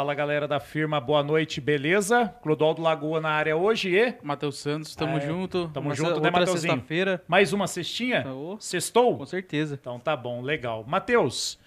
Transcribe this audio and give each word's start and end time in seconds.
Fala 0.00 0.14
galera 0.14 0.48
da 0.48 0.58
firma, 0.58 0.98
boa 0.98 1.22
noite, 1.22 1.60
beleza? 1.60 2.34
Clodoaldo 2.42 2.80
Lagoa 2.80 3.20
na 3.20 3.28
área 3.28 3.54
hoje 3.54 3.94
e. 3.94 4.14
Matheus 4.22 4.56
Santos, 4.56 4.96
tamo 4.96 5.16
Ah, 5.16 5.18
é. 5.18 5.26
junto. 5.26 5.68
Tamo 5.74 5.88
Uma 5.90 5.94
junto, 5.94 6.20
né, 6.22 6.30
Matheusinho? 6.30 6.72
sexta-feira. 6.72 7.22
Mais 7.28 7.52
uma 7.52 7.66
cestinha? 7.66 8.24
Sextou? 8.58 9.18
Com 9.18 9.26
certeza. 9.26 9.76
Então 9.78 10.00
tá 10.00 10.16
bom, 10.16 10.40
legal. 10.40 10.86
Matheus, 10.88 11.58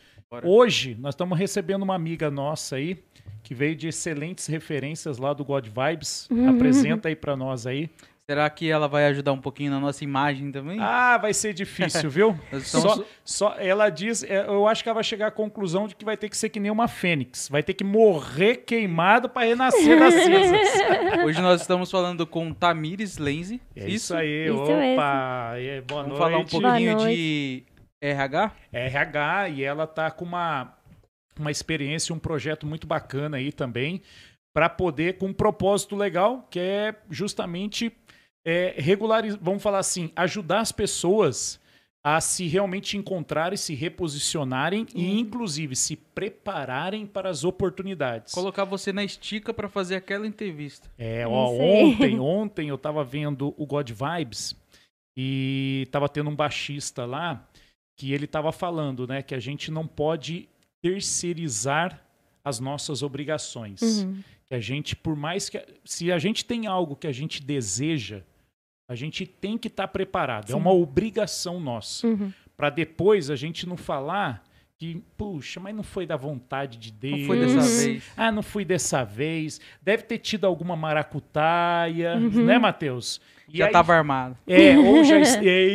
hoje 0.44 0.98
nós 1.00 1.14
estamos 1.14 1.38
recebendo 1.38 1.84
uma 1.84 1.94
amiga 1.94 2.32
nossa 2.32 2.78
aí, 2.78 3.04
que 3.44 3.54
veio 3.54 3.76
de 3.76 3.90
excelentes 3.90 4.48
referências 4.48 5.20
lá 5.20 5.32
do 5.32 5.46
God 5.46 5.68
Vibes. 5.68 6.28
Apresenta 6.50 7.10
aí 7.10 7.16
pra 7.16 7.36
nós 7.38 7.68
aí. 7.68 7.88
Será 8.30 8.50
que 8.50 8.72
ela 8.72 8.88
vai 8.88 9.06
ajudar 9.08 9.34
um 9.34 9.42
pouquinho 9.42 9.70
na 9.70 9.82
nossa 9.82 10.02
imagem 10.02 10.50
também? 10.50 10.78
Ah, 10.80 11.18
vai 11.18 11.34
ser 11.34 11.54
difícil, 11.54 12.10
viu? 12.10 12.40
Só, 12.64 13.04
só 13.24 13.56
ela 13.58 13.90
diz, 13.90 14.24
é, 14.24 14.46
eu 14.48 14.66
acho 14.66 14.82
que 14.82 14.88
ela 14.88 14.96
vai 14.96 15.04
chegar 15.04 15.28
à 15.28 15.32
conclusão 15.32 15.88
de 15.88 15.96
que 15.96 16.06
vai 16.06 16.16
ter 16.16 16.30
que 16.30 16.38
ser 16.38 16.48
que 16.48 16.60
nem 16.60 16.72
uma 16.72 16.88
fênix, 16.88 17.50
vai 17.50 17.62
ter 17.62 17.74
que 17.74 17.84
morrer 17.84 18.58
queimado 18.58 19.28
para 19.28 19.48
renascer 19.48 20.00
das 20.00 20.14
cinzas. 20.24 21.24
Hoje 21.26 21.42
nós 21.42 21.60
estamos 21.60 21.92
falando 21.92 22.26
com 22.26 22.54
Tamires 22.54 23.18
Lenze. 23.18 23.60
É 23.76 23.90
isso, 23.90 24.16
aí, 24.16 24.46
Isso 24.46 24.56
opa, 24.56 25.54
é, 25.58 25.82
boa 25.82 26.04
Vamos 26.04 26.18
noite. 26.18 26.18
falar 26.18 26.38
um 26.38 26.46
pouquinho 26.46 26.98
de 27.00 27.64
RH. 28.02 28.52
RH 28.72 29.50
e 29.50 29.64
ela 29.64 29.86
tá 29.86 30.10
com 30.10 30.24
uma, 30.24 30.74
uma 31.38 31.52
experiência, 31.52 32.16
um 32.16 32.20
projeto 32.20 32.66
muito 32.66 32.88
bacana 32.88 33.36
aí 33.36 33.52
também, 33.52 34.02
para 34.54 34.70
poder, 34.70 35.18
com 35.18 35.28
um 35.28 35.34
propósito 35.34 35.96
legal, 35.96 36.48
que 36.50 36.60
é 36.60 36.96
justamente 37.10 37.92
é, 38.46 38.76
regularizar, 38.78 39.40
vamos 39.42 39.64
falar 39.64 39.80
assim, 39.80 40.12
ajudar 40.16 40.60
as 40.60 40.72
pessoas 40.72 41.60
a 42.04 42.20
se 42.20 42.48
realmente 42.48 42.98
encontrarem, 42.98 43.56
se 43.56 43.74
reposicionarem 43.74 44.86
e, 44.94 45.18
inclusive, 45.18 45.74
se 45.74 45.96
prepararem 45.96 47.08
para 47.08 47.30
as 47.30 47.46
oportunidades. 47.46 48.34
Colocar 48.34 48.66
você 48.66 48.92
na 48.92 49.06
estica 49.06 49.54
pra 49.54 49.70
fazer 49.70 49.96
aquela 49.96 50.28
entrevista. 50.28 50.92
É, 50.98 51.26
ó, 51.26 51.50
ontem, 51.50 52.20
ontem 52.20 52.68
eu 52.68 52.78
tava 52.78 53.06
vendo 53.06 53.54
o 53.58 53.66
God 53.66 53.90
Vibes 53.90 54.54
e 55.16 55.88
tava 55.92 56.10
tendo 56.10 56.30
um 56.30 56.36
baixista 56.36 57.06
lá 57.06 57.48
que 57.98 58.12
ele 58.12 58.28
tava 58.28 58.52
falando, 58.52 59.08
né, 59.08 59.22
que 59.22 59.36
a 59.36 59.40
gente 59.40 59.72
não 59.72 59.88
pode 59.88 60.50
terceirizar 60.82 62.04
as 62.44 62.60
nossas 62.60 63.02
obrigações. 63.02 63.82
Uhum. 63.82 64.22
Que 64.46 64.56
a 64.56 64.60
gente, 64.60 64.94
por 64.94 65.16
mais 65.16 65.48
que 65.48 65.64
se 65.86 66.12
a 66.12 66.20
gente 66.20 66.44
tem 66.44 66.68
algo 66.68 66.98
que 66.98 67.08
a 67.08 67.14
gente 67.14 67.42
deseja, 67.42 68.24
a 68.88 68.96
gente 68.96 69.26
tem 69.26 69.58
que 69.58 69.68
estar 69.68 69.88
preparado. 69.88 70.46
É 70.46 70.54
Sim. 70.54 70.58
uma 70.58 70.72
obrigação 70.72 71.60
nossa 71.60 72.08
Uhum. 72.08 72.32
para 72.58 72.70
depois 72.70 73.30
a 73.30 73.36
gente 73.36 73.68
não 73.68 73.78
falar 73.78 74.44
que, 74.78 75.02
puxa, 75.16 75.60
mas 75.60 75.74
não 75.74 75.84
foi 75.84 76.06
da 76.06 76.18
vontade 76.18 76.78
de 76.78 76.92
Deus. 76.92 77.20
Não 77.22 77.28
foi 77.28 77.40
dessa 77.40 77.56
Uhum. 77.60 77.78
vez. 77.86 78.04
Ah, 78.18 78.32
não 78.32 78.44
fui 78.44 78.66
dessa 78.66 79.04
vez. 79.06 79.62
Deve 79.82 80.04
ter 80.04 80.18
tido 80.18 80.46
alguma 80.46 80.76
maracutaia, 80.76 82.16
Uhum. 82.16 82.46
né, 82.46 82.58
Matheus? 82.58 83.22
E 83.48 83.58
Já 83.58 83.68
aí- 83.68 83.72
tava 83.72 83.94
armado. 83.94 84.38
É, 84.48 84.78
ou 84.78 85.04
já. 85.04 85.16
É 85.48 85.66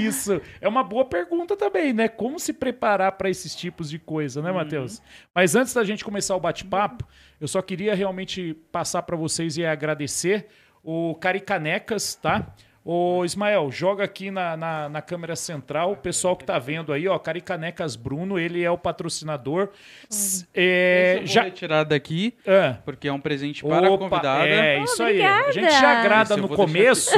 isso. 0.00 0.40
É 0.60 0.68
uma 0.68 0.82
boa 0.82 1.04
pergunta 1.04 1.56
também, 1.56 1.92
né? 1.92 2.08
Como 2.08 2.38
se 2.38 2.52
preparar 2.52 3.12
para 3.12 3.30
esses 3.30 3.54
tipos 3.54 3.88
de 3.90 3.98
coisa, 3.98 4.42
né, 4.42 4.50
Matheus? 4.50 5.00
Mas 5.34 5.54
antes 5.54 5.72
da 5.74 5.84
gente 5.84 6.04
começar 6.04 6.34
o 6.36 6.40
bate-papo, 6.40 7.06
eu 7.40 7.46
só 7.46 7.62
queria 7.62 7.94
realmente 7.94 8.54
passar 8.72 9.02
para 9.02 9.16
vocês 9.16 9.56
e 9.56 9.64
agradecer 9.64 10.48
o 10.82 11.14
Caricanecas, 11.16 12.14
tá? 12.14 12.46
Ô, 12.90 13.22
Ismael, 13.22 13.70
joga 13.70 14.02
aqui 14.04 14.30
na, 14.30 14.56
na, 14.56 14.88
na 14.88 15.02
câmera 15.02 15.36
central, 15.36 15.92
o 15.92 15.96
pessoal 15.96 16.34
que 16.34 16.42
tá 16.44 16.58
vendo 16.58 16.90
aí, 16.90 17.06
ó, 17.06 17.18
Caricanecas 17.18 17.96
Bruno, 17.96 18.38
ele 18.38 18.62
é 18.64 18.70
o 18.70 18.78
patrocinador. 18.78 19.68
S- 20.10 20.46
É, 20.54 21.16
vou 21.18 21.26
já, 21.26 21.42
retirar 21.42 21.84
daqui, 21.84 22.32
ah, 22.46 22.78
porque 22.86 23.06
é 23.06 23.12
um 23.12 23.20
presente 23.20 23.62
para 23.62 23.88
a 23.88 23.90
Opa, 23.90 24.08
convidada. 24.08 24.48
É, 24.48 24.78
Oh, 24.80 24.84
isso 24.84 25.02
aí. 25.02 25.20
A 25.22 25.50
gente 25.52 25.64
já 25.64 25.70
obrigada. 25.70 25.98
agrada 25.98 26.32
Esse 26.34 26.40
no 26.40 26.48
começo, 26.48 27.10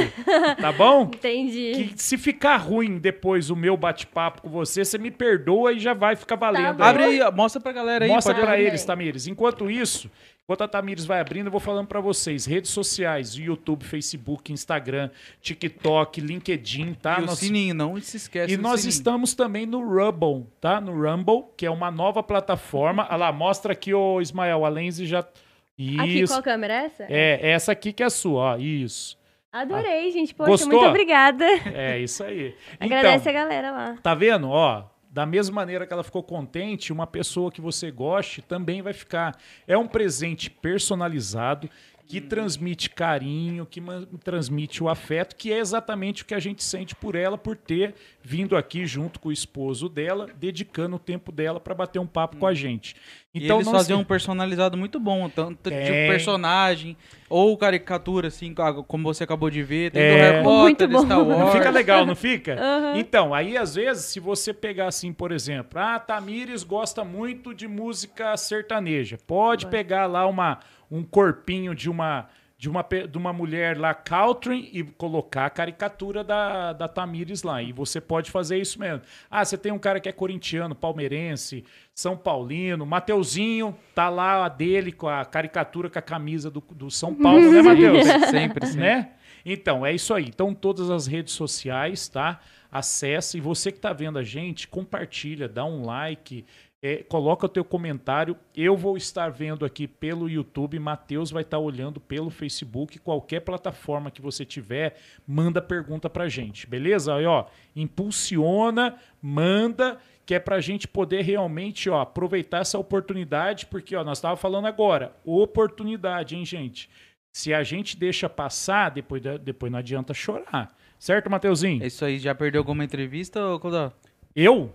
tá 0.59 0.73
bom? 0.73 1.03
Entendi. 1.15 1.71
Que 1.93 2.03
se 2.03 2.17
ficar 2.17 2.57
ruim 2.57 2.97
depois 2.97 3.49
o 3.49 3.55
meu 3.55 3.77
bate-papo 3.77 4.41
com 4.41 4.49
você, 4.49 4.83
você 4.83 4.97
me 4.97 5.09
perdoa 5.11 5.71
e 5.71 5.79
já 5.79 5.93
vai 5.93 6.17
ficar 6.17 6.35
valendo. 6.35 6.79
bom. 6.79 6.83
aí. 6.83 6.89
Abre 6.89 7.03
aí, 7.05 7.31
mostra 7.31 7.61
pra 7.61 7.71
galera 7.71 8.03
aí. 8.03 8.11
Mostra 8.11 8.35
pra 8.35 8.59
eles, 8.59 8.83
Tamires. 8.83 9.25
Enquanto 9.25 9.71
isso, 9.71 10.11
enquanto 10.51 10.63
a 10.63 10.67
Tamires 10.67 11.05
vai 11.05 11.21
abrindo, 11.21 11.47
eu 11.47 11.51
vou 11.51 11.61
falando 11.61 11.87
pra 11.87 12.01
vocês. 12.01 12.45
Redes 12.45 12.71
sociais, 12.71 13.35
YouTube, 13.35 13.85
Facebook, 13.85 14.51
Instagram, 14.51 15.09
TikTok, 15.41 16.19
LinkedIn, 16.19 16.93
tá? 16.95 17.19
E 17.19 17.23
o 17.23 17.25
Nós- 17.27 17.39
sininho, 17.39 17.73
não 17.73 17.99
se 18.01 18.17
esquece 18.17 18.53
e 18.53 18.57
do 18.57 18.63
nós 18.63 18.81
sininho. 18.81 18.89
estamos 18.97 19.33
também 19.33 19.65
no 19.65 19.79
Rumble, 19.81 20.45
tá? 20.59 20.81
No 20.81 20.91
Rumble, 20.91 21.45
que 21.55 21.65
é 21.65 21.71
uma 21.71 21.89
nova 21.89 22.21
plataforma. 22.21 23.07
Olha 23.09 23.15
lá, 23.17 23.31
mostra 23.31 23.71
aqui, 23.71 23.93
ô 23.93 24.19
Ismael, 24.19 24.65
a 24.65 24.69
Lenzi 24.69 25.05
já... 25.05 25.19
Aqui, 25.19 26.19
Isso. 26.21 26.33
qual 26.33 26.43
câmera 26.43 26.73
é 26.73 26.85
essa? 26.85 27.05
É, 27.09 27.49
essa 27.51 27.71
aqui 27.71 27.93
que 27.93 28.03
é 28.03 28.05
a 28.05 28.09
sua, 28.09 28.53
ó. 28.53 28.57
Isso. 28.57 29.17
Adorei, 29.51 30.11
gente. 30.11 30.33
Poxa, 30.35 30.49
Gostou? 30.51 30.69
muito 30.69 30.85
obrigada. 30.89 31.45
É 31.73 31.97
isso 31.97 32.23
aí. 32.23 32.53
Agradece 32.79 33.29
então, 33.29 33.41
a 33.41 33.43
galera 33.43 33.71
lá. 33.71 33.97
Tá 34.03 34.13
vendo? 34.13 34.49
Ó, 34.49 34.83
da 35.11 35.25
mesma 35.25 35.55
maneira 35.55 35.85
que 35.85 35.91
ela 35.91 36.05
ficou 36.05 36.23
contente, 36.23 36.93
uma 36.93 37.05
pessoa 37.05 37.51
que 37.51 37.59
você 37.59 37.91
goste 37.91 38.41
também 38.41 38.81
vai 38.81 38.93
ficar. 38.93 39.37
É 39.67 39.77
um 39.77 39.85
presente 39.85 40.49
personalizado 40.49 41.69
que 42.11 42.21
transmite 42.21 42.89
carinho, 42.89 43.65
que 43.65 43.81
transmite 44.23 44.83
o 44.83 44.89
afeto, 44.89 45.35
que 45.35 45.51
é 45.51 45.59
exatamente 45.59 46.23
o 46.23 46.25
que 46.25 46.33
a 46.33 46.39
gente 46.39 46.63
sente 46.63 46.93
por 46.93 47.15
ela 47.15 47.37
por 47.37 47.55
ter 47.55 47.95
vindo 48.21 48.57
aqui 48.57 48.85
junto 48.85 49.19
com 49.19 49.29
o 49.29 49.31
esposo 49.31 49.87
dela, 49.87 50.27
dedicando 50.37 50.97
o 50.97 50.99
tempo 50.99 51.31
dela 51.31 51.59
para 51.59 51.73
bater 51.73 51.99
um 51.99 52.05
papo 52.05 52.37
com 52.37 52.45
a 52.45 52.53
gente. 52.53 52.95
E 53.33 53.45
Então 53.45 53.57
eles 53.57 53.65
não 53.67 53.73
faziam 53.73 53.97
se- 53.99 54.03
um 54.03 54.05
personalizado 54.05 54.77
muito 54.77 54.99
bom, 54.99 55.29
tanto 55.29 55.69
de 55.69 55.75
Tem. 55.75 56.05
um 56.05 56.07
personagem 56.09 56.97
ou 57.29 57.55
caricatura, 57.57 58.27
assim, 58.27 58.53
como 58.87 59.03
você 59.05 59.23
acabou 59.23 59.49
de 59.49 59.63
ver. 59.63 59.91
Tem 59.91 60.01
É. 60.03 60.11
do 60.11 60.17
Harry 60.17 60.43
Potter, 60.43 60.61
Muito 60.63 60.87
de 60.87 60.93
bom. 60.93 61.05
Star 61.05 61.25
Wars. 61.25 61.51
fica 61.53 61.69
legal, 61.69 62.05
não 62.05 62.15
fica? 62.15 62.55
Aham. 62.59 62.97
Então, 62.97 63.33
aí 63.33 63.55
às 63.57 63.75
vezes, 63.75 64.03
se 64.05 64.19
você 64.19 64.53
pegar 64.53 64.87
assim, 64.87 65.13
por 65.13 65.31
exemplo, 65.31 65.79
ah, 65.79 65.97
Tamires 65.97 66.63
gosta 66.63 67.05
muito 67.05 67.53
de 67.53 67.69
música 67.69 68.35
sertaneja. 68.35 69.17
Pode 69.25 69.63
Vai. 69.63 69.71
pegar 69.71 70.07
lá 70.07 70.27
uma, 70.27 70.59
um 70.91 71.03
corpinho 71.03 71.73
de 71.73 71.89
uma, 71.89 72.27
de 72.57 72.69
uma, 72.69 72.85
de 73.09 73.17
uma 73.17 73.31
mulher 73.31 73.77
lá, 73.77 73.93
country, 73.93 74.69
e 74.73 74.83
colocar 74.83 75.45
a 75.45 75.49
caricatura 75.49 76.23
da, 76.23 76.73
da 76.73 76.87
Tamires 76.87 77.41
lá. 77.41 77.63
E 77.63 77.71
você 77.71 78.01
pode 78.01 78.29
fazer 78.29 78.59
isso 78.59 78.77
mesmo. 78.79 79.01
Ah, 79.29 79.43
você 79.43 79.57
tem 79.57 79.71
um 79.71 79.79
cara 79.79 79.99
que 80.01 80.09
é 80.09 80.11
corintiano, 80.11 80.75
palmeirense, 80.75 81.63
São 81.95 82.17
Paulino, 82.17 82.85
Mateuzinho, 82.85 83.75
tá 83.95 84.09
lá 84.09 84.45
a 84.45 84.49
dele 84.49 84.91
com 84.91 85.07
a 85.07 85.23
caricatura 85.23 85.89
com 85.89 85.97
a 85.97 86.01
camisa 86.03 86.51
do, 86.51 86.61
do 86.71 86.91
São 86.91 87.15
Paulo, 87.15 87.51
né, 87.51 87.61
Mateus? 87.63 88.05
Sempre, 88.29 88.67
sempre. 88.67 88.75
né? 88.75 89.11
Então, 89.45 89.85
é 89.85 89.93
isso 89.93 90.13
aí. 90.13 90.25
Então, 90.25 90.53
todas 90.53 90.89
as 90.89 91.07
redes 91.07 91.33
sociais, 91.33 92.07
tá? 92.09 92.41
Acesse. 92.71 93.37
E 93.37 93.41
você 93.41 93.71
que 93.71 93.79
tá 93.79 93.91
vendo 93.91 94.19
a 94.19 94.23
gente, 94.23 94.67
compartilha, 94.67 95.47
dá 95.49 95.65
um 95.65 95.83
like, 95.83 96.45
é, 96.81 97.03
coloca 97.03 97.45
o 97.45 97.49
teu 97.49 97.63
comentário. 97.63 98.35
Eu 98.55 98.75
vou 98.75 98.97
estar 98.97 99.29
vendo 99.29 99.63
aqui 99.63 99.87
pelo 99.87 100.29
YouTube, 100.29 100.79
Matheus 100.79 101.29
vai 101.29 101.43
estar 101.43 101.59
olhando 101.59 101.99
pelo 101.99 102.29
Facebook, 102.29 102.97
qualquer 102.99 103.41
plataforma 103.41 104.09
que 104.09 104.21
você 104.21 104.43
tiver, 104.43 104.97
manda 105.27 105.61
pergunta 105.61 106.09
pra 106.09 106.27
gente, 106.27 106.65
beleza? 106.65 107.15
Aí, 107.15 107.25
ó, 107.25 107.45
impulsiona, 107.75 108.95
manda, 109.21 109.99
que 110.25 110.33
é 110.33 110.39
pra 110.39 110.59
gente 110.59 110.87
poder 110.87 111.21
realmente, 111.21 111.89
ó, 111.89 112.01
aproveitar 112.01 112.59
essa 112.59 112.79
oportunidade, 112.79 113.67
porque, 113.67 113.95
ó, 113.95 114.03
nós 114.03 114.17
estávamos 114.17 114.41
falando 114.41 114.65
agora, 114.65 115.15
oportunidade, 115.23 116.35
hein, 116.35 116.45
gente? 116.45 116.89
Se 117.33 117.53
a 117.53 117.63
gente 117.63 117.95
deixa 117.95 118.27
passar, 118.27 118.89
depois, 118.89 119.21
depois 119.41 119.71
não 119.71 119.79
adianta 119.79 120.13
chorar. 120.13 120.75
Certo, 120.99 121.29
Mateuzinho? 121.29 121.81
É 121.81 121.87
isso 121.87 122.03
aí, 122.03 122.19
já 122.19 122.35
perdeu 122.35 122.59
alguma 122.59 122.83
entrevista, 122.83 123.39
Codó? 123.59 123.91
Eu? 124.35 124.73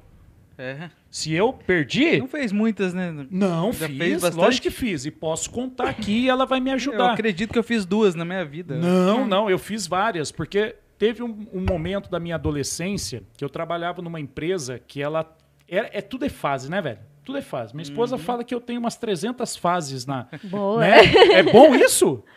É. 0.58 0.90
Se 1.10 1.32
eu 1.32 1.52
perdi? 1.52 2.18
Não 2.18 2.28
fez 2.28 2.50
muitas, 2.52 2.94
né? 2.94 3.26
Não, 3.30 3.72
Já 3.72 3.86
fiz. 3.88 3.98
fez 3.98 4.22
bastante? 4.22 4.42
Lógico 4.44 4.62
que 4.62 4.70
fiz. 4.70 5.04
E 5.04 5.10
posso 5.10 5.50
contar 5.50 5.88
aqui 5.88 6.24
e 6.24 6.28
ela 6.28 6.46
vai 6.46 6.60
me 6.60 6.70
Eu 6.70 6.74
ajudar. 6.74 7.12
acredito 7.12 7.52
que 7.52 7.58
eu 7.58 7.62
fiz 7.62 7.84
duas 7.84 8.14
na 8.14 8.24
minha 8.24 8.44
vida. 8.44 8.74
Não, 8.76 9.26
não, 9.26 9.50
eu 9.50 9.58
fiz 9.58 9.86
várias, 9.86 10.32
porque 10.32 10.76
teve 10.98 11.22
um, 11.22 11.46
um 11.52 11.60
momento 11.60 12.10
da 12.10 12.18
minha 12.18 12.36
adolescência 12.36 13.22
que 13.36 13.44
eu 13.44 13.48
trabalhava 13.50 14.00
numa 14.00 14.18
empresa 14.20 14.78
que 14.78 15.02
ela. 15.02 15.30
É, 15.68 15.98
é 15.98 16.00
tudo 16.00 16.24
é 16.24 16.28
fase, 16.28 16.70
né, 16.70 16.80
velho? 16.80 16.98
Tudo 17.24 17.38
é 17.38 17.42
fase. 17.42 17.74
Minha 17.74 17.82
esposa 17.82 18.16
fala 18.16 18.44
que 18.44 18.54
eu 18.54 18.60
tenho 18.60 18.78
umas 18.78 18.96
300 18.96 19.56
fases 19.56 20.06
na. 20.06 20.26
Boa. 20.44 20.80
né? 20.80 20.98
É 21.34 21.42
bom 21.42 21.74
isso? 21.74 22.22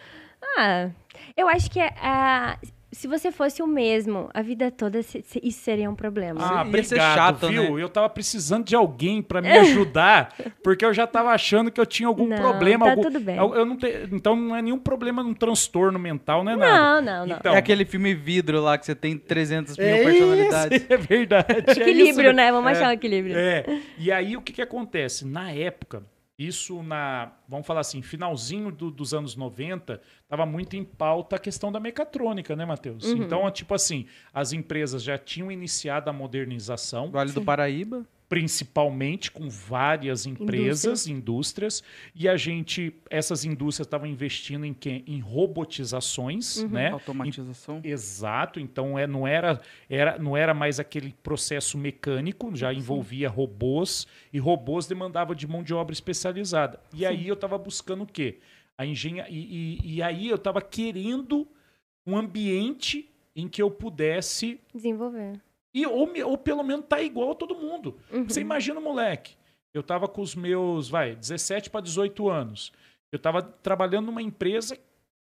Ah, 0.57 0.89
eu 1.37 1.47
acho 1.49 1.69
que 1.69 1.79
é, 1.79 1.93
ah, 2.01 2.57
se 2.91 3.07
você 3.07 3.31
fosse 3.31 3.61
o 3.61 3.67
mesmo 3.67 4.29
a 4.33 4.41
vida 4.41 4.71
toda, 4.71 4.99
isso 4.99 5.59
seria 5.59 5.89
um 5.89 5.95
problema. 5.95 6.39
Ah, 6.41 6.65
ia 6.65 6.83
ser 6.83 6.95
obrigado, 6.95 7.15
chato, 7.15 7.47
viu? 7.47 7.75
né? 7.75 7.83
Eu 7.83 7.89
tava 7.89 8.09
precisando 8.09 8.65
de 8.65 8.75
alguém 8.75 9.21
pra 9.21 9.41
me 9.41 9.49
ajudar, 9.59 10.33
porque 10.63 10.83
eu 10.83 10.93
já 10.93 11.05
tava 11.05 11.29
achando 11.31 11.69
que 11.71 11.79
eu 11.79 11.85
tinha 11.85 12.07
algum 12.07 12.25
Não, 12.27 12.37
problema. 12.37 12.85
tá 12.85 12.91
algum- 12.91 13.03
tudo 13.03 13.19
bem. 13.19 13.35
Eu, 13.37 13.53
eu 13.53 13.65
não 13.65 13.77
te- 13.77 14.07
Então 14.11 14.35
não 14.35 14.55
é 14.55 14.61
nenhum 14.61 14.79
problema, 14.79 15.21
um 15.21 15.33
transtorno 15.33 15.99
mental, 15.99 16.43
não 16.43 16.51
é 16.51 16.55
nada. 16.55 16.77
Não, 16.77 17.01
não, 17.01 17.27
não. 17.27 17.37
Então, 17.37 17.53
É 17.53 17.57
aquele 17.57 17.85
filme 17.85 18.13
vidro 18.15 18.59
lá 18.61 18.77
que 18.77 18.85
você 18.85 18.95
tem 18.95 19.17
300 19.17 19.77
mil 19.77 19.85
é 19.87 20.03
personalidades. 20.03 20.77
isso, 20.81 20.87
é 20.93 20.97
verdade. 20.97 21.45
é 21.53 21.71
isso 21.71 21.81
Equilíbrio, 21.81 22.33
né? 22.33 22.51
Vamos 22.51 22.69
É. 22.69 22.73
achar 22.73 22.89
um 22.89 22.93
equilíbrio. 22.93 23.35
É. 23.37 23.65
E 23.97 24.11
aí 24.11 24.35
o 24.35 24.41
que 24.41 24.51
que 24.53 24.61
acontece? 24.61 25.25
Na 25.27 25.51
época, 25.51 26.03
Isso 26.39 26.81
na, 26.81 27.33
vamos 27.49 27.67
falar 27.67 27.81
assim, 27.81 28.01
finalzinho 28.01 28.71
do- 28.71 28.89
dos 28.89 29.13
anos 29.13 29.35
90, 29.35 30.01
estava 30.23 30.45
muito 30.45 30.77
em 30.77 30.85
pauta 30.85 31.35
a 31.35 31.39
questão 31.39 31.69
da 31.69 31.81
mecatrônica, 31.81 32.55
né, 32.55 32.63
Matheus? 32.65 33.03
Uhum. 33.03 33.17
Então, 33.17 33.51
tipo 33.51 33.73
assim, 33.73 34.05
as 34.33 34.53
empresas 34.53 35.03
já 35.03 35.17
tinham 35.17 35.51
iniciado 35.51 36.09
a 36.09 36.13
modernização, 36.13 37.11
Vale 37.11 37.33
do 37.33 37.41
Paraíba. 37.41 38.05
Principalmente 38.29 39.31
com 39.31 39.49
várias 39.49 40.27
empresas, 40.27 41.07
indústrias, 41.07 41.83
e 42.13 42.29
a 42.29 42.37
gente, 42.37 42.93
essas 43.09 43.43
indústrias 43.43 43.87
estavam 43.87 44.07
investindo 44.07 44.63
em 44.65 44.73
quê? 44.73 45.03
Em 45.07 45.19
robotizações, 45.19 46.57
Uhum. 46.57 46.69
né? 46.69 46.91
Automatização. 46.91 47.81
Exato, 47.83 48.59
então 48.59 48.97
é, 48.97 49.07
não, 49.07 49.27
era, 49.27 49.59
era, 49.89 50.19
não 50.19 50.37
era 50.37 50.53
mais 50.53 50.79
aquele 50.79 51.13
processo 51.23 51.77
mecânico, 51.77 52.55
já 52.55 52.71
envolvia 52.71 53.27
robôs, 53.27 54.05
e 54.31 54.37
robôs 54.37 54.85
demandavam 54.85 55.33
de 55.35 55.47
mão 55.47 55.63
de 55.63 55.73
obra 55.73 55.91
especializada. 55.93 56.79
E 56.93 57.05
aí 57.05 57.27
eu 57.27 57.33
estava 57.33 57.57
buscando 57.57 58.03
o 58.03 58.07
quê? 58.07 58.37
A 58.77 58.85
engenha... 58.85 59.25
e, 59.29 59.79
e, 59.83 59.95
e 59.95 60.01
aí 60.03 60.29
eu 60.29 60.35
estava 60.35 60.61
querendo 60.61 61.47
um 62.05 62.15
ambiente 62.15 63.09
em 63.35 63.47
que 63.47 63.61
eu 63.61 63.71
pudesse 63.71 64.59
Desenvolver. 64.73 65.33
E, 65.73 65.85
ou, 65.85 66.09
ou 66.25 66.37
pelo 66.37 66.63
menos 66.63 66.85
tá 66.87 67.01
igual 67.01 67.31
a 67.31 67.35
todo 67.35 67.55
mundo. 67.55 67.97
Uhum. 68.11 68.27
Você 68.27 68.41
imagina 68.41 68.79
o 68.79 68.83
moleque. 68.83 69.35
Eu 69.73 69.83
tava 69.83 70.07
com 70.07 70.21
os 70.21 70.35
meus, 70.35 70.89
vai, 70.89 71.15
17 71.15 71.69
para 71.69 71.81
18 71.81 72.29
anos. 72.29 72.71
Eu 73.11 73.19
tava 73.19 73.41
trabalhando 73.41 74.07
numa 74.07 74.21
empresa 74.21 74.77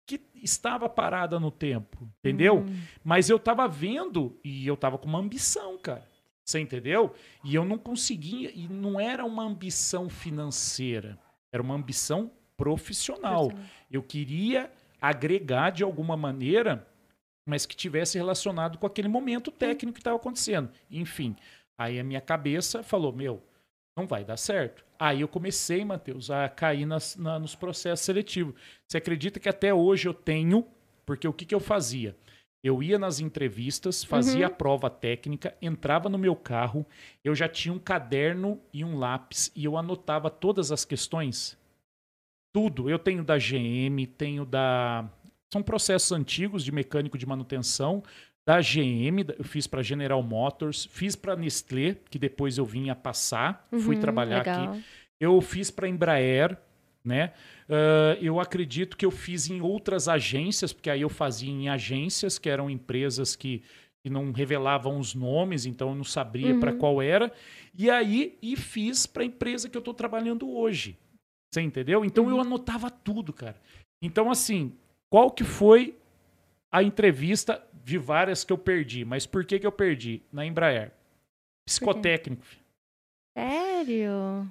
que 0.06 0.20
estava 0.34 0.88
parada 0.88 1.40
no 1.40 1.50
tempo, 1.50 2.08
entendeu? 2.20 2.58
Hum. 2.58 2.81
Mas 3.02 3.28
eu 3.28 3.38
tava 3.38 3.66
vendo 3.66 4.38
e 4.44 4.66
eu 4.66 4.76
tava 4.76 4.98
com 4.98 5.08
uma 5.08 5.19
ambição, 5.19 5.76
cara. 5.78 6.08
Você 6.44 6.60
entendeu? 6.60 7.12
E 7.43 7.56
eu 7.56 7.64
não 7.64 7.76
conseguia, 7.76 8.52
e 8.54 8.69
não 8.69 9.00
era 9.00 9.25
uma 9.25 9.43
ambição 9.43 10.08
financeira, 10.08 11.19
era 11.52 11.60
uma 11.60 11.75
ambição 11.75 12.31
profissional. 12.56 13.50
Eu 13.90 14.00
queria 14.00 14.70
agregar 15.00 15.70
de 15.70 15.82
alguma 15.82 16.16
maneira, 16.16 16.87
mas 17.46 17.64
que 17.66 17.76
tivesse 17.76 18.19
relacionado 18.19 18.76
com 18.78 18.87
aquele 18.87 19.08
momento 19.08 19.50
técnico 19.50 19.94
que 19.94 20.00
estava 20.00 20.16
acontecendo. 20.16 20.70
Enfim, 20.90 21.37
aí 21.81 21.98
a 22.00 22.04
minha 22.04 22.20
cabeça 22.20 22.82
falou: 22.82 23.12
meu, 23.12 23.43
não 23.96 24.06
vai 24.06 24.25
dar 24.25 24.37
certo. 24.37 24.84
Aí 24.98 25.20
eu 25.20 25.28
comecei, 25.28 25.84
Matheus, 25.84 26.31
a 26.31 26.48
cair 26.48 26.87
nas- 26.87 27.16
na- 27.16 27.38
nos 27.38 27.54
processos 27.54 28.04
seletivos. 28.04 28.54
Você 28.88 28.96
acredita 28.98 29.38
que 29.38 29.48
até 29.48 29.72
hoje 29.72 30.08
eu 30.08 30.14
tenho, 30.14 30.66
porque 31.04 31.28
o 31.28 31.32
que, 31.32 31.44
que 31.44 31.54
eu 31.54 31.60
fazia? 31.60 32.16
Eu 32.64 32.82
ia 32.82 32.98
nas 32.98 33.20
entrevistas, 33.20 34.02
fazia 34.02 34.46
a 34.46 34.50
prova 34.50 34.90
técnica, 34.90 35.54
entrava 35.62 36.08
no 36.08 36.19
meu 36.19 36.34
carro, 36.34 36.84
eu 37.22 37.32
já 37.34 37.48
tinha 37.48 37.72
um 37.72 37.78
caderno 37.78 38.60
e 38.72 38.82
um 38.84 38.98
lápis 38.98 39.52
e 39.54 39.64
eu 39.64 39.76
anotava 39.76 40.28
todas 40.31 40.72
as 40.72 40.84
questões. 40.84 41.56
Tudo. 42.52 42.88
Eu 42.90 42.98
tenho 42.98 43.22
da 43.22 43.38
GM, 43.38 44.06
tenho 44.06 44.44
da. 44.44 45.08
São 45.52 45.62
processos 45.62 46.12
antigos 46.12 46.64
de 46.64 46.72
mecânico 46.72 47.16
de 47.19 47.26
manutenção. 47.26 48.02
Da 48.46 48.60
GM, 48.60 49.25
eu 49.38 49.44
fiz 49.44 49.66
para 49.66 49.82
General 49.82 50.22
Motors, 50.22 50.84
fiz 50.87 51.16
para 51.16 51.34
Nestlé, 51.34 51.96
que 52.08 52.19
depois 52.19 52.58
eu 52.58 52.64
vim 52.64 52.90
a 52.90 52.94
passar, 52.94 53.66
fui 53.72 53.96
Uhum, 53.96 54.00
trabalhar 54.00 54.38
legal. 54.38 54.64
aqui. 54.75 54.84
Eu 55.20 55.40
fiz 55.40 55.69
para 55.70 55.88
Embraer, 55.88 56.56
né? 57.04 57.32
Ah, 57.69 58.16
eu 58.20 58.38
acredito 58.38 58.96
que 58.96 59.04
eu 59.04 59.10
fiz 59.10 59.50
em 59.50 59.60
outras 59.60 60.06
agências, 60.08 60.72
porque 60.72 60.90
aí 60.90 61.00
eu 61.00 61.08
fazia 61.08 61.50
em 61.50 61.69
agências, 61.69 62.38
que 62.38 62.48
eram 62.48 62.70
empresas 62.70 63.34
que, 63.34 63.62
que 64.04 64.10
não 64.10 64.31
revelavam 64.31 64.96
os 64.98 65.12
nomes, 65.12 65.66
então 65.66 65.88
eu 65.88 65.94
não 65.96 66.04
sabia 66.04 66.54
Uhum. 66.54 66.60
para 66.60 66.72
qual 66.72 67.02
era. 67.02 67.32
E 67.76 67.90
aí, 67.90 68.38
e 68.40 68.54
fiz 68.56 69.06
para 69.06 69.25
a 69.25 69.26
empresa 69.26 69.69
que 69.69 69.76
eu 69.76 69.81
estou 69.81 69.94
trabalhando 69.94 70.48
hoje. 70.48 70.96
Você 71.52 71.62
entendeu? 71.62 72.04
Então 72.04 72.31
eu 72.31 72.40
anotava 72.40 72.90
tudo, 72.90 73.32
cara. 73.32 73.56
Então, 74.00 74.31
assim, 74.31 74.72
qual 75.11 75.31
que 75.31 75.44
foi 75.44 75.97
a 76.70 76.82
entrevista 76.82 77.64
de 77.85 77.99
várias 77.99 78.44
que 78.44 78.53
eu 78.53 78.58
perdi? 78.58 79.05
Mas 79.05 79.26
por 79.26 79.44
que, 79.44 79.58
que 79.58 79.67
eu 79.67 79.73
perdi? 79.73 80.23
Na 80.32 80.44
Embraer. 80.44 80.93
Psicotécnico. 81.67 82.44
Sério? 83.37 84.47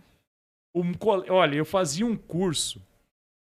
Um 0.74 0.92
olha, 1.30 1.56
eu 1.56 1.66
fazia 1.66 2.06
um 2.06 2.16
curso 2.18 2.82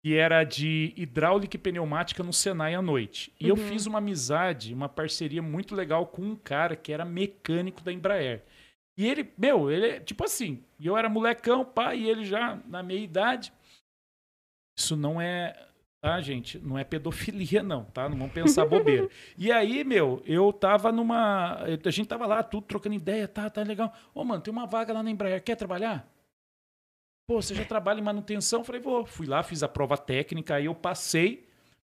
que 0.04 0.16
era 0.16 0.44
de 0.44 0.94
hidráulica 0.96 1.56
e 1.58 1.60
pneumática 1.60 2.24
no 2.24 2.32
Senai 2.34 2.74
à 2.74 2.82
noite. 2.82 3.34
E 3.40 3.48
eu 3.50 3.56
Uhum. 3.56 3.68
fiz 3.68 3.86
uma 3.86 3.98
amizade, 4.00 4.74
uma 4.74 4.88
parceria 4.88 5.42
muito 5.42 5.76
legal 5.76 6.08
com 6.08 6.22
um 6.22 6.36
cara 6.36 6.76
que 6.76 6.92
era 6.92 7.04
mecânico 7.06 7.82
da 7.82 7.92
Embraer. 7.92 8.44
E 8.98 9.06
ele, 9.08 9.32
meu, 9.38 9.70
ele 9.70 9.88
é 9.88 10.00
tipo 10.00 10.24
assim, 10.24 10.64
eu 10.82 10.98
era 10.98 11.10
molecão, 11.10 11.64
pai, 11.66 12.00
e 12.00 12.10
ele 12.10 12.26
já 12.26 12.56
na 12.66 12.82
meia 12.82 13.00
idade. 13.00 13.54
Isso 14.78 14.96
não 14.96 15.20
é, 15.22 15.69
tá, 16.02 16.20
gente? 16.22 16.60
Não 16.60 16.78
é 16.78 16.84
pedofilia, 16.84 17.62
não, 17.62 17.86
tá? 17.86 18.08
Não 18.08 18.18
vamos 18.18 18.34
pensar 18.34 18.66
bobeira. 18.66 19.10
E 19.38 19.52
aí, 19.52 19.84
meu, 19.84 20.22
eu 20.26 20.52
tava 20.52 20.92
numa. 20.92 21.64
A 21.64 21.92
gente 21.92 22.08
tava 22.08 22.26
lá, 22.26 22.42
tudo 22.44 22.66
trocando 22.66 22.96
ideia, 22.96 23.28
tá, 23.28 23.50
tá 23.50 23.62
legal. 23.62 23.94
Ô, 24.14 24.24
mano, 24.24 24.42
tem 24.42 24.52
uma 24.52 24.66
vaga 24.66 24.94
lá 24.94 25.04
na 25.04 25.12
Embraer, 25.12 25.44
quer 25.44 25.56
trabalhar? 25.56 26.08
Pô, 27.28 27.42
você 27.42 27.54
já 27.54 27.64
trabalha 27.64 28.00
em 28.00 28.04
manutenção? 28.04 28.64
Falei, 28.64 28.82
vou. 28.82 29.06
Fui 29.06 29.28
lá, 29.28 29.44
fiz 29.44 29.62
a 29.62 29.68
prova 29.68 29.98
técnica, 29.98 30.56
aí 30.56 30.66
eu 30.66 30.76
passei. 30.76 31.48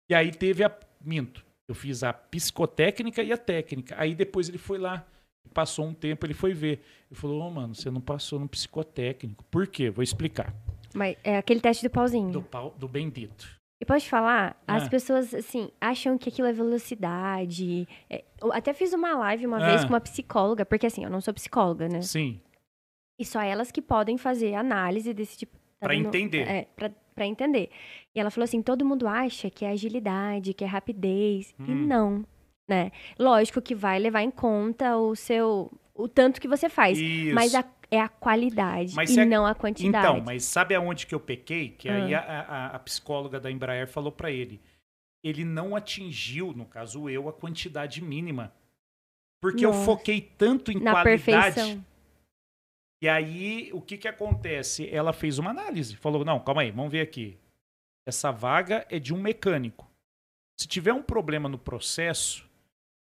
E 0.10 0.16
aí 0.16 0.32
teve 0.32 0.64
a. 0.64 0.72
Minto. 1.00 1.44
Eu 1.68 1.74
fiz 1.74 2.04
a 2.04 2.12
psicotécnica 2.12 3.24
e 3.24 3.32
a 3.32 3.38
técnica. 3.38 3.96
Aí 3.98 4.14
depois 4.14 4.50
ele 4.50 4.58
foi 4.58 4.78
lá. 4.78 5.06
Passou 5.54 5.86
um 5.86 5.94
tempo, 5.94 6.26
ele 6.26 6.34
foi 6.34 6.54
ver. 6.54 6.82
Ele 7.10 7.20
falou, 7.20 7.42
ô, 7.42 7.50
mano, 7.50 7.74
você 7.74 7.90
não 7.90 8.02
passou 8.02 8.40
no 8.40 8.48
psicotécnico. 8.48 9.44
Por 9.46 9.68
quê? 9.68 9.90
Vou 9.90 10.04
explicar. 10.04 10.54
Mas 10.94 11.18
é 11.24 11.38
aquele 11.38 11.60
teste 11.60 11.88
do 11.88 11.90
pauzinho. 11.90 12.32
Do, 12.32 12.42
pau, 12.42 12.76
do 12.78 12.88
bendito. 12.88 13.61
E 13.82 13.86
pode 13.86 14.08
falar, 14.08 14.56
as 14.68 14.86
Ah. 14.86 14.90
pessoas, 14.90 15.34
assim, 15.34 15.72
acham 15.82 16.16
que 16.16 16.30
aquilo 16.30 16.48
é 16.48 16.54
velocidade. 16.54 17.88
É, 18.10 18.24
até 18.52 18.74
fiz 18.74 18.94
uma 18.94 19.16
live 19.18 19.48
uma 19.48 19.60
vez 19.60 19.82
Ah. 19.82 19.88
com 19.88 19.94
uma 19.94 20.00
psicóloga, 20.00 20.64
porque 20.66 20.86
assim, 20.86 21.04
eu 21.04 21.10
não 21.10 21.20
sou 21.20 21.34
psicóloga, 21.34 21.90
né? 21.90 22.02
Sim. 22.02 22.40
E 23.20 23.26
só 23.26 23.42
elas 23.42 23.72
que 23.72 23.82
podem 23.82 24.18
fazer 24.18 24.54
análise 24.56 25.14
desse 25.14 25.38
tipo. 25.40 25.58
tá 25.80 25.88
Pra 25.88 25.96
dando- 25.96 26.06
entender. 26.10 26.48
É, 26.48 26.68
pra, 26.76 26.92
pra 27.16 27.26
entender. 27.26 27.72
E 28.14 28.20
ela 28.20 28.30
falou 28.30 28.44
assim: 28.44 28.62
todo 28.62 28.86
mundo 28.86 29.08
acha 29.08 29.50
que 29.50 29.66
é 29.66 29.72
agilidade, 29.72 30.54
que 30.54 30.64
é 30.64 30.68
rapidez. 30.68 31.56
E 31.58 31.72
Hum. 31.72 31.88
não, 31.88 32.26
né? 32.70 32.92
Lógico 33.18 33.60
que 33.60 33.74
vai 33.74 33.98
levar 33.98 34.22
em 34.22 34.30
conta 34.30 34.96
o 34.98 35.16
seu. 35.16 35.72
o 35.96 36.08
tanto 36.08 36.40
que 36.40 36.48
você 36.48 36.70
faz. 36.70 37.00
Isso. 37.00 37.34
Mas 37.36 37.54
a- 37.56 37.66
é 37.94 38.00
a 38.00 38.08
qualidade 38.10 38.96
Mas 38.96 39.16
e 39.16 39.20
a- 39.20 39.26
não 39.26 39.46
a 39.46 39.54
quantidade. 39.54 40.06
Então, 40.08 40.22
mas 40.24 40.46
sabe 40.46 40.74
aonde 40.74 41.06
que 41.06 41.14
eu 41.14 41.20
pequei? 41.20 41.70
Que 41.70 41.90
aí 41.90 42.14
Ah. 42.14 42.22
a, 42.22 42.40
a- 42.42 42.76
a 42.76 42.80
psicóloga 42.80 43.40
da 43.40 43.52
Embraer 43.52 43.88
falou 43.88 44.12
pra 44.12 44.32
ele. 44.32 44.62
Ele 45.24 45.44
não 45.44 45.76
atingiu, 45.76 46.54
no 46.54 46.66
caso 46.66 47.10
eu, 47.10 47.28
a 47.30 47.34
quantidade 47.34 48.02
mínima. 48.02 48.52
Porque 49.42 49.66
eu 49.66 49.72
Nossa. 49.72 49.86
foquei 49.86 50.22
tanto 50.22 50.72
em 50.72 50.80
Na 50.80 50.92
qualidade. 50.92 51.24
perfeição. 51.54 51.86
E 53.04 53.10
aí, 53.10 53.70
o 53.74 53.82
que 53.82 53.98
que 53.98 54.08
acontece? 54.08 54.88
Ela 54.90 55.12
fez 55.12 55.40
uma 55.40 55.50
análise. 55.50 55.96
Falou, 55.96 56.24
não, 56.24 56.40
calma 56.40 56.62
aí, 56.62 56.70
vamos 56.72 56.92
ver 56.92 57.02
aqui. 57.02 57.38
Essa 58.08 58.32
vaga 58.32 58.86
é 58.90 59.00
de 59.00 59.14
um 59.14 59.20
mecânico. 59.20 59.90
Se 60.60 60.68
tiver 60.68 60.94
um 60.94 61.02
problema 61.02 61.50
no 61.50 61.58
processo, 61.58 62.48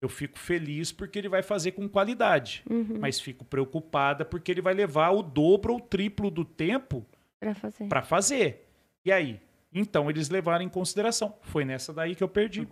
eu 0.01 0.09
fico 0.09 0.39
feliz 0.39 0.91
porque 0.93 1.19
ele 1.19 1.29
vai 1.29 1.43
fazer 1.43 1.73
com 1.73 1.89
qualidade. 1.89 2.63
Uhum, 2.69 2.99
Mas 2.99 3.21
fico 3.21 3.45
preocupada 3.45 4.25
porque 4.25 4.51
ele 4.51 4.63
vai 4.63 4.73
levar 4.75 5.11
o 5.11 5.23
dobro 5.23 5.73
ou 5.75 5.79
o 5.79 5.83
triplo 5.83 6.31
do 6.31 6.45
tempo 6.45 7.07
pra 7.39 7.55
fazer. 7.55 7.89
para 7.89 8.03
fazer. 8.03 8.69
E 9.05 9.13
aí? 9.13 9.41
Então 9.73 10.09
eles 10.11 10.29
levaram 10.31 10.65
em 10.65 10.69
consideração. 10.69 11.37
Foi 11.43 11.65
nessa 11.65 11.93
daí 11.93 12.15
que 12.15 12.23
eu 12.23 12.29
perdi. 12.29 12.67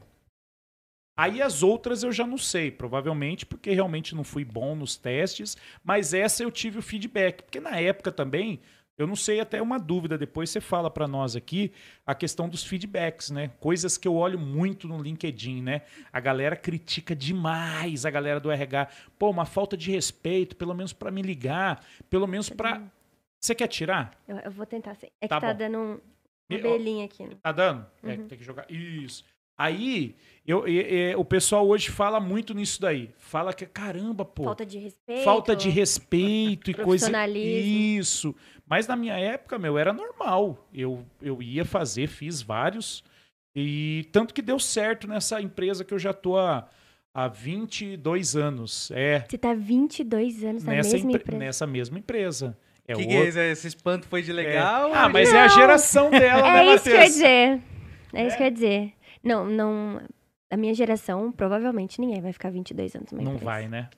Aí 1.17 1.43
as 1.43 1.63
outras 1.65 2.05
eu 2.05 2.13
já 2.13 2.25
não 2.27 2.39
sei, 2.39 2.71
provavelmente 2.71 3.45
porque 3.45 3.73
realmente 3.73 4.15
não 4.15 4.23
fui 4.23 4.45
bom 4.45 4.77
nos 4.77 4.97
testes, 4.97 5.57
mas 5.83 6.15
essa 6.15 6.45
eu 6.45 6.51
tive 6.51 6.79
o 6.79 6.83
feedback, 6.83 7.43
porque 7.43 7.59
na 7.59 7.77
época 7.81 8.13
também, 8.13 8.61
eu 8.99 9.07
não 9.07 9.15
sei 9.17 9.39
até 9.41 9.63
uma 9.63 9.79
dúvida, 9.79 10.19
depois 10.19 10.51
você 10.51 10.61
fala 10.61 10.91
para 10.91 11.07
nós 11.09 11.37
aqui 11.37 11.73
a 12.05 12.15
questão 12.15 12.49
dos 12.49 12.65
feedbacks, 12.65 13.31
né? 13.31 13.49
Coisas 13.61 13.97
que 13.97 14.07
eu 14.09 14.15
olho 14.17 14.39
muito 14.39 14.87
no 14.89 15.01
LinkedIn, 15.01 15.63
né? 15.63 15.83
A 16.13 16.19
galera 16.21 16.57
critica 16.57 17.15
demais 17.15 18.05
a 18.05 18.11
galera 18.11 18.41
do 18.41 18.51
RH. 18.51 18.89
Pô, 19.19 19.31
uma 19.31 19.47
falta 19.47 19.77
de 19.77 19.91
respeito, 19.93 20.57
pelo 20.57 20.75
menos 20.75 20.93
para 20.93 21.11
me 21.11 21.23
ligar, 21.23 21.85
pelo 22.11 22.27
menos 22.27 22.51
para 22.51 22.83
Você 23.41 23.55
quer 23.55 23.69
tirar? 23.69 24.21
Eu, 24.27 24.37
eu 24.39 24.51
vou 24.51 24.67
tentar. 24.67 24.95
sim. 24.97 25.07
É 25.21 25.27
que 25.27 25.29
Tá 25.29 25.41
tá, 25.41 25.53
bom. 25.53 25.59
dando 25.59 25.79
um, 25.79 26.01
uma 26.51 26.59
belinha 26.61 27.05
aqui. 27.05 27.23
né? 27.25 27.37
Tá 27.41 27.53
dando? 27.53 27.87
É, 28.03 28.15
Uhum. 28.15 28.27
tem 28.27 28.37
que 28.37 28.43
jogar. 28.45 28.69
Isso. 28.69 29.25
Aí, 29.59 30.15
eu, 30.47 30.67
e- 30.69 31.11
e- 31.11 31.17
o 31.17 31.25
pessoal 31.25 31.67
hoje 31.67 31.91
fala 31.91 32.21
muito 32.21 32.55
nisso 32.55 32.81
daí. 32.81 33.11
Fala 33.19 33.53
que, 33.53 33.67
caramba, 33.67 34.25
pô. 34.25 34.45
Falta 34.45 34.65
de 34.65 34.79
respeito. 34.79 35.25
falta 35.25 35.57
de 35.57 35.69
respeito 35.69 36.71
e 36.71 36.75
coisa. 36.75 37.11
Isso. 37.29 38.35
Mas 38.67 38.87
na 38.87 38.95
minha 38.97 39.15
época, 39.19 39.59
meu, 39.59 39.77
era 39.77 39.93
normal. 39.93 40.67
Eu, 40.73 41.05
eu 41.21 41.43
ia 41.43 41.65
fazer, 41.65 42.07
fiz 42.07 42.41
vários. 42.41 43.03
E 43.57 44.07
tanto 44.13 44.33
que 44.33 44.41
deu 44.43 44.59
certo 44.59 45.09
nessa 45.09 45.41
empresa 45.43 45.85
que 45.85 45.93
eu 45.93 45.99
já 45.99 46.13
tô 46.13 46.37
há, 46.39 46.69
há 47.13 47.27
22 47.29 48.37
anos. 48.37 48.91
É. 48.95 49.25
Você 49.29 49.39
tá 49.39 49.53
22 49.55 50.45
anos 50.45 50.63
na 50.65 50.73
Nessa, 50.75 50.93
mesma 50.93 51.11
empre- 51.11 51.23
empresa. 51.23 51.39
nessa 51.45 51.67
mesma 51.67 51.99
empresa. 51.99 52.57
É 52.87 52.95
que, 52.95 53.05
que 53.07 53.13
é 53.15 53.51
esse, 53.51 53.67
espanto 53.67 54.07
foi 54.07 54.23
de 54.23 54.31
é. 54.31 54.35
legal? 54.35 54.93
Ah, 54.95 55.07
ou 55.07 55.13
mas 55.13 55.29
de- 55.29 55.35
é 55.37 55.41
a 55.41 55.49
Não. 55.49 55.55
geração 55.55 56.11
dela, 56.11 56.43
né, 56.43 56.67
É 56.69 56.75
isso 56.75 56.85
que 56.85 56.89
eu 56.91 56.93
ia 56.95 56.99
Matheus? 57.01 57.15
dizer. 57.15 57.63
É 58.15 58.27
isso 58.27 58.37
que 58.37 58.43
eu 58.43 58.47
ia 58.47 58.51
dizer. 58.53 58.93
Não, 59.23 59.45
não. 59.45 60.01
A 60.51 60.57
minha 60.57 60.73
geração, 60.75 61.31
provavelmente 61.31 62.01
ninguém 62.01 62.21
vai 62.23 62.33
ficar 62.33 62.51
22 62.51 62.95
anos 62.95 63.13
numa 63.13 63.23
Não 63.23 63.33
empresa. 63.33 63.45
vai, 63.45 63.69
né? 63.69 63.91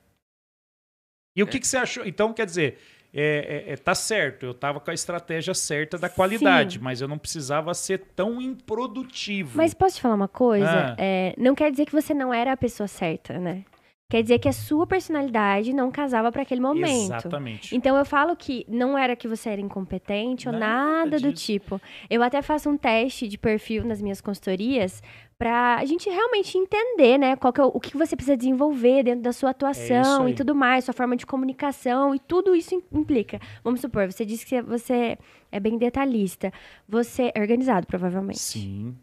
E 1.37 1.43
o 1.43 1.47
que, 1.47 1.61
que 1.61 1.67
você 1.67 1.77
achou? 1.77 2.05
Então, 2.05 2.33
quer 2.33 2.45
dizer, 2.45 2.79
é, 3.15 3.65
é- 3.69 3.73
é- 3.73 3.77
tá 3.77 3.95
certo, 3.95 4.47
eu 4.47 4.53
tava 4.55 4.81
com 4.81 4.91
a 4.91 4.95
estratégia 4.95 5.55
certa 5.55 5.97
da 5.97 6.09
qualidade, 6.09 6.79
Sim. 6.79 6.85
mas 6.85 7.01
eu 7.01 7.07
não 7.07 7.19
precisava 7.19 7.73
ser 7.73 7.99
tão 8.17 8.41
improdutivo. 8.43 9.57
Mas 9.57 9.73
posso 9.73 9.97
te 9.97 10.03
falar 10.03 10.17
uma 10.17 10.29
coisa? 10.29 10.67
Ah. 10.93 10.97
É, 10.99 11.35
não 11.39 11.55
quer 11.55 11.71
dizer 11.71 11.87
que 11.87 11.93
você 11.93 12.13
não 12.13 12.35
era 12.35 12.53
a 12.53 12.57
pessoa 12.57 12.89
certa, 12.89 13.39
né? 13.39 13.65
Quer 14.11 14.23
dizer 14.23 14.39
que 14.41 14.49
a 14.49 14.53
sua 14.53 14.87
personalidade 14.87 15.73
não 15.73 15.91
casava 15.91 16.31
para 16.33 16.43
aquele 16.43 16.61
momento. 16.61 16.89
Exatamente. 16.91 17.75
Então 17.75 17.97
eu 17.97 18.05
falo 18.05 18.35
que 18.37 18.67
não 18.69 18.99
era 18.99 19.15
que 19.15 19.29
você 19.29 19.51
era 19.51 19.61
incompetente 19.61 20.49
ou 20.49 20.53
Nada 20.53 20.67
nada, 21.07 21.21
do 21.21 21.33
tipo. 21.33 21.81
Eu 22.11 22.21
até 22.23 22.43
faço 22.43 22.69
um 22.69 22.77
teste 22.77 23.29
de 23.29 23.39
perfil 23.39 23.85
nas 23.85 24.03
minhas 24.03 24.21
consultorias 24.21 25.01
pra 25.39 25.77
a 25.77 25.85
gente 25.87 26.11
realmente 26.11 26.59
entender, 26.59 27.17
né, 27.17 27.35
qual 27.37 27.51
que 27.53 27.61
é 27.61 27.65
o, 27.65 27.69
o 27.73 27.81
que 27.81 27.97
você 27.97 28.15
precisa 28.15 28.37
desenvolver 28.37 29.05
dentro 29.05 29.23
da 29.23 29.33
sua 29.33 29.51
atuação 29.51 30.27
aí. 30.27 30.33
e 30.33 30.35
tudo 30.35 30.55
mais, 30.55 30.85
sua 30.85 30.93
forma 30.93 31.17
de 31.17 31.25
comunicação 31.25 32.15
e 32.15 32.19
tudo 32.19 32.55
isso 32.55 32.75
im- 32.75 32.83
implica. 32.93 33.41
Vamos 33.65 33.81
supor, 33.81 34.11
você 34.13 34.27
disse 34.27 34.45
que 34.45 34.61
você 34.61 35.17
é 35.51 35.59
bem 35.61 35.79
detalhista, 35.79 36.53
você 36.87 37.31
é 37.35 37.41
organizado 37.41 37.87
provavelmente. 37.87 38.39
Sim, 38.41 38.95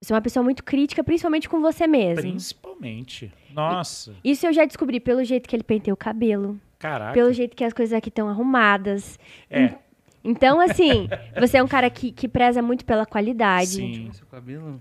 Você 0.00 0.12
é 0.12 0.16
uma 0.16 0.22
pessoa 0.22 0.44
muito 0.44 0.62
crítica, 0.62 1.02
principalmente 1.02 1.48
com 1.48 1.60
você 1.60 1.86
mesmo. 1.86 2.22
principalmente. 2.22 3.32
Nossa, 3.52 4.14
Isso 4.22 4.46
eu 4.46 4.52
já 4.52 4.64
descobri 4.64 5.00
pelo 5.00 5.24
jeito 5.24 5.48
que 5.48 5.56
ele 5.56 5.64
penteia 5.64 5.92
o 5.92 5.96
cabelo, 5.96 6.58
caraca. 6.78 7.12
pelo 7.12 7.32
jeito 7.32 7.56
que 7.56 7.64
as 7.64 7.72
coisas 7.72 7.92
aqui 7.96 8.08
estão 8.08 8.28
arrumadas. 8.28 9.18
É, 9.50 9.74
Então, 10.22 10.60
assim, 10.60 11.08
você 11.38 11.56
é 11.58 11.62
um 11.62 11.66
cara 11.68 11.90
que, 11.90 12.12
que 12.12 12.28
preza 12.28 12.62
muito 12.62 12.84
pela 12.84 13.04
qualidade. 13.04 13.70
sim. 13.70 14.10
Seu 14.12 14.26
cabelo? 14.26 14.80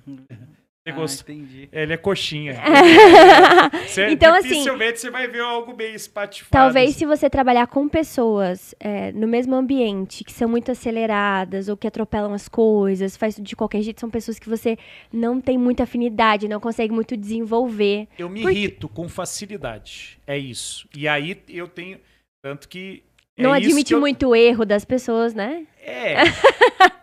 Você 0.92 1.24
ah, 1.28 1.34
entendi. 1.34 1.70
Ele 1.72 1.94
é 1.94 1.98
coxinha. 1.98 2.56
Você- 3.88 4.08
Então, 4.18 4.34
assim- 4.34 4.50
dificilmente 4.50 5.00
você 5.00 5.10
vai 5.10 5.28
ver 5.28 5.42
algo 5.42 5.74
bem 5.74 5.94
espatifado. 5.94 6.52
Talvez 6.52 6.90
assim. 6.92 7.00
se 7.00 7.06
você 7.06 7.30
trabalhar 7.30 7.68
com 7.68 7.88
pessoas 7.88 8.74
é, 8.80 9.12
no 9.12 9.28
mesmo 9.28 9.56
ambiente, 9.56 10.24
que 10.24 10.32
são 10.32 10.48
muito 10.50 10.72
aceleradas 10.72 11.68
ou 11.70 11.78
que 11.78 11.88
atropelam 11.88 12.34
as 12.34 12.48
coisas, 12.48 13.16
faz 13.18 13.36
de 13.36 13.56
qualquer 13.56 13.82
jeito, 13.82 14.00
são 14.00 14.10
pessoas 14.10 14.40
que 14.40 14.50
você 14.50 14.78
não 15.12 15.40
tem 15.42 15.58
muita 15.58 15.84
afinidade, 15.84 16.48
não 16.48 16.60
consegue 16.60 16.94
muito 16.94 17.16
desenvolver. 17.16 18.08
Eu 18.18 18.30
me 18.30 18.42
Porque- 18.42 18.58
irrito 18.58 18.90
com 18.90 19.08
facilidade. 19.10 20.20
É 20.26 20.38
isso. 20.38 20.88
E 20.96 21.08
aí 21.08 21.42
eu 21.50 21.68
tenho. 21.68 22.00
Tanto 22.44 22.68
que. 22.70 23.04
É 23.38 23.44
não 23.44 23.56
isso 23.56 23.68
admite 23.68 23.94
eu- 23.94 24.00
muito 24.00 24.28
o 24.28 24.36
erro 24.36 24.66
das 24.66 24.84
pessoas, 24.86 25.34
né? 25.34 25.66
É. 25.80 26.16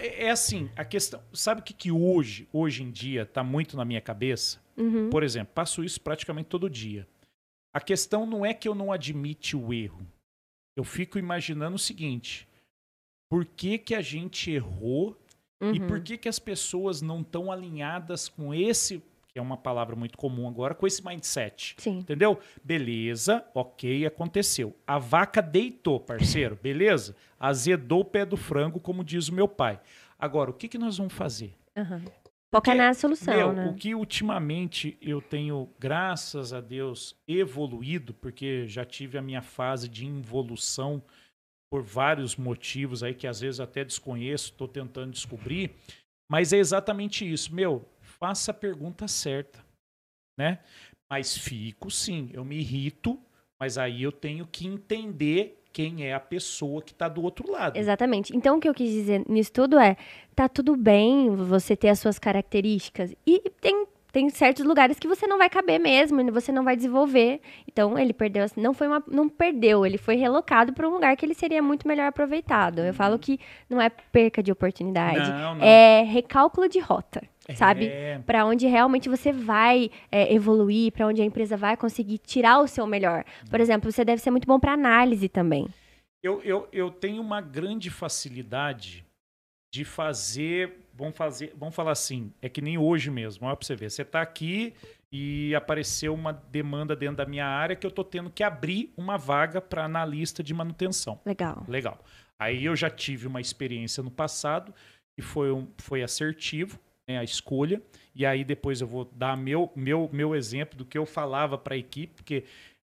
É 0.00 0.24
é 0.26 0.30
assim, 0.30 0.70
a 0.76 0.84
questão. 0.84 1.20
Sabe 1.32 1.60
o 1.60 1.64
que, 1.64 1.72
que 1.74 1.90
hoje, 1.92 2.48
hoje 2.52 2.82
em 2.82 2.90
dia, 2.90 3.26
tá 3.26 3.42
muito 3.42 3.76
na 3.76 3.84
minha 3.84 4.00
cabeça? 4.00 4.60
Uhum. 4.76 5.10
Por 5.10 5.22
exemplo, 5.22 5.52
passo 5.54 5.84
isso 5.84 6.00
praticamente 6.00 6.48
todo 6.48 6.70
dia. 6.70 7.06
A 7.74 7.80
questão 7.80 8.24
não 8.26 8.44
é 8.46 8.54
que 8.54 8.68
eu 8.68 8.74
não 8.74 8.90
admite 8.90 9.56
o 9.56 9.72
erro. 9.72 10.06
Eu 10.76 10.84
fico 10.84 11.18
imaginando 11.18 11.76
o 11.76 11.78
seguinte: 11.78 12.48
por 13.30 13.44
que, 13.44 13.78
que 13.78 13.94
a 13.94 14.00
gente 14.00 14.50
errou 14.50 15.16
e 15.60 15.80
Uhum. 15.80 15.86
por 15.88 16.00
que, 16.00 16.16
que 16.16 16.28
as 16.28 16.38
pessoas 16.38 17.02
não 17.02 17.20
estão 17.20 17.50
alinhadas 17.52 18.28
com 18.28 18.54
esse, 18.54 19.02
que 19.28 19.38
é 19.38 19.42
uma 19.42 19.56
palavra 19.56 19.94
muito 19.94 20.16
comum 20.16 20.48
agora, 20.48 20.74
com 20.74 20.86
esse 20.86 21.04
mindset? 21.04 21.74
Sim. 21.78 21.98
Entendeu? 21.98 22.38
Beleza, 22.64 23.44
ok, 23.54 24.06
aconteceu. 24.06 24.74
A 24.86 24.98
vaca 24.98 25.42
deitou, 25.42 26.00
parceiro, 26.00 26.56
beleza? 26.60 27.14
Azedou 27.38 28.00
o 28.00 28.04
pé 28.04 28.24
do 28.24 28.36
frango, 28.36 28.80
como 28.80 29.04
diz 29.04 29.28
o 29.28 29.34
meu 29.34 29.46
pai. 29.46 29.80
Agora, 30.18 30.50
o 30.50 30.54
que, 30.54 30.68
que 30.68 30.78
nós 30.78 30.96
vamos 30.96 31.12
fazer? 31.12 31.54
Uhum. 31.76 32.02
Porque, 32.50 32.72
na 32.72 32.94
solução, 32.94 33.34
Meu, 33.34 33.52
né? 33.52 33.68
o 33.68 33.74
que 33.74 33.94
ultimamente 33.94 34.96
eu 35.02 35.20
tenho, 35.20 35.68
graças 35.78 36.54
a 36.54 36.60
Deus, 36.62 37.14
evoluído, 37.26 38.14
porque 38.14 38.66
já 38.66 38.86
tive 38.86 39.18
a 39.18 39.22
minha 39.22 39.42
fase 39.42 39.86
de 39.86 40.06
involução 40.06 41.02
por 41.70 41.82
vários 41.82 42.36
motivos 42.36 43.02
aí 43.02 43.12
que 43.12 43.26
às 43.26 43.40
vezes 43.40 43.60
até 43.60 43.84
desconheço, 43.84 44.46
estou 44.46 44.66
tentando 44.66 45.12
descobrir, 45.12 45.72
mas 46.30 46.52
é 46.54 46.56
exatamente 46.56 47.30
isso. 47.30 47.54
Meu, 47.54 47.86
faça 48.20 48.50
a 48.50 48.54
pergunta 48.54 49.06
certa, 49.08 49.64
né? 50.38 50.58
Mas 51.10 51.36
fico 51.36 51.90
sim, 51.90 52.30
eu 52.32 52.44
me 52.44 52.56
irrito, 52.58 53.18
mas 53.60 53.78
aí 53.78 54.02
eu 54.02 54.12
tenho 54.12 54.46
que 54.46 54.66
entender 54.66 55.62
quem 55.72 56.04
é 56.04 56.12
a 56.14 56.20
pessoa 56.20 56.82
que 56.82 56.92
está 56.92 57.08
do 57.08 57.22
outro 57.22 57.50
lado. 57.50 57.76
Exatamente. 57.76 58.36
Então, 58.36 58.56
o 58.56 58.60
que 58.60 58.68
eu 58.68 58.74
quis 58.74 58.90
dizer 58.90 59.22
nisso 59.28 59.52
tudo 59.52 59.78
é: 59.78 59.96
tá 60.34 60.48
tudo 60.48 60.76
bem 60.76 61.34
você 61.36 61.76
ter 61.76 61.88
as 61.88 62.00
suas 62.00 62.18
características. 62.18 63.14
E 63.26 63.38
tem, 63.60 63.86
tem 64.10 64.28
certos 64.28 64.64
lugares 64.64 64.98
que 64.98 65.06
você 65.06 65.26
não 65.26 65.38
vai 65.38 65.48
caber 65.48 65.78
mesmo, 65.78 66.32
você 66.32 66.50
não 66.50 66.64
vai 66.64 66.74
desenvolver. 66.74 67.40
Então, 67.66 67.98
ele 67.98 68.12
perdeu. 68.12 68.44
Não 68.56 68.74
foi 68.74 68.86
uma. 68.88 69.02
Não 69.08 69.28
perdeu, 69.28 69.86
ele 69.86 69.98
foi 69.98 70.16
relocado 70.16 70.72
para 70.72 70.88
um 70.88 70.92
lugar 70.92 71.16
que 71.16 71.24
ele 71.24 71.34
seria 71.34 71.62
muito 71.62 71.86
melhor 71.86 72.08
aproveitado. 72.08 72.80
Eu 72.80 72.92
falo 72.94 73.18
que 73.18 73.38
não 73.70 73.80
é 73.80 73.88
perca 73.88 74.42
de 74.42 74.50
oportunidade, 74.50 75.30
Não, 75.30 75.54
não. 75.54 75.64
é 75.64 76.02
recálculo 76.02 76.68
de 76.68 76.80
rota. 76.80 77.22
Sabe? 77.56 77.86
É, 77.86 78.18
Para 78.18 78.44
onde 78.44 78.66
realmente 78.66 79.08
você 79.08 79.32
vai 79.32 79.90
é, 80.12 80.32
evoluir, 80.32 80.92
para 80.92 81.06
onde 81.06 81.22
a 81.22 81.24
empresa 81.24 81.56
vai 81.56 81.76
conseguir 81.76 82.18
tirar 82.18 82.60
o 82.60 82.68
seu 82.68 82.86
melhor. 82.86 83.24
Por 83.50 83.60
exemplo, 83.60 83.90
você 83.90 84.04
deve 84.04 84.20
ser 84.20 84.30
muito 84.30 84.46
bom 84.46 84.60
para 84.60 84.72
análise 84.72 85.28
também. 85.28 85.66
Eu, 86.22 86.42
eu, 86.42 86.68
eu 86.72 86.90
tenho 86.90 87.22
uma 87.22 87.40
grande 87.40 87.90
facilidade 87.90 89.04
de 89.72 89.84
fazer. 89.84 90.78
Vamos 90.94 91.16
fazer, 91.16 91.54
vamos 91.56 91.74
falar 91.74 91.92
assim, 91.92 92.32
é 92.42 92.48
que 92.48 92.60
nem 92.60 92.76
hoje 92.76 93.10
mesmo, 93.10 93.46
olha 93.46 93.56
pra 93.56 93.64
você 93.64 93.76
ver. 93.76 93.90
Você 93.90 94.04
tá 94.04 94.20
aqui 94.20 94.74
e 95.12 95.54
apareceu 95.54 96.12
uma 96.12 96.32
demanda 96.32 96.94
dentro 96.94 97.16
da 97.16 97.26
minha 97.26 97.46
área 97.46 97.76
que 97.76 97.86
eu 97.86 97.90
tô 97.90 98.04
tendo 98.04 98.30
que 98.30 98.42
abrir 98.42 98.92
uma 98.96 99.16
vaga 99.16 99.60
para 99.60 99.84
analista 99.84 100.42
de 100.42 100.52
manutenção. 100.52 101.20
Legal. 101.24 101.64
Legal. 101.68 101.98
Aí 102.38 102.64
eu 102.64 102.76
já 102.76 102.90
tive 102.90 103.26
uma 103.26 103.40
experiência 103.40 104.02
no 104.02 104.10
passado 104.10 104.74
e 105.16 105.22
foi, 105.22 105.50
um, 105.50 105.66
foi 105.78 106.02
assertivo 106.02 106.78
a 107.16 107.24
escolha. 107.24 107.80
E 108.14 108.26
aí 108.26 108.44
depois 108.44 108.80
eu 108.80 108.86
vou 108.86 109.04
dar 109.06 109.36
meu, 109.36 109.72
meu, 109.74 110.10
meu 110.12 110.34
exemplo 110.34 110.76
do 110.76 110.84
que 110.84 110.98
eu 110.98 111.06
falava 111.06 111.56
para 111.56 111.74
a 111.74 111.78
equipe, 111.78 112.12
porque 112.14 112.44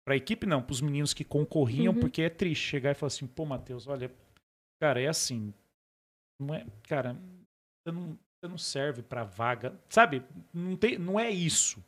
para 0.05 0.15
a 0.15 0.17
equipe 0.17 0.45
não, 0.47 0.61
para 0.61 0.73
os 0.73 0.81
meninos 0.81 1.13
que 1.13 1.23
concorriam, 1.23 1.93
Uhum. 1.93 1.99
porque 1.99 2.23
é 2.23 2.29
triste 2.29 2.63
chegar 2.67 2.91
e 2.91 2.95
falar 2.95 3.07
assim, 3.07 3.27
pô, 3.27 3.45
Matheus, 3.45 3.87
olha, 3.87 4.11
cara, 4.81 4.99
é 4.99 5.07
assim, 5.07 5.53
não 6.41 6.53
é, 6.55 6.65
cara, 6.87 7.13
você 7.13 7.91
não, 7.93 8.07
você 8.41 8.49
não 8.49 8.57
serve 8.57 9.03
para 9.03 9.23
vaga, 9.23 9.79
sabe? 9.87 10.23
Não, 10.53 10.75
tem, 10.75 10.97
não 10.97 11.19
é 11.19 11.29
isso. 11.29 11.81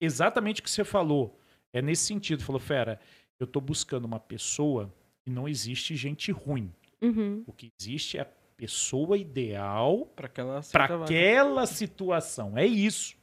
Exatamente 0.00 0.60
o 0.60 0.64
que 0.64 0.70
você 0.70 0.84
falou. 0.84 1.38
É 1.72 1.80
nesse 1.80 2.04
sentido. 2.04 2.42
Falou, 2.42 2.60
fera, 2.60 3.00
eu 3.40 3.46
tô 3.46 3.60
buscando 3.60 4.04
uma 4.04 4.20
pessoa 4.20 4.92
e 5.26 5.30
não 5.30 5.48
existe 5.48 5.96
gente 5.96 6.30
ruim. 6.32 6.70
Uhum. 7.00 7.42
O 7.46 7.52
que 7.52 7.70
existe 7.80 8.18
é 8.18 8.26
pessoa 8.62 9.18
ideal 9.18 10.08
aquela 10.16 10.60
para 10.70 10.86
vaga. 10.86 11.04
aquela 11.04 11.66
situação. 11.66 12.56
É 12.56 12.64
isso. 12.64 13.16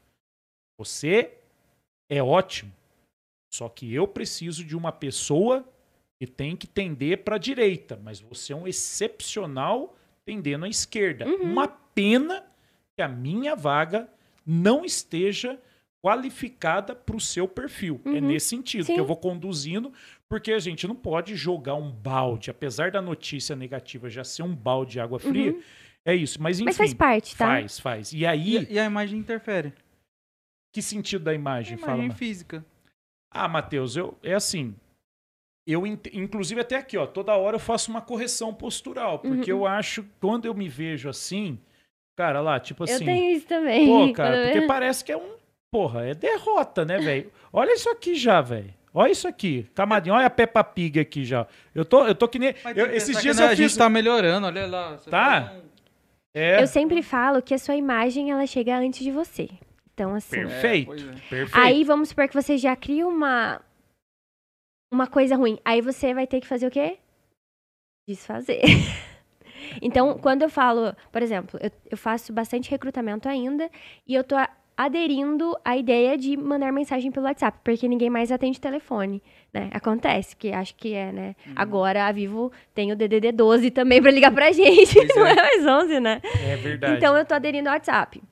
Você 0.77 1.31
é 2.09 2.21
ótimo. 2.21 2.73
Só 3.53 3.69
que 3.69 3.93
eu 3.93 4.05
preciso 4.05 4.65
de 4.65 4.75
uma 4.75 4.91
pessoa 4.91 5.65
que 6.19 6.27
tem 6.27 6.57
que 6.57 6.67
tender 6.67 7.23
para 7.23 7.37
a 7.37 7.39
direita, 7.39 7.97
mas 8.03 8.19
você 8.19 8.51
é 8.51 8.55
um 8.55 8.67
excepcional 8.67 9.95
tendendo 10.25 10.65
à 10.65 10.69
esquerda. 10.69 11.25
Uhum. 11.25 11.43
Uma 11.43 11.69
pena 11.69 12.45
que 12.97 13.01
a 13.01 13.07
minha 13.07 13.55
vaga 13.55 14.09
não 14.45 14.83
esteja 14.83 15.57
qualificada 16.03 16.93
para 16.93 17.15
o 17.15 17.19
seu 17.21 17.47
perfil. 17.47 18.01
É 18.05 18.09
Uhum. 18.09 18.21
nesse 18.21 18.47
sentido 18.49 18.85
Sim. 18.85 18.93
que 18.95 18.99
eu 18.99 19.05
vou 19.05 19.17
conduzindo, 19.17 19.93
porque 20.29 20.51
a 20.53 20.59
gente 20.59 20.87
não 20.87 20.95
pode 20.95 21.35
jogar 21.35 21.75
um 21.75 21.91
balde, 21.91 22.51
apesar 22.51 22.91
da 22.91 23.01
notícia 23.01 23.55
negativa 23.55 24.09
já 24.09 24.23
ser 24.23 24.43
um 24.43 24.55
balde 24.55 24.91
de 24.93 24.99
água 24.99 25.19
fria. 25.19 25.51
Uhum. 25.53 25.61
É 26.05 26.15
isso, 26.15 26.41
mas 26.41 26.57
enfim. 26.59 26.65
Mas 26.65 26.77
faz 26.77 26.93
parte, 26.93 27.35
tá? 27.35 27.45
Faz, 27.45 27.79
faz. 27.79 28.13
E 28.13 28.25
aí, 28.25 28.57
E, 28.69 28.73
e 28.73 28.79
a 28.79 28.85
imagem 28.85 29.19
interfere. 29.19 29.73
que 30.73 30.81
sentido 30.81 31.23
da 31.25 31.31
A 31.31 31.35
imagem? 31.35 31.77
Fala, 31.77 31.93
imagem 31.93 32.09
Ma- 32.09 32.15
física. 32.15 32.65
Ah, 33.31 33.47
Matheus, 33.47 33.95
eu, 33.97 34.17
é 34.23 34.33
assim. 34.33 34.75
Eu, 35.67 35.85
inclusive, 35.85 36.61
até 36.61 36.77
aqui, 36.77 36.97
ó, 36.97 37.05
toda 37.05 37.35
hora 37.35 37.55
eu 37.55 37.59
faço 37.59 37.91
uma 37.91 38.01
correção 38.01 38.53
postural, 38.53 39.19
porque 39.19 39.51
Uhum. 39.53 39.59
eu 39.59 39.67
acho, 39.67 40.03
quando 40.19 40.45
eu 40.45 40.53
me 40.55 40.67
vejo 40.67 41.07
assim, 41.09 41.59
cara, 42.17 42.39
lá, 42.41 42.59
tipo 42.59 42.83
assim. 42.85 42.93
Eu 42.93 42.99
tenho 43.05 43.35
isso 43.35 43.45
também. 43.47 43.85
Pô, 43.87 44.11
cara, 44.13 44.43
porque 44.45 44.61
parece 44.67 45.03
que 45.03 45.11
é 45.11 45.17
um. 45.17 45.37
Porra, 45.71 46.05
é 46.07 46.15
derrota, 46.15 46.83
né, 46.85 46.97
velho? 46.97 47.31
Olha 47.53 47.73
isso 47.73 47.87
aqui 47.89 48.15
já, 48.15 48.41
velho. 48.41 48.73
Olha 48.93 49.11
isso 49.11 49.27
aqui. 49.27 49.67
Camadinho, 49.75 50.15
olha 50.15 50.25
a 50.25 50.29
Peppa 50.29 50.63
Pig 50.63 50.99
aqui 50.99 51.23
já. 51.23 51.45
Eu 51.75 51.85
tô, 51.85 52.05
eu 52.07 52.15
tô 52.15 52.27
que 52.27 52.39
nem. 52.39 52.49
Eu- 52.75 52.89
que 52.89 52.95
esses 52.95 53.21
dias 53.21 53.35
que, 53.37 53.41
né, 53.43 53.47
eu 53.49 53.53
a 53.53 53.55
fiz. 53.55 53.71
gente 53.71 53.77
tá 53.77 53.89
melhorando, 53.89 54.47
olha 54.47 54.65
lá. 54.67 54.97
você 54.97 55.09
Tá? 55.09 55.53
um- 55.55 55.69
É, 56.33 56.61
Eu 56.61 56.67
sempre 56.67 57.01
falo 57.01 57.41
que 57.41 57.53
a 57.53 57.57
sua 57.57 57.75
imagem, 57.75 58.31
ela 58.31 58.45
chega 58.45 58.77
antes 58.77 59.03
de 59.03 59.11
você. 59.11 59.49
Então, 59.93 60.13
assim... 60.15 60.37
Perfeito. 60.37 60.85
pois 60.87 61.01
é. 61.03 61.11
perfeito. 61.29 61.51
Aí, 61.57 61.83
vamos 61.83 62.09
supor 62.09 62.27
que 62.27 62.33
você 62.33 62.57
já 62.57 62.75
cria 62.75 63.05
uma... 63.07 63.61
Uma 64.91 65.07
coisa 65.07 65.35
ruim. 65.35 65.59
Aí 65.65 65.81
você 65.81 66.13
vai 66.13 66.25
ter 66.25 66.39
que 66.41 66.47
fazer 66.47 66.67
o 66.67 66.71
quê? 66.71 66.97
desfazer. 68.07 68.61
então, 69.81 70.17
quando 70.17 70.41
eu 70.41 70.49
falo, 70.49 70.95
por 71.11 71.21
exemplo, 71.21 71.59
eu, 71.61 71.71
eu 71.91 71.97
faço 71.97 72.33
bastante 72.33 72.71
recrutamento 72.71 73.27
ainda 73.29 73.69
e 74.07 74.15
eu 74.15 74.23
tô 74.23 74.35
a- 74.35 74.49
aderindo 74.79 75.57
à 75.65 75.75
ideia 75.75 76.17
de 76.17 76.37
mandar 76.37 76.71
mensagem 76.71 77.11
pelo 77.11 77.25
WhatsApp, 77.25 77.59
porque 77.65 77.85
ninguém 77.85 78.09
mais 78.09 78.31
atende 78.31 78.61
telefone, 78.61 79.21
né? 79.53 79.69
Acontece, 79.73 80.33
que 80.37 80.53
acho 80.53 80.73
que 80.75 80.93
é, 80.93 81.11
né? 81.11 81.35
Agora 81.53 82.05
a 82.07 82.11
Vivo 82.13 82.49
tem 82.73 82.89
o 82.93 82.95
DDD 82.95 83.33
12 83.33 83.71
também 83.71 84.01
pra 84.01 84.09
ligar 84.09 84.31
pra 84.31 84.49
gente, 84.53 84.93
Pois 84.95 85.15
não 85.17 85.27
é. 85.27 85.31
é 85.33 85.35
mais 85.35 85.67
11, 85.67 85.99
né? 85.99 86.21
É 86.23 86.55
verdade. 86.55 86.95
Então 86.95 87.17
eu 87.17 87.25
tô 87.25 87.33
aderindo 87.33 87.67
ao 87.67 87.73
WhatsApp. 87.75 88.23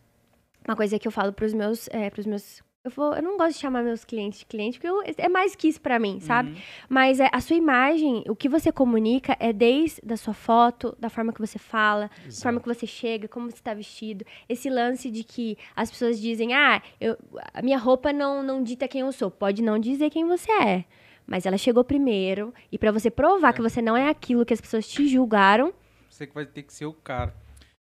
Uma 0.65 0.77
coisa 0.77 0.97
que 0.97 1.05
eu 1.05 1.11
falo 1.11 1.33
pros 1.33 1.53
meus, 1.53 1.89
é, 1.91 2.09
pros 2.09 2.25
meus 2.25 2.63
eu, 2.87 2.91
vou, 2.91 3.13
eu 3.13 3.21
não 3.21 3.37
gosto 3.37 3.53
de 3.53 3.59
chamar 3.59 3.83
meus 3.83 4.03
clientes 4.03 4.39
de 4.39 4.45
cliente, 4.45 4.79
porque 4.79 4.87
eu- 4.89 5.13
é 5.17 5.29
mais 5.29 5.55
que 5.55 5.67
isso 5.67 5.79
pra 5.79 5.99
mim, 5.99 6.19
sabe? 6.19 6.49
Uhum. 6.51 6.55
Mas 6.89 7.19
é, 7.19 7.29
a 7.31 7.39
sua 7.39 7.55
imagem, 7.55 8.23
o 8.27 8.35
que 8.35 8.49
você 8.49 8.71
comunica 8.71 9.35
é 9.39 9.53
desde 9.53 10.01
da 10.03 10.17
sua 10.17 10.33
foto, 10.33 10.95
da 10.99 11.09
forma 11.09 11.31
que 11.31 11.39
você 11.39 11.59
fala, 11.59 12.09
da 12.25 12.31
forma 12.43 12.59
que 12.59 12.67
você 12.67 12.87
chega, 12.87 13.27
como 13.27 13.49
você 13.49 13.55
está 13.57 13.73
vestido. 13.73 14.25
Esse 14.49 14.69
lance 14.69 15.09
de 15.11 15.23
que 15.23 15.57
as 15.75 15.89
pessoas 15.91 16.19
dizem, 16.19 16.53
ah, 16.53 16.81
eu, 16.99 17.17
a 17.53 17.61
minha 17.61 17.77
roupa 17.77 18.11
não, 18.11 18.41
não 18.41 18.63
dita 18.63 18.87
quem 18.87 19.01
eu 19.01 19.11
sou. 19.11 19.29
Pode 19.29 19.61
não 19.61 19.77
dizer 19.77 20.09
quem 20.09 20.25
você 20.25 20.51
é. 20.51 20.85
Mas 21.25 21.45
ela 21.45 21.57
chegou 21.57 21.83
primeiro. 21.83 22.53
E 22.71 22.77
pra 22.77 22.91
você 22.91 23.09
provar 23.11 23.51
que 23.53 23.61
você 23.61 23.81
não 23.81 23.97
é 23.97 24.09
aquilo 24.09 24.45
que 24.45 24.53
as 24.53 24.61
pessoas 24.61 24.87
te 24.87 25.07
julgaram, 25.07 25.73
Você 26.09 26.25
que 26.25 26.33
vai 26.33 26.45
ter 26.45 26.63
que 26.63 26.73
ser 26.73 26.85
o 26.85 26.93
cara. 26.93 27.35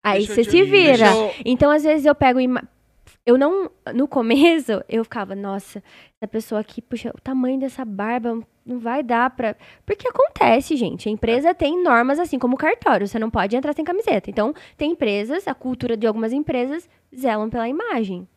aí 0.01 0.25
você 0.25 0.43
se 0.45 0.63
vira. 0.63 1.07
eu- 1.11 1.33
Então, 1.45 1.69
às 1.69 1.83
vezes, 1.83 2.05
eu 2.05 2.15
pego. 2.15 2.39
Eu 3.25 3.37
não. 3.37 3.71
No 3.93 4.07
começo, 4.07 4.83
eu 4.89 5.03
ficava, 5.03 5.33
nossa, 5.33 5.81
essa 6.21 6.27
pessoa 6.29 6.61
aqui, 6.61 6.81
puxa, 6.81 7.09
o 7.15 7.21
tamanho 7.21 7.59
dessa 7.59 7.85
barba 7.85 8.39
não 8.65 8.79
vai 8.79 9.01
dar 9.01 9.29
pra. 9.29 9.55
Porque 9.85 10.07
acontece, 10.07 10.75
gente. 10.75 11.07
A 11.07 11.11
empresa 11.11 11.53
tem 11.53 11.81
normas 11.81 12.19
assim 12.19 12.37
como 12.37 12.55
o 12.55 12.57
cartório. 12.57 13.07
Você 13.07 13.17
não 13.17 13.29
pode 13.29 13.55
entrar 13.55 13.73
sem 13.73 13.85
camiseta. 13.85 14.29
Então, 14.29 14.53
tem 14.77 14.91
empresas, 14.91 15.47
a 15.47 15.53
cultura 15.53 15.95
de 15.95 16.05
algumas 16.05 16.33
empresas 16.33 16.87
zelam 17.15 17.49
pela 17.49 17.67
imagem. 17.69 18.27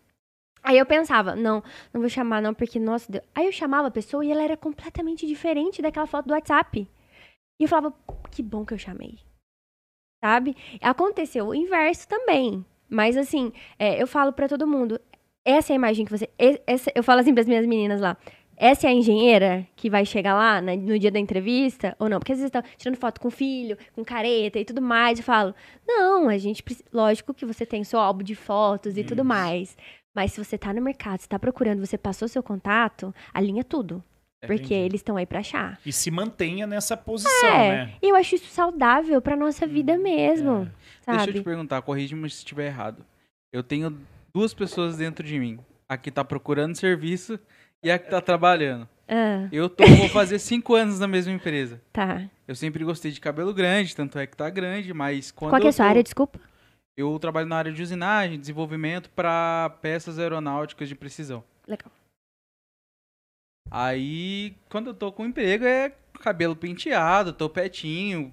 Aí 0.62 0.78
eu 0.78 0.86
pensava, 0.86 1.36
não, 1.36 1.62
não 1.92 2.00
vou 2.00 2.10
chamar, 2.10 2.42
não, 2.42 2.52
porque, 2.52 2.80
nossa, 2.80 3.10
Deus. 3.10 3.24
Aí 3.34 3.46
eu 3.46 3.52
chamava 3.52 3.88
a 3.88 3.90
pessoa 3.90 4.24
e 4.24 4.32
ela 4.32 4.42
era 4.42 4.56
completamente 4.56 5.26
diferente 5.26 5.80
daquela 5.80 6.06
foto 6.06 6.26
do 6.26 6.34
WhatsApp. 6.34 6.88
E 7.58 7.64
eu 7.64 7.68
falava, 7.68 7.94
que 8.30 8.42
bom 8.42 8.64
que 8.64 8.74
eu 8.74 8.78
chamei. 8.78 9.18
Sabe? 10.24 10.56
Aconteceu 10.80 11.46
o 11.46 11.54
inverso 11.54 12.08
também. 12.08 12.64
Mas 12.88 13.16
assim, 13.16 13.52
é, 13.78 14.00
eu 14.00 14.06
falo 14.06 14.32
pra 14.32 14.48
todo 14.48 14.66
mundo, 14.66 15.00
essa 15.44 15.72
é 15.72 15.74
a 15.74 15.76
imagem 15.76 16.04
que 16.04 16.10
você. 16.16 16.28
essa- 16.66 16.90
eu 16.94 17.02
falo 17.02 17.20
assim 17.20 17.34
pras 17.34 17.46
minhas 17.46 17.66
meninas 17.66 18.00
lá. 18.00 18.16
Essa 18.58 18.86
é 18.86 18.90
a 18.90 18.94
engenheira 18.94 19.66
que 19.76 19.90
vai 19.90 20.06
chegar 20.06 20.32
lá 20.34 20.62
na- 20.62 20.74
no 20.74 20.98
dia 20.98 21.10
da 21.10 21.18
entrevista 21.18 21.94
ou 21.98 22.08
não? 22.08 22.18
Porque 22.18 22.32
às 22.32 22.38
vezes 22.38 22.48
estão 22.48 22.62
tirando 22.78 22.96
foto 22.96 23.20
com 23.20 23.28
filho, 23.30 23.76
com 23.94 24.02
careta 24.02 24.58
e 24.58 24.64
tudo 24.64 24.80
mais. 24.80 25.18
Eu 25.18 25.24
falo, 25.24 25.54
não, 25.86 26.28
a 26.28 26.38
gente. 26.38 26.64
Lógico 26.92 27.34
que 27.34 27.44
você 27.44 27.66
tem 27.66 27.84
seu 27.84 27.98
álbum 28.00 28.22
de 28.24 28.34
fotos 28.34 28.96
e 28.96 29.04
tudo 29.04 29.22
mais. 29.24 29.76
Mas 30.14 30.32
se 30.32 30.42
você 30.42 30.56
tá 30.56 30.72
no 30.72 30.80
mercado, 30.80 31.20
você 31.20 31.28
tá 31.28 31.38
procurando, 31.38 31.84
você 31.84 31.98
passou 31.98 32.26
seu 32.28 32.42
contato, 32.42 33.14
alinha 33.34 33.62
tudo. 33.62 34.02
É, 34.40 34.46
Porque 34.46 34.64
entendi. 34.74 34.74
eles 34.86 35.00
estão 35.00 35.16
aí 35.18 35.26
pra 35.26 35.40
achar. 35.40 35.78
E 35.84 35.92
se 35.92 36.10
mantenha 36.10 36.66
nessa 36.66 36.96
posição, 36.96 37.48
É, 37.48 37.68
né? 37.86 37.92
e 38.02 38.08
eu 38.10 38.16
acho 38.16 38.34
isso 38.36 38.46
saudável 38.48 39.20
pra 39.20 39.36
nossa 39.36 39.66
vida 39.66 39.98
mesmo. 39.98 40.62
É. 40.62 40.85
Sabe? 41.06 41.18
Deixa 41.18 41.30
eu 41.30 41.34
te 41.34 41.44
perguntar, 41.44 41.80
corrige-me 41.82 42.28
se 42.28 42.38
estiver 42.38 42.66
errado. 42.66 43.04
Eu 43.52 43.62
tenho 43.62 43.96
duas 44.34 44.52
pessoas 44.52 44.96
dentro 44.96 45.24
de 45.24 45.38
mim. 45.38 45.58
A 45.88 45.96
que 45.96 46.10
tá 46.10 46.24
procurando 46.24 46.74
serviço 46.74 47.38
e 47.82 47.90
a 47.90 47.98
que 47.98 48.10
tá 48.10 48.20
trabalhando. 48.20 48.88
Ah, 49.08 49.48
Eu 49.52 49.70
tô, 49.70 49.86
vou 49.86 50.08
fazer 50.08 50.40
cinco 50.40 50.74
anos 50.74 50.98
na 50.98 51.06
mesma 51.06 51.32
empresa. 51.32 51.80
tá. 51.92 52.28
Eu 52.48 52.54
sempre 52.54 52.84
gostei 52.84 53.10
de 53.10 53.20
cabelo 53.20 53.52
grande, 53.52 53.94
tanto 53.96 54.18
é 54.20 54.26
que 54.26 54.36
tá 54.36 54.48
grande, 54.50 54.92
mas 54.94 55.32
quando 55.32 55.50
Qual 55.50 55.60
que 55.60 55.66
é 55.66 55.70
a 55.70 55.72
sua 55.72 55.86
área? 55.86 56.02
Desculpa. 56.02 56.38
Eu 56.96 57.18
trabalho 57.18 57.46
na 57.48 57.56
área 57.56 57.72
de 57.72 57.82
usinagem, 57.82 58.38
desenvolvimento 58.38 59.10
para 59.10 59.70
peças 59.82 60.18
aeronáuticas 60.18 60.88
de 60.88 60.94
precisão. 60.94 61.42
Legal. 61.66 61.90
Aí, 63.70 64.56
quando 64.68 64.88
eu 64.88 64.94
tô 64.94 65.10
com 65.12 65.26
emprego, 65.26 65.64
é 65.64 65.92
cabelo 66.20 66.54
penteado, 66.56 67.32
topetinho, 67.32 68.32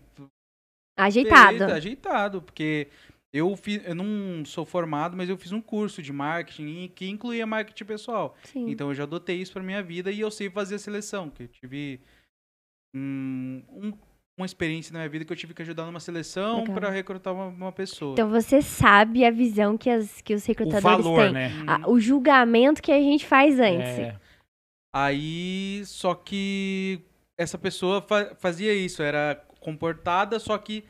Ajeitado. 0.98 1.54
Beleza, 1.58 1.74
ajeitado, 1.76 2.42
porque 2.42 2.88
eu, 3.34 3.56
fiz, 3.58 3.82
eu 3.86 3.96
não 3.96 4.46
sou 4.46 4.64
formado, 4.66 5.18
mas 5.18 5.28
eu 5.30 5.38
fiz 5.38 5.52
um 5.52 5.62
curso 5.62 6.02
de 6.02 6.14
marketing 6.14 6.88
que 6.96 7.08
incluía 7.10 7.46
marketing 7.48 7.86
pessoal. 7.86 8.36
Sim. 8.44 8.70
Então 8.70 8.90
eu 8.90 8.94
já 8.94 9.04
adotei 9.04 9.42
isso 9.42 9.54
pra 9.54 9.64
minha 9.64 9.82
vida 9.82 10.12
e 10.12 10.20
eu 10.20 10.30
sei 10.30 10.50
fazer 10.50 10.76
a 10.76 10.80
seleção, 10.80 11.30
que 11.30 11.44
eu 11.44 11.48
tive 11.48 12.00
hum, 12.96 13.64
um- 13.70 13.94
uma 14.38 14.46
experiência 14.48 14.92
na 14.94 15.00
minha 15.00 15.10
vida 15.10 15.26
que 15.26 15.32
eu 15.32 15.38
tive 15.38 15.54
que 15.54 15.62
ajudar 15.62 15.86
numa 15.86 16.00
seleção 16.00 16.64
pra 16.64 16.90
recrutar 16.90 17.34
uma, 17.34 17.46
uma 17.48 17.72
pessoa. 17.72 18.14
Então 18.14 18.30
você 18.30 18.62
sabe 18.64 19.24
a 19.26 19.30
visão 19.32 19.78
que, 19.78 19.90
as, 19.90 20.22
que 20.22 20.34
os 20.34 20.44
O 20.44 20.48
recrutadores 20.48 21.04
valor, 21.06 21.24
têm. 21.24 21.34
né? 21.34 21.50
Hum, 21.50 21.66
Ah, 21.68 21.82
o 21.90 22.00
julgamento 22.00 22.82
que 22.82 22.92
a 22.92 23.00
gente 23.00 23.26
faz 23.28 23.60
antes. 23.60 23.90
É, 24.00 24.20
Aí, 24.96 25.82
só 25.86 26.14
que 26.14 27.02
essa 27.38 27.58
pessoa 27.58 28.00
fa- 28.02 28.36
fazia 28.36 28.74
isso, 28.76 29.02
era 29.02 29.44
comportada, 29.64 30.40
só 30.40 30.58
que 30.58 30.84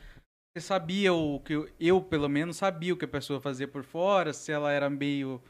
você 0.56 0.66
sabia 0.66 1.12
o 1.12 1.40
que 1.40 1.52
eu, 1.54 1.70
eu, 1.80 2.02
pelo 2.02 2.28
menos 2.28 2.56
sabia 2.56 2.92
o 2.92 2.96
que 2.96 3.04
a 3.04 3.08
pessoa 3.08 3.40
fazia 3.40 3.66
por 3.66 3.84
fora, 3.84 4.32
se 4.32 4.52
ela 4.52 4.70
era 4.70 4.90
meio 4.90 5.42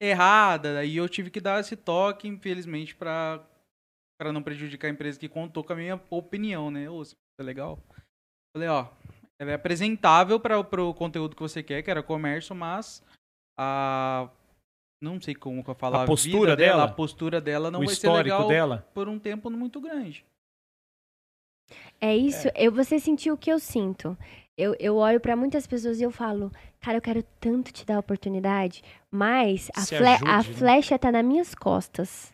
errada, 0.00 0.78
aí 0.78 0.96
eu 0.96 1.08
tive 1.08 1.30
que 1.30 1.40
dar 1.40 1.60
esse 1.60 1.76
toque, 1.76 2.28
infelizmente, 2.28 2.94
pra 2.94 3.44
para 4.18 4.34
não 4.34 4.42
prejudicar 4.42 4.88
a 4.88 4.90
empresa 4.90 5.18
que 5.18 5.30
contou 5.30 5.64
com 5.64 5.72
a 5.72 5.76
minha 5.76 5.98
opinião, 6.10 6.70
né? 6.70 6.90
Ô, 6.90 7.02
é 7.02 7.42
legal. 7.42 7.82
Falei, 8.54 8.68
ó, 8.68 8.88
ela 9.40 9.52
é 9.52 9.54
apresentável 9.54 10.38
para 10.38 10.58
o 10.60 10.92
conteúdo 10.92 11.34
que 11.34 11.40
você 11.40 11.62
quer, 11.62 11.82
que 11.82 11.90
era 11.90 12.02
comércio, 12.02 12.54
mas 12.54 13.02
a 13.58 14.28
não 15.02 15.18
sei 15.18 15.34
como 15.34 15.64
que 15.64 15.70
eu 15.70 15.74
falo, 15.74 15.96
A 15.96 16.04
postura 16.04 16.54
dela? 16.54 16.84
a 16.84 16.92
postura 16.92 17.40
dela 17.40 17.70
não 17.70 17.80
o 17.80 17.86
vai 17.86 17.94
ser 17.94 18.10
legal 18.12 18.46
dela. 18.46 18.86
por 18.92 19.08
um 19.08 19.18
tempo 19.18 19.48
muito 19.50 19.80
grande. 19.80 20.22
É 22.00 22.16
isso. 22.16 22.48
Eu, 22.54 22.72
você 22.72 22.98
sentiu 22.98 23.34
o 23.34 23.38
que 23.38 23.50
eu 23.52 23.58
sinto. 23.58 24.16
Eu, 24.56 24.74
eu 24.78 24.96
olho 24.96 25.20
pra 25.20 25.36
muitas 25.36 25.66
pessoas 25.66 26.00
e 26.00 26.02
eu 26.02 26.10
falo, 26.10 26.50
cara, 26.80 26.98
eu 26.98 27.02
quero 27.02 27.22
tanto 27.40 27.72
te 27.72 27.84
dar 27.84 27.96
a 27.96 28.00
oportunidade, 28.00 28.82
mas 29.10 29.70
a, 29.74 29.80
fle- 29.86 30.06
ajude, 30.06 30.30
a 30.30 30.36
né? 30.38 30.42
flecha 30.42 30.98
tá 30.98 31.10
nas 31.12 31.24
minhas 31.24 31.54
costas. 31.54 32.32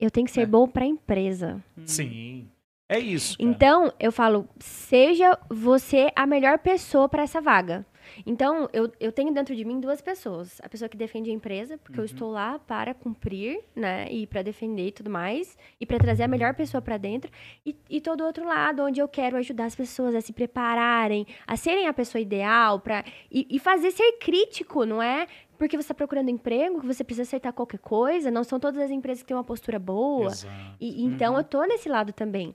Eu 0.00 0.10
tenho 0.10 0.26
que 0.26 0.32
ser 0.32 0.42
É. 0.42 0.46
bom 0.46 0.66
pra 0.68 0.84
empresa. 0.84 1.62
Hum. 1.78 1.82
Sim. 1.86 2.48
É 2.88 2.98
isso. 2.98 3.38
cara. 3.38 3.48
Então, 3.50 3.92
eu 3.98 4.12
falo, 4.12 4.48
seja 4.58 5.38
você 5.48 6.10
a 6.14 6.26
melhor 6.26 6.58
pessoa 6.58 7.08
para 7.08 7.22
essa 7.22 7.40
vaga. 7.40 7.86
Então, 8.26 8.68
eu, 8.72 8.90
eu 9.00 9.10
tenho 9.12 9.32
dentro 9.32 9.54
de 9.54 9.64
mim 9.64 9.80
duas 9.80 10.00
pessoas. 10.00 10.60
A 10.62 10.68
pessoa 10.68 10.88
que 10.88 10.96
defende 10.96 11.30
a 11.30 11.32
empresa, 11.32 11.78
porque 11.78 11.98
eu 11.98 12.02
Uhum. 12.02 12.06
estou 12.06 12.30
lá 12.30 12.58
para 12.58 12.94
cumprir, 12.94 13.60
né? 13.74 14.06
E 14.10 14.26
para 14.26 14.42
defender 14.42 14.88
e 14.88 14.92
tudo 14.92 15.10
mais. 15.10 15.56
E 15.80 15.86
para 15.86 15.98
trazer 15.98 16.22
a 16.22 16.28
melhor 16.28 16.54
pessoa 16.54 16.80
para 16.82 16.96
dentro. 16.96 17.30
E, 17.64 17.76
e 17.88 18.00
todo 18.00 18.20
o 18.22 18.24
outro 18.26 18.44
lado, 18.46 18.82
onde 18.82 19.00
eu 19.00 19.08
quero 19.08 19.36
ajudar 19.36 19.64
as 19.66 19.74
pessoas 19.74 20.14
a 20.14 20.20
se 20.20 20.32
prepararem, 20.32 21.26
a 21.46 21.56
serem 21.56 21.86
a 21.86 21.92
pessoa 21.92 22.20
ideal, 22.20 22.80
pra, 22.80 23.04
e, 23.30 23.46
e 23.50 23.58
fazer 23.58 23.90
ser 23.90 24.12
crítico, 24.18 24.84
não 24.84 25.02
é? 25.02 25.26
Porque 25.58 25.76
você 25.76 25.82
está 25.82 25.94
procurando 25.94 26.28
emprego, 26.30 26.80
que 26.80 26.86
você 26.86 27.04
precisa 27.04 27.22
acertar 27.22 27.52
qualquer 27.52 27.78
coisa. 27.78 28.30
Não 28.30 28.42
são 28.44 28.58
todas 28.58 28.80
as 28.80 28.90
empresas 28.90 29.22
que 29.22 29.28
têm 29.28 29.36
uma 29.36 29.44
postura 29.44 29.78
boa. 29.78 30.30
Exato. 30.32 30.52
E, 30.80 31.04
então 31.04 31.32
Uhum. 31.34 31.38
eu 31.38 31.44
tô 31.44 31.62
nesse 31.64 31.88
lado 31.88 32.12
também. 32.12 32.54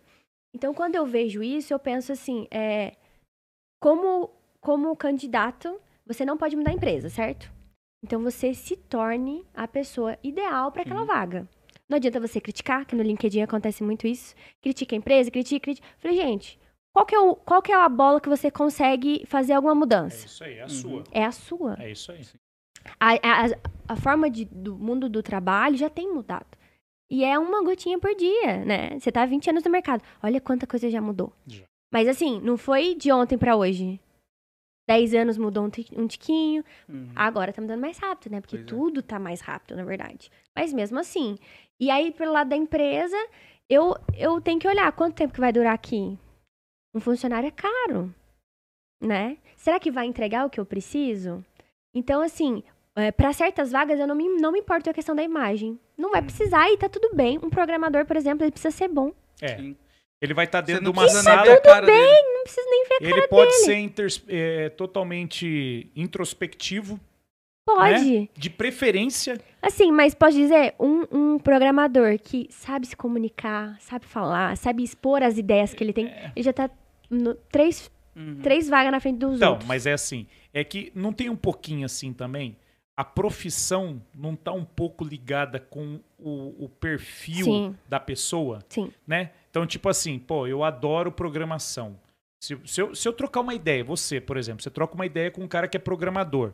Então 0.54 0.74
quando 0.74 0.96
eu 0.96 1.06
vejo 1.06 1.42
isso, 1.42 1.74
eu 1.74 1.80
penso 1.80 2.12
assim, 2.12 2.48
é, 2.52 2.94
como 3.80 4.30
como 4.62 4.96
candidato, 4.96 5.80
você 6.06 6.26
não 6.26 6.38
pode 6.38 6.56
mudar 6.56 6.72
a 6.72 6.74
empresa, 6.74 7.10
certo? 7.10 7.52
Então 8.04 8.22
você 8.22 8.54
se 8.54 8.76
torne 8.76 9.46
a 9.54 9.68
pessoa 9.68 10.18
ideal 10.24 10.72
para 10.72 10.82
aquela 10.84 11.02
Sim. 11.02 11.08
vaga. 11.08 11.48
Não 11.88 11.96
adianta 11.98 12.20
você 12.20 12.40
criticar, 12.40 12.86
que 12.86 12.96
no 12.96 13.04
LinkedIn 13.04 13.42
acontece 13.42 13.84
muito 13.84 14.06
isso. 14.08 14.36
Critica 14.62 14.96
a 14.96 14.98
empresa, 14.98 15.32
critica, 15.32 15.60
critica. 15.64 15.88
Falei, 15.98 16.16
gente, 16.18 16.60
qual 16.94 17.06
que, 17.06 17.16
é 17.16 17.20
o, 17.20 17.36
qual 17.36 17.62
que 17.62 17.72
é 17.72 17.76
a 17.76 17.90
bola 17.90 18.22
que 18.22 18.30
você 18.30 18.52
consegue 18.52 19.24
fazer 19.26 19.54
alguma 19.54 19.74
É 19.74 19.76
mudança? 19.76 20.26
isso 20.26 20.44
aí, 20.44 20.56
é 20.58 20.62
a 20.62 20.66
Uhum. 20.66 20.70
sua. 20.70 21.04
É 21.12 21.26
a 21.26 21.32
sua. 21.32 21.76
É 21.80 21.92
isso 21.92 22.12
aí. 22.12 22.22
A, 23.00 23.14
a, 23.14 23.46
a- 23.90 23.96
forma 23.98 24.30
de, 24.30 24.46
do 24.46 24.78
mundo 24.78 25.10
do 25.10 25.22
trabalho 25.24 25.76
já 25.78 25.90
tem 25.90 26.12
mudado. 26.14 26.46
E 27.10 27.24
é 27.26 27.38
uma 27.40 27.64
gotinha 27.64 27.98
por 28.00 28.14
dia, 28.16 28.64
né? 28.64 29.00
Você 29.00 29.12
tá 29.12 29.24
há 29.24 29.26
20 29.26 29.50
anos 29.50 29.64
no 29.64 29.72
mercado. 29.72 30.04
Olha 30.22 30.40
quanta 30.40 30.68
coisa 30.68 30.90
já 30.92 31.02
mudou. 31.02 31.34
Já. 31.48 31.64
Mas 31.92 32.08
assim, 32.08 32.40
não 32.42 32.56
foi 32.56 32.94
de 32.94 33.12
ontem 33.12 33.36
pra 33.38 33.56
hoje. 33.56 34.00
10 34.90 35.14
anos 35.14 35.38
mudou 35.38 35.64
um, 35.64 36.02
um 36.02 36.08
tiquinho. 36.08 36.64
Uhum. 36.88 37.12
Agora 37.16 37.54
tá 37.54 37.62
mudando 37.62 37.80
mais 37.80 38.00
rápido, 38.00 38.32
né? 38.32 38.42
Porque 38.42 38.58
Pois 38.58 38.66
é. 38.66 38.70
tudo 38.70 39.04
tá 39.04 39.20
mais 39.20 39.40
rápido, 39.40 39.76
na 39.76 39.84
verdade. 39.84 40.32
Mas 40.56 40.74
mesmo 40.74 40.98
assim. 40.98 41.38
E 41.80 41.92
aí, 41.92 42.12
pelo 42.12 42.32
lado 42.32 42.50
da 42.50 42.56
empresa, 42.56 43.16
eu, 43.70 43.96
eu 44.18 44.42
tenho 44.42 44.60
que 44.60 44.68
olhar 44.68 44.92
quanto 44.94 45.14
tempo 45.14 45.32
que 45.32 45.40
vai 45.40 45.54
durar 45.54 45.76
aqui. 45.76 46.18
Um 46.92 47.00
funcionário 47.00 47.46
é 47.46 47.52
caro, 47.52 48.12
né? 49.00 49.38
Será 49.56 49.80
que 49.80 49.92
vai 49.92 50.08
entregar 50.08 50.48
o 50.48 50.50
que 50.50 50.60
eu 50.60 50.66
preciso? 50.66 51.46
Então, 51.94 52.20
assim, 52.24 52.64
para 53.16 53.32
certas 53.32 53.72
vagas 53.72 54.00
eu 54.00 54.08
não 54.08 54.16
me, 54.16 54.28
não 54.42 54.52
me 54.52 54.60
importo 54.60 54.90
a 54.90 54.94
questão 54.94 55.16
da 55.16 55.22
imagem. 55.22 55.80
Não 55.96 56.10
vai 56.10 56.24
precisar 56.24 56.68
e 56.72 56.78
tá 56.78 56.90
tudo 56.90 57.16
bem. 57.16 57.38
Um 57.44 57.50
programador, 57.52 58.08
por 58.08 58.18
exemplo, 58.18 58.44
ele 58.44 58.52
precisa 58.52 58.76
ser 58.76 58.88
bom. 58.88 59.14
É. 59.40 59.56
Sim. 59.56 59.78
Ele 60.22 60.34
vai 60.34 60.46
estar 60.46 60.60
Você 60.62 60.68
dentro 60.74 60.84
de 60.84 60.90
uma 60.90 61.04
precisa 61.04 61.24
nem 61.30 61.38
sala. 61.46 61.54
a 61.54 61.62
cara 61.62 61.86
dele. 61.86 62.22
Não 62.34 62.44
preciso 62.44 62.70
nem 62.70 62.84
ver 62.88 62.94
a 62.96 62.98
Ele 63.04 63.14
cara 63.14 63.28
pode 63.30 63.52
dele. 63.52 63.64
ser 63.64 63.76
inters- 63.78 64.24
é, 64.28 64.70
totalmente 64.70 65.90
introspectivo, 65.96 67.00
Pode. 67.66 68.20
né? 68.22 68.28
de 68.36 68.50
preferência. 68.50 69.40
Assim, 69.62 69.92
mas 69.92 70.14
pode 70.14 70.36
dizer, 70.36 70.74
um, 70.80 71.06
um 71.12 71.40
programador 71.40 72.18
que 72.20 72.48
sabe 72.50 72.88
se 72.88 72.96
comunicar, 72.96 73.80
sabe 73.80 74.06
falar, 74.06 74.58
sabe 74.58 74.84
expor 74.84 75.22
as 75.24 75.38
ideias 75.38 75.74
que 75.74 75.84
ele 75.84 75.94
tem, 75.94 76.08
ele 76.36 76.44
já 76.44 76.52
tá 76.54 76.70
no, 77.10 77.36
três, 77.36 77.90
Uhum. 78.16 78.40
três 78.42 78.68
vagas 78.68 78.92
na 78.92 79.00
frente 79.00 79.20
dos 79.20 79.38
Então, 79.38 79.52
outros. 79.52 79.68
mas 79.68 79.86
é 79.86 79.94
assim, 79.94 80.28
é 80.54 80.64
que 80.64 80.92
não 80.96 81.14
tem 81.14 81.30
um 81.30 81.36
pouquinho 81.38 81.86
assim 81.86 82.12
também? 82.12 82.58
A 82.98 83.04
profissão 83.06 84.02
não 84.14 84.36
tá 84.36 84.52
um 84.52 84.66
pouco 84.66 85.06
ligada 85.06 85.58
com 85.60 86.02
o, 86.18 86.66
o 86.66 86.68
perfil 86.68 87.46
Sim. 87.46 87.76
da 87.88 87.98
pessoa, 88.00 88.60
Sim. 88.68 88.92
né? 89.08 89.32
Então, 89.50 89.66
tipo 89.66 89.90
assim, 89.90 90.20
pô, 90.20 90.46
eu 90.48 90.64
adoro 90.64 91.12
programação. 91.12 92.00
Se, 92.44 92.58
se 92.66 92.82
eu, 92.82 92.96
se 92.96 93.08
eu 93.08 93.14
trocar 93.14 93.42
uma 93.42 93.54
ideia, 93.54 93.84
você, 93.84 94.22
por 94.22 94.38
exemplo, 94.38 94.62
você 94.64 94.70
troca 94.70 94.96
uma 94.96 95.06
ideia 95.06 95.30
com 95.32 95.42
um 95.44 95.48
cara 95.48 95.68
que 95.68 95.76
é 95.76 95.80
programador. 95.80 96.54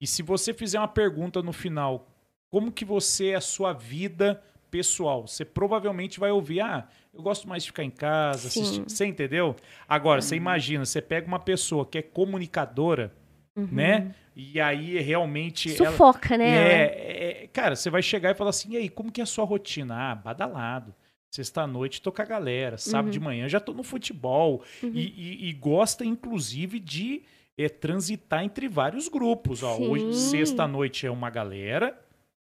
E 0.00 0.06
se 0.06 0.22
você 0.22 0.52
fizer 0.52 0.78
uma 0.78 0.88
pergunta 0.88 1.42
no 1.42 1.52
final, 1.52 2.08
como 2.50 2.72
que 2.72 2.84
você 2.84 3.28
é 3.28 3.34
a 3.36 3.40
sua 3.40 3.72
vida 3.72 4.42
pessoal? 4.70 5.26
Você 5.28 5.44
provavelmente 5.44 6.18
vai 6.18 6.30
ouvir, 6.32 6.60
ah, 6.60 6.88
eu 7.14 7.22
gosto 7.22 7.46
mais 7.48 7.62
de 7.62 7.68
ficar 7.68 7.84
em 7.84 7.90
casa, 7.90 8.48
assistir. 8.48 8.82
Você 8.88 9.06
entendeu? 9.06 9.54
Agora, 9.88 10.20
você 10.20 10.34
imagina, 10.34 10.84
você 10.84 11.00
pega 11.00 11.26
uma 11.28 11.38
pessoa 11.38 11.86
que 11.86 11.98
é 11.98 12.02
comunicadora, 12.02 13.12
né? 13.54 14.14
E 14.34 14.58
aí 14.60 14.98
realmente. 14.98 15.68
ela- 15.84 15.92
Sufoca, 15.92 16.36
né? 16.38 16.46
é, 16.46 17.42
é, 17.44 17.46
cara, 17.48 17.76
você 17.76 17.90
vai 17.90 18.02
chegar 18.02 18.30
e 18.30 18.34
falar 18.34 18.50
assim, 18.50 18.72
e 18.72 18.76
aí, 18.78 18.88
como 18.88 19.12
que 19.12 19.20
é 19.20 19.24
a 19.24 19.26
sua 19.26 19.44
rotina? 19.44 19.94
Ah, 19.94 20.14
badalado. 20.14 20.94
Sexta-noite 21.34 22.02
tô 22.02 22.12
com 22.12 22.20
a 22.20 22.24
galera, 22.26 22.76
sábado 22.76 23.06
Uhum. 23.06 23.10
de 23.12 23.20
manhã 23.20 23.48
já 23.48 23.58
tô 23.58 23.72
no 23.72 23.82
futebol. 23.82 24.62
E, 24.82 24.86
e- 24.88 25.48
e 25.48 25.52
gosta, 25.54 26.04
inclusive, 26.04 26.78
de 26.78 27.22
é, 27.56 27.68
transitar 27.70 28.44
entre 28.44 28.68
vários 28.68 29.08
grupos. 29.08 29.62
Ó, 29.62 29.78
hoje, 29.78 30.12
sexta-noite 30.14 31.06
é 31.06 31.10
uma 31.10 31.30
galera 31.30 31.98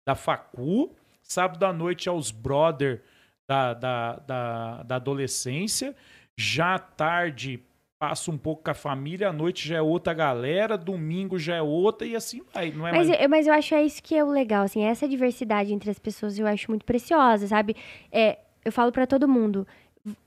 da 0.07 0.15
facu, 0.17 0.93
sábado 1.23 1.65
à 1.65 1.73
noite 1.73 2.09
é 2.09 2.13
os 2.13 2.31
brother 2.33 3.01
da, 3.49 3.75
da, 3.75 4.17
da, 4.17 4.83
da 4.83 4.97
adolescência, 4.97 5.95
já 6.37 6.75
à 6.75 6.79
tarde 6.79 7.61
passa 8.01 8.31
um 8.31 8.39
pouco 8.39 8.65
com 8.65 8.71
a 8.71 8.75
família, 8.75 9.29
à 9.29 9.33
noite 9.33 9.69
já 9.69 9.77
é 9.77 9.83
outra 9.83 10.15
galera, 10.15 10.77
domingo 10.79 11.39
já 11.39 11.57
é 11.57 11.63
outra 11.63 12.07
e 12.07 12.17
assim 12.17 12.43
vai. 12.53 12.71
Não 12.73 12.87
é 12.89 12.93
Mas, 12.93 13.09
mais... 13.09 13.21
eu, 13.21 13.29
mas 13.29 13.47
eu 13.47 13.53
acho 13.53 13.75
é 13.75 13.85
isso 13.85 14.03
que 14.03 14.15
é 14.17 14.25
o 14.25 14.29
legal, 14.31 14.65
assim, 14.65 14.83
essa 14.83 15.07
diversidade 15.07 15.73
entre 15.73 15.91
as 15.91 15.99
pessoas 15.99 16.39
eu 16.39 16.47
acho 16.47 16.71
muito 16.71 16.85
preciosa, 16.85 17.47
sabe? 17.47 17.77
É, 18.11 18.39
eu 18.65 18.73
falo 18.73 18.93
pra 18.93 19.07
todo 19.07 19.29
mundo, 19.29 19.67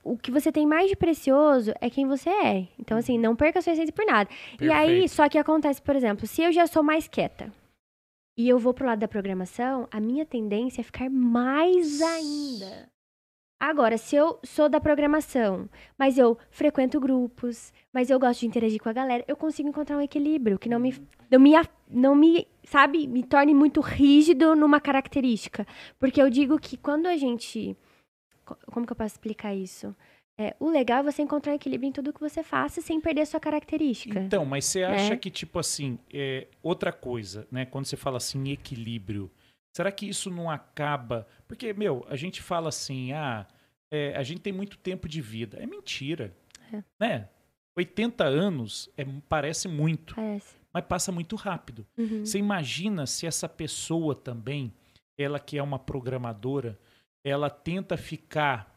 o 0.04 0.18
que 0.18 0.32
você 0.32 0.52
tem 0.52 0.66
mais 0.66 0.90
de 0.90 0.96
precioso 0.96 1.74
é 1.82 1.90
quem 1.90 2.08
você 2.08 2.30
é. 2.30 2.68
Então, 2.80 2.98
assim, 2.98 3.18
não 3.18 3.36
perca 3.36 3.60
a 3.60 3.62
sua 3.62 3.74
essência 3.74 3.94
por 3.94 4.06
nada. 4.06 4.30
E 4.62 4.72
aí, 4.72 4.88
Perfeito. 4.88 5.12
só 5.12 5.30
que 5.30 5.38
acontece, 5.38 5.82
por 5.82 5.96
exemplo, 5.96 6.28
se 6.28 6.42
eu 6.42 6.52
já 6.52 6.68
sou 6.68 6.84
mais 6.84 7.08
quieta 7.08 7.52
e 8.38 8.48
eu 8.48 8.58
vou 8.58 8.74
pro 8.74 8.86
lado 8.86 9.00
da 9.00 9.08
programação, 9.08 9.88
a 9.92 10.00
minha 10.00 10.26
tendência 10.26 10.82
é 10.82 10.84
ficar 10.84 11.10
mais 11.10 12.02
ainda. 12.02 12.92
Agora, 13.64 13.98
se 13.98 14.14
eu 14.14 14.40
sou 14.44 14.68
da 14.68 14.82
programação, 14.82 15.70
mas 15.98 16.18
eu 16.18 16.38
frequento 16.52 17.00
grupos, 17.00 17.72
mas 17.94 18.10
eu 18.10 18.20
gosto 18.20 18.42
de 18.42 18.48
interagir 18.48 18.82
com 18.82 18.90
a 18.90 18.94
galera, 18.94 19.24
eu 19.26 19.38
consigo 19.38 19.70
encontrar 19.70 19.96
um 19.96 20.02
equilíbrio 20.02 20.60
que 20.60 20.68
não 20.68 20.80
me, 20.80 20.94
não 21.32 21.40
me, 21.40 21.54
não 21.90 22.14
me, 22.14 22.46
sabe, 22.66 23.08
me 23.08 23.24
torne 23.24 23.54
muito 23.54 23.80
rígido 23.80 24.54
numa 24.54 24.82
característica. 24.82 25.66
Porque 25.98 26.22
eu 26.22 26.30
digo 26.30 26.60
que 26.60 26.76
quando 26.76 27.06
a 27.06 27.16
gente. 27.16 27.78
Co- 28.46 28.58
Como 28.72 28.86
que 28.86 28.92
eu 28.92 28.96
posso 28.96 29.16
explicar 29.16 29.54
isso? 29.54 29.96
É, 30.38 30.56
o 30.60 30.70
legal 30.70 31.00
é 31.00 31.04
você 31.12 31.22
encontrar 31.22 31.54
equilíbrio 31.54 31.88
em 31.90 31.92
tudo 31.92 32.12
que 32.12 32.20
você 32.20 32.42
faça 32.42 32.82
sem 32.82 33.00
perder 33.00 33.22
a 33.22 33.26
sua 33.26 33.40
característica. 33.40 34.20
Então, 34.20 34.44
mas 34.46 34.66
você 34.66 34.84
acha 34.84 35.12
né? 35.12 35.18
que, 35.18 35.30
tipo 35.30 35.60
assim, 35.60 36.00
é, 36.12 36.48
outra 36.62 36.92
coisa, 36.92 37.48
né? 37.52 37.66
Quando 37.68 37.86
você 37.86 37.96
fala 37.96 38.18
assim, 38.18 38.50
equilíbrio, 38.50 39.30
será 39.76 39.92
que 39.92 40.08
isso 40.10 40.32
não 40.32 40.50
acaba? 40.50 41.28
Porque, 41.48 41.72
meu, 41.74 42.04
a 42.10 42.16
gente 42.16 42.42
fala 42.42 42.70
assim, 42.70 43.12
ah, 43.14 43.46
é, 43.92 44.16
a 44.16 44.24
gente 44.24 44.42
tem 44.42 44.52
muito 44.52 44.76
tempo 44.80 45.08
de 45.08 45.22
vida. 45.22 45.60
É 45.62 45.68
mentira. 45.68 46.36
É. 46.74 46.84
Né? 47.00 47.30
80 47.78 48.24
anos 48.24 48.90
é, 48.98 49.06
parece 49.30 49.68
muito, 49.68 50.16
Parece. 50.16 50.56
mas 50.74 50.86
passa 50.86 51.12
muito 51.12 51.36
rápido. 51.36 51.86
Uhum. 51.96 52.26
Você 52.26 52.40
imagina 52.40 53.06
se 53.06 53.28
essa 53.28 53.48
pessoa 53.48 54.16
também, 54.16 54.74
ela 55.16 55.40
que 55.40 55.60
é 55.60 55.64
uma 55.64 55.78
programadora, 55.78 56.78
ela 57.24 57.50
tenta 57.50 57.96
ficar, 57.98 58.70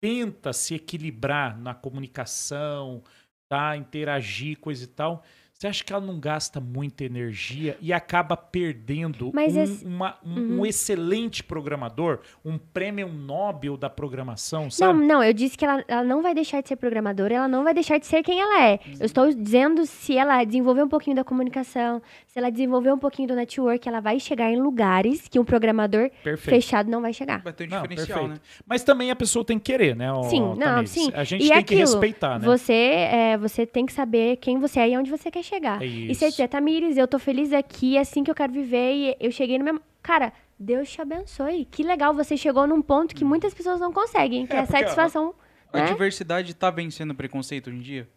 tenta 0.00 0.52
se 0.52 0.74
equilibrar 0.74 1.58
na 1.58 1.74
comunicação, 1.74 3.02
tá? 3.48 3.76
Interagir, 3.76 4.58
coisa 4.58 4.84
e 4.84 4.88
tal. 4.88 5.22
Você 5.54 5.68
acha 5.68 5.84
que 5.84 5.92
ela 5.92 6.04
não 6.04 6.18
gasta 6.18 6.58
muita 6.58 7.04
energia 7.04 7.78
e 7.80 7.92
acaba 7.92 8.36
perdendo 8.36 9.30
Mas 9.32 9.54
um, 9.54 9.62
esse- 9.62 9.84
uma- 9.84 10.18
um- 10.24 10.34
Uhum. 10.34 10.60
um 10.60 10.66
excelente 10.66 11.40
programador, 11.44 12.18
um 12.44 12.58
prêmio 12.58 13.06
Nobel 13.06 13.76
da 13.76 13.88
programação, 13.88 14.64
Não, 14.64 14.70
sabe? 14.72 15.06
não, 15.06 15.22
eu 15.22 15.32
disse 15.32 15.56
que 15.56 15.64
ela, 15.64 15.84
ela 15.86 16.02
não 16.02 16.20
vai 16.20 16.34
deixar 16.34 16.62
de 16.62 16.68
ser 16.68 16.74
programadora, 16.74 17.34
ela 17.36 17.46
não 17.46 17.62
vai 17.62 17.72
deixar 17.72 17.98
de 17.98 18.06
ser 18.06 18.24
quem 18.24 18.40
ela 18.40 18.64
é. 18.64 18.80
Eu 18.98 19.06
estou 19.06 19.32
dizendo 19.32 19.86
se 19.86 20.16
ela 20.18 20.42
desenvolver 20.42 20.82
um 20.82 20.88
pouquinho 20.88 21.14
da 21.14 21.22
comunicação, 21.22 22.02
se 22.32 22.38
ela 22.38 22.48
desenvolver 22.48 22.90
um 22.90 22.98
pouquinho 22.98 23.28
do 23.28 23.34
network, 23.34 23.86
ela 23.86 24.00
vai 24.00 24.18
chegar 24.18 24.50
em 24.50 24.56
lugares 24.58 25.28
que 25.28 25.38
um 25.38 25.44
programador 25.44 26.10
Perfeito. 26.24 26.54
fechado 26.56 26.90
não 26.90 27.02
vai 27.02 27.12
chegar. 27.12 27.42
Vai 27.42 27.52
ter 27.52 27.66
um 27.66 27.70
Não, 27.70 27.82
diferencial, 27.82 28.20
perfeito. 28.20 28.40
né? 28.40 28.62
Mas 28.66 28.82
também 28.82 29.10
a 29.10 29.16
pessoa 29.16 29.44
tem 29.44 29.58
que 29.58 29.70
querer, 29.70 29.94
né? 29.94 30.10
ô, 30.10 30.22
Sim, 30.22 30.40
não, 30.40 30.56
Tamires? 30.56 30.90
sim. 30.90 31.10
A 31.12 31.24
gente 31.24 31.44
E 31.44 31.48
tem 31.50 31.56
que 31.62 31.74
aquilo, 31.74 31.80
respeitar, 31.80 32.38
né? 32.38 32.46
Você, 32.46 32.72
é, 32.72 33.36
você 33.36 33.66
tem 33.66 33.84
que 33.84 33.92
saber 33.92 34.36
quem 34.38 34.58
você 34.58 34.80
é 34.80 34.88
e 34.88 34.96
onde 34.96 35.10
você 35.10 35.30
quer 35.30 35.42
chegar. 35.42 35.82
É 35.82 35.86
E 35.86 36.14
você 36.14 36.24
isso. 36.28 36.30
dizer, 36.38 36.48
Tamires, 36.48 36.96
eu 36.96 37.06
tô 37.06 37.18
feliz 37.18 37.52
aqui, 37.52 37.98
é 37.98 38.00
assim 38.00 38.24
que 38.24 38.30
eu 38.30 38.34
quero 38.34 38.50
viver 38.50 38.94
e 38.94 39.16
eu 39.20 39.30
cheguei 39.30 39.58
no 39.58 39.64
mesmo. 39.66 39.82
Cara, 40.02 40.32
Deus 40.58 40.90
te 40.90 41.02
abençoe. 41.02 41.66
Que 41.66 41.82
legal, 41.82 42.14
você 42.14 42.34
chegou 42.34 42.66
num 42.66 42.80
ponto 42.80 43.14
que 43.14 43.26
muitas 43.26 43.52
pessoas 43.52 43.78
não 43.78 43.92
conseguem, 43.92 44.46
que 44.46 44.54
é, 44.54 44.60
É, 44.60 44.60
a 44.60 44.66
satisfação. 44.66 45.34
A 45.70 45.80
né? 45.80 45.84
diversidade 45.84 46.54
tá 46.54 46.70
vencendo 46.70 47.14
preconceito 47.14 47.68
hoje 47.68 47.76
em 47.76 47.82
dia? 47.82 48.08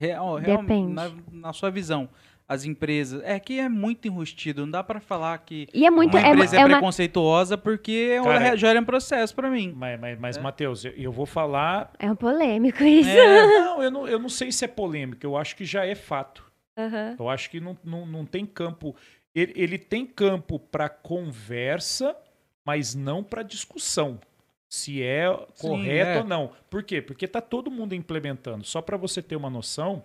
Real, 0.00 0.34
real, 0.34 0.60
Depende. 0.62 0.92
na, 0.92 1.12
na 1.30 1.52
sua 1.52 1.70
visão, 1.70 2.08
as 2.52 2.64
empresas. 2.64 3.22
É 3.24 3.38
que 3.40 3.58
é 3.58 3.68
muito 3.68 4.06
enrustido, 4.06 4.62
não 4.62 4.70
dá 4.70 4.82
pra 4.84 5.00
falar 5.00 5.36
que 5.38 5.68
E 5.72 5.84
é 5.86 5.90
muito. 5.90 6.14
uma 6.16 6.20
É, 6.20 6.24
uma- 6.26 6.34
empresa 6.34 6.56
é, 6.56 6.60
é 6.60 6.64
uma, 6.64 6.76
preconceituosa 6.76 7.56
porque 7.58 8.10
é 8.14 8.20
um- 8.20 8.24
Cara, 8.24 8.56
já 8.56 8.68
era 8.70 8.80
um 8.80 8.84
processo 8.84 9.34
pra 9.34 9.50
mim. 9.50 9.72
Mas, 9.76 9.98
mas, 10.00 10.18
mas 10.18 10.36
É. 10.36 10.40
Matheus, 10.40 10.84
eu, 10.84 10.92
eu 10.92 11.12
vou 11.12 11.26
falar. 11.26 11.92
é 11.98 12.10
um 12.10 12.16
polêmico 12.16 12.82
isso. 12.84 13.08
É, 13.10 13.46
Não 13.60 13.82
eu, 13.82 13.90
não, 13.90 14.08
eu 14.08 14.18
não 14.18 14.28
sei 14.28 14.52
se 14.52 14.64
é 14.64 14.68
polêmico, 14.68 15.24
eu 15.24 15.36
acho 15.36 15.56
que 15.56 15.64
já 15.64 15.84
é 15.86 15.94
fato. 15.94 16.44
Aham. 16.76 17.16
Eu 17.18 17.28
acho 17.28 17.50
que 17.50 17.60
não, 17.60 17.76
não, 17.84 18.06
não 18.06 18.24
tem 18.24 18.46
campo. 18.46 18.94
Ele, 19.34 19.52
ele 19.56 19.78
tem 19.78 20.04
campo 20.06 20.58
para 20.58 20.88
conversa, 20.88 22.16
mas 22.64 22.94
não 22.94 23.22
para 23.24 23.42
discussão. 23.42 24.20
Se 24.68 25.02
é 25.02 25.26
correto 25.60 26.10
é. 26.10 26.18
ou 26.18 26.24
não. 26.24 26.52
Por 26.70 26.82
quê? 26.82 27.02
Porque 27.02 27.28
tá 27.28 27.40
todo 27.42 27.70
mundo 27.70 27.94
implementando. 27.94 28.64
Só 28.64 28.80
para 28.80 28.96
você 28.96 29.20
ter 29.20 29.36
uma 29.36 29.50
noção, 29.50 30.02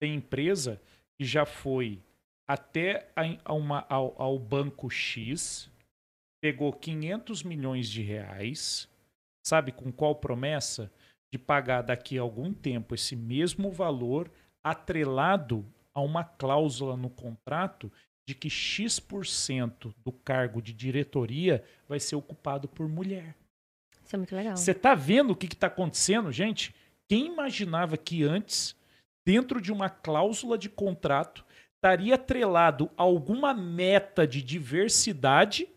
tem 0.00 0.14
empresa 0.14 0.80
que 1.18 1.24
já 1.24 1.44
foi 1.44 2.00
até 2.46 3.10
a, 3.14 3.22
a 3.44 3.52
uma, 3.52 3.84
ao, 3.88 4.14
ao 4.20 4.38
banco 4.38 4.88
X, 4.88 5.70
pegou 6.40 6.72
500 6.72 7.42
milhões 7.42 7.88
de 7.88 8.00
reais, 8.00 8.88
sabe 9.44 9.72
com 9.72 9.92
qual 9.92 10.14
promessa? 10.14 10.90
De 11.30 11.38
pagar 11.38 11.82
daqui 11.82 12.18
a 12.18 12.22
algum 12.22 12.54
tempo 12.54 12.94
esse 12.94 13.14
mesmo 13.14 13.70
valor 13.70 14.30
atrelado 14.64 15.66
a 15.92 16.00
uma 16.00 16.24
cláusula 16.24 16.96
no 16.96 17.10
contrato 17.10 17.92
de 18.26 18.34
que 18.34 18.48
X% 18.48 19.94
do 20.04 20.12
cargo 20.12 20.62
de 20.62 20.72
diretoria 20.72 21.64
vai 21.88 21.98
ser 22.00 22.16
ocupado 22.16 22.68
por 22.68 22.88
mulher. 22.88 23.34
Isso 24.04 24.14
é 24.14 24.18
muito 24.18 24.34
legal. 24.34 24.56
Você 24.56 24.72
tá 24.72 24.94
vendo 24.94 25.32
o 25.32 25.36
que 25.36 25.46
está 25.46 25.66
acontecendo, 25.66 26.32
gente? 26.32 26.74
Quem 27.08 27.26
imaginava 27.26 27.96
que 27.96 28.22
antes, 28.22 28.74
dentro 29.28 29.60
de 29.60 29.70
uma 29.70 29.90
cláusula 29.90 30.56
de 30.56 30.70
contrato, 30.70 31.44
estaria 31.74 32.14
atrelado 32.14 32.88
a 32.96 33.02
alguma 33.02 33.52
meta 33.52 34.26
de 34.26 34.40
diversidade 34.40 35.68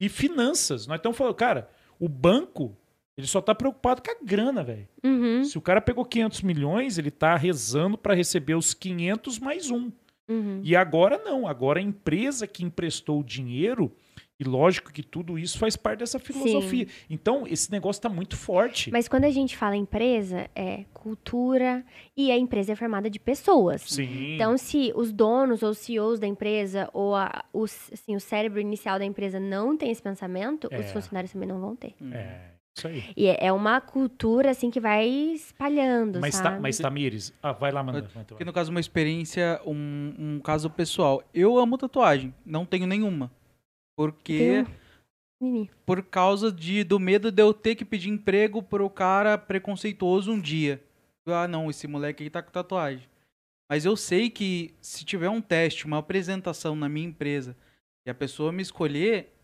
e 0.00 0.08
finanças? 0.08 0.86
Nós 0.86 0.96
estamos 0.96 1.18
falando, 1.18 1.34
cara, 1.34 1.68
o 2.00 2.08
banco, 2.08 2.74
ele 3.14 3.26
só 3.26 3.40
está 3.40 3.54
preocupado 3.54 4.00
com 4.00 4.10
a 4.10 4.16
grana, 4.24 4.64
velho. 4.64 4.88
Uhum, 5.04 5.44
Se 5.44 5.58
o 5.58 5.60
cara 5.60 5.82
pegou 5.82 6.02
500 6.02 6.40
milhões, 6.40 6.96
ele 6.96 7.10
tá 7.10 7.36
rezando 7.36 7.98
para 7.98 8.14
receber 8.14 8.54
os 8.54 8.72
500 8.72 9.38
mais 9.38 9.70
um. 9.70 9.92
uhum. 10.26 10.62
E 10.64 10.74
agora 10.74 11.18
não, 11.18 11.46
agora 11.46 11.80
a 11.80 11.82
empresa 11.82 12.46
que 12.46 12.64
emprestou 12.64 13.20
o 13.20 13.24
dinheiro, 13.24 13.92
e 14.40 14.44
lógico 14.44 14.92
que 14.92 15.02
tudo 15.02 15.36
isso 15.38 15.58
faz 15.58 15.74
parte 15.76 15.98
dessa 15.98 16.18
filosofia. 16.18 16.86
Então, 17.10 17.44
esse 17.46 17.70
negócio 17.72 18.00
tá 18.00 18.08
muito 18.08 18.36
forte. 18.36 18.90
Mas 18.92 19.08
quando 19.08 19.24
a 19.24 19.30
gente 19.30 19.56
fala 19.56 19.74
empresa, 19.76 20.48
é 20.54 20.84
cultura 20.94 21.84
e 22.16 22.30
a 22.30 22.36
empresa 22.38 22.72
é 22.72 22.76
formada 22.76 23.10
de 23.10 23.18
pessoas. 23.18 23.82
Sim. 23.82 24.34
Então, 24.34 24.56
se 24.56 24.92
os 24.94 25.12
donos 25.12 25.62
ou 25.62 25.74
CEOs 25.74 26.20
da 26.20 26.26
empresa 26.26 26.88
ou 26.92 27.14
a- 27.16 27.44
os, 27.52 27.90
assim, 27.92 28.14
o 28.14 28.20
cérebro 28.20 28.60
inicial 28.60 28.98
da 28.98 29.04
empresa 29.04 29.40
não 29.40 29.76
tem 29.76 29.90
esse 29.90 30.02
pensamento, 30.02 30.68
É. 30.70 30.78
os 30.78 30.92
funcionários 30.92 31.32
também 31.32 31.48
não 31.48 31.60
vão 31.60 31.74
ter. 31.74 31.94
é, 32.12 32.52
Isso 32.76 32.86
aí. 32.86 33.02
E 33.16 33.26
é 33.26 33.38
é 33.48 33.52
uma 33.52 33.80
cultura, 33.80 34.50
assim, 34.50 34.70
que 34.70 34.78
vai 34.78 35.08
espalhando, 35.08 36.20
Mas, 36.20 36.36
sabe? 36.36 36.56
ta, 36.56 36.60
mas 36.60 36.78
Tamires, 36.78 37.32
ah, 37.42 37.50
vai 37.52 37.72
lá, 37.72 37.82
manda- 37.82 38.08
Porque 38.28 38.44
no 38.44 38.52
caso, 38.52 38.70
uma 38.70 38.78
experiência, 38.78 39.60
um, 39.66 40.14
um 40.16 40.40
caso 40.40 40.70
pessoal. 40.70 41.22
Eu 41.34 41.58
amo 41.58 41.76
tatuagem, 41.76 42.32
não 42.46 42.64
tenho 42.64 42.86
nenhuma. 42.86 43.30
Porque 43.98 44.64
por 45.84 46.04
causa 46.04 46.52
de, 46.52 46.84
do 46.84 47.00
medo 47.00 47.32
de 47.32 47.42
eu 47.42 47.52
ter 47.52 47.74
que 47.74 47.84
pedir 47.84 48.10
emprego 48.10 48.62
pro 48.62 48.88
cara 48.88 49.36
preconceituoso 49.36 50.30
um 50.30 50.40
dia. 50.40 50.80
Ah, 51.26 51.48
não, 51.48 51.68
esse 51.68 51.88
moleque 51.88 52.22
aí 52.22 52.30
tá 52.30 52.40
com 52.40 52.52
tatuagem. 52.52 53.08
Mas 53.68 53.84
eu 53.84 53.96
sei 53.96 54.30
que 54.30 54.72
se 54.80 55.04
tiver 55.04 55.28
um 55.28 55.40
teste, 55.40 55.84
uma 55.84 55.98
apresentação 55.98 56.76
na 56.76 56.88
minha 56.88 57.08
empresa 57.08 57.56
e 58.06 58.10
a 58.10 58.14
pessoa 58.14 58.52
me 58.52 58.62
escolher, 58.62 59.34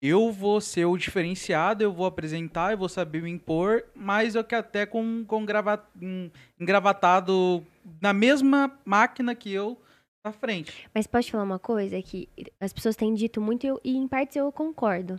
eu 0.00 0.30
vou 0.30 0.60
ser 0.60 0.84
o 0.84 0.96
diferenciado, 0.96 1.82
eu 1.82 1.92
vou 1.92 2.06
apresentar, 2.06 2.70
eu 2.70 2.78
vou 2.78 2.88
saber 2.88 3.20
me 3.20 3.30
impor, 3.30 3.82
mas 3.96 4.36
eu 4.36 4.44
que 4.44 4.54
até 4.54 4.86
com, 4.86 5.24
com 5.26 5.44
grava, 5.44 5.84
um, 6.00 6.30
engravatado 6.58 7.66
na 8.00 8.12
mesma 8.12 8.72
máquina 8.84 9.34
que 9.34 9.52
eu 9.52 9.76
na 10.28 10.32
frente. 10.32 10.86
Mas 10.94 11.06
pode 11.06 11.30
falar 11.30 11.44
uma 11.44 11.58
coisa 11.58 12.00
que 12.02 12.28
as 12.60 12.72
pessoas 12.72 12.96
têm 12.96 13.12
dito 13.14 13.40
muito 13.40 13.64
e 13.64 13.68
eu- 13.68 13.80
e 13.84 13.96
em 13.96 14.06
partes 14.06 14.36
eu 14.36 14.50
concordo. 14.52 15.16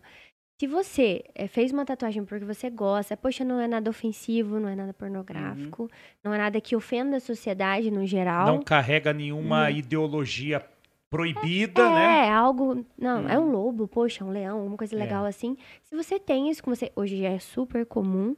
Se 0.61 0.67
você 0.67 1.23
eh, 1.35 1.47
fez 1.47 1.71
uma 1.71 1.85
tatuagem 1.85 2.25
porque 2.25 2.43
você 2.43 2.69
gosta, 2.69 3.15
poxa, 3.15 3.45
não 3.45 3.59
é 3.61 3.67
nada 3.67 3.89
ofensivo, 3.89 4.59
não 4.59 4.67
é 4.67 4.75
nada 4.75 4.93
pornográfico, 4.93 5.89
não 6.23 6.33
é 6.33 6.37
nada 6.37 6.59
que 6.59 6.75
ofenda 6.75 7.15
a 7.15 7.19
sociedade 7.21 7.89
no 7.89 8.05
geral. 8.05 8.45
Não 8.45 8.61
carrega 8.61 9.13
nenhuma 9.13 9.67
Hum. 9.67 9.71
ideologia 9.71 10.65
proibida, 11.09 11.81
é, 11.81 11.89
né? 11.89 12.27
é 12.27 12.31
algo. 12.31 12.85
Não, 12.97 13.27
é 13.29 13.39
um 13.39 13.43
Uhum. 13.45 13.51
lobo, 13.51 13.87
poxa, 13.87 14.23
um 14.25 14.29
leão, 14.31 14.57
alguma 14.59 14.77
coisa 14.77 14.95
É. 14.95 14.99
legal 14.99 15.25
assim. 15.25 15.57
Se 15.83 15.95
você 15.95 16.19
tem 16.19 16.49
isso, 16.49 16.61
como 16.63 16.75
você. 16.75 16.91
Hoje 16.95 17.17
já 17.21 17.29
é 17.29 17.39
super 17.39 17.85
comum. 17.85 18.35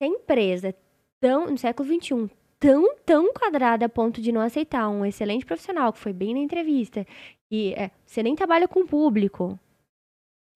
Tem 0.00 0.12
empresa 0.14 0.74
tão, 1.20 1.46
no 1.50 1.56
século 1.58 1.88
XXI, 1.88 2.28
tão, 2.60 2.94
tão 3.06 3.32
quadrada 3.32 3.86
a 3.86 3.88
ponto 3.88 4.20
de 4.20 4.30
não 4.30 4.40
aceitar 4.42 4.88
um 4.88 5.04
excelente 5.04 5.44
profissional, 5.46 5.92
que 5.92 5.98
foi 5.98 6.12
bem 6.12 6.34
na 6.34 6.40
entrevista, 6.40 7.04
e 7.50 7.72
é, 7.74 7.90
você 8.06 8.22
nem 8.22 8.36
trabalha 8.36 8.68
com 8.68 8.80
o 8.80 8.86
público. 8.86 9.58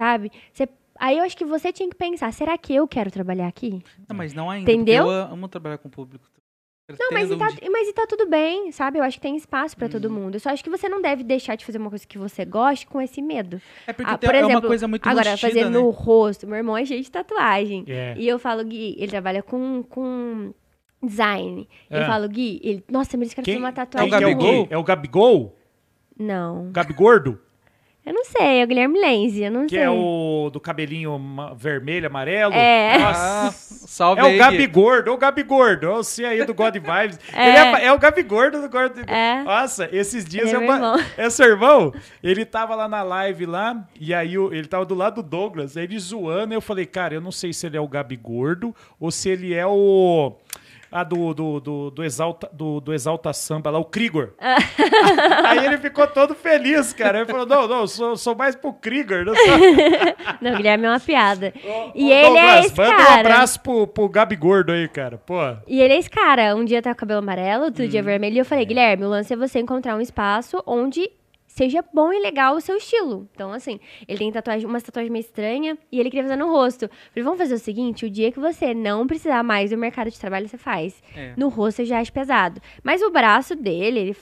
Sabe? 0.00 0.30
Você, 0.52 0.68
aí 0.98 1.18
eu 1.18 1.24
acho 1.24 1.36
que 1.36 1.44
você 1.44 1.72
tinha 1.72 1.88
que 1.88 1.96
pensar, 1.96 2.32
será 2.32 2.56
que 2.58 2.74
eu 2.74 2.86
quero 2.86 3.10
trabalhar 3.10 3.46
aqui? 3.48 3.82
Não, 4.08 4.16
mas 4.16 4.32
não 4.34 4.50
ainda. 4.50 4.70
Entendeu? 4.70 5.04
Eu 5.06 5.10
amo 5.32 5.48
trabalhar 5.48 5.78
com 5.78 5.88
o 5.88 5.90
público. 5.90 6.24
Não, 7.00 7.12
mas 7.12 7.30
e, 7.30 7.36
tá, 7.38 7.46
mas 7.72 7.88
e 7.88 7.92
tá 7.94 8.06
tudo 8.06 8.28
bem, 8.28 8.70
sabe? 8.70 8.98
Eu 8.98 9.02
acho 9.04 9.16
que 9.16 9.22
tem 9.22 9.34
espaço 9.36 9.74
pra 9.74 9.88
todo 9.88 10.04
Uhum. 10.04 10.12
mundo. 10.24 10.34
Eu 10.34 10.40
só 10.40 10.50
acho 10.50 10.62
que 10.62 10.68
você 10.68 10.86
não 10.86 11.00
deve 11.00 11.24
deixar 11.24 11.54
de 11.56 11.64
fazer 11.64 11.78
uma 11.78 11.88
coisa 11.88 12.06
que 12.06 12.18
você 12.18 12.44
goste 12.44 12.86
com 12.86 13.00
esse 13.00 13.22
medo. 13.22 13.58
É 13.86 13.92
porque 13.94 14.10
Ah, 14.12 14.18
tem- 14.18 14.28
por 14.28 14.34
é 14.34 14.44
uma 14.44 14.60
coisa 14.60 14.86
muito 14.86 15.08
Agora, 15.08 15.30
embutida, 15.30 15.48
fazer 15.48 15.64
né? 15.64 15.70
no 15.70 15.88
rosto. 15.88 16.46
Meu 16.46 16.56
irmão 16.58 16.76
é 16.76 16.84
cheio 16.84 17.00
de 17.02 17.10
tatuagem. 17.10 17.86
É. 17.88 18.14
E 18.18 18.28
eu 18.28 18.38
falo, 18.38 18.62
Gui, 18.62 18.96
ele 18.98 19.08
trabalha 19.08 19.42
com, 19.42 19.82
com 19.84 20.52
design. 21.06 21.68
Eu 21.90 22.02
É. 22.02 22.06
falo, 22.06 22.28
Gui, 22.28 22.60
ele, 22.62 22.84
nossa, 22.90 23.16
mas 23.16 23.28
eu 23.30 23.34
Quem, 23.42 23.54
fazer 23.54 23.58
uma 23.64 23.72
tatuagem. 23.72 24.12
é 24.12 24.16
o 24.16 24.20
Gabigol? 24.20 24.66
quê? 24.66 24.74
É 24.74 24.78
o 24.78 24.82
Gabigol? 24.84 25.56
Não. 26.18 26.70
Gabigordo? 26.72 27.38
Eu 28.06 28.12
não 28.12 28.22
sei, 28.26 28.60
é 28.60 28.64
o 28.64 28.66
Guilherme 28.66 29.00
Lenzi, 29.00 29.44
eu 29.44 29.50
não 29.50 29.62
Que 29.66 29.76
sei. 29.76 29.84
é 29.84 29.88
o 29.88 30.50
do 30.52 30.60
cabelinho 30.60 31.18
ma- 31.18 31.54
vermelho, 31.54 32.06
amarelo? 32.06 32.52
É. 32.52 32.98
Nossa. 32.98 33.46
Ah, 33.48 33.50
salve 33.50 34.20
É 34.20 34.24
aí, 34.26 34.34
o 34.34 34.38
Gabigordo, 34.38 35.10
o 35.10 35.16
Gabigordo. 35.16 35.86
Eu 35.86 36.04
sei 36.04 36.26
aí 36.26 36.44
do 36.44 36.52
God 36.52 36.74
Vibes. 36.74 37.18
É. 37.32 37.48
Ele 37.48 37.56
é, 37.56 37.86
é 37.86 37.92
o 37.94 37.98
Gabigordo 37.98 38.60
do 38.60 38.68
God 38.68 38.92
É. 39.06 39.42
Nossa, 39.42 39.88
esses 39.90 40.22
dias 40.22 40.48
Ele 40.48 40.56
é 40.56 40.56
eu. 40.56 40.60
meu 40.60 40.74
irmão. 40.74 40.96
É 41.16 41.30
seu 41.30 41.46
irmão? 41.46 41.94
Ele 42.22 42.44
tava 42.44 42.74
lá 42.74 42.86
na 42.86 43.02
live 43.02 43.46
lá, 43.46 43.88
e 43.98 44.12
aí 44.12 44.36
o- 44.36 44.52
ele 44.52 44.68
tava 44.68 44.84
do 44.84 44.94
lado 44.94 45.22
do 45.22 45.26
Douglas, 45.26 45.74
ele 45.74 45.98
zoando, 45.98 46.52
eu 46.52 46.60
falei, 46.60 46.84
cara, 46.84 47.14
eu 47.14 47.22
não 47.22 47.32
sei 47.32 47.54
se 47.54 47.66
ele 47.66 47.78
é 47.78 47.80
o 47.80 47.88
Gabigordo 47.88 48.76
ou 49.00 49.10
se 49.10 49.30
ele 49.30 49.54
é 49.54 49.64
o. 49.66 50.34
Ah, 50.96 51.02
do, 51.02 51.35
do, 51.35 51.59
do, 51.59 51.90
do, 51.90 52.04
Exalta, 52.04 52.48
do, 52.52 52.78
do 52.80 52.94
Exalta 52.94 53.33
Samba 53.33 53.68
lá, 53.68 53.80
o 53.80 53.85
Krigor. 53.85 54.30
aí 55.44 55.66
ele 55.66 55.76
ficou 55.78 56.07
todo 56.07 56.37
feliz, 56.37 56.92
cara. 56.92 57.18
Ele 57.18 57.26
falou: 57.26 57.44
não, 57.44 57.66
não, 57.66 57.80
eu 57.80 57.88
sou, 57.88 58.16
sou 58.16 58.37
mais 58.37 58.54
pro 58.54 58.72
Krigor. 58.72 59.24
Não 59.24 59.35
sou... 59.35 59.44
Não, 60.40 60.52
o 60.52 60.57
Guilherme 60.57 60.85
é 60.85 60.90
uma 60.90 61.00
piada. 61.00 61.52
e 61.94 62.11
Ô, 62.11 62.12
ele 62.12 62.22
Douglas, 62.26 62.44
é 62.44 62.61
esse 62.61 62.76
manda 62.76 62.92
um 62.92 62.96
cara. 62.96 63.20
abraço 63.20 63.61
pro, 63.61 63.87
pro 63.87 64.09
Gabigordo 64.09 64.72
aí, 64.72 64.87
cara. 64.88 65.18
Pô. 65.18 65.35
E 65.66 65.80
ele 65.80 65.94
é 65.94 65.98
esse 65.98 66.11
cara. 66.11 66.54
Um 66.54 66.64
dia 66.64 66.80
tá 66.83 66.90
com 66.90 66.94
o 66.94 67.00
cabelo 67.00 67.18
amarelo, 67.20 67.64
outro 67.64 67.85
Hum. 67.85 67.88
dia 67.88 68.02
vermelho. 68.02 68.37
E 68.37 68.38
eu 68.38 68.44
falei, 68.44 68.64
Guilherme, 68.64 69.04
o 69.04 69.09
lance 69.09 69.33
é 69.33 69.37
você 69.37 69.59
encontrar 69.59 69.96
um 69.96 70.00
espaço 70.00 70.62
onde 70.66 71.11
seja 71.54 71.84
bom 71.94 72.12
e 72.12 72.20
legal 72.20 72.56
o 72.56 72.60
seu 72.60 72.76
estilo. 72.76 73.28
Então, 73.32 73.52
assim, 73.52 73.78
ele 74.08 74.18
tem 74.18 74.32
tatuagem, 74.32 74.66
umas 74.66 74.82
tatuagens 74.82 75.12
meio 75.12 75.20
estranhas 75.22 75.78
e 75.90 76.00
ele 76.00 76.10
queria 76.10 76.24
fazer 76.24 76.36
no 76.36 76.50
rosto. 76.50 76.84
Eu 76.84 76.90
Falei, 77.10 77.24
vamos 77.24 77.38
fazer 77.38 77.54
o 77.54 77.58
seguinte: 77.58 78.04
o 78.04 78.10
dia 78.10 78.32
que 78.32 78.40
você 78.40 78.74
não 78.74 79.06
precisar 79.06 79.42
mais 79.42 79.70
do 79.70 79.78
mercado 79.78 80.10
de 80.10 80.18
trabalho, 80.18 80.48
você 80.48 80.58
faz. 80.58 81.00
É. 81.16 81.32
No 81.36 81.48
rosto 81.48 81.82
eu 81.82 81.86
já 81.86 82.00
acho 82.00 82.12
pesado. 82.12 82.60
Mas 82.82 83.00
o 83.02 83.10
braço 83.10 83.54
dele, 83.54 84.00
ele 84.00 84.16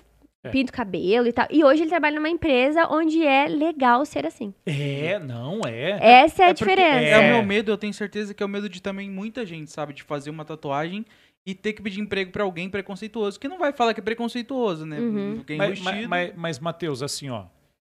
É. 0.45 0.51
pinta 0.51 0.73
o 0.73 0.77
cabelo 0.77 1.27
e 1.29 1.33
tal. 1.33 1.47
E 1.51 1.63
hoje 1.65 1.83
ele 1.83 1.91
trabalha 1.91 2.17
numa 2.17 2.29
empresa 2.29 2.87
onde 2.91 3.25
é 3.25 3.47
legal 3.47 4.05
ser 4.05 4.27
assim. 4.27 4.53
É, 4.67 5.19
não 5.19 5.61
é. 5.67 5.99
Essa 6.25 6.43
é, 6.43 6.47
a 6.47 6.49
É 6.51 6.55
porque 6.55 6.65
diferença. 6.71 6.99
É 7.07 7.19
o 7.19 7.23
É. 7.23 7.33
meu 7.33 7.43
medo, 7.45 7.71
eu 7.71 7.79
tenho 7.79 7.95
certeza 7.95 8.35
que 8.35 8.43
é 8.43 8.47
o 8.47 8.49
medo 8.49 8.69
de 8.69 8.83
também 8.83 9.09
muita 9.09 9.47
gente, 9.47 9.71
sabe? 9.71 9.95
De 9.95 10.03
fazer 10.03 10.31
uma 10.31 10.45
tatuagem 10.45 11.07
e 11.45 11.55
ter 11.55 11.73
que 11.73 11.83
pedir 11.83 12.01
emprego 12.01 12.31
pra 12.31 12.45
alguém 12.45 12.69
preconceituoso. 12.71 13.39
Que 13.41 13.49
não 13.49 13.59
vai 13.59 13.73
falar 13.73 13.95
que 13.95 14.01
é 14.01 14.03
preconceituoso, 14.03 14.87
né? 14.87 14.99
Uhum. 15.01 15.37
Alguém 15.39 15.59
Mas, 15.59 15.81
mas, 15.81 16.07
mas, 16.07 16.33
mas, 16.37 16.59
Matheus, 16.59 17.03
assim, 17.03 17.29
ó. 17.31 17.45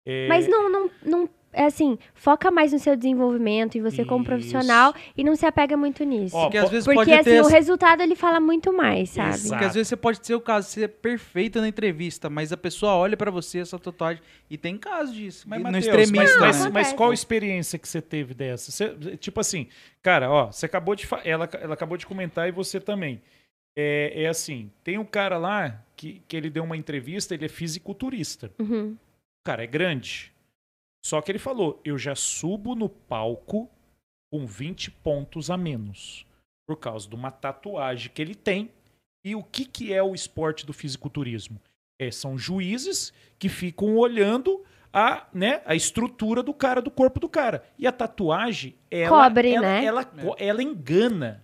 é- 0.05 0.27
Mas 0.27 0.47
não, 0.47 0.69
não, 0.69 0.89
não. 1.05 1.29
É 1.53 1.63
assim, 1.65 1.97
foca 2.13 2.51
mais 2.51 2.71
no 2.71 2.77
seu 2.77 2.95
desenvolvimento 2.95 3.75
e 3.77 3.81
você 3.81 4.05
como 4.05 4.21
Isso. 4.21 4.29
profissional 4.29 4.93
e 5.15 5.23
não 5.23 5.35
se 5.35 5.43
apega 5.43 5.75
muito 5.75 6.03
nisso. 6.03 6.35
Ó, 6.35 6.43
Porque 6.43 6.57
às 6.57 6.69
vezes 6.69 6.85
Porque 6.85 6.95
pode 6.99 7.13
assim, 7.13 7.23
ter. 7.31 7.41
o 7.41 7.47
resultado 7.47 8.01
ele 8.01 8.15
fala 8.15 8.39
muito 8.39 8.71
mais, 8.71 9.09
sabe? 9.11 9.29
Exato. 9.29 9.49
Porque 9.49 9.65
às 9.65 9.73
vezes 9.73 9.87
você 9.87 9.95
pode 9.95 10.27
ser 10.27 10.35
o 10.35 10.41
caso, 10.41 10.69
ser 10.69 10.87
perfeita 10.89 11.59
na 11.59 11.67
entrevista, 11.67 12.29
mas 12.29 12.51
a 12.51 12.57
pessoa 12.57 12.93
olha 12.95 13.17
pra 13.17 13.31
você 13.31 13.59
essa 13.59 13.79
tatuagem 13.79 14.21
e 14.51 14.57
tem 14.57 14.77
caso 14.77 15.13
disso. 15.15 15.45
Mas, 15.49 15.57
no 15.59 15.63
Matheus, 15.63 15.85
extremista, 15.85 16.39
mas, 16.39 16.57
né? 16.57 16.63
mas, 16.65 16.71
mas 16.73 16.93
qual 16.93 17.09
a 17.09 17.13
experiência 17.13 17.79
que 17.79 17.87
você 17.87 18.01
teve 18.03 18.35
dessa? 18.35 18.69
Você- 18.69 19.17
tipo 19.17 19.39
assim, 19.39 19.67
cara, 20.03 20.29
ó, 20.29 20.51
você 20.51 20.67
acabou 20.67 20.95
de 20.95 21.07
fa- 21.07 21.21
ela, 21.25 21.49
ela 21.59 21.73
acabou 21.73 21.97
de 21.97 22.05
comentar 22.05 22.47
e 22.47 22.51
você 22.51 22.79
também. 22.79 23.19
É, 23.79 24.23
é 24.23 24.27
assim, 24.27 24.71
tem 24.83 24.97
um 24.97 25.05
cara 25.05 25.37
lá 25.37 25.83
que, 25.95 26.23
que 26.27 26.35
ele 26.35 26.49
deu 26.49 26.63
uma 26.63 26.75
entrevista, 26.75 27.35
ele 27.35 27.45
é 27.45 27.49
fisiculturista. 27.49 28.51
Uhum. 28.57 28.93
O 28.93 29.45
cara 29.45 29.63
é 29.63 29.67
grande. 29.67 30.33
Só 31.05 31.21
que 31.21 31.31
ele 31.31 31.37
falou, 31.39 31.79
eu 31.85 31.95
já 31.97 32.15
subo 32.15 32.73
no 32.73 32.89
palco 32.89 33.69
com 34.33 34.45
20 34.47 34.89
pontos 34.91 35.51
a 35.51 35.55
menos. 35.57 36.25
Por 36.67 36.77
causa 36.77 37.07
de 37.07 37.15
uma 37.15 37.29
tatuagem 37.31 38.11
que 38.13 38.21
ele 38.21 38.35
tem. 38.35 38.71
E 39.23 39.35
o 39.35 39.43
que, 39.43 39.63
que 39.63 39.93
é 39.93 40.01
o 40.01 40.15
esporte 40.15 40.65
do 40.65 40.73
fisiculturismo? 40.73 41.61
É, 42.01 42.09
são 42.11 42.37
juízes 42.37 43.13
que 43.39 43.47
ficam 43.47 43.95
olhando 43.95 44.63
a, 44.91 45.27
né, 45.33 45.61
a 45.65 45.75
estrutura 45.75 46.41
do 46.41 46.53
cara, 46.53 46.81
do 46.81 46.89
corpo 46.91 47.19
do 47.19 47.29
cara. 47.29 47.63
E 47.77 47.85
a 47.87 47.91
tatuagem, 47.91 48.75
ela, 48.89 49.23
Cobre, 49.25 49.53
ela, 49.53 49.61
né? 49.67 49.85
ela, 49.85 50.03
co- 50.03 50.35
ela 50.39 50.63
engana. 50.63 51.43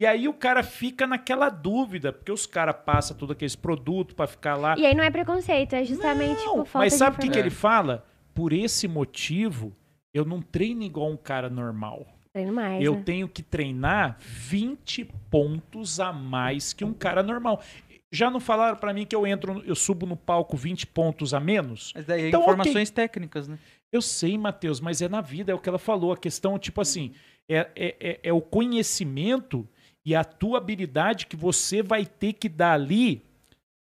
E 0.00 0.06
aí 0.06 0.28
o 0.28 0.34
cara 0.34 0.62
fica 0.62 1.06
naquela 1.08 1.48
dúvida, 1.48 2.12
porque 2.12 2.30
os 2.30 2.46
caras 2.46 2.76
passam 2.86 3.16
todo 3.16 3.32
aqueles 3.32 3.56
produtos 3.56 4.14
pra 4.14 4.28
ficar 4.28 4.54
lá. 4.54 4.78
E 4.78 4.86
aí 4.86 4.94
não 4.94 5.02
é 5.02 5.10
preconceito, 5.10 5.74
é 5.74 5.84
justamente 5.84 6.44
Não, 6.44 6.58
por 6.58 6.66
falta 6.66 6.86
mas 6.86 6.94
sabe 6.94 7.16
o 7.16 7.20
que, 7.20 7.28
que 7.28 7.38
ele 7.38 7.50
fala? 7.50 8.06
Por 8.32 8.52
esse 8.52 8.86
motivo, 8.86 9.76
eu 10.14 10.24
não 10.24 10.40
treino 10.40 10.84
igual 10.84 11.10
um 11.10 11.16
cara 11.16 11.50
normal. 11.50 12.06
Treino 12.32 12.52
mais, 12.52 12.84
eu 12.84 12.94
né? 12.94 13.02
tenho 13.04 13.28
que 13.28 13.42
treinar 13.42 14.16
20 14.20 15.04
pontos 15.28 15.98
a 15.98 16.12
mais 16.12 16.72
que 16.72 16.84
um 16.84 16.92
cara 16.92 17.20
normal. 17.20 17.60
Já 18.12 18.30
não 18.30 18.38
falaram 18.38 18.76
pra 18.76 18.94
mim 18.94 19.04
que 19.04 19.16
eu 19.16 19.26
entro, 19.26 19.62
eu 19.66 19.74
subo 19.74 20.06
no 20.06 20.16
palco 20.16 20.56
20 20.56 20.86
pontos 20.86 21.34
a 21.34 21.40
menos? 21.40 21.92
Mas 21.94 22.06
daí 22.06 22.22
é 22.22 22.28
Então, 22.28 22.42
informações 22.42 22.88
técnicas, 22.90 23.48
né? 23.48 23.58
Eu 23.90 24.00
sei, 24.00 24.38
Matheus, 24.38 24.80
mas 24.80 25.02
é 25.02 25.08
na 25.08 25.20
vida, 25.20 25.50
é 25.50 25.54
o 25.54 25.58
que 25.58 25.68
ela 25.68 25.78
falou. 25.78 26.12
A 26.12 26.16
questão, 26.16 26.56
tipo 26.56 26.80
assim, 26.80 27.12
é, 27.48 27.68
é, 27.74 27.96
é, 27.98 28.20
é 28.22 28.32
o 28.32 28.40
conhecimento 28.40 29.68
e 30.08 30.14
a 30.14 30.24
tua 30.24 30.56
habilidade 30.56 31.26
que 31.26 31.36
você 31.36 31.82
vai 31.82 32.06
ter 32.06 32.32
que 32.32 32.48
dar 32.48 32.72
ali 32.72 33.22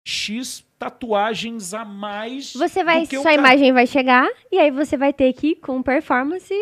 X 0.06 0.64
tatuagens 0.78 1.74
a 1.74 1.84
mais. 1.84 2.54
Você 2.54 2.84
vai, 2.84 3.08
sua 3.08 3.24
cara. 3.24 3.38
imagem 3.38 3.74
vai 3.74 3.88
chegar 3.88 4.30
e 4.52 4.60
aí 4.60 4.70
você 4.70 4.96
vai 4.96 5.12
ter 5.12 5.34
que, 5.34 5.56
com 5.56 5.82
performance, 5.82 6.54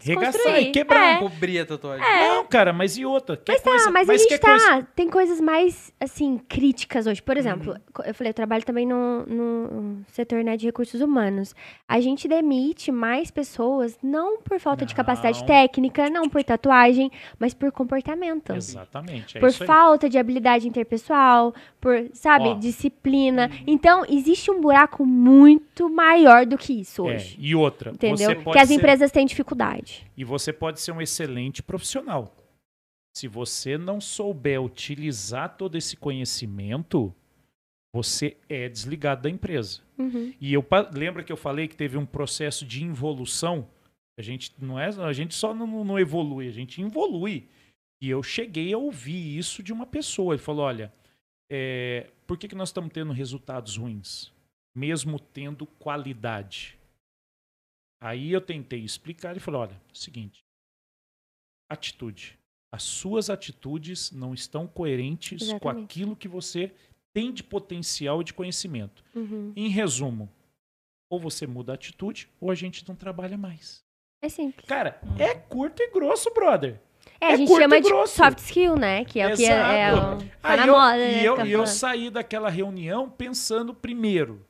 Regaçar 0.00 0.60
e 0.60 0.70
quebrar. 0.70 1.16
É. 1.16 1.18
Cobrir 1.18 1.58
a 1.60 1.66
tatuagem. 1.66 2.06
Não, 2.06 2.44
cara, 2.44 2.72
mas 2.72 2.96
e 2.96 3.04
outra? 3.04 3.36
Que 3.36 3.50
Mas 3.52 3.60
tá, 3.62 3.70
coisa, 3.70 3.90
mas, 3.90 4.08
a 4.08 4.16
gente 4.16 4.38
tá. 4.38 4.48
coisa- 4.48 4.82
Tem 4.94 5.08
coisas 5.10 5.40
mais, 5.40 5.92
assim, 6.00 6.38
críticas 6.48 7.06
hoje. 7.06 7.20
Por 7.20 7.36
exemplo, 7.36 7.76
co- 7.92 8.02
eu 8.04 8.14
falei, 8.14 8.30
eu 8.30 8.34
trabalho 8.34 8.64
também 8.64 8.86
no, 8.86 9.26
no 9.26 10.04
setor 10.12 10.44
né, 10.44 10.56
de 10.56 10.66
recursos 10.66 11.00
humanos. 11.00 11.54
A 11.88 12.00
gente 12.00 12.28
demite 12.28 12.92
mais 12.92 13.30
pessoas, 13.30 13.98
não 14.02 14.40
por 14.40 14.60
falta 14.60 14.86
de 14.86 14.94
capacidade 14.94 15.40
Não. 15.40 15.46
técnica, 15.46 16.08
não 16.08 16.28
por 16.28 16.44
tatuagem, 16.44 17.10
mas 17.38 17.52
por 17.52 17.72
comportamento. 17.72 18.54
Exatamente, 18.54 19.36
é 19.36 19.40
por 19.40 19.48
isso 19.48 19.62
aí. 19.64 19.66
falta 19.66 20.08
de 20.08 20.16
habilidade 20.18 20.68
interpessoal, 20.68 21.52
por, 21.80 22.08
sabe, 22.12 22.48
Ó. 22.48 22.54
disciplina. 22.54 23.50
Então, 23.66 24.04
existe 24.08 24.50
um 24.50 24.60
buraco 24.60 25.04
muito 25.06 25.88
maior 25.88 26.44
do 26.46 26.58
que 26.58 26.72
isso 26.72 27.08
É, 27.08 27.14
hoje. 27.16 27.36
e 27.40 27.54
outra, 27.54 27.90
Entendeu? 27.92 28.16
você 28.16 28.34
Que 28.36 28.42
pode 28.44 28.58
as 28.58 28.68
ser, 28.68 28.74
empresas 28.74 29.10
têm 29.10 29.26
dificuldade. 29.26 30.06
e 30.16 30.24
você 30.24 30.52
pode 30.52 30.80
ser 30.80 30.92
um 30.92 31.00
excelente 31.00 31.62
profissional. 31.62 32.34
Se 33.16 33.26
você 33.26 33.76
não 33.76 34.00
souber 34.00 34.62
utilizar 34.62 35.56
todo 35.56 35.76
esse 35.76 35.96
conhecimento, 35.96 37.12
você 37.94 38.36
é 38.48 38.68
desligado 38.68 39.22
da 39.22 39.30
empresa. 39.30 39.80
Uhum. 39.98 40.32
E 40.40 40.52
eu 40.52 40.62
pa- 40.62 40.88
lembra 40.92 41.24
que 41.24 41.32
eu 41.32 41.36
falei 41.36 41.66
que 41.66 41.74
teve 41.76 41.96
um 41.96 42.06
processo 42.06 42.64
de 42.64 42.84
involução. 42.84 43.66
A 44.18 44.22
gente 44.22 44.52
não 44.60 44.78
é, 44.78 44.88
a 44.88 45.12
gente 45.12 45.34
só 45.34 45.54
não, 45.54 45.84
não 45.84 45.98
evolui, 45.98 46.48
a 46.48 46.52
gente 46.52 46.80
involui. 46.82 47.48
E 48.00 48.08
eu 48.10 48.22
cheguei 48.22 48.72
a 48.72 48.78
ouvir 48.78 49.36
isso 49.38 49.62
de 49.62 49.72
uma 49.72 49.86
pessoa. 49.86 50.34
Ele 50.34 50.42
falou: 50.42 50.64
olha, 50.64 50.92
é, 51.50 52.10
por 52.26 52.36
que, 52.36 52.48
que 52.48 52.54
nós 52.54 52.68
estamos 52.68 52.92
tendo 52.92 53.12
resultados 53.12 53.76
ruins, 53.76 54.32
mesmo 54.74 55.18
tendo 55.18 55.66
qualidade? 55.66 56.78
Aí 58.00 58.32
eu 58.32 58.40
tentei 58.40 58.80
explicar 58.80 59.36
e 59.36 59.40
falei: 59.40 59.60
olha, 59.60 59.74
é 59.74 59.94
seguinte, 59.94 60.44
atitude. 61.70 62.38
As 62.70 62.82
suas 62.82 63.30
atitudes 63.30 64.10
não 64.10 64.34
estão 64.34 64.66
coerentes 64.66 65.38
com 65.38 65.44
Exatamente. 65.44 65.84
aquilo 65.84 66.14
que 66.14 66.28
você 66.28 66.74
tem 67.14 67.32
de 67.32 67.42
potencial 67.42 68.20
e 68.20 68.24
de 68.24 68.34
conhecimento. 68.34 69.02
Uhum. 69.14 69.52
Em 69.56 69.68
resumo, 69.68 70.30
ou 71.10 71.18
você 71.18 71.46
muda 71.46 71.72
a 71.72 71.74
atitude, 71.74 72.28
ou 72.38 72.50
a 72.50 72.54
gente 72.54 72.86
não 72.86 72.94
trabalha 72.94 73.38
mais. 73.38 73.82
É 74.20 74.28
simples. 74.28 74.66
Cara, 74.66 75.00
é 75.18 75.34
curto 75.34 75.82
e 75.82 75.90
grosso, 75.90 76.32
brother. 76.34 76.80
É, 77.20 77.26
a 77.26 77.32
é 77.32 77.36
gente 77.36 77.48
curto 77.48 77.62
chama 77.62 77.76
e 77.78 77.80
de 77.80 78.06
soft 78.06 78.38
skill, 78.38 78.76
né? 78.76 79.04
Que 79.04 79.20
é 79.20 79.32
o 79.32 79.36
que 79.36 79.44
é, 79.44 79.80
é 79.88 79.92
o, 79.94 80.18
tá 80.40 80.56
na 80.56 80.66
eu- 80.66 80.72
moda, 80.74 80.96
e 80.98 81.12
né? 81.16 81.22
eu, 81.24 81.36
eu 81.46 81.66
saí 81.66 82.10
daquela 82.10 82.48
reunião 82.48 83.10
pensando 83.10 83.74
primeiro. 83.74 84.46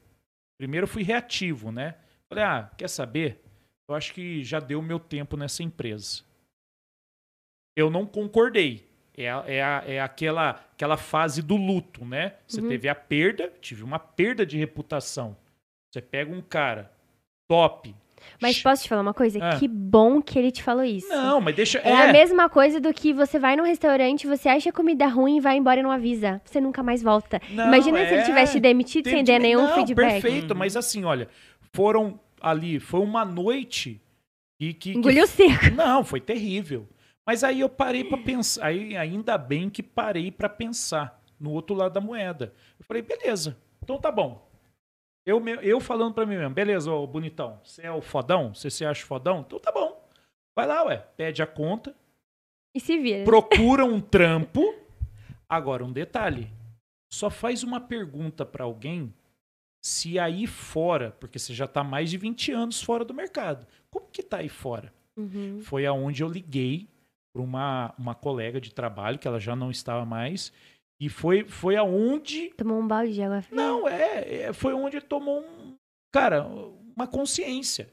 Primeiro 0.60 0.86
fui 0.86 1.02
reativo, 1.02 1.70
né? 1.72 1.94
Falei, 2.28 2.44
ah, 2.44 2.70
quer 2.76 2.88
saber? 2.88 3.42
Eu 3.88 3.94
acho 3.94 4.12
que 4.12 4.44
já 4.44 4.60
deu 4.60 4.82
meu 4.82 4.98
tempo 5.00 5.36
nessa 5.36 5.62
empresa. 5.62 6.22
Eu 7.76 7.90
não 7.90 8.04
concordei. 8.04 8.86
É, 9.16 9.30
a- 9.30 9.44
é, 9.46 9.62
a- 9.62 9.82
é 9.86 10.00
aquela, 10.00 10.50
aquela 10.72 10.96
fase 10.96 11.42
do 11.42 11.56
luto, 11.56 12.04
né? 12.04 12.36
Você 12.46 12.60
Uhum. 12.60 12.68
teve 12.68 12.88
a 12.88 12.94
perda, 12.94 13.52
tive 13.60 13.82
uma 13.82 13.98
perda 13.98 14.44
de 14.46 14.56
reputação. 14.58 15.36
Você 15.90 16.00
pega 16.02 16.30
um 16.32 16.42
cara 16.42 16.92
top. 17.48 17.94
Mas 18.40 18.62
posso 18.62 18.82
te 18.82 18.88
falar 18.88 19.02
uma 19.02 19.14
coisa? 19.14 19.38
Ah. 19.42 19.56
Que 19.58 19.66
bom 19.68 20.20
que 20.22 20.38
ele 20.38 20.50
te 20.50 20.62
falou 20.62 20.84
isso. 20.84 21.08
Não, 21.08 21.40
mas 21.40 21.54
deixa. 21.54 21.78
É, 21.78 22.08
a 22.08 22.12
mesma 22.12 22.48
coisa 22.48 22.80
do 22.80 22.92
que 22.92 23.12
você 23.12 23.38
vai 23.38 23.56
num 23.56 23.64
restaurante, 23.64 24.26
você 24.26 24.48
acha 24.48 24.72
comida 24.72 25.06
ruim 25.06 25.36
e 25.38 25.40
vai 25.40 25.56
embora 25.56 25.80
e 25.80 25.82
não 25.82 25.90
avisa. 25.90 26.40
Você 26.44 26.60
nunca 26.60 26.82
mais 26.82 27.02
volta. 27.02 27.40
Não, 27.50 27.66
Imagina 27.66 27.98
se 28.06 28.12
ele 28.12 28.20
é. 28.22 28.24
tivesse 28.24 28.52
te 28.54 28.60
demitido 28.60 29.04
sem 29.04 29.14
Entendi. 29.20 29.32
dar 29.32 29.38
nenhum 29.38 29.62
Não, 29.66 29.74
feedback. 29.74 30.20
Perfeito, 30.22 30.54
mas 30.54 30.76
assim, 30.76 31.04
olha, 31.04 31.28
foram 31.72 32.18
ali, 32.40 32.78
foi 32.80 33.00
uma 33.00 33.24
noite 33.24 34.00
e 34.60 34.72
que. 34.72 34.92
que- 34.92 34.98
Engoliu 34.98 35.26
seco. 35.26 35.70
Não, 35.74 36.04
foi 36.04 36.20
terrível. 36.20 36.88
Mas 37.26 37.44
aí 37.44 37.60
eu 37.60 37.68
parei 37.68 38.04
pra 38.04 38.16
pensar, 38.16 38.64
aí 38.66 38.96
ainda 38.96 39.36
bem 39.36 39.68
que 39.68 39.82
parei 39.82 40.30
pra 40.30 40.48
pensar 40.48 41.20
no 41.38 41.50
outro 41.50 41.76
lado 41.76 41.92
da 41.92 42.00
moeda. 42.00 42.54
Eu 42.78 42.84
falei, 42.86 43.02
beleza, 43.02 43.56
então 43.82 43.98
tá 43.98 44.10
bom. 44.10 44.47
Eu, 45.26 45.46
eu 45.46 45.80
falando 45.80 46.14
pra 46.14 46.24
mim 46.24 46.36
mesmo, 46.36 46.54
beleza, 46.54 46.90
ô 46.90 47.06
bonitão, 47.06 47.60
você 47.62 47.82
é 47.82 47.92
o 47.92 48.00
fodão? 48.00 48.54
Você 48.54 48.70
se 48.70 48.84
acha 48.84 49.04
fodão? 49.04 49.40
Então 49.40 49.58
tá 49.58 49.70
bom. 49.70 50.08
Vai 50.56 50.66
lá, 50.66 50.84
ué, 50.84 50.96
pede 51.16 51.42
a 51.42 51.46
conta, 51.46 51.94
E 52.74 52.80
se 52.80 52.98
vira. 52.98 53.24
procura 53.24 53.84
um 53.84 54.00
trampo. 54.00 54.74
Agora, 55.48 55.84
um 55.84 55.92
detalhe: 55.92 56.50
só 57.12 57.28
faz 57.30 57.62
uma 57.62 57.80
pergunta 57.80 58.44
pra 58.46 58.64
alguém 58.64 59.12
se 59.84 60.18
aí 60.18 60.46
fora, 60.46 61.12
porque 61.20 61.38
você 61.38 61.54
já 61.54 61.66
tá 61.66 61.84
mais 61.84 62.10
de 62.10 62.16
20 62.18 62.50
anos 62.52 62.82
fora 62.82 63.04
do 63.04 63.14
mercado. 63.14 63.66
Como 63.90 64.08
que 64.10 64.22
tá 64.22 64.38
aí 64.38 64.48
fora? 64.48 64.92
Uhum. 65.16 65.60
Foi 65.60 65.84
aonde 65.86 66.22
eu 66.22 66.28
liguei 66.28 66.88
para 67.32 67.42
uma, 67.42 67.94
uma 67.98 68.14
colega 68.14 68.60
de 68.60 68.72
trabalho, 68.72 69.18
que 69.18 69.28
ela 69.28 69.38
já 69.38 69.54
não 69.54 69.70
estava 69.70 70.04
mais, 70.04 70.52
e 71.00 71.08
foi, 71.08 71.44
foi 71.44 71.76
aonde. 71.76 72.48
Tomou 72.56 72.78
um 72.80 72.86
balde 72.86 73.12
de 73.14 73.22
água 73.22 73.42
fria. 73.42 73.56
Não, 73.56 73.86
é, 73.88 74.42
é, 74.42 74.52
foi 74.52 74.72
onde 74.74 75.00
tomou 75.00 75.40
um. 75.40 75.74
Cara, 76.12 76.44
uma 76.96 77.06
consciência. 77.06 77.88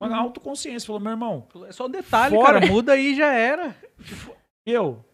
Uma 0.00 0.10
Uhum. 0.10 0.16
autoconsciência. 0.24 0.86
Falou, 0.86 1.00
meu 1.00 1.10
irmão, 1.12 1.46
É 1.68 1.72
só 1.72 1.86
um 1.86 1.90
detalhe, 1.90 2.34
Fora. 2.34 2.60
cara. 2.60 2.72
Muda 2.72 2.92
aí 2.92 3.14
já 3.14 3.32
era. 3.32 3.76
Eu, 4.66 5.04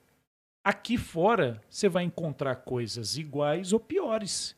aqui 0.64 0.96
fora, 0.96 1.60
você 1.68 1.88
vai 1.88 2.04
encontrar 2.04 2.56
coisas 2.56 3.16
iguais 3.16 3.72
ou 3.72 3.80
piores. 3.80 4.56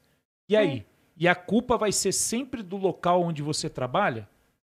E 0.49 0.57
aí? 0.57 0.87
E 1.17 1.27
a 1.27 1.35
culpa 1.35 1.77
vai 1.77 1.91
ser 1.93 2.13
sempre 2.13 2.63
do 2.63 2.77
local 2.77 3.23
onde 3.23 3.43
você 3.43 3.69
trabalha? 3.69 4.29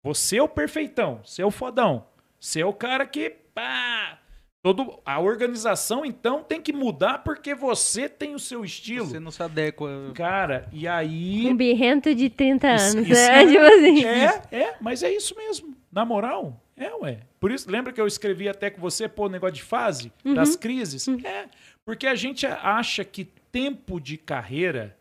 Você 0.04 0.38
é 0.38 0.44
o 0.44 0.50
perfeitão, 0.50 1.22
você 1.24 1.42
é 1.42 1.46
o 1.46 1.52
fodão. 1.52 2.08
Você 2.40 2.62
é 2.62 2.66
o 2.66 2.74
cara 2.74 3.06
que. 3.06 3.30
Pá, 3.54 4.20
todo, 4.64 5.00
a 5.06 5.20
organização, 5.20 6.06
então, 6.06 6.44
tem 6.44 6.62
que 6.62 6.72
mudar 6.72 7.20
porque 7.20 7.56
você 7.56 8.08
tem 8.08 8.36
o 8.36 8.40
seu 8.40 8.64
estilo. 8.64 9.08
Você 9.08 9.20
não 9.20 9.32
se 9.32 9.42
adequa. 9.42 10.12
Cara, 10.14 10.68
e 10.72 10.88
aí. 10.88 11.48
Um 11.48 11.56
birrento 11.56 12.14
de 12.14 12.30
30 12.30 12.76
Isso- 12.76 12.98
anos. 12.98 13.10
isso 13.10 13.22
né? 13.22 13.44
é- 13.44 13.48
Tipo 13.48 13.64
assim. 13.64 14.06
É, 14.06 14.42
é, 14.52 14.78
mas 14.80 15.04
é 15.04 15.12
isso 15.12 15.36
mesmo. 15.36 15.76
Na 15.92 16.06
moral, 16.06 16.62
é, 16.78 16.94
ué. 16.96 17.20
Por 17.40 17.52
isso, 17.52 17.70
lembra 17.70 17.92
que 17.92 18.00
eu 18.00 18.08
escrevi 18.08 18.48
até 18.48 18.70
com 18.70 18.80
você, 18.80 19.08
pô, 19.10 19.26
o 19.26 19.30
negócio 19.30 19.56
de 19.56 19.64
fase, 19.64 20.12
Uhum. 20.24 20.34
das 20.36 20.56
crises? 20.56 21.08
É, 21.26 21.50
porque 21.86 22.06
a 22.08 22.16
gente 22.16 22.46
acha 22.46 23.04
que 23.04 23.26
tempo 23.52 24.00
de 24.00 24.16
carreira, 24.18 24.96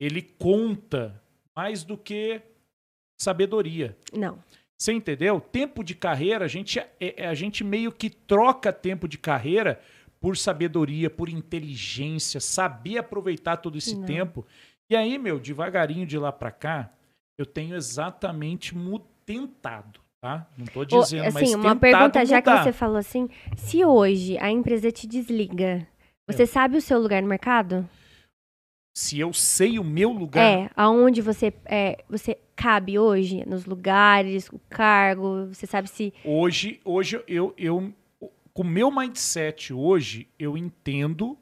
ele 0.00 0.20
conta 0.20 1.22
mais 1.56 1.84
do 1.84 1.96
que 1.96 2.42
sabedoria. 3.20 3.96
Não. 4.12 4.38
Você 4.82 4.92
entendeu? 4.92 5.40
Tempo 5.40 5.84
de 5.84 5.94
carreira, 5.94 6.44
a 6.44 6.48
gente, 6.48 6.80
é- 6.80 6.90
é- 6.98 7.26
a 7.28 7.34
gente 7.34 7.62
meio 7.62 7.92
que 7.92 8.10
troca 8.10 8.72
tempo 8.72 9.06
de 9.06 9.16
carreira 9.16 9.80
por 10.20 10.36
sabedoria, 10.36 11.08
por 11.08 11.28
inteligência, 11.28 12.40
saber 12.40 12.98
aproveitar 12.98 13.58
todo 13.58 13.78
esse 13.78 13.94
Não. 13.94 14.04
tempo. 14.04 14.44
E 14.90 14.96
aí, 14.96 15.18
meu, 15.18 15.38
devagarinho 15.38 16.04
de 16.04 16.18
lá 16.18 16.32
pra 16.32 16.50
cá, 16.50 16.90
eu 17.38 17.46
tenho 17.46 17.76
exatamente 17.76 18.74
tentado, 19.24 20.00
tá? 20.20 20.48
Não 20.58 20.66
tô 20.66 20.84
dizendo, 20.84 21.32
mas 21.32 21.36
assim, 21.36 21.54
uma 21.54 21.76
tentado 21.76 21.80
pergunta, 21.80 22.26
já 22.26 22.42
que 22.42 22.50
mudar. 22.50 22.64
você 22.64 22.72
falou 22.72 22.96
assim, 22.96 23.28
se 23.56 23.84
hoje 23.84 24.36
a 24.38 24.50
empresa 24.50 24.90
te 24.90 25.06
desliga, 25.06 25.86
É. 26.28 26.32
você 26.32 26.44
sabe 26.44 26.76
o 26.76 26.82
seu 26.82 26.98
lugar 27.00 27.22
no 27.22 27.28
mercado? 27.28 27.88
Se 28.94 29.18
eu 29.18 29.32
sei 29.32 29.78
o 29.78 29.84
meu 29.84 30.10
lugar, 30.10 30.42
É, 30.44 30.70
aonde 30.76 31.22
você, 31.22 31.52
é, 31.64 32.04
você 32.08 32.38
cabe 32.54 32.98
hoje, 32.98 33.42
nos 33.48 33.64
lugares, 33.64 34.48
o 34.52 34.60
cargo, 34.68 35.46
você 35.46 35.66
sabe 35.66 35.88
se... 35.88 36.12
hoje, 36.24 36.78
hoje 36.84 37.22
eu, 37.26 37.54
eu, 37.56 37.92
com 38.52 38.62
o 38.62 38.66
meu 38.66 38.90
mindset 38.90 39.72
hoje, 39.72 40.28
eu 40.38 40.58
entendo 40.58 41.38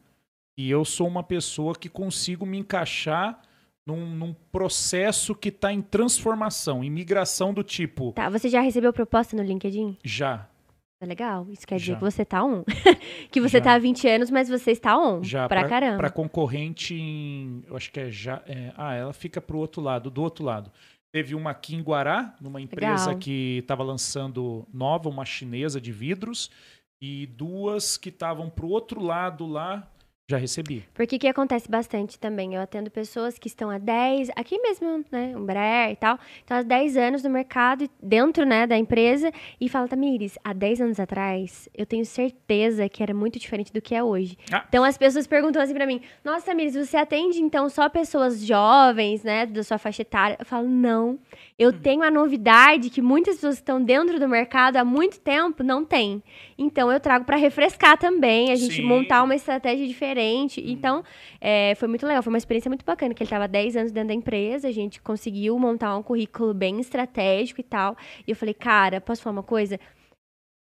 que 0.57 0.71
eu 0.71 0.85
sou 0.85 1.09
uma 1.09 1.25
pessoa 1.25 1.75
que 1.75 1.89
consigo 1.89 2.47
me 2.47 2.59
encaixar 2.59 3.41
num, 3.85 4.07
num 4.15 4.33
processo 4.53 5.35
que 5.35 5.49
está 5.49 5.73
em 5.73 5.83
transformação, 5.83 6.85
em 6.85 6.91
migração 6.91 7.53
do 7.53 7.65
tipo, 7.65 8.13
Tá, 8.13 8.29
você 8.29 8.49
já 8.49 8.61
recebeu 8.61 8.93
proposta 8.93 9.37
no 9.37 9.43
LinkedIn? 9.43 9.97
já, 10.05 10.49
Tá 11.01 11.07
legal, 11.07 11.47
isso 11.51 11.67
quer 11.67 11.77
dizer 11.77 11.93
Já. 11.93 11.97
que 11.97 12.03
você 12.03 12.27
tá 12.27 12.45
on. 12.45 12.63
que 13.33 13.41
você 13.41 13.57
Já. 13.57 13.65
tá 13.65 13.73
há 13.73 13.79
20 13.79 14.07
anos, 14.07 14.31
mas 14.31 14.51
você 14.51 14.71
está 14.71 14.99
on, 14.99 15.25
já 15.25 15.49
pra, 15.49 15.67
caramba. 15.67 15.97
para 15.97 16.11
concorrente 16.11 16.95
em, 16.95 17.65
eu 17.67 17.75
acho 17.75 17.91
que 17.91 18.01
é 18.01 18.11
já, 18.11 18.43
é, 18.47 18.71
ah, 18.77 18.95
ela 18.95 19.13
fica 19.15 19.41
pro 19.41 19.57
outro 19.57 19.81
lado, 19.81 20.11
do 20.11 20.21
outro 20.23 20.45
lado. 20.45 20.71
Teve 21.11 21.35
uma 21.35 21.53
aqui 21.53 21.75
em 21.75 21.81
Guará, 21.81 22.37
numa 22.39 22.61
empresa 22.61 23.07
Legal. 23.07 23.19
que 23.19 23.61
estava 23.63 23.83
lançando 23.83 24.69
nova, 24.75 25.09
uma 25.09 25.25
chinesa 25.25 25.81
de 25.81 25.91
vidros, 25.91 26.51
e 27.01 27.27
duas 27.27 27.97
que 27.97 28.11
estavam 28.11 28.51
pro 28.51 28.69
outro 28.69 29.03
lado 29.03 29.47
lá, 29.47 29.91
já 30.31 30.39
recebi. 30.39 30.85
Porque 30.95 31.19
que 31.19 31.29
acontece 31.29 31.69
bastante 31.71 32.19
também, 32.19 32.55
eu 32.55 32.61
atendo 32.61 32.91
pessoas 32.91 33.39
que 33.39 33.49
estão 33.49 33.71
há 33.71 33.79
10, 33.79 34.31
aqui 34.37 34.59
mesmo, 34.59 35.05
né, 35.11 35.37
Umbraer 35.37 35.93
e 35.93 35.97
tal, 35.97 36.19
estão 36.39 36.57
há 36.57 36.63
10 36.63 36.97
anos 36.97 37.23
no 37.23 37.31
mercado, 37.31 37.89
dentro, 38.03 38.47
né, 38.47 38.67
da 38.67 38.77
empresa, 38.77 39.33
e 39.61 39.69
fala, 39.69 39.89
Tamires, 39.89 40.39
há 40.45 40.53
10 40.53 40.81
anos 40.81 41.01
atrás, 41.01 41.69
eu 41.75 41.85
tenho 41.85 42.05
certeza 42.05 42.89
que 42.89 43.03
era 43.03 43.13
muito 43.13 43.39
diferente 43.39 43.73
do 43.73 43.81
que 43.81 43.95
é 43.95 44.03
hoje. 44.03 44.37
Ah. 44.53 44.65
Então, 44.69 44.85
as 44.85 44.97
pessoas 44.97 45.27
perguntam 45.27 45.61
assim 45.61 45.75
pra 45.75 45.87
mim, 45.87 46.01
nossa, 46.25 46.47
Tamires, 46.47 46.75
você 46.75 46.97
atende, 46.97 47.41
então, 47.43 47.69
só 47.69 47.89
pessoas 47.89 48.45
jovens, 48.45 49.23
né, 49.25 49.47
da 49.47 49.63
sua 49.63 49.79
faixa 49.79 50.03
etária? 50.03 50.37
Eu 50.39 50.47
falo, 50.47 50.69
não, 50.69 51.19
eu 51.61 51.75
tenho 51.75 52.03
a 52.03 52.11
novidade 52.11 52.89
que 52.89 53.03
muitas 53.03 53.35
pessoas 53.35 53.57
que 53.57 53.61
estão 53.61 53.85
dentro 53.85 54.19
do 54.19 54.27
mercado 54.27 54.79
há 54.79 54.85
muito 54.85 55.21
tempo 55.21 55.63
não 55.63 55.85
têm. 55.85 56.23
Então, 56.57 56.91
eu 56.91 56.99
trago 56.99 57.27
pra 57.27 57.37
refrescar 57.37 57.99
também, 57.99 58.51
a 58.51 58.57
gente 58.57 58.77
Sim. 58.77 58.83
montar 58.83 59.23
uma 59.23 59.35
estratégia 59.35 59.87
diferente. 59.87 60.59
Então, 60.67 61.05
é, 61.39 61.75
foi 61.75 61.87
muito 61.87 62.07
legal, 62.07 62.23
foi 62.23 62.33
uma 62.33 62.39
experiência 62.39 62.71
muito 62.71 62.83
bacana, 62.83 63.13
que 63.13 63.23
ele 63.23 63.27
estava 63.27 63.47
10 63.47 63.77
anos 63.77 63.93
dentro 63.93 64.09
da 64.09 64.15
empresa, 64.15 64.69
a 64.69 64.73
gente 64.73 65.03
conseguiu 65.03 65.59
montar 65.59 65.95
um 65.99 66.03
currículo 66.03 66.55
bem 66.55 66.81
estratégico 66.81 67.61
e 67.61 67.65
tal. 67.65 67.95
E 68.27 68.31
eu 68.31 68.37
falei, 68.37 68.55
cara, 68.55 68.99
posso 68.99 69.21
falar 69.21 69.37
uma 69.37 69.43
coisa? 69.43 69.79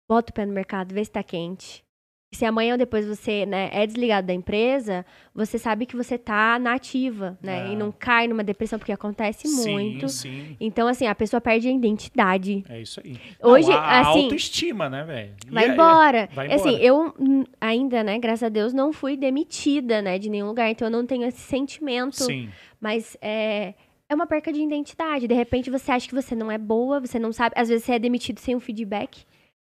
Bota 0.10 0.32
o 0.32 0.34
pé 0.34 0.48
no 0.48 0.54
mercado, 0.54 0.96
vê 0.96 1.06
se 1.06 1.12
tá 1.12 1.22
quente. 1.22 1.87
Se 2.30 2.44
amanhã 2.46 2.74
ou 2.74 2.78
depois 2.78 3.06
você 3.08 3.46
né, 3.46 3.70
é 3.72 3.88
desligado 3.88 4.28
da 4.28 4.34
empresa, 4.34 5.06
você 5.34 5.58
sabe 5.58 5.86
que 5.86 5.96
você 5.96 6.18
tá 6.18 6.60
na 6.60 6.74
ativa, 6.74 7.38
né? 7.42 7.64
Ah. 7.64 7.72
E 7.72 7.76
não 7.78 7.90
cai 7.90 8.28
numa 8.28 8.44
depressão, 8.44 8.78
porque 8.78 8.92
acontece 8.92 9.48
muito. 9.48 10.10
Sim, 10.10 10.30
sim. 10.48 10.58
Então, 10.60 10.90
assim, 10.90 11.08
a 11.08 11.16
pessoa 11.16 11.40
perde 11.40 11.70
a 11.70 11.72
identidade. 11.72 12.66
É 12.68 12.82
isso 12.82 13.00
aí. 13.04 13.18
Hoje, 13.42 13.70
Não, 13.70 13.78
a 13.78 14.00
assim, 14.02 14.24
autoestima, 14.24 14.90
né, 14.90 15.06
velho? 15.06 15.34
Vai 15.50 15.70
é- 15.70 15.74
embora. 15.74 16.30
vai 16.34 16.52
Assim, 16.52 16.70
embora. 16.70 16.84
eu 16.84 17.14
hum, 17.18 17.46
ainda, 17.62 18.04
né, 18.04 18.20
graças 18.20 18.44
a 18.44 18.50
Deus, 18.50 18.74
não 18.74 18.92
fui 18.92 19.16
demitida, 19.16 20.02
né, 20.02 20.20
de 20.20 20.30
nenhum 20.30 20.48
lugar. 20.48 20.70
Então, 20.70 20.88
eu 20.88 20.92
não 20.92 21.06
tenho 21.06 21.24
esse 21.26 21.40
sentimento. 21.40 22.26
Sim. 22.26 22.50
Mas 22.80 23.16
é, 23.22 23.74
é 24.10 24.14
uma 24.14 24.28
perca 24.28 24.52
de 24.52 24.62
identidade. 24.62 25.30
De 25.30 25.34
repente, 25.34 25.70
você 25.70 25.94
acha 25.94 26.06
que 26.08 26.14
você 26.14 26.36
não 26.36 26.52
é 26.52 26.58
boa, 26.58 27.00
você 27.00 27.18
não 27.18 27.32
sabe. 27.32 27.56
Às 27.58 27.70
vezes, 27.70 27.86
você 27.86 27.94
é 27.94 28.00
demitido 28.00 28.40
sem 28.40 28.54
um 28.54 28.60
feedback. 28.60 29.24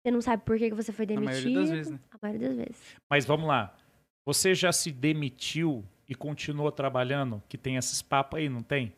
Você 0.02 0.10
não 0.10 0.20
sabe 0.22 0.42
por 0.44 0.56
que 0.58 0.70
você 0.72 0.92
foi 0.92 1.04
A 1.04 1.08
demitido. 1.08 1.30
maioria 1.30 1.60
das 1.60 1.70
vezes, 1.70 1.92
né? 1.92 1.98
A 2.10 2.18
maioria 2.22 2.48
das 2.48 2.56
vezes. 2.56 2.96
Mas 3.10 3.24
vamos 3.26 3.46
lá. 3.46 3.74
Você 4.26 4.54
já 4.54 4.72
se 4.72 4.90
demitiu 4.90 5.84
e 6.08 6.14
continuou 6.14 6.70
trabalhando? 6.72 7.42
Que 7.48 7.58
tem 7.58 7.76
esses 7.76 8.00
papos 8.00 8.38
aí, 8.38 8.48
não 8.48 8.62
tem? 8.62 8.92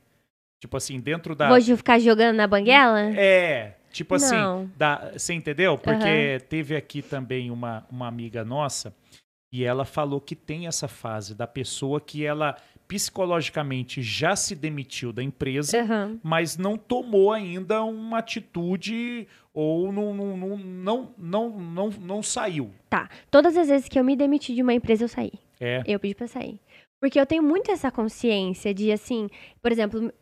Tipo 0.61 0.77
assim, 0.77 1.01
dentro 1.01 1.35
da. 1.35 1.59
Ju- 1.59 1.77
ficar 1.77 1.99
jogando 1.99 2.37
na 2.37 2.47
banguela? 2.47 3.01
É, 3.17 3.77
tipo 3.93 4.15
assim, 4.15 4.37
Não. 4.37 4.71
da, 4.77 5.11
você 5.13 5.33
entendeu? 5.35 5.77
Porque 5.77 6.41
teve 6.49 6.77
aqui 6.77 7.03
também 7.03 7.51
uma, 7.51 7.85
uma 7.91 8.07
amiga 8.07 8.45
nossa 8.45 8.95
e 9.53 9.65
ela 9.65 9.85
falou 9.85 10.21
que 10.21 10.37
tem 10.37 10.69
essa 10.69 10.87
fase 10.87 11.35
da 11.35 11.47
pessoa 11.49 12.01
que 12.01 12.25
ela 12.25 12.57
psicologicamente 12.87 14.03
já 14.03 14.37
se 14.37 14.55
demitiu 14.55 15.13
da 15.13 15.23
empresa, 15.23 15.81
Aham. 15.81 16.21
mas 16.23 16.57
não 16.57 16.77
tomou 16.77 17.33
ainda 17.33 17.83
uma 17.83 18.19
atitude 18.19 19.27
ou 19.55 19.93
não, 19.93 20.15
não, 20.15 20.37
não, 20.37 20.57
não, 20.57 21.15
não, 21.19 21.51
não, 21.51 21.91
não 22.01 22.23
saiu. 22.23 22.71
Tá. 22.89 23.09
Todas 23.31 23.57
as 23.57 23.69
vezes 23.69 23.89
que 23.89 23.99
eu 23.99 24.05
me 24.05 24.17
demiti 24.17 24.55
de 24.55 24.63
uma 24.63 24.73
empresa, 24.73 25.05
eu 25.05 25.09
saí. 25.09 25.33
É. 25.61 25.83
Eu 25.87 26.01
pedi 26.01 26.15
pra 26.15 26.27
sair. 26.27 26.59
Porque 27.01 27.19
eu 27.19 27.27
tenho 27.27 27.43
muito 27.43 27.71
essa 27.71 27.91
consciência 27.91 28.73
de, 28.73 28.93
assim, 28.93 29.29
por 29.61 29.73
exemplo, 29.73 30.13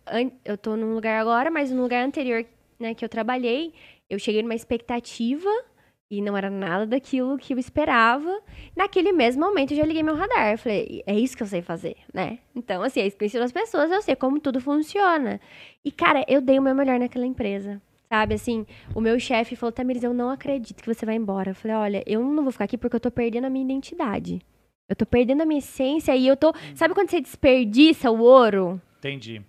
eu 0.45 0.57
tô 0.57 0.76
num 0.76 0.95
lugar 0.95 1.20
agora, 1.20 1.51
mas 1.51 1.70
no 1.70 1.83
lugar 1.83 2.05
anterior, 2.05 2.45
né, 2.78 2.95
que 2.95 3.05
eu 3.05 3.09
trabalhei, 3.09 3.74
eu 4.09 4.18
cheguei 4.18 4.43
numa 4.43 4.55
expectativa 4.55 5.51
e 6.11 6.20
não 6.20 6.37
era 6.37 6.51
nada 6.51 6.87
daquilo 6.87 7.39
que 7.39 7.53
eu 7.53 7.59
esperava. 7.59 8.43
Naquele 8.74 9.12
mesmo 9.12 9.45
momento, 9.45 9.72
eu 9.72 9.76
já 9.76 9.85
liguei 9.85 10.03
meu 10.03 10.16
radar. 10.16 10.53
Eu 10.53 10.59
falei, 10.59 11.03
é 11.07 11.14
isso 11.14 11.37
que 11.37 11.43
eu 11.43 11.47
sei 11.47 11.62
fazer, 11.62 11.97
né? 12.12 12.39
Então, 12.57 12.83
assim, 12.83 13.01
a 13.01 13.07
experiência 13.07 13.39
das 13.39 13.53
pessoas, 13.53 13.91
eu 13.93 14.03
sei 14.03 14.16
como 14.16 14.41
tudo 14.41 14.61
funciona. 14.61 15.41
E, 15.85 15.93
cara, 15.93 16.24
eu 16.26 16.41
dei 16.41 16.59
o 16.59 16.62
meu 16.62 16.74
melhor 16.74 16.99
naquela 16.99 17.26
empresa. 17.26 17.81
Sabe, 18.13 18.35
assim, 18.35 18.67
o 18.95 19.01
meu 19.01 19.21
chefe 19.21 19.55
falou, 19.55 19.71
Tamiris, 19.73 20.03
eu 20.03 20.13
não 20.13 20.31
acredito 20.31 20.83
que 20.83 20.93
você 20.93 21.07
vai 21.07 21.15
embora. 21.15 21.53
Eu 21.53 21.55
falei, 21.55 21.77
olha, 21.77 22.03
eu 22.07 22.21
não 22.25 22.43
vou 22.43 22.51
ficar 22.51 22.65
aqui 22.65 22.77
porque 22.77 22.97
eu 22.97 23.01
tô 23.01 23.11
perdendo 23.11 23.45
a 23.47 23.51
minha 23.51 23.65
identidade. 23.65 24.41
Eu 24.89 24.97
tô 24.97 25.07
perdendo 25.07 25.43
a 25.43 25.47
minha 25.47 25.61
essência 25.61 26.17
e 26.17 26.27
eu 26.27 26.37
tô. 26.37 26.53
Sabe 26.75 26.93
quando 26.93 27.09
você 27.09 27.21
desperdiça 27.21 28.11
o 28.11 28.19
ouro? 28.21 28.81
Entendi. 28.99 29.41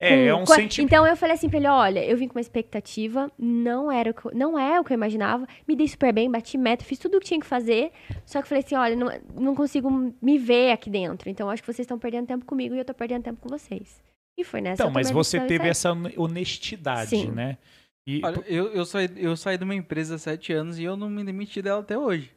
É, 0.00 0.26
é 0.28 0.32
Com- 0.32 0.40
um 0.40 0.44
co- 0.46 0.54
sentimento. 0.54 0.86
Então 0.88 1.06
eu 1.06 1.14
falei 1.14 1.34
assim 1.34 1.50
pra 1.50 1.58
ele: 1.58 1.68
olha, 1.68 2.02
eu 2.06 2.16
vim 2.16 2.26
com 2.26 2.34
uma 2.36 2.40
expectativa, 2.40 3.30
não 3.38 3.92
era 3.92 4.10
o 4.10 4.14
que 4.14 4.24
eu, 4.26 4.32
não 4.34 4.58
é 4.58 4.80
o 4.80 4.84
que 4.84 4.92
eu 4.92 4.96
imaginava. 4.96 5.46
Me 5.68 5.76
dei 5.76 5.86
super 5.86 6.12
bem, 6.14 6.30
bati 6.30 6.56
meta, 6.56 6.82
fiz 6.84 6.98
tudo 6.98 7.18
o 7.18 7.20
que 7.20 7.26
tinha 7.26 7.40
que 7.40 7.44
fazer. 7.46 7.92
Só 8.24 8.38
que 8.40 8.44
eu 8.46 8.48
falei 8.48 8.64
assim: 8.64 8.74
olha, 8.74 8.96
não, 8.96 9.10
não 9.38 9.54
consigo 9.54 9.90
me 10.22 10.38
ver 10.38 10.70
aqui 10.72 10.88
dentro. 10.88 11.28
Então 11.28 11.50
acho 11.50 11.62
que 11.62 11.66
vocês 11.66 11.84
estão 11.84 11.98
perdendo 11.98 12.26
tempo 12.26 12.46
comigo 12.46 12.74
e 12.74 12.78
eu 12.78 12.84
tô 12.84 12.94
perdendo 12.94 13.24
tempo 13.24 13.40
com 13.42 13.50
vocês. 13.50 14.02
E 14.38 14.44
foi 14.44 14.62
nessa. 14.62 14.82
Então, 14.82 14.90
mas 14.90 15.10
você 15.10 15.38
teve 15.40 15.68
essa 15.68 15.92
hone- 15.92 16.14
honestidade, 16.16 17.10
Sim. 17.10 17.30
né? 17.32 17.58
E, 18.06 18.20
Olha, 18.24 18.42
eu, 18.46 18.68
eu, 18.72 18.84
saí, 18.84 19.10
eu 19.16 19.36
saí 19.36 19.58
de 19.58 19.64
uma 19.64 19.74
empresa 19.74 20.14
há 20.14 20.18
sete 20.18 20.52
anos 20.52 20.78
e 20.78 20.84
eu 20.84 20.96
não 20.96 21.10
me 21.10 21.24
demiti 21.24 21.60
dela 21.60 21.80
até 21.80 21.98
hoje. 21.98 22.30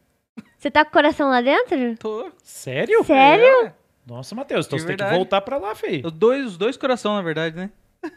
Você 0.57 0.71
tá 0.71 0.83
com 0.83 0.89
o 0.89 0.93
coração 0.93 1.29
lá 1.29 1.41
dentro? 1.41 1.95
Tô. 1.97 2.31
sério? 2.43 3.03
Sério? 3.03 3.67
É, 3.67 3.73
Nossa, 4.07 4.33
Matheus, 4.33 4.65
então 4.65 4.77
De 4.77 4.81
você 4.83 4.87
tem 4.87 4.97
que 4.97 5.03
verdade. 5.03 5.17
voltar 5.17 5.41
pra 5.41 5.57
lá, 5.57 5.75
feio. 5.75 6.05
Os 6.07 6.11
dois, 6.11 6.45
os 6.45 6.57
dois 6.57 6.75
coração, 6.77 7.15
na 7.15 7.21
verdade, 7.21 7.55
né? 7.55 7.69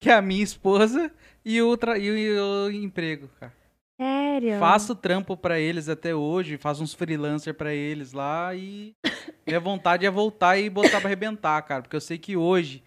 que 0.00 0.10
é 0.10 0.14
a 0.14 0.22
minha 0.22 0.42
esposa 0.42 1.10
e 1.44 1.60
o, 1.62 1.76
tra- 1.76 1.98
e 1.98 2.10
o, 2.10 2.16
e 2.18 2.38
o 2.40 2.70
emprego, 2.70 3.28
cara. 3.38 3.52
Sério? 4.00 4.58
Faço 4.58 4.94
trampo 4.94 5.36
pra 5.36 5.58
eles 5.60 5.88
até 5.88 6.14
hoje, 6.14 6.58
faço 6.58 6.82
uns 6.82 6.92
freelancer 6.92 7.54
pra 7.54 7.72
eles 7.72 8.12
lá 8.12 8.54
e 8.54 8.94
minha 9.46 9.60
vontade 9.60 10.04
é 10.04 10.10
voltar 10.10 10.58
e 10.58 10.68
botar 10.68 10.98
pra 11.00 11.08
arrebentar, 11.08 11.62
cara, 11.62 11.82
porque 11.82 11.96
eu 11.96 12.00
sei 12.00 12.18
que 12.18 12.36
hoje, 12.36 12.82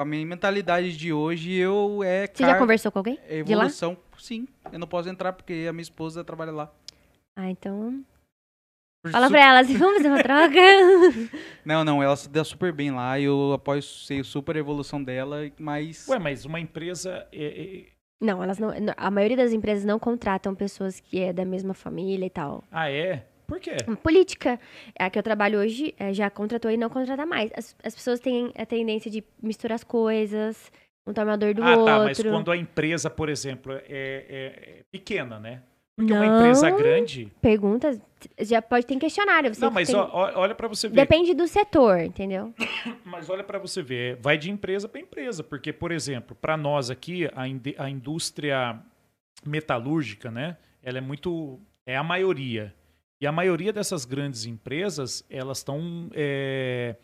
a 0.00 0.04
minha 0.04 0.24
mentalidade 0.26 0.96
de 0.96 1.12
hoje, 1.12 1.52
eu 1.52 2.00
é 2.02 2.26
Você 2.26 2.42
já 2.42 2.56
conversou 2.58 2.90
com 2.90 3.00
alguém? 3.00 3.18
é 3.28 3.42
de 3.42 3.54
lá? 3.54 3.64
evolução, 3.64 3.96
sim. 4.18 4.48
Eu 4.72 4.78
não 4.78 4.86
posso 4.86 5.08
entrar 5.10 5.32
porque 5.34 5.66
a 5.68 5.72
minha 5.72 5.82
esposa 5.82 6.24
trabalha 6.24 6.52
lá. 6.52 6.72
Ah, 7.36 7.50
então. 7.50 8.02
Por 9.02 9.12
Fala 9.12 9.26
su- 9.26 9.32
pra 9.32 9.40
ela 9.46 9.60
assim: 9.60 9.76
vamos 9.78 9.96
fazer 9.98 10.08
uma 10.08 10.22
troca? 10.22 10.58
Não, 11.64 11.84
não, 11.84 12.02
ela 12.02 12.16
se 12.16 12.28
dá 12.28 12.42
super 12.42 12.72
bem 12.72 12.90
lá 12.90 13.20
eu 13.20 13.52
apoio 13.52 13.82
sei 13.82 14.24
super 14.24 14.56
a 14.56 14.58
evolução 14.58 15.02
dela, 15.02 15.40
mas 15.58 16.08
Ué, 16.08 16.18
mas 16.18 16.44
uma 16.46 16.58
empresa. 16.58 17.26
é- 17.32 17.84
é- 17.84 17.86
Não, 18.20 18.42
elas 18.42 18.58
não. 18.58 18.68
não- 18.80 18.94
A 18.96 19.10
maioria 19.10 19.36
das 19.36 19.52
empresas 19.52 19.84
não 19.84 19.98
contratam 19.98 20.54
pessoas 20.54 20.98
que 21.00 21.20
é 21.20 21.32
da 21.32 21.44
mesma 21.44 21.74
família 21.74 22.24
e 22.26 22.30
tal. 22.30 22.64
Ah, 22.70 22.90
é? 22.90 23.26
Por 23.50 23.58
quê? 23.58 23.76
Política. 24.00 24.60
A 24.96 25.10
que 25.10 25.18
eu 25.18 25.22
trabalho 25.24 25.58
hoje 25.58 25.92
é, 25.98 26.12
já 26.14 26.30
contratou 26.30 26.70
e 26.70 26.76
não 26.76 26.88
contrata 26.88 27.26
mais. 27.26 27.50
As, 27.56 27.76
as 27.82 27.94
pessoas 27.96 28.20
têm 28.20 28.52
a 28.56 28.64
tendência 28.64 29.10
de 29.10 29.24
misturar 29.42 29.74
as 29.74 29.82
coisas, 29.82 30.70
um 31.04 31.12
tomador 31.12 31.52
do 31.52 31.60
ah, 31.64 31.70
outro. 31.70 31.84
tá, 31.84 31.98
mas 32.04 32.22
quando 32.22 32.52
a 32.52 32.56
empresa, 32.56 33.10
por 33.10 33.28
exemplo, 33.28 33.72
é, 33.72 33.80
é- 33.88 34.78
é 34.78 34.82
pequena, 34.92 35.40
né? 35.40 35.62
Porque 35.96 36.12
uma 36.12 36.24
Não. 36.24 36.36
empresa 36.38 36.70
grande. 36.70 37.30
Perguntas, 37.42 38.00
já 38.38 38.62
pode 38.62 38.86
ter 38.86 38.96
questionário. 38.96 39.52
Você 39.52 39.60
Não, 39.60 39.70
mas 39.72 39.88
tem- 39.88 39.96
ó, 39.96 40.30
olha 40.38 40.54
pra 40.54 40.68
você 40.68 40.88
ver. 40.88 40.94
Depende 40.94 41.34
do 41.34 41.46
setor, 41.48 41.98
entendeu? 42.00 42.54
Mas 43.04 43.28
olha 43.28 43.42
para 43.44 43.58
você 43.58 43.82
ver, 43.82 44.16
vai 44.16 44.38
de 44.38 44.48
empresa 44.50 44.88
para 44.88 45.00
empresa, 45.00 45.42
porque, 45.42 45.72
por 45.72 45.90
exemplo, 45.90 46.34
para 46.40 46.56
nós 46.56 46.88
aqui, 46.88 47.28
a, 47.34 47.46
inde- 47.48 47.74
a 47.76 47.90
indústria 47.90 48.80
metalúrgica, 49.44 50.30
né, 50.30 50.56
ela 50.82 50.98
é 50.98 51.00
muito, 51.00 51.58
é 51.84 51.96
a 51.96 52.02
maioria. 52.04 52.74
E 53.20 53.26
a 53.26 53.32
maioria 53.32 53.72
dessas 53.72 54.04
grandes 54.04 54.46
empresas, 54.46 55.22
elas 55.28 55.58
estão 55.58 56.08
é, 56.14 56.96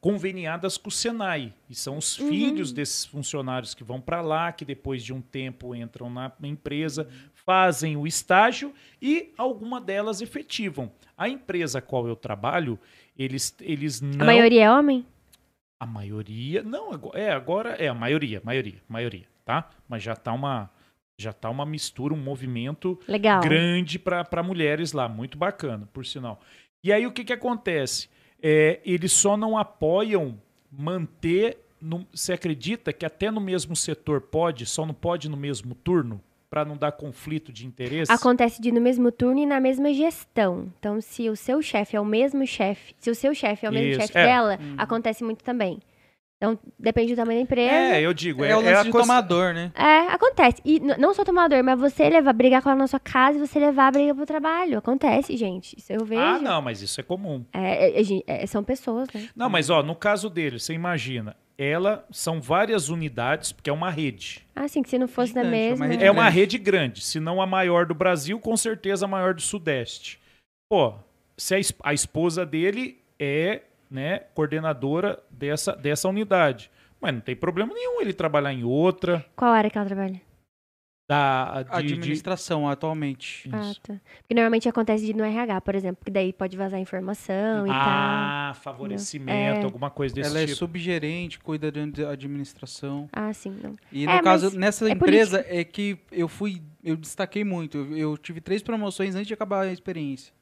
conveniadas 0.00 0.76
com 0.76 0.88
o 0.88 0.92
Senai. 0.92 1.52
E 1.68 1.74
são 1.74 1.98
os 1.98 2.18
Uhum. 2.18 2.28
filhos 2.28 2.72
desses 2.72 3.04
funcionários 3.04 3.74
que 3.74 3.82
vão 3.82 4.00
para 4.00 4.20
lá, 4.20 4.52
que 4.52 4.64
depois 4.64 5.02
de 5.02 5.12
um 5.12 5.20
tempo 5.20 5.74
entram 5.74 6.08
na 6.08 6.30
empresa, 6.44 7.08
fazem 7.32 7.96
o 7.96 8.06
estágio 8.06 8.72
e 9.02 9.32
alguma 9.36 9.80
delas 9.80 10.20
efetivam. 10.20 10.92
A 11.18 11.28
empresa 11.28 11.80
a 11.80 11.82
qual 11.82 12.06
eu 12.06 12.14
trabalho, 12.14 12.78
eles, 13.18 13.54
eles 13.60 14.00
não... 14.00 14.22
A 14.22 14.24
maioria 14.26 14.64
é 14.64 14.70
homem? 14.70 15.04
A 15.80 15.86
maioria. 15.86 16.62
Não, 16.62 16.92
é, 17.14 17.32
agora 17.32 17.70
é 17.70 17.88
a 17.88 17.94
maioria, 17.94 18.40
maioria, 18.44 18.80
maioria, 18.88 19.26
tá? 19.44 19.68
Mas 19.88 20.02
já 20.04 20.14
tá 20.14 20.32
uma. 20.32 20.70
Já 21.16 21.32
tá 21.32 21.48
uma 21.48 21.64
mistura, 21.64 22.12
um 22.12 22.18
movimento 22.18 22.98
Legal. 23.06 23.40
grande 23.40 23.98
para 23.98 24.42
mulheres 24.42 24.92
lá. 24.92 25.08
Muito 25.08 25.38
bacana, 25.38 25.88
por 25.92 26.04
sinal. 26.04 26.40
E 26.82 26.92
aí 26.92 27.06
o 27.06 27.12
que, 27.12 27.24
que 27.24 27.32
acontece? 27.32 28.08
É, 28.42 28.80
eles 28.84 29.12
só 29.12 29.36
não 29.36 29.56
apoiam 29.56 30.38
manter. 30.70 31.58
No, 31.80 32.06
você 32.12 32.32
acredita 32.32 32.92
que 32.92 33.06
até 33.06 33.30
no 33.30 33.40
mesmo 33.40 33.76
setor 33.76 34.22
pode, 34.22 34.66
só 34.66 34.84
não 34.84 34.94
pode 34.94 35.28
no 35.28 35.36
mesmo 35.36 35.74
turno? 35.74 36.20
Para 36.50 36.64
não 36.64 36.76
dar 36.76 36.92
conflito 36.92 37.52
de 37.52 37.66
interesse? 37.66 38.12
Acontece 38.12 38.62
de 38.62 38.70
no 38.70 38.80
mesmo 38.80 39.10
turno 39.10 39.40
e 39.40 39.46
na 39.46 39.58
mesma 39.58 39.92
gestão. 39.92 40.72
Então, 40.78 41.00
se 41.00 41.28
o 41.28 41.34
seu 41.34 41.60
chefe 41.60 41.96
é 41.96 42.00
o 42.00 42.04
mesmo 42.04 42.46
chefe, 42.46 42.94
se 42.98 43.10
o 43.10 43.14
seu 43.14 43.34
chefe 43.34 43.66
é 43.66 43.70
o 43.70 43.72
mesmo 43.72 44.00
chefe 44.00 44.16
é. 44.16 44.24
dela, 44.24 44.58
acontece 44.76 45.24
muito 45.24 45.42
também. 45.42 45.80
Então, 46.44 46.58
depende 46.78 47.14
do 47.14 47.16
tamanho 47.16 47.38
da 47.38 47.42
empresa. 47.42 47.72
É, 47.74 48.00
eu 48.00 48.12
digo. 48.12 48.44
É, 48.44 48.50
é, 48.50 48.56
o 48.56 48.60
é 48.60 48.64
lance 48.64 48.74
a 48.80 48.82
de 48.84 48.90
coisa- 48.90 49.06
tomador, 49.06 49.54
né? 49.54 49.72
É, 49.74 50.12
acontece. 50.12 50.60
E 50.64 50.78
não 50.80 51.14
só 51.14 51.24
tomador, 51.24 51.62
mas 51.64 51.78
você 51.78 52.08
levar 52.08 52.32
brigar 52.34 52.62
com 52.62 52.68
ela 52.70 52.78
na 52.78 52.86
sua 52.86 53.00
casa 53.00 53.38
e 53.38 53.40
você 53.46 53.58
levar 53.58 53.88
a 53.88 53.90
briga 53.90 54.14
pro 54.14 54.26
trabalho. 54.26 54.78
Acontece, 54.78 55.36
gente. 55.36 55.74
Isso 55.78 55.92
eu 55.92 56.04
vejo. 56.04 56.20
Ah, 56.20 56.38
não, 56.38 56.60
mas 56.60 56.82
isso 56.82 57.00
é 57.00 57.02
comum. 57.02 57.44
É, 57.52 57.98
é, 57.98 58.02
é, 58.02 58.42
é, 58.42 58.46
são 58.46 58.62
pessoas, 58.62 59.08
né? 59.14 59.28
Não, 59.34 59.48
mas 59.48 59.70
ó, 59.70 59.82
no 59.82 59.94
caso 59.94 60.28
dele, 60.28 60.58
você 60.58 60.72
imagina, 60.74 61.34
ela 61.56 62.04
são 62.10 62.40
várias 62.40 62.88
unidades, 62.88 63.52
porque 63.52 63.70
é 63.70 63.72
uma 63.72 63.88
rede. 63.90 64.46
Ah, 64.54 64.68
sim, 64.68 64.82
que 64.82 64.90
se 64.90 64.98
não 64.98 65.08
fosse 65.08 65.32
da 65.32 65.42
Gigante, 65.44 65.56
é 65.56 65.68
uma 65.68 65.70
mesma. 65.70 65.86
rede 65.86 66.04
É 66.04 66.10
uma 66.10 66.22
grande. 66.24 66.36
rede 66.38 66.58
grande, 66.58 67.00
se 67.04 67.20
não 67.20 67.40
a 67.40 67.46
maior 67.46 67.86
do 67.86 67.94
Brasil, 67.94 68.38
com 68.38 68.56
certeza 68.56 69.06
a 69.06 69.08
maior 69.08 69.32
do 69.34 69.40
Sudeste. 69.40 70.20
Pô, 70.68 70.94
se 71.36 71.54
a, 71.54 71.58
es- 71.58 71.72
a 71.82 71.94
esposa 71.94 72.44
dele 72.44 72.98
é, 73.18 73.62
né, 73.90 74.20
coordenadora 74.34 75.22
dessa, 75.30 75.72
dessa 75.76 76.08
unidade. 76.08 76.70
Mas 77.00 77.12
não 77.14 77.20
tem 77.20 77.36
problema 77.36 77.72
nenhum 77.74 78.00
ele 78.00 78.12
trabalhar 78.12 78.52
em 78.52 78.64
outra. 78.64 79.24
Qual 79.36 79.52
área 79.52 79.68
que 79.70 79.76
ela 79.76 79.86
trabalha? 79.86 80.20
Da, 81.06 81.62
de, 81.64 81.68
de- 81.68 81.76
Administração, 81.76 82.66
atualmente. 82.66 83.46
Ah, 83.52 83.72
tá. 83.82 84.00
Porque 84.22 84.32
normalmente 84.34 84.66
acontece 84.70 85.04
de 85.04 85.12
no 85.12 85.22
RH, 85.22 85.60
por 85.60 85.74
exemplo, 85.74 86.02
que 86.02 86.10
daí 86.10 86.32
pode 86.32 86.56
vazar 86.56 86.80
informação 86.80 87.66
e 87.66 87.68
tal. 87.68 87.78
Ah, 87.78 88.52
favorecimento, 88.62 89.60
É. 89.60 89.64
alguma 89.64 89.90
coisa 89.90 90.14
desse 90.14 90.30
Ela 90.30 90.40
é 90.40 90.46
tipo. 90.46 90.56
subgerente, 90.56 91.38
cuida 91.38 91.70
da 91.70 91.82
administração. 92.10 93.06
Ah, 93.12 93.30
sim, 93.34 93.54
não. 93.62 93.74
E 93.92 94.06
no 94.06 94.12
É, 94.12 94.22
caso, 94.22 94.58
nessa 94.58 94.88
é 94.88 94.92
empresa 94.92 95.44
é 95.46 95.62
que 95.62 95.98
eu 96.10 96.26
fui, 96.26 96.62
eu 96.82 96.96
destaquei 96.96 97.44
muito. 97.44 97.76
Eu, 97.76 97.96
eu 97.98 98.16
tive 98.16 98.40
três 98.40 98.62
promoções 98.62 99.14
antes 99.14 99.26
de 99.26 99.34
acabar 99.34 99.66
a 99.66 99.70
experiência. 99.72 100.32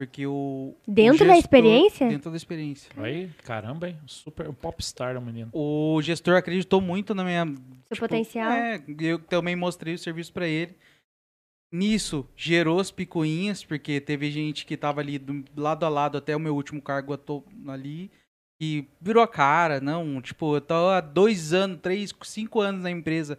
Porque 0.00 0.26
o. 0.26 0.74
Dentro 0.88 1.24
o 1.24 1.28
da 1.28 1.34
gestor- 1.34 1.38
experiência? 1.38 2.08
Dentro 2.08 2.30
da 2.30 2.36
experiência. 2.38 2.90
Aí, 2.96 3.28
caramba, 3.44 3.86
hein? 3.90 3.98
Super 4.06 4.48
um 4.48 4.54
popstar, 4.54 5.14
o 5.14 5.20
menino. 5.20 5.50
O 5.52 6.00
gestor 6.00 6.36
acreditou 6.38 6.80
muito 6.80 7.14
na 7.14 7.22
minha. 7.22 7.44
Seu 7.92 7.98
potencial. 7.98 8.50
É, 8.50 8.82
eu 8.98 9.18
também 9.18 9.54
mostrei 9.54 9.92
o 9.92 9.98
serviço 9.98 10.32
pra 10.32 10.48
ele. 10.48 10.74
Nisso, 11.70 12.26
gerou 12.34 12.80
as 12.80 12.90
picuinhas, 12.90 13.62
porque 13.62 14.00
teve 14.00 14.30
gente 14.30 14.64
que 14.64 14.74
tava 14.74 15.02
ali 15.02 15.18
do 15.18 15.44
lado 15.54 15.84
a 15.84 15.88
lado 15.90 16.16
até 16.16 16.34
o 16.34 16.40
meu 16.40 16.54
último 16.54 16.80
cargo 16.80 17.12
ali. 17.68 18.10
E 18.58 18.86
virou 19.02 19.22
a 19.22 19.28
cara, 19.28 19.82
não. 19.82 20.18
Tipo, 20.22 20.56
eu 20.56 20.62
tô 20.62 20.88
há 20.88 21.02
dois 21.02 21.52
anos, 21.52 21.78
três, 21.82 22.10
cinco 22.22 22.58
anos 22.62 22.82
na 22.82 22.90
empresa. 22.90 23.38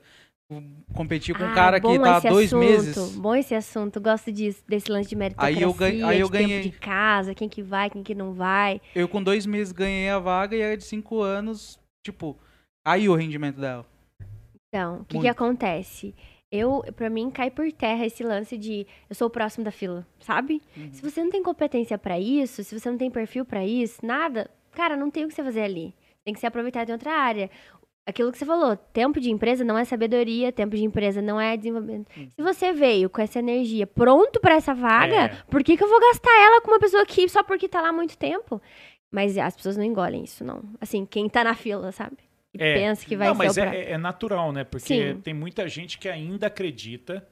Competi 0.93 1.34
com 1.34 1.43
um 1.43 1.47
Ah, 1.52 1.54
cara 1.54 1.80
que 1.80 1.99
tá 1.99 2.18
há 2.18 2.20
dois 2.20 2.47
assunto, 2.54 2.60
meses. 2.60 3.16
Bom 3.16 3.36
esse 3.36 3.56
assunto. 3.56 4.02
Gosto 4.02 4.32
disso, 4.32 4.62
desse 4.68 4.91
lance 4.91 5.10
de 5.10 5.16
meritocracia, 5.16 5.58
Aí 5.58 5.64
eu 5.64 5.74
ganhei- 5.74 6.04
aí 6.04 6.20
eu 6.20 6.28
de 6.28 6.34
ganhei. 6.34 6.62
de 6.62 6.72
casa, 6.72 7.34
quem 7.34 7.47
que 7.47 7.62
vai, 7.62 7.89
quem 7.89 8.04
que 8.04 8.14
não 8.14 8.34
vai. 8.34 8.82
Eu 8.93 9.08
com 9.08 9.24
dois 9.24 9.45
meses 9.45 9.72
ganhei 9.72 10.10
a 10.10 10.20
vaga 10.20 10.56
e 10.56 10.62
a 10.64 10.76
de 10.76 10.84
cinco 10.84 11.22
anos, 11.22 11.80
tipo, 12.06 12.38
aí 12.86 13.08
o 13.08 13.16
rendimento 13.16 13.60
dela. 13.62 13.86
Então, 14.68 15.02
o 15.02 15.06
que, 15.06 15.20
que 15.20 15.28
acontece? 15.28 16.14
Eu, 16.52 16.84
pra 16.97 17.10
mim, 17.10 17.30
cai 17.32 17.49
por 17.49 17.72
terra 17.72 18.06
esse 18.06 18.24
lance 18.24 18.58
de 18.58 18.86
eu 19.10 19.16
sou 19.16 19.28
o 19.28 19.32
próximo 19.32 19.64
da 19.64 19.72
fila, 19.72 20.06
sabe? 20.20 20.62
Uhum. 20.76 20.89
Se 20.91 21.02
você 21.02 21.24
não 21.24 21.32
tem 21.32 21.41
competência 21.41 21.97
pra 21.97 22.20
isso, 22.20 22.62
se 22.64 22.78
você 22.78 22.89
não 22.91 22.97
tem 22.97 23.10
perfil 23.10 23.45
pra 23.45 23.66
isso, 23.66 24.06
nada, 24.06 24.49
cara, 24.72 24.97
não 24.97 25.10
tem 25.10 25.24
o 25.24 25.28
que 25.30 25.34
você 25.34 25.43
fazer 25.43 25.62
ali. 25.62 25.93
Tem 26.26 26.34
que 26.34 26.39
ser 26.41 26.47
aproveitado 26.47 26.89
em 26.89 26.91
outra 26.93 27.12
área. 27.14 27.49
Aquilo 28.06 28.32
que 28.32 28.38
você 28.38 28.45
falou, 28.45 28.76
tempo 28.76 29.20
de 29.20 29.30
empresa 29.30 29.64
não 29.64 29.78
é 29.78 29.86
sabedoria, 29.86 30.52
tempo 30.52 30.76
de 30.76 30.84
empresa 30.84 31.22
não 31.22 31.39
é 31.39 31.56
desenvolvimento. 31.56 32.08
Se 32.14 32.41
você 32.41 32.74
veio 32.74 33.10
com 33.10 33.22
essa 33.22 33.38
energia 33.39 33.86
pronto 33.86 34.39
pra 34.39 34.56
essa 34.56 34.74
vaga, 34.74 35.16
É. 35.16 35.28
por 35.49 35.64
que, 35.64 35.78
que 35.78 35.84
eu 35.84 35.88
vou 35.88 35.99
gastar 35.99 36.32
ela 36.41 36.62
com 36.62 36.72
uma 36.72 36.80
pessoa 36.80 37.06
que 37.06 37.30
só 37.30 37.43
porque 37.43 37.70
tá 37.70 37.80
lá 37.80 37.89
há 37.89 37.93
muito 37.93 38.18
tempo? 38.18 38.60
Mas 39.12 39.38
as 39.38 39.56
pessoas 39.56 39.78
não 39.78 39.84
engolem 39.84 40.24
isso, 40.24 40.43
não. 40.43 40.64
Assim, 40.80 41.06
quem 41.06 41.30
tá 41.30 41.43
na 41.43 41.54
fila, 41.54 41.91
sabe? 41.91 42.18
E 42.54 42.62
É. 42.62 42.74
pensa 42.74 43.06
que 43.06 43.16
vai 43.16 43.28
Não, 43.28 43.36
ser 43.36 43.43
mas 43.45 43.58
o 43.58 43.60
é, 43.62 43.91
é 43.91 43.97
natural, 43.97 44.52
né? 44.52 44.64
Porque 44.64 45.14
Sim. 45.14 45.22
tem 45.22 45.34
muita 45.34 45.68
gente 45.70 45.99
que 45.99 46.10
ainda 46.10 46.47
acredita 46.47 47.26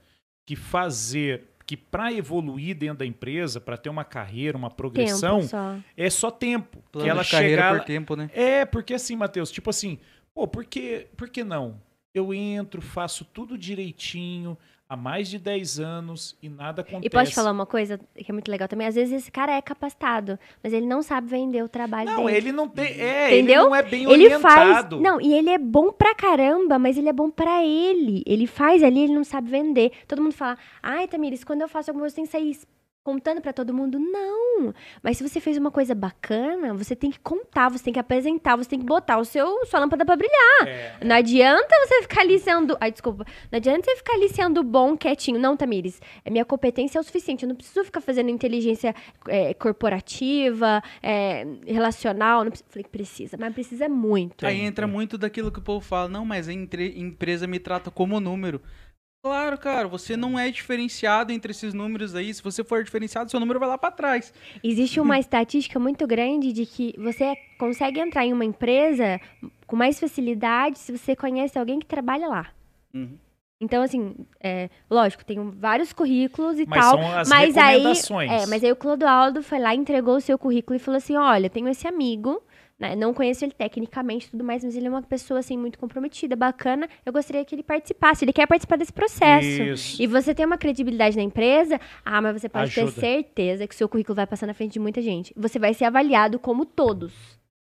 que 0.46 0.56
fazer, 0.56 1.48
que 1.66 1.76
para 1.76 2.14
evoluir 2.14 2.76
dentro 2.78 3.00
da 3.00 3.06
empresa, 3.06 3.60
para 3.60 3.76
ter 3.76 3.90
uma 3.90 4.04
carreira, 4.06 4.58
uma 4.58 4.70
progressão, 4.70 5.38
tempo 5.40 5.50
só. 5.50 5.76
é 5.98 6.10
só 6.10 6.30
tempo. 6.32 6.84
Plano 6.92 7.06
que 7.06 7.10
ela 7.10 7.24
de 7.24 7.32
carreira 7.32 7.62
chegar 7.64 7.78
por 7.80 7.86
tempo, 7.86 8.16
né? 8.16 8.30
É, 8.34 8.66
porque 8.66 8.94
assim, 8.94 9.16
Matheus, 9.16 9.52
tipo 9.52 9.70
assim, 9.70 10.00
pô, 10.34 10.48
por 10.48 10.66
que, 10.66 11.08
por 11.18 11.30
que 11.30 11.44
não? 11.44 11.82
Eu 12.14 12.34
entro, 12.34 12.82
faço 12.82 13.24
tudo 13.26 13.58
direitinho 13.58 14.58
há 14.90 14.98
mais 14.98 15.30
de 15.30 15.38
10 15.38 15.80
anos 15.80 16.36
e 16.42 16.50
nada 16.50 16.82
acontece. 16.82 17.06
E 17.06 17.10
pode 17.12 17.36
falar 17.36 17.52
uma 17.52 17.68
coisa 17.68 18.00
que 18.16 18.32
é 18.32 18.34
muito 18.34 18.50
legal 18.50 18.68
também? 18.68 18.88
Às 18.88 18.96
vezes 18.96 19.14
esse 19.22 19.32
cara 19.32 19.52
é 19.56 19.62
capacitado, 19.62 20.40
mas 20.64 20.74
ele 20.74 20.88
não 20.88 21.04
sabe 21.04 21.28
vender 21.28 21.64
o 21.64 21.70
trabalho 21.70 22.10
Não, 22.10 22.26
dele. 22.26 22.38
ele 22.38 22.52
não 22.52 22.68
tem. 22.68 23.00
É, 23.00 23.28
Entendeu? 23.28 23.62
ele 23.62 23.70
não 23.70 23.76
é 23.76 23.84
bem 23.84 24.12
Ele 24.12 24.30
faz. 24.40 24.60
orientado. 24.60 25.00
Não, 25.00 25.22
e 25.22 25.32
ele 25.36 25.52
é 25.52 25.60
bom 25.60 25.92
pra 25.92 26.16
caramba, 26.16 26.80
mas 26.80 26.98
ele 26.98 27.10
é 27.10 27.14
bom 27.14 27.30
pra 27.30 27.64
ele. 27.64 28.24
Ele 28.26 28.48
faz 28.48 28.82
ali, 28.82 29.02
ele 29.04 29.14
não 29.14 29.24
sabe 29.24 29.48
vender. 29.52 29.92
Todo 30.08 30.24
mundo 30.24 30.34
fala, 30.34 30.58
ai, 30.82 31.08
Tamires, 31.08 31.44
quando 31.44 31.62
eu 31.62 31.70
faço 31.70 31.92
alguma 31.92 32.04
coisa, 32.04 32.16
tem 32.16 32.26
que 32.26 32.32
sair 32.32 32.58
contando 33.10 33.42
pra 33.42 33.52
todo 33.52 33.74
mundo. 33.74 33.98
Não. 33.98 34.74
Mas 35.02 35.18
se 35.18 35.28
você 35.28 35.40
fez 35.40 35.58
uma 35.58 35.72
coisa 35.72 35.96
bacana, 35.96 36.74
você 36.74 36.96
tem 36.96 37.10
que 37.10 37.20
contar, 37.20 37.70
você 37.70 37.84
tem 37.84 37.94
que 37.94 38.00
apresentar, 38.00 38.56
você 38.56 38.70
tem 38.70 38.80
que 38.80 38.86
botar 38.86 39.18
o 39.18 39.26
seu, 39.26 39.66
sua 39.66 39.80
lâmpada 39.80 40.06
pra 40.06 40.16
brilhar. 40.16 40.68
É, 40.68 40.98
Não 41.04 41.16
adianta 41.16 41.68
você 41.88 42.02
ficar 42.04 42.22
ali 42.22 42.38
sendo. 42.38 42.78
Ai, 42.80 42.92
desculpa. 42.92 43.26
Não 43.52 43.58
adianta 43.58 43.90
você 43.90 43.96
ficar 43.98 44.14
ali 44.14 44.30
sendo 44.30 44.64
bom, 44.64 44.96
quietinho. 44.96 45.40
Não, 45.40 45.58
Tamires. 45.58 46.00
É 46.24 46.30
minha 46.30 46.46
competência 46.46 47.00
é 47.00 47.02
o 47.02 47.04
suficiente. 47.04 47.44
Eu 47.44 47.50
não 47.50 47.56
preciso 47.56 47.84
ficar 47.84 48.02
fazendo 48.02 48.30
inteligência 48.30 48.94
é, 49.28 49.54
corporativa, 49.56 50.82
é, 51.02 51.46
relacional. 51.66 52.44
Não 52.44 52.52
preciso. 52.52 52.70
Falei 52.70 52.84
que 52.84 52.90
precisa, 52.90 53.38
mas 53.40 53.54
precisa 53.54 53.90
muito. 53.90 54.46
Aí 54.46 54.60
entra 54.62 54.86
muito 54.86 55.18
daquilo 55.18 55.52
que 55.52 55.60
o 55.60 55.64
povo 55.64 55.84
fala, 55.84 56.08
não, 56.08 56.24
mas 56.26 56.48
a 56.48 56.54
entre- 56.54 57.00
empresa 57.00 57.48
me 57.48 57.60
trata 57.60 57.90
como 57.90 58.20
número. 58.20 58.62
Claro, 59.22 59.58
cara, 59.58 59.88
você 59.88 60.16
não 60.16 60.40
é 60.40 60.50
diferenciado 60.50 61.34
entre 61.34 61.52
esses 61.52 61.74
números 61.74 62.16
aí. 62.16 62.34
Se 62.34 62.42
você 62.42 62.64
for 62.64 62.84
diferenciado, 62.84 63.30
seu 63.30 63.40
número 63.40 63.60
vai 63.60 63.68
lá 63.68 63.78
pra 63.78 63.92
trás. 63.92 64.34
Existe 64.64 65.00
uma 65.00 65.20
estatística 65.20 65.78
muito 65.78 66.08
grande 66.08 66.54
de 66.54 66.66
que 66.66 66.94
você 66.98 67.36
consegue 67.58 68.00
entrar 68.00 68.26
em 68.26 68.32
uma 68.32 68.46
empresa 68.46 69.20
com 69.68 69.76
mais 69.76 70.00
facilidade 70.00 70.80
se 70.80 70.98
você 70.98 71.16
conhece 71.18 71.60
alguém 71.60 71.80
que 71.80 71.86
trabalha 71.86 72.28
lá. 72.30 72.48
Uhum. 72.94 73.18
Então, 73.62 73.84
assim, 73.84 74.16
é, 74.42 74.70
lógico, 74.90 75.26
tem 75.26 75.52
vários 75.52 75.92
currículos 75.92 76.58
e 76.58 76.66
Mas 76.66 76.80
tal. 76.80 76.98
são 76.98 77.18
as 77.18 77.28
mas 77.28 77.58
aí, 77.58 77.74
recomendações. 77.74 78.32
é, 78.32 78.46
mas 78.48 78.64
aí 78.64 78.72
o 78.72 78.76
Clodoaldo 78.76 79.44
foi 79.44 79.60
lá, 79.60 79.76
entregou 79.76 80.16
o 80.16 80.22
seu 80.22 80.40
currículo 80.40 80.78
e 80.78 80.80
falou 80.80 80.98
assim: 80.98 81.18
olha, 81.18 81.50
tenho 81.50 81.68
esse 81.68 81.86
amigo, 81.86 82.42
né? 82.80 82.96
Não 82.96 83.14
conheço 83.14 83.44
ele 83.44 83.52
tecnicamente 83.52 84.28
e 84.28 84.30
tudo 84.32 84.44
mais, 84.44 84.64
mas 84.64 84.76
ele 84.76 84.88
é 84.88 84.90
uma 84.90 85.02
pessoa 85.02 85.42
assim 85.42 85.58
muito 85.58 85.78
comprometida, 85.78 86.36
bacana. 86.36 86.88
Eu 87.06 87.12
gostaria 87.12 87.44
que 87.44 87.54
ele 87.54 87.64
participasse. 87.64 88.24
Ele 88.24 88.32
quer 88.32 88.48
participar 88.48 88.78
desse 88.78 88.94
processo. 88.94 89.48
Isso. 89.48 90.02
E 90.02 90.08
você 90.08 90.34
tem 90.34 90.46
uma 90.46 90.58
credibilidade 90.58 91.18
na 91.18 91.24
empresa, 91.24 91.80
ah, 92.06 92.22
mas 92.22 92.42
você 92.42 92.48
pode 92.48 92.72
Ajuda. 92.72 92.92
ter 92.94 93.00
certeza 93.02 93.68
que 93.68 93.76
o 93.76 93.78
seu 93.78 93.90
currículo 93.90 94.16
vai 94.16 94.26
passar 94.26 94.48
na 94.48 94.54
frente 94.54 94.74
de 94.74 94.80
muita 94.80 95.02
gente. 95.02 95.34
Você 95.36 95.60
vai 95.60 95.74
ser 95.74 95.86
avaliado 95.86 96.40
como 96.40 96.66
todos. 96.66 97.14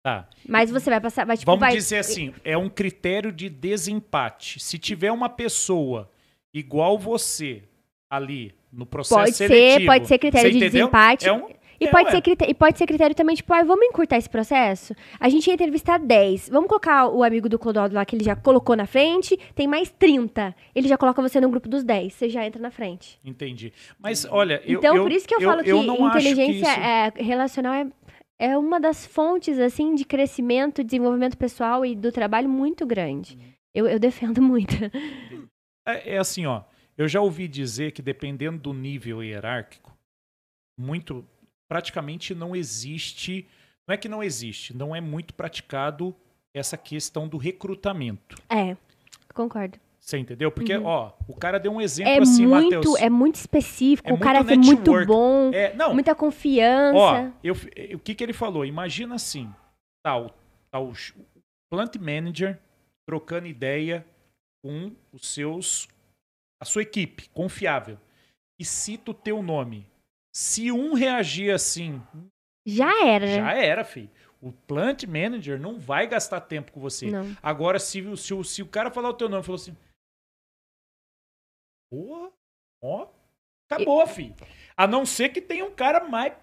Tá. 0.04 0.28
Mas 0.48 0.70
você 0.70 0.90
vai 0.90 1.00
passar, 1.00 1.26
vai 1.26 1.38
tipo, 1.38 1.50
Vamos 1.50 1.60
vai 1.60 1.74
dizer 1.74 1.98
assim, 1.98 2.34
é 2.44 2.58
um 2.58 2.70
critério 2.70 3.32
de 3.32 3.50
desempate. 3.50 4.60
Se 4.60 4.78
tiver 4.78 5.12
uma 5.12 5.30
pessoa 5.30 6.10
igual 6.54 6.98
você 6.98 7.64
ali 8.10 8.54
no 8.72 8.86
processo 8.86 9.20
Pode 9.20 9.36
ser, 9.36 9.48
seletivo, 9.48 9.86
pode 9.86 10.08
ser 10.08 10.18
critério 10.18 10.48
você 10.48 10.52
de 10.52 10.58
entendeu? 10.58 10.88
desempate. 10.88 11.28
É 11.28 11.34
um, 11.34 11.50
E, 11.82 11.86
É, 11.88 11.90
pode 11.92 12.06
ué. 12.06 12.12
ser 12.12 12.22
critério, 12.22 12.52
e 12.52 12.54
pode 12.54 12.78
ser 12.78 12.86
critério 12.86 13.16
também, 13.16 13.36
tipo, 13.36 13.52
ah, 13.54 13.64
vamos 13.64 13.84
encurtar 13.88 14.18
esse 14.18 14.30
processo? 14.30 14.94
A 15.20 15.28
gente 15.28 15.48
ia 15.48 15.54
entrevistar 15.56 15.98
10. 15.98 16.48
Vamos 16.50 16.68
colocar 16.70 17.08
o 17.08 17.24
amigo 17.24 17.50
do 17.50 17.58
Clodoaldo 17.58 17.96
lá, 17.96 18.06
que 18.06 18.16
ele 18.16 18.24
já 18.24 18.36
colocou 18.36 18.76
na 18.76 18.86
frente, 18.86 19.36
tem 19.56 19.68
mais 19.68 19.90
30. 19.90 20.56
Ele 20.76 20.88
já 20.88 20.96
coloca 20.98 21.20
você 21.22 21.42
no 21.42 21.50
grupo 21.50 21.68
dos 21.68 21.84
10. 21.84 22.14
Você 22.14 22.30
já 22.30 22.46
entra 22.46 22.62
na 22.62 22.70
frente. 22.70 23.18
Entendi. 23.26 23.74
Mas 23.98 24.26
olha, 24.30 24.62
eu, 24.64 24.78
então, 24.78 24.96
eu- 24.96 25.04
por 25.04 25.12
isso 25.12 25.28
que 25.28 25.34
eu, 25.34 25.42
falo 25.42 25.64
que 25.64 25.72
eu 25.72 25.82
não 25.82 26.06
acho 26.06 26.20
que 26.20 26.30
inteligência 26.30 26.70
isso- 26.70 26.80
é, 26.80 27.12
relacional 27.24 27.74
é, 27.74 27.88
é 28.38 28.58
uma 28.58 28.80
das 28.80 29.06
fontes, 29.06 29.58
assim, 29.58 29.96
de 29.96 30.06
crescimento, 30.06 30.84
desenvolvimento 30.84 31.36
pessoal 31.38 31.84
e 31.84 31.96
do 31.96 32.12
trabalho 32.12 32.48
muito 32.48 32.86
grande. 32.86 33.36
Uhum. 33.38 33.52
Eu, 33.74 33.88
eu 33.88 34.00
defendo 34.00 34.40
muito. 34.42 34.76
É, 35.88 36.14
é 36.14 36.18
assim, 36.20 36.46
ó. 36.46 36.62
Eu 36.98 37.08
já 37.08 37.22
ouvi 37.22 37.48
dizer 37.48 37.92
que 37.92 38.02
dependendo 38.04 38.60
do 38.60 38.72
nível 38.74 39.24
hierárquico, 39.24 39.98
muito, 40.78 41.26
praticamente 41.72 42.36
não 42.36 42.54
existe, 42.54 43.48
não 43.88 43.94
é 43.94 43.98
que 43.98 44.10
não 44.10 44.22
existe, 44.22 44.76
não 44.76 44.94
é 44.94 45.00
muito 45.00 45.34
praticado 45.34 46.14
essa 46.54 46.76
questão 46.76 47.30
do 47.30 47.38
recrutamento. 47.38 48.36
É, 48.50 48.76
concordo. 49.34 49.80
Você 49.98 50.18
entendeu? 50.18 50.52
Porque, 50.52 50.76
ó, 50.76 51.14
o 51.30 51.34
cara 51.34 51.58
deu 51.62 51.72
um 51.72 51.80
exemplo 51.80 52.12
Uhum. 52.12 52.18
É 52.18 52.22
assim, 52.22 52.46
muito, 52.46 52.76
Matheus. 52.76 53.00
é 53.00 53.10
muito 53.10 53.36
específico, 53.36 54.10
É 54.10 54.12
o 54.14 54.18
cara 54.20 54.40
muito 54.40 54.52
é 54.52 54.58
muito 54.58 54.80
network. 54.80 55.08
bom, 55.08 55.52
É, 55.54 55.74
não, 55.74 55.94
muita 55.94 56.14
confiança. 56.14 56.98
Ó, 56.98 57.30
eu, 57.42 57.56
o 57.96 58.00
que, 58.00 58.14
que 58.16 58.22
ele 58.22 58.34
falou? 58.34 58.66
Imagina 58.66 59.16
assim, 59.16 59.50
o, 60.06 60.78
o 60.78 60.94
ch- 60.94 61.16
plant 61.72 61.96
manager 61.96 62.60
trocando 63.08 63.48
ideia 63.48 64.06
com 64.62 64.92
os 65.14 65.26
seus, 65.34 65.88
a 66.62 66.66
sua 66.66 66.82
equipe, 66.82 67.30
confiável. 67.30 67.98
E 68.60 68.66
cita 68.66 69.12
o 69.12 69.14
teu 69.14 69.42
nome. 69.42 69.88
Se 70.34 70.72
um 70.72 70.94
reagir 70.94 71.54
assim, 71.54 72.02
Já 72.66 73.06
era, 73.06 73.28
já 73.28 73.54
era, 73.54 73.84
filho. 73.84 74.10
O 74.42 74.52
plant 74.52 75.04
manager 75.04 75.60
não 75.60 75.78
vai 75.80 76.08
gastar 76.08 76.42
tempo 76.42 76.72
com 76.72 76.80
você. 76.80 77.12
Não. 77.12 77.36
Agora, 77.44 77.78
se, 77.80 78.02
o- 78.02 78.18
se, 78.18 78.34
o- 78.34 78.44
se 78.44 78.62
o 78.62 78.68
cara 78.68 78.90
falar 78.90 79.10
o 79.10 79.14
teu 79.14 79.30
nome 79.30 79.44
e 79.44 79.46
falou 79.46 79.60
assim. 79.62 79.76
Porra, 81.92 82.32
ó, 82.84 83.08
acabou, 83.70 84.06
filho. 84.08 84.34
A 84.76 84.88
não 84.88 85.06
ser 85.06 85.30
que 85.30 85.42
tenha 85.42 85.66
um 85.66 85.72
cara 85.76 86.06
mais 86.08 86.34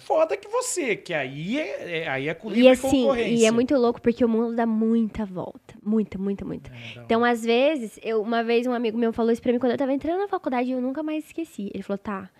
foda 0.00 0.36
que 0.36 0.48
você, 0.48 0.96
que 0.96 1.12
aí 1.12 1.58
é, 1.58 1.98
é- 2.04 2.08
aí 2.08 2.28
é 2.28 2.34
com 2.34 2.50
E 2.52 2.68
assim, 2.68 3.02
concorrência. 3.02 3.34
e 3.42 3.44
é 3.44 3.50
muito 3.50 3.74
louco 3.76 4.00
porque 4.00 4.24
o 4.24 4.28
mundo 4.28 4.54
dá 4.56 4.64
muita 4.66 5.24
volta. 5.24 5.74
Muita, 5.82 6.16
muita, 6.18 6.44
muita. 6.44 6.70
É, 6.72 7.02
Então, 7.04 7.24
às 7.24 7.44
vezes, 7.44 7.98
eu, 8.02 8.22
uma 8.22 8.42
vez 8.42 8.66
um 8.66 8.72
amigo 8.72 8.96
meu 8.96 9.12
falou 9.12 9.30
isso 9.32 9.42
pra 9.42 9.52
mim 9.52 9.58
quando 9.58 9.72
eu 9.72 9.78
tava 9.78 9.92
entrando 9.92 10.20
na 10.20 10.28
faculdade 10.28 10.68
e 10.70 10.72
eu 10.72 10.80
nunca 10.80 11.02
mais 11.02 11.24
esqueci. 11.26 11.70
Ele 11.74 11.82
falou, 11.82 11.98
tá, 11.98 12.30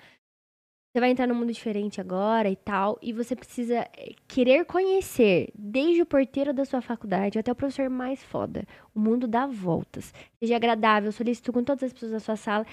você 0.97 1.01
vai 1.01 1.11
entrar 1.11 1.27
num 1.27 1.35
mundo 1.35 1.53
diferente 1.53 2.01
agora 2.01 2.49
e 2.49 2.57
tal, 2.57 2.99
e 3.03 3.13
você 3.13 3.37
precisa 3.37 3.87
eh, 3.99 4.15
querer 4.27 4.65
conhecer, 4.65 5.51
desde 5.55 6.01
o 6.01 6.07
porteiro 6.07 6.55
da 6.55 6.65
sua 6.65 6.81
faculdade 6.81 7.39
até 7.39 7.53
o 7.53 7.55
professor 7.55 7.91
mais 7.91 8.23
foda. 8.25 8.65
O 8.95 8.99
mundo 8.99 9.27
dá 9.27 9.47
voltas. 9.47 10.15
Seja 10.41 10.57
agradável, 10.57 11.13
solicito 11.13 11.53
com 11.53 11.63
todas 11.63 11.83
as 11.83 11.93
pessoas 11.93 12.13
da 12.13 12.21
sua 12.21 12.37
sala. 12.37 12.65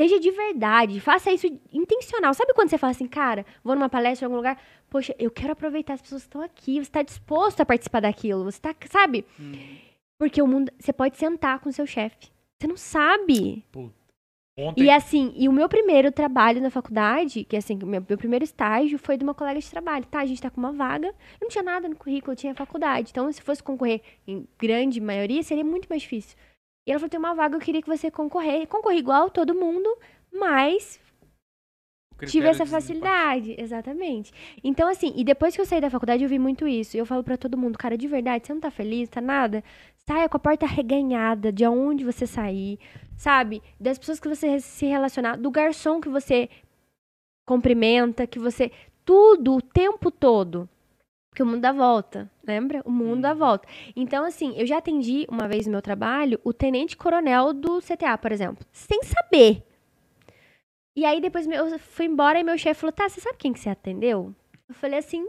Seja 0.00 0.18
de 0.18 0.30
verdade, 0.30 0.98
faça 1.00 1.30
isso 1.30 1.46
intencional. 1.70 2.32
Sabe 2.32 2.54
quando 2.54 2.70
você 2.70 2.78
fala 2.78 2.92
assim, 2.92 3.06
cara, 3.06 3.44
vou 3.62 3.74
numa 3.74 3.90
palestra 3.90 4.24
em 4.24 4.26
algum 4.26 4.36
lugar, 4.36 4.58
poxa, 4.88 5.14
eu 5.18 5.30
quero 5.30 5.52
aproveitar 5.52 5.92
as 5.92 6.00
pessoas 6.00 6.22
que 6.22 6.28
estão 6.28 6.40
aqui, 6.40 6.82
você 6.82 6.90
tá 6.90 7.02
disposto 7.02 7.60
a 7.60 7.66
participar 7.66 8.00
daquilo, 8.00 8.44
você 8.44 8.58
tá, 8.58 8.74
sabe? 8.88 9.26
Porque 10.18 10.40
o 10.40 10.46
mundo, 10.46 10.72
você 10.78 10.94
pode 10.94 11.18
sentar 11.18 11.60
com 11.60 11.68
o 11.68 11.72
seu 11.74 11.86
chefe. 11.86 12.30
Você 12.58 12.66
não 12.66 12.76
sabe. 12.78 13.66
Puta. 13.70 14.05
Ontem, 14.58 14.84
E 14.84 14.90
assim, 14.90 15.34
e 15.36 15.48
o 15.48 15.52
meu 15.52 15.68
primeiro 15.68 16.10
trabalho 16.10 16.62
na 16.62 16.70
faculdade, 16.70 17.44
que 17.44 17.56
assim, 17.56 17.76
meu, 17.76 18.02
meu 18.08 18.16
primeiro 18.16 18.42
estágio 18.42 18.98
foi 18.98 19.18
de 19.18 19.22
uma 19.22 19.34
colega 19.34 19.60
de 19.60 19.70
trabalho. 19.70 20.06
Tá, 20.06 20.20
a 20.20 20.26
gente 20.26 20.40
tá 20.40 20.50
com 20.50 20.58
uma 20.58 20.72
vaga. 20.72 21.14
Não 21.40 21.48
tinha 21.48 21.62
nada 21.62 21.88
no 21.88 21.96
currículo, 21.96 22.34
tinha 22.34 22.54
faculdade. 22.54 23.10
Então, 23.10 23.30
se 23.30 23.42
fosse 23.42 23.62
concorrer 23.62 24.00
em 24.26 24.48
grande 24.58 24.98
maioria, 24.98 25.42
seria 25.42 25.64
muito 25.64 25.86
mais 25.88 26.00
difícil. 26.02 26.36
E 26.86 26.90
ela 26.90 26.98
falou: 26.98 27.10
tem 27.10 27.20
uma 27.20 27.34
vaga, 27.34 27.56
eu 27.56 27.60
queria 27.60 27.82
que 27.82 27.88
você 27.88 28.10
concorrer. 28.10 28.66
Concorri 28.66 28.96
igual 28.98 29.28
todo 29.28 29.54
mundo, 29.54 29.94
mas 30.32 30.98
tive 32.24 32.48
essa 32.48 32.64
facilidade, 32.64 33.54
exatamente. 33.58 34.32
Então, 34.62 34.88
assim, 34.88 35.12
e 35.16 35.24
depois 35.24 35.54
que 35.54 35.60
eu 35.60 35.66
saí 35.66 35.80
da 35.80 35.90
faculdade, 35.90 36.22
eu 36.22 36.28
vi 36.28 36.38
muito 36.38 36.66
isso. 36.66 36.96
E 36.96 37.00
eu 37.00 37.06
falo 37.06 37.22
pra 37.22 37.36
todo 37.36 37.58
mundo, 37.58 37.76
cara, 37.76 37.98
de 37.98 38.08
verdade, 38.08 38.46
você 38.46 38.54
não 38.54 38.60
tá 38.60 38.70
feliz, 38.70 39.08
tá 39.08 39.20
nada? 39.20 39.62
Saia 40.06 40.28
com 40.28 40.36
a 40.36 40.40
porta 40.40 40.66
reganhada 40.66 41.52
de 41.52 41.66
onde 41.66 42.04
você 42.04 42.26
sair, 42.26 42.78
sabe? 43.16 43.62
Das 43.78 43.98
pessoas 43.98 44.20
que 44.20 44.28
você 44.28 44.60
se 44.60 44.86
relacionar, 44.86 45.36
do 45.36 45.50
garçom 45.50 46.00
que 46.00 46.08
você 46.08 46.48
cumprimenta, 47.46 48.26
que 48.26 48.38
você. 48.38 48.70
Tudo, 49.04 49.56
o 49.56 49.62
tempo 49.62 50.10
todo. 50.10 50.68
Porque 51.36 51.42
o 51.42 51.46
mundo 51.46 51.60
dá 51.60 51.70
volta, 51.70 52.30
lembra? 52.42 52.80
O 52.86 52.90
mundo 52.90 53.20
dá 53.20 53.34
volta. 53.34 53.68
Então, 53.94 54.24
assim, 54.24 54.54
eu 54.56 54.66
já 54.66 54.78
atendi 54.78 55.26
uma 55.28 55.46
vez 55.46 55.66
no 55.66 55.72
meu 55.72 55.82
trabalho 55.82 56.40
o 56.42 56.50
tenente-coronel 56.50 57.52
do 57.52 57.78
CTA, 57.82 58.16
por 58.16 58.32
exemplo, 58.32 58.64
sem 58.72 59.02
saber. 59.02 59.65
E 60.96 61.04
aí 61.04 61.20
depois 61.20 61.46
eu 61.46 61.78
fui 61.78 62.06
embora 62.06 62.40
e 62.40 62.42
meu 62.44 62.56
chefe 62.56 62.80
falou: 62.80 62.92
Tá, 62.92 63.08
você 63.08 63.20
sabe 63.20 63.36
quem 63.38 63.52
que 63.52 63.60
você 63.60 63.68
atendeu? 63.68 64.34
Eu 64.68 64.74
falei 64.74 64.98
assim, 64.98 65.28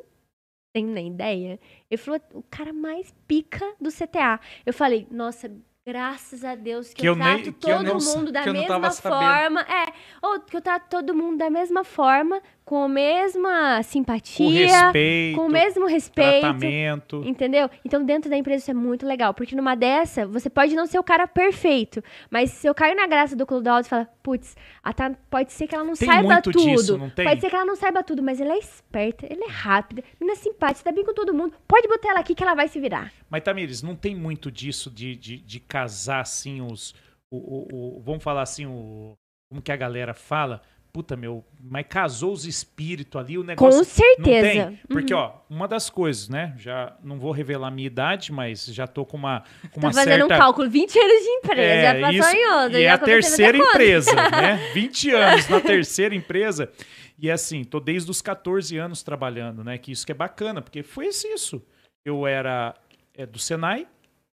tenho 0.74 0.88
nem 0.90 1.10
ideia. 1.10 1.60
Ele 1.92 1.98
falou, 2.02 2.20
o 2.34 2.44
cara 2.50 2.74
mais 2.74 3.14
pica 3.28 3.66
do 3.80 3.92
CTA. 3.92 4.40
Eu 4.66 4.74
falei, 4.74 5.08
nossa, 5.12 5.52
graças 5.88 6.44
a 6.44 6.56
Deus 6.56 6.90
que, 6.90 7.02
Que 7.02 7.08
eu, 7.08 7.14
eu 7.14 7.16
nem- 7.18 7.44
trato 7.44 7.54
que 7.60 7.70
eu 7.72 7.78
todo 7.78 7.86
não- 7.86 8.00
mundo 8.00 8.32
da 8.32 8.42
eu 8.42 8.48
não 8.48 8.54
mesma 8.54 8.68
tava 8.68 8.92
sabendo." 8.92 9.20
forma. 9.20 9.62
É, 9.62 9.94
ou 10.24 10.40
que 10.40 10.58
eu 10.58 10.62
trato 10.62 10.90
todo 10.90 11.14
mundo 11.14 11.38
da 11.38 11.50
mesma 11.52 11.84
forma, 11.84 12.42
com 12.68 12.84
a 12.84 12.90
mesma 12.90 13.78
com 13.78 13.84
simpatia, 13.84 14.68
respeito, 14.68 15.36
com 15.38 15.46
o 15.46 15.50
mesmo 15.50 15.86
respeito. 15.88 16.42
tratamento. 16.42 17.24
Entendeu? 17.26 17.70
Então, 17.86 18.04
dentro 18.04 18.30
da 18.30 18.36
empresa 18.36 18.64
isso 18.64 18.72
é 18.72 18.74
muito 18.74 19.06
legal. 19.06 19.34
Porque 19.34 19.56
numa 19.56 19.74
dessa, 19.74 20.28
você 20.28 20.50
pode 20.50 20.76
não 20.76 20.86
ser 20.86 21.00
o 21.00 21.04
cara 21.04 21.26
perfeito. 21.26 22.04
Mas 22.30 22.52
se 22.52 22.68
eu 22.68 22.76
caio 22.76 22.94
na 22.94 23.08
graça 23.08 23.38
do 23.38 23.44
Alto 23.70 23.86
e 23.86 23.90
fala, 23.90 24.06
putz, 24.22 24.54
Tá- 24.94 25.16
pode 25.30 25.54
ser 25.54 25.66
que 25.66 25.76
ela 25.76 25.86
não 25.86 25.94
Tem 25.94 26.08
saiba 26.10 26.42
tudo. 26.42 26.60
disso, 26.60 26.98
não 26.98 27.10
tem? 27.10 27.26
Pode 27.26 27.40
ser 27.40 27.50
que 27.50 27.56
ela 27.56 27.64
não 27.66 27.76
saiba 27.78 28.04
tudo, 28.04 28.22
mas 28.22 28.42
ela 28.42 28.52
é 28.54 28.58
esperta, 28.58 29.26
ela 29.30 29.46
é 29.46 29.50
rápida, 29.50 30.04
menina 30.20 30.38
simpática, 30.38 30.90
tá 30.90 30.92
bem 30.94 31.06
com 31.06 31.14
todo 31.14 31.34
mundo. 31.34 31.54
Pode 31.66 31.88
botar 31.88 32.10
ela 32.10 32.20
aqui 32.20 32.36
que 32.36 32.44
ela 32.44 32.54
vai 32.54 32.68
se 32.68 32.80
virar. 32.82 33.14
Mas, 33.30 33.44
Tamires, 33.44 33.82
não 33.82 33.96
tem 33.96 34.14
muito 34.16 34.52
disso 34.52 34.92
de, 34.92 35.16
de, 35.16 35.38
de 35.38 35.60
casar, 35.62 36.20
assim, 36.20 36.60
os... 36.62 36.94
O, 37.32 37.38
o- 37.38 37.98
o- 37.98 38.02
vamos 38.02 38.22
falar 38.24 38.42
assim, 38.42 38.66
o... 38.66 39.14
Como 39.50 39.62
que 39.62 39.72
a 39.72 39.78
galera 39.78 40.14
fala? 40.14 40.62
Puta, 40.92 41.16
meu, 41.16 41.46
mas 41.62 41.86
casou 41.88 42.32
os 42.34 42.46
espíritos 42.46 43.22
ali, 43.22 43.38
o 43.38 43.44
negócio... 43.44 43.80
Com 43.80 43.84
certeza. 43.86 44.66
Não 44.66 44.68
tem? 44.72 44.80
Porque, 44.88 45.14
Uhum. 45.14 45.20
ó, 45.20 45.34
uma 45.48 45.68
das 45.68 45.90
coisas, 45.92 46.28
né? 46.28 46.56
Já 46.58 46.96
não 47.04 47.20
vou 47.20 47.32
revelar 47.32 47.68
a 47.68 47.72
minha 47.72 47.86
idade, 47.86 48.32
mas 48.32 48.66
já 48.66 48.88
tô 48.88 49.06
com 49.06 49.16
uma, 49.18 49.44
com 49.72 49.80
Tô 49.80 49.86
uma 49.88 49.94
fazendo 49.94 50.22
certa... 50.22 50.26
um 50.26 50.38
cálculo, 50.40 50.70
20 50.70 50.98
anos 50.98 51.24
de 51.24 51.30
empresa, 51.30 51.62
É, 51.62 51.84
já 51.84 52.02
passou 52.02 52.12
isso, 52.20 52.36
em 52.36 52.48
outra. 52.64 52.80
E 52.80 52.84
é 52.84 52.90
a 52.90 52.98
terceira 52.98 53.58
empresa, 53.58 54.16
né? 54.16 54.58
20 54.74 55.12
anos 55.12 55.50
na 55.50 55.62
terceira 55.62 56.16
empresa. 56.16 56.72
E 57.20 57.30
assim, 57.30 57.64
tô 57.64 57.80
desde 57.80 58.10
os 58.10 58.22
14 58.22 58.78
anos 58.78 59.04
trabalhando, 59.04 59.64
né? 59.64 59.78
Que 59.78 59.92
isso 59.92 60.06
que 60.06 60.12
é 60.12 60.16
bacana, 60.16 60.62
porque 60.62 60.82
foi 60.84 61.08
isso. 61.08 61.62
Eu 62.06 62.26
era 62.26 62.74
é, 63.16 63.26
do 63.26 63.38
Senai, 63.38 63.88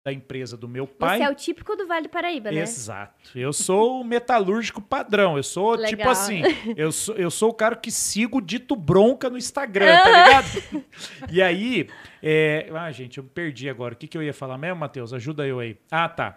da 0.05 0.13
empresa 0.13 0.55
do 0.55 0.69
meu 0.69 0.87
pai. 0.87 1.19
Você 1.19 1.25
é 1.25 1.31
o 1.31 1.35
típico 1.35 1.75
do 1.75 1.87
Vale 1.87 2.03
do 2.03 2.11
Paraíba, 2.11 2.51
né? 2.51 2.61
Exato. 2.61 3.31
Eu 3.35 3.55
sou 3.55 4.03
o 4.03 4.05
metalúrgico 4.05 4.83
padrão. 4.83 5.39
Eu 5.39 5.43
sou 5.43 5.79
tipo 5.79 5.97
Legal. 5.97 6.13
assim, 6.13 6.43
eu 6.77 6.93
sou, 6.93 7.17
eu 7.17 7.31
sou 7.31 7.49
o 7.49 7.55
cara 7.55 7.75
que 7.75 7.91
sigo 7.91 8.37
o 8.37 8.41
dito 8.43 8.77
bronca 8.77 9.31
no 9.31 9.39
Instagram, 9.39 9.97
tá 10.03 10.11
ligado? 10.11 10.85
e 11.33 11.41
aí, 11.41 11.89
é... 12.23 12.69
ah, 12.75 12.93
gente, 12.93 13.17
eu 13.17 13.25
me 13.25 13.31
perdi 13.31 13.67
agora. 13.71 13.95
O 13.95 13.97
que, 13.97 14.07
que 14.07 14.19
eu 14.19 14.23
ia 14.23 14.35
falar 14.35 14.59
mesmo, 14.59 14.77
Matheus? 14.77 15.15
Ajuda 15.15 15.47
eu 15.47 15.59
aí. 15.59 15.79
Ah, 15.91 16.09
tá. 16.09 16.37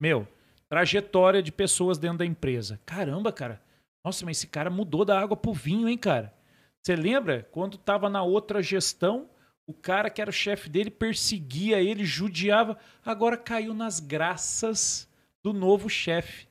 Meu, 0.00 0.26
trajetória 0.68 1.40
de 1.40 1.52
pessoas 1.52 1.96
dentro 1.96 2.18
da 2.18 2.26
empresa. 2.26 2.80
Caramba, 2.84 3.30
cara. 3.30 3.62
Nossa, 4.04 4.24
mas 4.24 4.38
esse 4.38 4.48
cara 4.48 4.68
mudou 4.68 5.04
da 5.04 5.20
água 5.20 5.36
pro 5.36 5.52
vinho, 5.52 5.88
hein, 5.88 5.96
cara? 5.96 6.34
Você 6.82 6.96
lembra 6.96 7.46
quando 7.52 7.78
tava 7.78 8.08
na 8.08 8.22
outra 8.22 8.60
gestão, 8.60 9.28
o 9.70 9.74
cara 9.74 10.10
que 10.10 10.20
era 10.20 10.30
o 10.30 10.32
chefe 10.32 10.68
dele 10.68 10.90
perseguia 10.90 11.80
ele, 11.80 12.04
judiava, 12.04 12.76
agora 13.04 13.36
caiu 13.36 13.72
nas 13.72 14.00
graças 14.00 15.08
do 15.42 15.52
novo 15.52 15.88
chefe. 15.88 16.48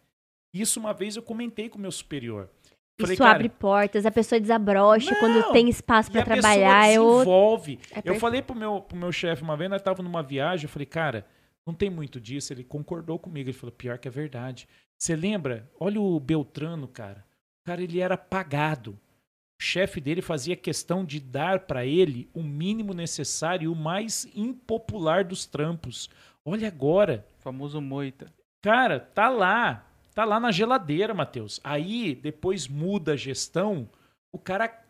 Isso 0.54 0.80
uma 0.80 0.94
vez 0.94 1.16
eu 1.16 1.22
comentei 1.22 1.70
com 1.70 1.78
o 1.78 1.82
meu 1.82 1.92
superior. 1.92 2.50
Falei, 3.00 3.14
Isso 3.14 3.24
cara, 3.24 3.36
abre 3.36 3.50
portas, 3.50 4.06
a 4.06 4.12
pessoa 4.12 4.42
desabrocha 4.42 5.12
Não, 5.12 5.20
quando 5.20 5.52
tem 5.54 5.70
espaço 5.70 6.10
e 6.10 6.12
pra 6.12 6.22
a 6.22 6.26
pessoa 6.26 6.42
trabalhar. 6.42 6.86
É 6.86 6.98
desenvolve. 6.98 7.80
É 7.92 8.02
eu 8.04 8.16
falei 8.16 8.42
pro 8.42 8.56
meu, 8.56 8.82
pro 8.82 8.98
meu 8.98 9.12
chefe 9.12 9.42
uma 9.42 9.56
vez, 9.56 9.70
nós 9.70 9.82
tava 9.82 10.04
numa 10.04 10.22
viagem, 10.22 10.66
eu 10.66 10.70
falei, 10.70 10.86
cara, 10.86 11.26
não 11.66 11.74
tem 11.74 11.90
muito 11.90 12.20
disso. 12.20 12.52
Ele 12.52 12.64
concordou 12.64 13.20
comigo. 13.20 13.50
Ele 13.50 13.58
falou, 13.58 13.72
pior 13.72 13.98
que 13.98 14.08
é 14.08 14.12
verdade. 14.12 14.68
Você 14.98 15.16
lembra? 15.16 15.70
Olha 15.80 16.02
o 16.02 16.20
Beltrano, 16.20 16.88
cara. 16.88 17.24
O 17.64 17.68
cara, 17.68 17.82
ele 17.82 18.00
era 18.00 18.18
pagado. 18.18 19.00
O 19.60 19.64
chefe 19.64 20.00
dele 20.00 20.22
fazia 20.22 20.56
questão 20.56 21.04
de 21.04 21.20
dar 21.20 21.60
pra 21.62 21.86
ele 21.86 22.30
o 22.34 22.42
mínimo 22.42 22.94
necessário 22.94 23.66
e 23.66 23.68
o 23.68 23.76
mais 23.76 24.26
impopular 24.34 25.26
dos 25.26 25.46
trampos. 25.46 26.10
Olha 26.46 26.70
agora. 26.70 27.28
Famoso 27.40 27.82
moita. 27.82 28.32
Cara, 28.62 29.02
tá 29.02 29.28
lá. 29.28 29.86
Tá 30.16 30.24
lá 30.24 30.40
na 30.40 30.52
geladeira, 30.52 31.14
Matheus. 31.14 31.60
Aí, 31.62 32.16
depois 32.16 32.68
muda 32.68 33.14
a 33.14 33.18
gestão, 33.18 33.90
o 34.32 34.40
cara, 34.40 34.82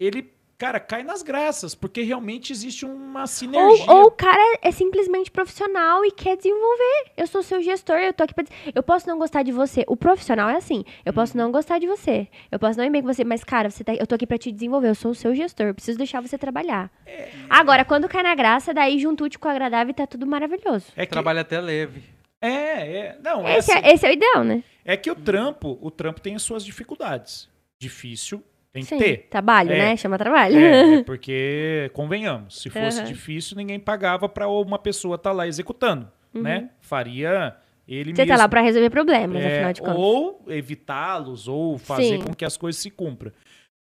ele, 0.00 0.33
cara, 0.58 0.78
cai 0.80 1.02
nas 1.02 1.22
graças, 1.22 1.74
porque 1.74 2.02
realmente 2.02 2.52
existe 2.52 2.84
uma 2.86 3.26
sinergia. 3.26 3.84
Ou, 3.90 4.00
ou 4.02 4.06
o 4.06 4.10
cara 4.10 4.58
é 4.62 4.70
simplesmente 4.70 5.30
profissional 5.30 6.04
e 6.04 6.10
quer 6.10 6.36
desenvolver. 6.36 7.10
Eu 7.16 7.26
sou 7.26 7.42
seu 7.42 7.60
gestor, 7.62 7.96
eu 7.96 8.12
tô 8.12 8.24
aqui 8.24 8.34
pra. 8.34 8.44
Eu 8.74 8.82
posso 8.82 9.06
não 9.08 9.18
gostar 9.18 9.42
de 9.42 9.52
você. 9.52 9.84
O 9.86 9.96
profissional 9.96 10.48
é 10.48 10.56
assim. 10.56 10.84
Eu 11.04 11.10
Uhum. 11.10 11.14
posso 11.14 11.36
não 11.36 11.50
gostar 11.52 11.78
de 11.78 11.86
você. 11.86 12.28
Eu 12.50 12.58
posso 12.58 12.78
não 12.78 12.84
ir 12.84 12.90
bem 12.90 13.02
com 13.02 13.12
você, 13.12 13.24
mas, 13.24 13.42
cara, 13.44 13.70
você 13.70 13.82
tá- 13.84 13.94
eu 13.94 14.06
tô 14.06 14.14
aqui 14.14 14.26
pra 14.26 14.38
te 14.38 14.50
desenvolver. 14.52 14.88
Eu 14.88 14.94
sou 14.94 15.10
o 15.10 15.14
seu 15.14 15.34
gestor. 15.34 15.66
Eu 15.66 15.74
preciso 15.74 15.98
deixar 15.98 16.20
você 16.20 16.36
trabalhar. 16.38 16.90
É. 17.06 17.28
Agora, 17.50 17.84
quando 17.84 18.08
cai 18.08 18.22
na 18.22 18.34
graça, 18.34 18.72
daí 18.72 18.98
junto 18.98 19.24
útil 19.24 19.40
com 19.40 19.48
o 19.48 19.50
agradável 19.50 19.90
e 19.90 19.94
tá 19.94 20.06
tudo 20.06 20.26
maravilhoso. 20.26 20.86
É 20.96 21.04
que, 21.06 21.12
Trabalho 21.12 21.40
até 21.40 21.60
leve. 21.60 22.02
é, 22.40 22.50
é, 22.50 23.18
não, 23.22 23.46
é, 23.46 23.58
Esse, 23.58 23.72
assim, 23.72 23.86
é, 23.86 23.92
esse 23.94 24.06
é 24.06 24.10
o 24.10 24.12
ideal, 24.12 24.44
né? 24.44 24.62
é 24.84 24.96
que 24.96 25.10
o 25.10 25.14
trampo, 25.14 25.78
o 25.80 25.90
trampo 25.90 26.20
tem 26.20 26.34
as 26.34 26.42
suas 26.42 26.64
dificuldades. 26.64 27.48
Difícil 27.78 28.42
tem 28.74 28.82
que 28.82 28.88
Sim. 28.90 28.98
ter. 28.98 29.28
Trabalho, 29.30 29.72
É. 29.72 29.78
né? 29.78 29.96
Chama 29.96 30.18
trabalho. 30.18 30.58
É, 30.58 30.94
é 30.96 31.02
porque, 31.04 31.90
convenhamos, 31.94 32.60
se 32.60 32.68
fosse 32.68 32.98
Aham. 32.98 33.06
difícil, 33.08 33.56
ninguém 33.56 33.78
pagava 33.80 34.28
pra 34.28 34.48
uma 34.48 34.78
pessoa 34.78 35.14
estar 35.14 35.32
lá 35.32 35.46
executando, 35.46 36.10
né? 36.34 36.70
Faria 36.80 37.56
ele 37.86 38.10
Uhum. 38.10 38.16
Você 38.16 38.22
mesmo. 38.22 38.36
tá 38.36 38.42
lá 38.42 38.48
pra 38.48 38.60
resolver 38.62 38.90
problemas, 38.90 39.42
É, 39.42 39.54
afinal 39.56 39.72
de 39.72 39.80
contas. 39.80 39.96
ou 39.96 40.44
evitá-los, 40.48 41.46
ou 41.48 41.78
fazer 41.78 42.18
Sim. 42.18 42.24
com 42.24 42.34
que 42.34 42.44
as 42.44 42.56
coisas 42.56 42.80
se 42.82 42.90
cumpram. 42.90 43.30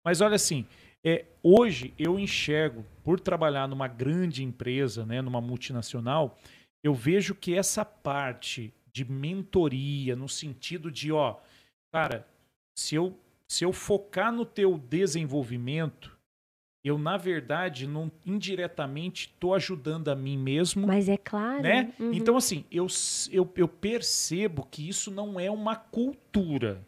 Mas 0.06 0.20
olha 0.22 0.36
assim, 0.36 0.66
é, 1.06 1.24
hoje 1.42 1.94
eu 1.98 2.20
enxergo, 2.20 2.86
por 3.04 3.20
trabalhar 3.20 3.68
numa 3.68 3.88
grande 3.88 4.44
empresa, 4.44 5.06
né, 5.06 5.22
numa 5.22 5.39
multinacional, 5.39 6.38
eu 6.84 6.94
vejo 6.94 7.34
que 7.36 7.56
essa 7.56 7.86
parte 7.86 8.74
de 8.92 9.06
mentoria, 9.06 10.16
no 10.16 10.28
sentido 10.28 10.92
de, 10.92 11.12
ó, 11.14 11.36
cara, 11.94 12.28
se 12.76 12.96
eu, 12.96 13.16
se 13.52 13.66
eu 13.66 13.74
focar 13.74 14.32
no 14.32 14.45
teu 14.45 14.78
desenvolvimento, 14.78 16.18
eu, 16.86 16.97
na 16.97 17.18
verdade, 17.18 17.86
não 17.86 18.10
indiretamente 18.26 19.28
estou 19.28 19.54
ajudando 19.54 20.08
a 20.08 20.16
mim 20.16 20.38
mesmo 20.38 20.88
Mas 20.88 21.10
é 21.10 21.18
claro. 21.18 21.62
né? 21.62 21.93
Uhum. 21.99 22.14
Então, 22.14 22.38
assim, 22.38 22.64
eu, 22.72 22.88
eu, 23.30 23.52
eu 23.58 23.68
percebo 23.68 24.66
que 24.72 24.88
isso 24.88 25.12
não 25.12 25.38
é 25.38 25.52
uma 25.52 25.76
cultura, 25.76 26.82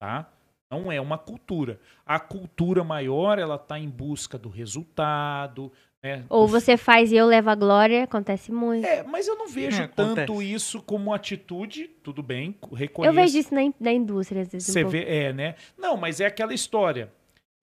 tá? 0.00 0.28
Não 0.68 0.90
é 0.90 1.00
uma 1.00 1.16
cultura. 1.16 1.78
A 2.04 2.18
cultura 2.18 2.82
maior, 2.82 3.38
ela 3.38 3.56
tá 3.56 3.78
em 3.78 3.88
busca 3.88 4.36
do 4.36 4.48
resultado, 4.48 5.70
né? 6.02 6.24
Ou 6.28 6.46
você 6.48 6.76
faz 6.76 7.12
e 7.12 7.16
eu 7.16 7.26
levo 7.26 7.48
a 7.50 7.54
glória, 7.54 8.04
acontece 8.04 8.50
muito. 8.50 8.84
É, 8.86 9.02
mas 9.02 9.28
eu 9.28 9.36
não 9.36 9.46
vejo 9.48 9.82
É, 9.82 9.86
tanto 9.86 10.42
isso 10.42 10.82
como 10.82 11.12
atitude, 11.14 11.88
tudo 12.02 12.22
bem, 12.22 12.54
reconheço. 12.72 13.10
Eu 13.10 13.14
vejo 13.14 13.38
isso 13.38 13.54
na, 13.54 13.62
in- 13.62 13.74
na 13.78 13.92
indústria, 13.92 14.42
às 14.42 14.48
vezes. 14.50 14.68
um 14.68 14.72
Você 14.72 14.80
pouco. 14.82 14.96
vê, 14.96 15.04
é, 15.08 15.32
né? 15.32 15.54
Não, 15.78 15.96
mas 15.96 16.20
é 16.20 16.26
aquela 16.26 16.52
história. 16.52 17.10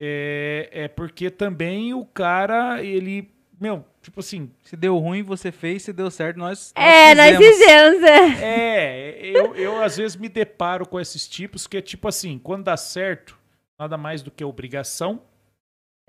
É, 0.02 0.70
é 0.72 0.88
porque 0.88 1.30
também 1.30 1.94
o 1.94 2.06
cara, 2.06 2.82
ele, 2.82 3.30
meu, 3.60 3.84
tipo 4.02 4.22
assim, 4.22 4.50
Se 4.64 4.78
deu 4.78 4.98
ruim, 4.98 5.22
você 5.24 5.52
fez. 5.52 5.84
Se 5.84 5.92
deu 5.92 6.10
certo, 6.10 6.38
nós, 6.38 6.72
É, 6.76 7.14
nós 7.14 7.36
fizemos. 7.36 8.04
é. 8.04 8.42
É, 8.42 9.20
eu, 9.22 9.56
eu 9.56 9.84
às 9.84 9.98
vezes 9.98 10.16
me 10.16 10.30
deparo 10.30 10.88
com 10.88 10.98
esses 11.00 11.28
tipos 11.28 11.68
que 11.68 11.76
é 11.76 11.82
tipo 11.82 12.08
assim, 12.08 12.40
quando 12.42 12.64
dá 12.64 12.78
certo, 12.78 13.38
nada 13.78 13.98
mais 13.98 14.22
do 14.22 14.32
que 14.32 14.44
obrigação, 14.46 15.22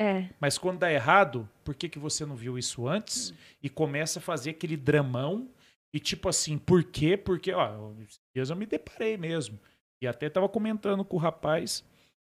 É. 0.02 0.30
mas 0.40 0.56
quando 0.56 0.78
dá 0.78 0.90
errado, 0.90 1.46
por 1.62 1.74
que, 1.74 1.86
que 1.88 1.98
você 1.98 2.24
não 2.24 2.34
viu 2.34 2.56
isso 2.56 2.88
antes? 2.88 3.34
E 3.62 3.68
começa 3.68 4.18
a 4.18 4.22
fazer 4.22 4.50
aquele 4.50 4.76
dramão 4.76 5.50
e 5.92 6.00
tipo 6.00 6.28
assim, 6.28 6.56
por 6.56 6.82
quê? 6.84 7.16
Porque, 7.16 7.52
ó, 7.52 7.92
esses 8.00 8.18
dias 8.34 8.48
eu 8.48 8.56
me 8.56 8.64
deparei 8.64 9.16
mesmo. 9.18 9.58
E 10.02 10.06
até 10.06 10.30
tava 10.30 10.48
comentando 10.48 11.04
com 11.04 11.16
o 11.16 11.20
rapaz, 11.20 11.84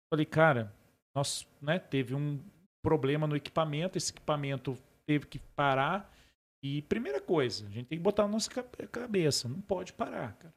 falei, 0.08 0.24
cara, 0.24 0.72
nós, 1.14 1.44
né, 1.60 1.78
teve 1.78 2.14
um 2.14 2.38
problema 2.84 3.26
no 3.26 3.34
equipamento, 3.34 3.98
esse 3.98 4.12
equipamento 4.12 4.78
teve 5.04 5.26
que 5.26 5.38
parar. 5.40 6.14
E 6.62 6.82
primeira 6.82 7.20
coisa, 7.20 7.66
a 7.66 7.70
gente 7.70 7.86
tem 7.86 7.98
que 7.98 8.04
botar 8.04 8.22
na 8.24 8.28
nossa 8.28 8.50
cabeça, 8.92 9.48
não 9.48 9.60
pode 9.60 9.92
parar, 9.92 10.34
cara. 10.34 10.54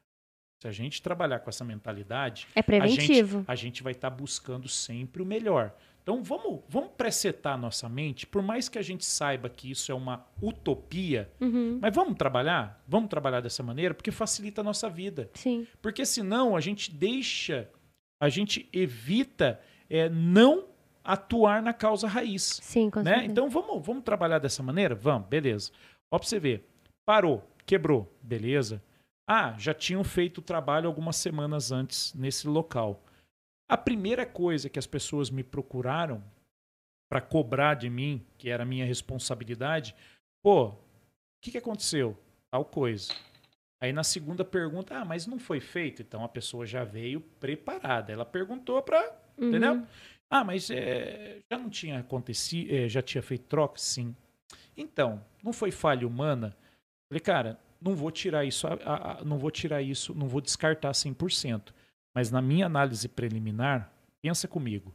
Se 0.62 0.68
a 0.68 0.70
gente 0.70 1.00
trabalhar 1.00 1.40
com 1.40 1.48
essa 1.48 1.64
mentalidade, 1.64 2.46
É 2.54 2.62
preventivo. 2.62 3.38
a 3.38 3.40
gente, 3.40 3.50
a 3.50 3.54
gente 3.54 3.82
vai 3.82 3.92
estar 3.92 4.10
buscando 4.10 4.68
sempre 4.68 5.22
o 5.22 5.26
melhor. 5.26 5.74
Então 6.02 6.22
vamos, 6.22 6.60
vamos 6.68 6.90
presetar 6.96 7.58
nossa 7.58 7.88
mente, 7.88 8.26
por 8.26 8.42
mais 8.42 8.68
que 8.68 8.78
a 8.78 8.82
gente 8.82 9.04
saiba 9.04 9.48
que 9.48 9.70
isso 9.70 9.92
é 9.92 9.94
uma 9.94 10.26
utopia, 10.42 11.30
Uhum, 11.40 11.78
mas 11.80 11.94
vamos 11.94 12.16
trabalhar? 12.16 12.82
Vamos 12.88 13.08
trabalhar 13.10 13.40
dessa 13.40 13.62
maneira 13.62 13.94
porque 13.94 14.10
facilita 14.10 14.60
a 14.60 14.64
nossa 14.64 14.88
vida. 14.88 15.30
Sim. 15.34 15.66
Porque 15.80 16.04
senão 16.06 16.56
a 16.56 16.60
gente 16.60 16.90
deixa, 16.90 17.68
a 18.20 18.28
gente 18.28 18.68
evita 18.72 19.60
é, 19.88 20.08
não 20.08 20.64
atuar 21.04 21.62
na 21.62 21.72
causa 21.72 22.06
raiz. 22.08 22.60
Sim, 22.62 22.90
com 22.90 23.00
Né? 23.02 23.10
certeza. 23.12 23.30
Então 23.32 23.48
vamos, 23.48 23.84
vamos 23.84 24.02
trabalhar 24.04 24.38
dessa 24.38 24.62
maneira? 24.62 24.94
Vamos, 24.94 25.28
beleza. 25.28 25.70
Ó, 26.12 26.18
pra 26.18 26.26
você 26.26 26.38
ver. 26.38 26.66
Parou, 27.06 27.42
quebrou, 27.66 28.12
beleza. 28.22 28.82
Ah, 29.28 29.54
já 29.58 29.72
tinham 29.72 30.02
feito 30.02 30.38
o 30.38 30.42
trabalho 30.42 30.86
algumas 30.88 31.16
semanas 31.16 31.70
antes 31.70 32.12
nesse 32.14 32.48
local. 32.48 33.02
A 33.70 33.76
primeira 33.76 34.26
coisa 34.26 34.68
que 34.68 34.80
as 34.80 34.86
pessoas 34.86 35.30
me 35.30 35.44
procuraram 35.44 36.22
para 37.08 37.20
cobrar 37.20 37.74
de 37.74 37.88
mim, 37.88 38.26
que 38.36 38.50
era 38.50 38.64
a 38.64 38.66
minha 38.66 38.84
responsabilidade, 38.84 39.94
pô, 40.42 40.66
o 40.70 40.78
que, 41.40 41.52
que 41.52 41.58
aconteceu? 41.58 42.18
Tal 42.50 42.64
coisa. 42.64 43.12
Aí 43.80 43.92
na 43.92 44.02
segunda 44.02 44.44
pergunta, 44.44 44.96
ah, 44.98 45.04
mas 45.04 45.24
não 45.26 45.38
foi 45.38 45.60
feito? 45.60 46.02
Então 46.02 46.24
a 46.24 46.28
pessoa 46.28 46.66
já 46.66 46.82
veio 46.82 47.20
preparada. 47.38 48.12
Ela 48.12 48.24
perguntou 48.26 48.82
para 48.82 49.18
Uhum. 49.38 49.48
Entendeu? 49.48 49.86
Ah, 50.28 50.44
mas 50.44 50.68
é, 50.70 51.38
já 51.50 51.56
não 51.58 51.70
tinha 51.70 52.00
acontecido, 52.00 52.74
é, 52.74 52.88
já 52.88 53.00
tinha 53.00 53.22
feito 53.22 53.44
troca? 53.46 53.78
Sim. 53.78 54.14
Então, 54.76 55.24
não 55.42 55.52
foi 55.52 55.70
falha 55.70 56.06
humana? 56.06 56.54
Falei, 57.08 57.20
cara, 57.20 57.58
não 57.80 57.94
vou 57.96 58.10
tirar 58.10 58.44
isso, 58.44 58.66
a- 58.66 58.74
a- 59.20 59.24
não 59.24 59.38
vou 59.38 59.50
tirar 59.50 59.80
isso, 59.80 60.14
não 60.14 60.28
vou 60.28 60.40
descartar 60.42 60.92
100%. 60.92 61.72
Mas 62.14 62.30
na 62.30 62.42
minha 62.42 62.66
análise 62.66 63.08
preliminar, 63.08 63.92
pensa 64.22 64.48
comigo, 64.48 64.94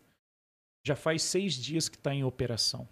já 0.85 0.95
faz 0.95 1.23
seis 1.23 1.53
dias 1.53 1.89
que 1.89 1.95
está 1.95 2.13
em 2.13 2.23
operação. 2.23 2.87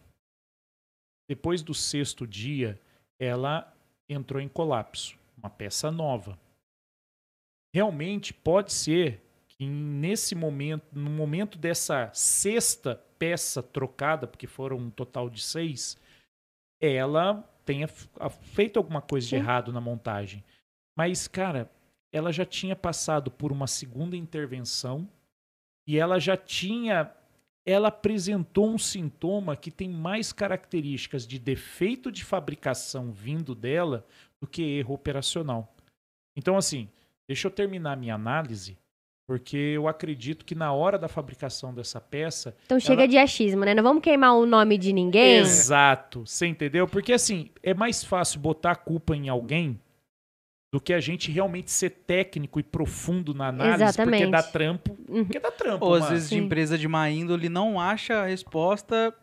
Depois 1.29 1.61
do 1.61 1.73
sexto 1.73 2.25
dia, 2.25 2.79
ela 3.19 3.71
entrou 4.09 4.41
em 4.41 4.49
colapso, 4.49 5.17
uma 5.37 5.49
peça 5.49 5.91
nova. 5.91 6.37
Realmente 7.73 8.33
pode 8.33 8.73
ser 8.73 9.21
que 9.47 9.65
nesse 9.65 10.35
momento, 10.35 10.85
no 10.91 11.09
momento 11.09 11.57
dessa 11.57 12.11
sexta 12.13 12.95
peça 13.17 13.63
trocada, 13.63 14.27
porque 14.27 14.47
foram 14.47 14.77
um 14.77 14.89
total 14.89 15.29
de 15.29 15.41
seis, 15.41 15.97
ela 16.81 17.41
tenha 17.63 17.87
feito 17.87 18.77
alguma 18.77 19.01
coisa 19.01 19.25
de 19.25 19.31
Sim. 19.31 19.37
errado 19.37 19.71
na 19.71 19.79
montagem. 19.79 20.43
Mas, 20.97 21.27
cara, 21.27 21.71
ela 22.13 22.31
já 22.31 22.45
tinha 22.45 22.75
passado 22.75 23.29
por 23.31 23.51
uma 23.51 23.65
segunda 23.67 24.15
intervenção 24.15 25.09
e 25.87 25.97
ela 25.97 26.19
já 26.19 26.37
tinha. 26.37 27.11
Ela 27.65 27.87
apresentou 27.87 28.69
um 28.69 28.77
sintoma 28.77 29.55
que 29.55 29.71
tem 29.71 29.89
mais 29.89 30.31
características 30.31 31.25
de 31.25 31.39
defeito 31.39 32.11
de 32.11 32.23
fabricação 32.23 33.11
vindo 33.11 33.55
dela 33.55 34.05
do 34.39 34.45
que 34.47 34.61
erro 34.61 34.93
operacional. 34.93 35.73
Então, 36.35 36.57
assim, 36.57 36.89
deixa 37.27 37.47
eu 37.47 37.51
terminar 37.51 37.95
minha 37.95 38.15
análise, 38.15 38.77
porque 39.25 39.55
eu 39.55 39.87
acredito 39.87 40.43
que 40.43 40.53
na 40.53 40.73
hora 40.73 40.99
da 40.99 41.07
fabricação 41.07 41.73
dessa 41.73 42.01
peça, 42.01 42.53
Então 42.65 42.79
chega 42.81 43.03
Ela- 43.03 43.07
de 43.07 43.17
achismo, 43.17 43.63
né? 43.63 43.73
Não 43.73 43.81
vamos 43.83 44.03
queimar 44.03 44.35
o 44.35 44.45
nome 44.45 44.77
de 44.77 44.91
ninguém. 44.91 45.37
Exato, 45.37 46.25
você 46.27 46.45
entendeu? 46.47 46.85
Porque 46.85 47.13
assim, 47.13 47.49
é 47.63 47.73
mais 47.73 48.03
fácil 48.03 48.41
botar 48.41 48.71
a 48.71 48.75
culpa 48.75 49.15
em 49.15 49.29
alguém 49.29 49.79
do 50.73 50.81
que 50.81 50.91
a 50.91 50.99
gente 50.99 51.31
realmente 51.31 51.69
ser 51.69 51.91
técnico 51.91 52.59
e 52.59 52.63
profundo 52.63 53.31
na 53.31 53.49
análise, 53.49 53.83
Exatamente. 53.83 54.21
porque 54.21 54.31
dá 54.31 54.41
trampo. 54.41 54.97
Uhum. 55.07 55.23
Porque 55.23 55.39
dá 55.39 55.51
trampo, 55.51 55.85
Ou 55.85 55.93
às 55.93 55.99
mano. 55.99 56.13
vezes 56.13 56.29
de 56.31 56.35
Sim. 56.35 56.41
empresa 56.45 56.75
de 56.79 56.87
má 56.87 57.07
índole 57.11 57.47
não 57.47 57.79
acha 57.79 58.23
a 58.23 58.25
resposta, 58.25 59.13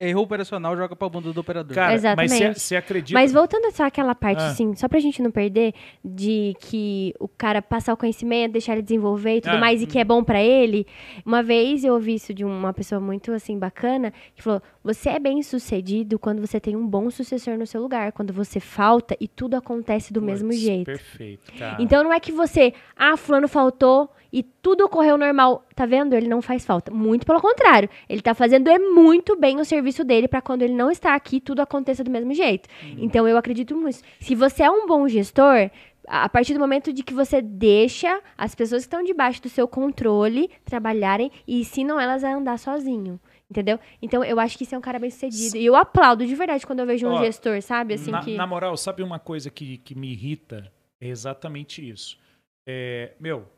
erro 0.00 0.22
operacional, 0.22 0.74
joga 0.74 0.96
pra 0.96 1.08
bunda 1.10 1.30
do 1.30 1.40
operador. 1.40 1.74
Cara, 1.74 1.88
mas 2.16 2.32
Exatamente. 2.32 2.58
você 2.58 2.74
acredita... 2.74 3.18
Mas 3.18 3.32
voltando 3.32 3.70
só 3.70 3.84
àquela 3.84 4.14
parte, 4.14 4.40
Ah. 4.40 4.46
assim, 4.48 4.74
só 4.74 4.88
pra 4.88 4.98
gente 4.98 5.20
não 5.20 5.30
perder, 5.30 5.74
de 6.02 6.54
que 6.58 7.12
o 7.20 7.28
cara 7.28 7.60
passar 7.60 7.92
o 7.92 7.96
conhecimento, 7.98 8.52
deixar 8.52 8.72
ele 8.72 8.82
desenvolver 8.82 9.36
e 9.36 9.40
tudo 9.42 9.56
Ah, 9.56 9.60
mais, 9.60 9.82
e 9.82 9.86
que 9.86 9.98
é 9.98 10.04
bom 10.04 10.24
pra 10.24 10.42
ele. 10.42 10.86
Uma 11.24 11.42
vez 11.42 11.84
eu 11.84 11.92
ouvi 11.92 12.14
isso 12.14 12.32
de 12.32 12.44
uma 12.44 12.72
pessoa 12.72 12.98
muito, 13.00 13.30
assim, 13.32 13.58
bacana, 13.58 14.10
que 14.34 14.42
falou: 14.42 14.62
você 14.82 15.10
é 15.10 15.18
bem 15.18 15.42
sucedido 15.42 16.18
quando 16.18 16.40
você 16.40 16.58
tem 16.58 16.74
um 16.74 16.86
bom 16.86 17.10
sucessor 17.10 17.58
no 17.58 17.66
seu 17.66 17.82
lugar, 17.82 18.12
quando 18.12 18.32
você 18.32 18.58
falta 18.58 19.14
e 19.20 19.28
tudo 19.28 19.54
acontece 19.54 20.12
do 20.14 20.22
mesmo 20.22 20.48
Puts, 20.48 20.60
jeito. 20.62 20.86
Perfeito, 20.86 21.52
cara. 21.58 21.76
Então 21.78 22.02
não 22.02 22.12
é 22.12 22.18
que 22.18 22.32
você, 22.32 22.72
ah, 22.96 23.16
fulano 23.18 23.46
faltou 23.48 24.08
e 24.32 24.42
tudo 24.44 24.84
ocorreu 24.84 25.18
normal. 25.18 25.66
Tá 25.74 25.84
vendo? 25.86 26.14
Ele 26.14 26.28
não 26.28 26.40
faz 26.40 26.64
falta. 26.64 26.92
Muito 26.92 27.26
pelo 27.26 27.40
contrário. 27.40 27.88
Ele 28.08 28.20
tá 28.22 28.32
fazendo 28.34 28.68
é 28.68 28.78
muito 28.78 29.34
bem 29.36 29.58
o 29.58 29.64
serviço 29.64 29.89
dele 30.04 30.28
pra 30.28 30.40
quando 30.40 30.62
ele 30.62 30.74
não 30.74 30.90
está 30.90 31.14
aqui, 31.14 31.40
tudo 31.40 31.60
aconteça 31.60 32.04
do 32.04 32.10
mesmo 32.10 32.32
jeito. 32.32 32.68
Então 32.98 33.26
eu 33.26 33.36
acredito 33.36 33.74
nisso. 33.74 34.02
Se 34.20 34.34
você 34.34 34.62
é 34.62 34.70
um 34.70 34.86
bom 34.86 35.06
gestor, 35.08 35.70
a 36.06 36.24
a 36.24 36.28
partir 36.28 36.54
do 36.54 36.60
momento 36.60 36.92
de 36.92 37.02
que 37.02 37.14
você 37.14 37.40
deixa 37.40 38.20
as 38.36 38.54
pessoas 38.54 38.82
que 38.82 38.86
estão 38.86 39.02
debaixo 39.02 39.42
do 39.42 39.48
seu 39.48 39.68
controle 39.68 40.50
trabalharem 40.64 41.30
e 41.46 41.60
ensinam 41.60 42.00
elas 42.00 42.24
a 42.24 42.34
andar 42.34 42.58
sozinho. 42.58 43.20
Entendeu? 43.50 43.80
Então 44.00 44.22
eu 44.22 44.38
acho 44.38 44.56
que 44.56 44.62
isso 44.62 44.74
é 44.74 44.78
um 44.78 44.82
cara 44.82 44.98
bem 44.98 45.10
sucedido. 45.10 45.56
E 45.56 45.66
eu 45.66 45.74
aplaudo 45.74 46.24
de 46.24 46.34
verdade 46.34 46.64
quando 46.64 46.80
eu 46.80 46.86
vejo 46.86 47.06
um 47.08 47.14
Ó, 47.14 47.18
gestor, 47.18 47.60
sabe? 47.62 47.94
Assim 47.94 48.12
na, 48.12 48.20
que. 48.20 48.36
na 48.36 48.46
moral, 48.46 48.76
sabe 48.76 49.02
uma 49.02 49.18
coisa 49.18 49.50
que, 49.50 49.78
que 49.78 49.94
me 49.94 50.12
irrita? 50.12 50.70
É 51.00 51.08
exatamente 51.08 51.86
isso. 51.88 52.16
É, 52.68 53.12
meu, 53.18 53.48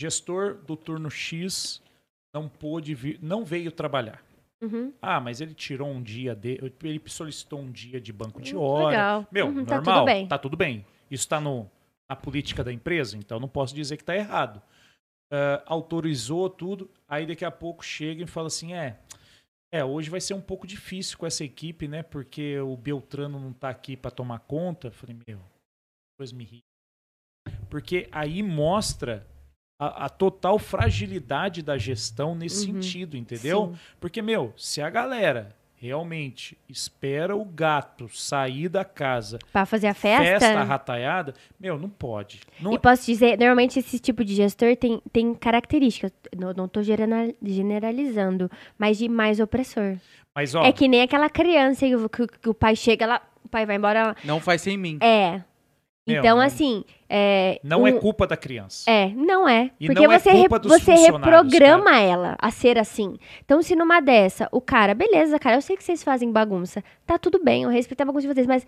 gestor 0.00 0.54
do 0.54 0.76
turno 0.76 1.08
X 1.08 1.80
não 2.34 2.48
pôde 2.48 2.94
vir, 2.94 3.18
não 3.22 3.44
veio 3.44 3.70
trabalhar. 3.70 4.22
Uhum. 4.62 4.92
Ah, 5.00 5.20
mas 5.20 5.40
ele 5.40 5.54
tirou 5.54 5.88
um 5.88 6.02
dia 6.02 6.34
de, 6.34 6.58
ele 6.82 7.00
solicitou 7.06 7.60
um 7.60 7.70
dia 7.70 8.00
de 8.00 8.12
banco 8.12 8.40
de 8.42 8.56
Hum, 8.56 8.60
hora. 8.60 8.88
legal. 8.88 9.26
Meu, 9.30 9.46
Uhum, 9.46 9.64
tá 9.64 9.76
normal, 9.76 9.94
tudo 10.00 10.04
bem. 10.06 10.26
tá 10.26 10.38
tudo 10.38 10.56
bem. 10.56 10.86
Isso 11.10 11.22
está 11.24 11.40
na 11.40 12.16
política 12.16 12.64
da 12.64 12.72
empresa, 12.72 13.16
então 13.16 13.38
não 13.38 13.48
posso 13.48 13.74
dizer 13.74 13.96
que 13.96 14.02
está 14.02 14.16
errado. 14.16 14.60
Ah, 15.30 15.62
autorizou 15.66 16.48
tudo, 16.50 16.90
aí 17.06 17.26
daqui 17.26 17.44
a 17.44 17.50
pouco 17.50 17.84
chega 17.84 18.24
e 18.24 18.26
fala 18.26 18.46
assim, 18.48 18.74
é, 18.74 18.98
é, 19.72 19.84
hoje 19.84 20.08
vai 20.10 20.20
ser 20.20 20.34
um 20.34 20.40
pouco 20.40 20.66
difícil 20.66 21.18
com 21.18 21.26
essa 21.26 21.44
equipe, 21.44 21.86
né? 21.86 22.02
Porque 22.02 22.58
o 22.58 22.76
Beltrano 22.76 23.38
não 23.38 23.52
tá 23.52 23.68
aqui 23.68 23.96
para 23.96 24.10
tomar 24.10 24.40
conta. 24.40 24.90
Falei, 24.90 25.16
meu, 25.28 25.40
coisa 26.18 26.34
me 26.34 26.44
irrita. 26.44 26.64
Porque 27.70 28.08
aí 28.10 28.42
mostra 28.42 29.26
a, 29.78 30.06
a 30.06 30.08
total 30.08 30.58
fragilidade 30.58 31.62
da 31.62 31.78
gestão 31.78 32.34
nesse 32.34 32.66
Uhum. 32.70 32.82
sentido, 32.82 33.16
entendeu? 33.16 33.72
Sim. 33.72 33.78
Porque, 34.00 34.20
meu, 34.20 34.52
se 34.56 34.82
a 34.82 34.90
galera 34.90 35.54
realmente 35.80 36.58
espera 36.68 37.36
o 37.36 37.44
gato 37.44 38.08
sair 38.08 38.68
da 38.68 38.84
casa, 38.84 39.38
Pra 39.52 39.64
fazer 39.64 39.86
a 39.86 39.94
festa. 39.94 40.24
festa 40.40 40.64
rataiada, 40.64 41.32
meu, 41.60 41.78
não 41.78 41.88
pode. 41.88 42.40
Não, 42.60 42.72
E 42.72 42.78
posso 42.80 43.06
dizer, 43.06 43.38
normalmente 43.38 43.78
esse 43.78 44.00
tipo 44.00 44.24
de 44.24 44.34
gestor 44.34 44.74
tem, 44.76 45.00
tem 45.12 45.32
características, 45.34 46.10
não, 46.36 46.52
não 46.52 46.66
tô 46.66 46.82
generalizando, 46.82 48.50
mas 48.76 48.98
de 48.98 49.08
mais 49.08 49.38
opressor. 49.40 49.96
mas, 50.34 50.54
ó, 50.54 50.64
É 50.64 50.72
que 50.72 50.88
nem 50.88 51.02
aquela 51.02 51.28
criança 51.30 51.86
que, 51.86 51.94
o- 51.96 52.08
que- 52.08 52.26
que 52.26 52.48
o 52.48 52.54
pai 52.54 52.74
chega 52.76 53.06
lá, 53.06 53.22
o 53.44 53.48
pai 53.48 53.64
vai 53.66 53.76
embora, 53.76 53.98
ela, 54.00 54.16
Não 54.24 54.40
faz 54.40 54.62
sem 54.62 54.76
mim. 54.76 54.98
é. 55.00 55.42
Meu, 56.06 56.20
Então, 56.20 56.38
não- 56.38 56.44
assim, 56.44 56.84
é... 57.08 57.60
não 57.64 57.82
um- 57.82 57.86
é 57.86 57.92
culpa 57.92 58.26
da 58.26 58.36
criança. 58.36 58.90
É, 58.90 59.08
não 59.10 59.48
é. 59.48 59.70
E 59.80 59.86
Porque 59.86 60.06
não 60.06 60.12
é 60.12 60.18
você, 60.18 60.30
re- 60.32 60.48
você 60.48 60.92
reprograma 60.94 61.98
ela 61.98 62.36
a 62.38 62.50
ser 62.50 62.78
assim. 62.78 63.16
Então, 63.44 63.62
se 63.62 63.74
numa 63.74 64.00
dessa, 64.00 64.48
o 64.52 64.60
cara, 64.60 64.94
beleza, 64.94 65.38
cara, 65.38 65.56
eu 65.56 65.62
sei 65.62 65.76
que 65.76 65.82
vocês 65.84 66.02
fazem 66.02 66.30
bagunça. 66.30 66.82
Tá 67.06 67.18
tudo 67.18 67.42
bem, 67.42 67.62
eu 67.64 67.70
respeito 67.70 68.00
a 68.00 68.04
bagunça 68.04 68.26
de 68.28 68.34
vocês, 68.34 68.46
mas 68.46 68.66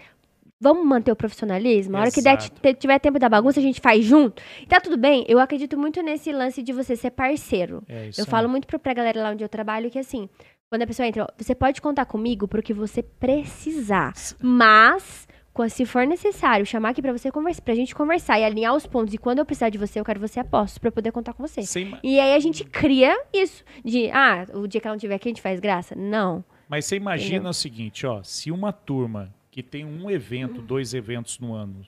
vamos 0.60 0.86
manter 0.86 1.10
o 1.12 1.16
profissionalismo? 1.16 1.96
A 1.96 2.00
hora 2.00 2.10
que 2.10 2.20
der, 2.20 2.36
tiver 2.74 2.98
tempo 2.98 3.18
da 3.18 3.28
bagunça, 3.28 3.60
a 3.60 3.62
gente 3.62 3.80
faz 3.80 4.04
junto. 4.04 4.42
E 4.62 4.66
tá 4.66 4.80
tudo 4.80 4.96
bem. 4.96 5.24
Eu 5.28 5.38
acredito 5.38 5.78
muito 5.78 6.02
nesse 6.02 6.32
lance 6.32 6.62
de 6.62 6.72
você 6.72 6.94
ser 6.96 7.10
parceiro. 7.10 7.82
É 7.88 8.08
isso 8.08 8.20
Eu 8.20 8.26
falo 8.26 8.48
muito 8.48 8.66
pra, 8.66 8.78
pra 8.78 8.92
galera 8.94 9.22
lá 9.22 9.30
onde 9.30 9.42
eu 9.44 9.48
trabalho 9.48 9.90
que 9.90 9.98
assim, 9.98 10.28
quando 10.70 10.82
a 10.82 10.86
pessoa 10.86 11.06
entra, 11.06 11.26
você 11.36 11.54
pode 11.54 11.80
contar 11.80 12.04
comigo 12.04 12.46
pro 12.46 12.62
que 12.62 12.72
você 12.74 13.02
precisar. 13.02 14.12
Mas, 14.40 15.26
se 15.68 15.84
for 15.84 16.06
necessário, 16.06 16.64
chamar 16.64 16.90
aqui 16.90 17.02
pra 17.02 17.12
você 17.12 17.30
conversar, 17.30 17.62
pra 17.62 17.74
gente 17.74 17.94
conversar 17.94 18.38
e 18.38 18.44
alinhar 18.44 18.74
os 18.74 18.86
pontos. 18.86 19.12
E 19.14 19.18
quando 19.18 19.38
eu 19.40 19.44
precisar 19.44 19.68
de 19.68 19.78
você, 19.78 20.00
eu 20.00 20.04
quero 20.04 20.18
você 20.20 20.40
a 20.40 20.44
postos 20.44 20.78
pra 20.78 20.88
eu 20.88 20.92
poder 20.92 21.12
contar 21.12 21.32
com 21.34 21.46
você. 21.46 21.62
Sem 21.62 21.86
ma- 21.86 22.00
E 22.02 22.18
aí 22.18 22.34
a 22.34 22.38
gente 22.40 22.64
cria 22.64 23.16
isso. 23.32 23.64
De, 23.84 24.10
ah, 24.10 24.46
o 24.54 24.66
dia 24.66 24.80
que 24.80 24.86
ela 24.86 24.94
não 24.94 25.00
tiver 25.00 25.14
aqui, 25.16 25.28
a 25.28 25.30
gente 25.30 25.42
faz 25.42 25.60
graça. 25.60 25.94
Não. 25.94 26.44
Mas 26.68 26.84
você 26.86 26.96
imagina 26.96 27.34
Entendeu? 27.36 27.50
o 27.50 27.54
seguinte, 27.54 28.06
ó, 28.06 28.22
se 28.22 28.50
uma 28.50 28.72
turma 28.72 29.34
que 29.50 29.62
tem 29.62 29.84
um 29.84 30.10
evento, 30.10 30.62
dois 30.62 30.94
eventos 30.94 31.38
no 31.40 31.52
ano, 31.54 31.84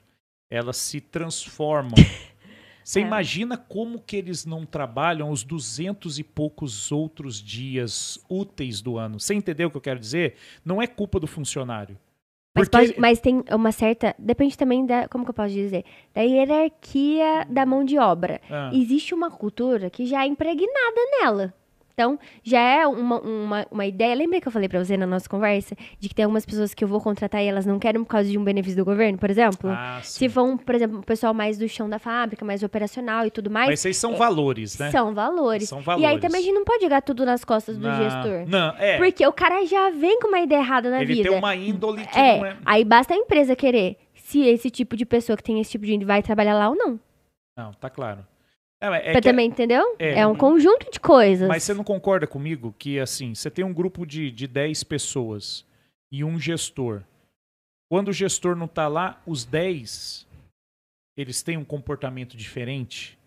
elas 0.51 0.77
se 0.77 0.99
transformam 1.01 1.93
Você 2.83 2.99
É. 2.99 3.03
imagina 3.03 3.55
como 3.57 3.97
que 3.97 4.17
eles 4.17 4.45
não 4.45 4.65
trabalham 4.65 5.29
os 5.31 5.41
duzentos 5.41 6.19
e 6.19 6.23
poucos 6.23 6.91
outros 6.91 7.41
dias 7.41 8.19
úteis 8.29 8.81
do 8.81 8.97
ano. 8.97 9.21
Você 9.21 9.33
entendeu 9.33 9.69
o 9.69 9.71
que 9.71 9.77
eu 9.77 9.81
quero 9.81 9.97
dizer? 10.01 10.35
Não 10.65 10.81
é 10.81 10.85
culpa 10.85 11.17
do 11.17 11.25
funcionário. 11.25 11.97
Mas, 12.55 12.69
Porque 12.69 12.87
pode- 12.87 12.99
mas 12.99 13.19
tem 13.19 13.43
uma 13.51 13.71
certa. 13.71 14.15
Depende 14.19 14.55
também 14.57 14.85
da. 14.85 15.07
Como 15.07 15.23
que 15.23 15.31
eu 15.31 15.33
posso 15.33 15.53
dizer? 15.53 15.83
Da 16.13 16.21
hierarquia 16.21 17.45
da 17.49 17.65
mão 17.65 17.83
de 17.83 17.97
obra. 17.97 18.39
Ah. 18.49 18.69
Existe 18.73 19.13
uma 19.13 19.31
cultura 19.31 19.89
que 19.89 20.05
já 20.05 20.23
é 20.23 20.27
impregnada 20.27 21.01
nela. 21.19 21.53
Então, 21.93 22.17
já 22.43 22.59
é 22.59 22.87
uma, 22.87 23.19
uma, 23.21 23.67
uma 23.69 23.85
ideia. 23.85 24.15
Lembra 24.15 24.41
que 24.41 24.47
eu 24.47 24.51
falei 24.51 24.67
pra 24.67 24.83
você 24.83 24.97
na 24.97 25.05
nossa 25.05 25.29
conversa? 25.29 25.75
De 25.99 26.09
que 26.09 26.15
tem 26.15 26.25
algumas 26.25 26.43
pessoas 26.45 26.73
que 26.73 26.83
eu 26.83 26.87
vou 26.87 26.99
contratar 26.99 27.43
e 27.43 27.47
elas 27.47 27.65
não 27.67 27.77
querem 27.77 28.03
por 28.03 28.09
causa 28.09 28.27
de 28.29 28.37
um 28.37 28.43
benefício 28.43 28.77
do 28.77 28.83
governo, 28.85 29.17
por 29.17 29.29
exemplo? 29.29 29.69
Ah, 29.69 29.99
Se 30.01 30.27
um, 30.39 30.57
por 30.57 30.73
exemplo, 30.73 30.97
um 30.97 31.01
pessoal 31.03 31.33
mais 31.35 31.57
do 31.57 31.69
chão 31.69 31.87
da 31.87 31.99
fábrica, 31.99 32.43
mais 32.43 32.63
operacional 32.63 33.27
e 33.27 33.31
tudo 33.31 33.51
mais, 33.51 33.67
Mas 33.69 33.85
esses 33.85 33.97
são 33.97 34.15
valores, 34.15 34.77
né? 34.79 34.89
são 34.89 35.13
valores. 35.13 35.69
São 35.69 35.79
E 35.79 35.81
aí 35.81 35.85
valores. 36.01 36.21
também 36.21 36.41
a 36.41 36.43
gente 36.43 36.53
não 36.55 36.65
pode 36.65 36.81
jogar 36.83 37.01
tudo 37.01 37.25
nas 37.25 37.43
costas 37.45 37.77
do 37.77 37.87
Não, 37.87 37.95
gestor. 37.95 38.45
Não, 38.47 38.73
é. 38.79 38.97
Porque 38.97 39.25
o 39.27 39.31
cara 39.31 39.63
já 39.65 39.91
vem 39.91 40.19
com 40.19 40.29
uma 40.29 40.39
ideia 40.39 40.59
errada 40.61 40.89
na 40.89 41.01
ele 41.01 41.13
vida. 41.13 41.29
tem 41.29 41.37
uma 41.37 41.55
índole 41.55 42.05
que 42.07 42.17
É, 42.19 42.37
não 42.39 42.45
é. 42.47 42.57
aí 42.65 42.83
basta 42.83 43.13
a 43.13 43.17
empresa 43.17 43.55
querer 43.55 43.97
se 44.15 44.41
esse 44.47 44.71
tipo 44.71 44.97
de 44.97 45.05
pessoa 45.05 45.37
que 45.37 45.43
tem 45.43 45.59
esse 45.59 45.69
tipo 45.71 45.85
de 45.85 46.03
vai 46.03 46.23
trabalhar 46.23 46.55
lá 46.55 46.69
ou 46.69 46.75
não. 46.75 46.99
Não, 47.55 47.71
tá 47.73 47.87
claro. 47.89 48.25
É, 48.91 49.11
é 49.11 49.13
que- 49.13 49.21
também, 49.21 49.47
entendeu? 49.47 49.95
é. 49.97 50.19
É, 50.19 50.27
um 50.27 50.35
conjunto 50.35 50.91
de 50.91 50.99
coisas. 50.99 51.47
Mas 51.47 51.63
você 51.63 51.73
não 51.73 51.83
concorda 51.83 52.27
comigo 52.27 52.75
que, 52.77 52.99
assim, 52.99 53.33
você 53.33 53.49
tem 53.49 53.63
um 53.63 53.73
grupo 53.73 54.05
de, 54.05 54.29
de 54.31 54.45
10 54.47 54.83
pessoas 54.83 55.65
e 56.11 56.23
um 56.23 56.39
gestor. 56.39 57.01
Quando 57.89 58.09
o 58.09 58.13
gestor 58.13 58.55
não 58.55 58.67
tá 58.67 58.87
lá, 58.87 59.21
os 59.25 59.45
10, 59.45 60.27
eles 61.15 61.41
têm 61.43 61.57
um 61.57 61.63
comportamento 61.65 62.35
diferente. 62.35 63.17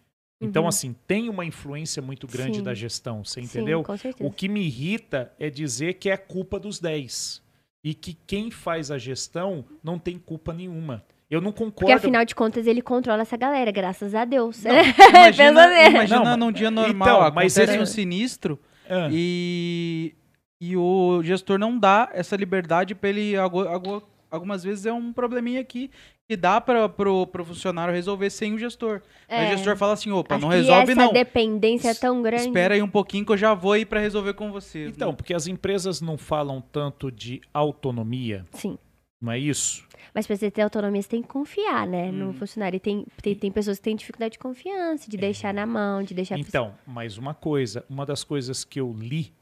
Então, 0.41 0.63
Uhum. 0.65 0.69
assim, 0.69 0.95
tem 1.07 1.29
uma 1.31 1.45
influência 1.47 2.03
muito 2.03 2.27
grande 2.27 2.59
Sim. 2.59 2.63
da 2.63 2.75
gestão, 2.75 3.25
você 3.25 3.41
Sim, 3.41 3.47
entendeu? 3.47 3.83
com 3.83 3.97
certeza. 3.97 4.29
O 4.29 4.33
que 4.33 4.49
me 4.49 4.61
irrita 4.67 5.33
é 5.39 5.49
dizer 5.49 5.95
que 5.95 6.11
é 6.11 6.17
culpa 6.17 6.59
dos 6.61 6.79
10. 6.79 7.43
E 7.83 7.95
que 7.95 8.13
quem 8.27 8.51
faz 8.51 8.91
a 8.91 8.99
gestão 8.99 9.65
não 9.83 9.99
tem 9.99 10.19
culpa 10.19 10.53
nenhuma. 10.53 11.05
Eu 11.31 11.41
não 11.41 11.51
concordo. 11.53 11.75
Porque 11.81 11.93
afinal 11.93 12.25
de 12.25 12.35
contas 12.35 12.67
ele 12.67 12.81
controla 12.81 13.23
essa 13.23 13.37
galera, 13.37 13.71
graças 13.73 14.15
a 14.15 14.25
Deus. 14.25 14.63
Imagina, 15.11 15.67
nele. 15.69 15.91
imagina 15.97 16.25
Não, 16.25 16.37
num 16.37 16.53
dia 16.53 16.71
normal, 16.71 17.09
então, 17.09 17.35
mas 17.35 17.57
acontece 17.57 17.73
ele- 17.77 17.83
um 17.83 17.87
sinistro 17.87 18.59
Ah, 18.89 19.09
e, 19.11 20.15
e 20.61 20.77
o 20.77 21.21
gestor 21.23 21.59
não 21.59 21.77
dá 21.79 22.09
essa 22.13 22.37
liberdade 22.37 22.95
pra 22.95 23.09
ele. 23.11 23.37
algu- 23.37 23.67
algu- 23.69 24.03
Algumas 24.29 24.65
vezes 24.65 24.85
é 24.85 24.93
um 24.93 25.13
probleminha 25.13 25.61
aqui 25.61 25.89
que 26.29 26.37
dá 26.37 26.61
para 26.61 26.89
pro, 26.89 27.27
pro 27.29 27.45
funcionário 27.45 27.95
resolver 27.95 28.29
sem 28.29 28.53
o 28.55 28.59
gestor. 28.59 29.01
Aí 29.29 29.47
É. 29.47 29.49
o 29.49 29.57
gestor 29.57 29.77
fala 29.77 29.93
assim, 29.93 30.11
opa, 30.11 30.35
Acho 30.35 30.43
não 30.43 30.49
resolve 30.51 30.93
essa 30.93 31.01
não. 31.01 31.13
dependência 31.13 31.91
é 31.91 31.95
tão 31.95 32.21
grande. 32.23 32.43
Espera 32.43 32.75
aí 32.75 32.83
um 32.83 32.89
pouquinho 32.89 33.25
que 33.25 33.31
eu 33.33 33.37
já 33.37 33.55
vou 33.55 33.77
ir 33.77 33.87
pra 33.87 34.01
resolver 34.01 34.35
com 34.35 34.51
você. 34.51 34.89
Então, 34.89 35.15
porque 35.15 35.33
as 35.33 35.47
empresas 35.47 36.01
não 36.01 36.19
falam 36.19 36.61
tanto 36.61 37.11
de 37.11 37.41
autonomia, 37.55 38.45
Sim. 38.51 38.77
não 39.23 39.31
é 39.33 39.39
isso? 39.39 39.86
Mas 40.15 40.27
pra 40.27 40.37
você 40.37 40.51
ter 40.51 40.63
autonomia, 40.63 41.01
você 41.03 41.09
tem 41.09 41.23
que 41.23 41.29
confiar, 41.29 41.87
né? 41.87 42.09
Hum. 42.09 42.13
No 42.13 42.33
funcionário. 42.33 42.77
E 42.77 42.81
tem, 42.81 43.07
tem, 43.23 43.35
tem 43.35 43.51
pessoas 43.53 43.79
que 43.79 43.85
têm 43.85 43.97
dificuldade 43.97 44.33
de 44.33 44.39
confiança, 44.39 45.11
de 45.11 45.17
deixar 45.17 45.53
na 45.55 45.67
mão, 45.67 46.03
de 46.03 46.15
deixar... 46.15 46.39
Então, 46.39 46.75
mais 46.87 47.19
uma 47.19 47.35
coisa, 47.35 47.85
uma 47.89 48.05
das 48.07 48.25
coisas 48.25 48.65
que 48.65 48.81
eu 48.81 48.93
li 48.93 49.33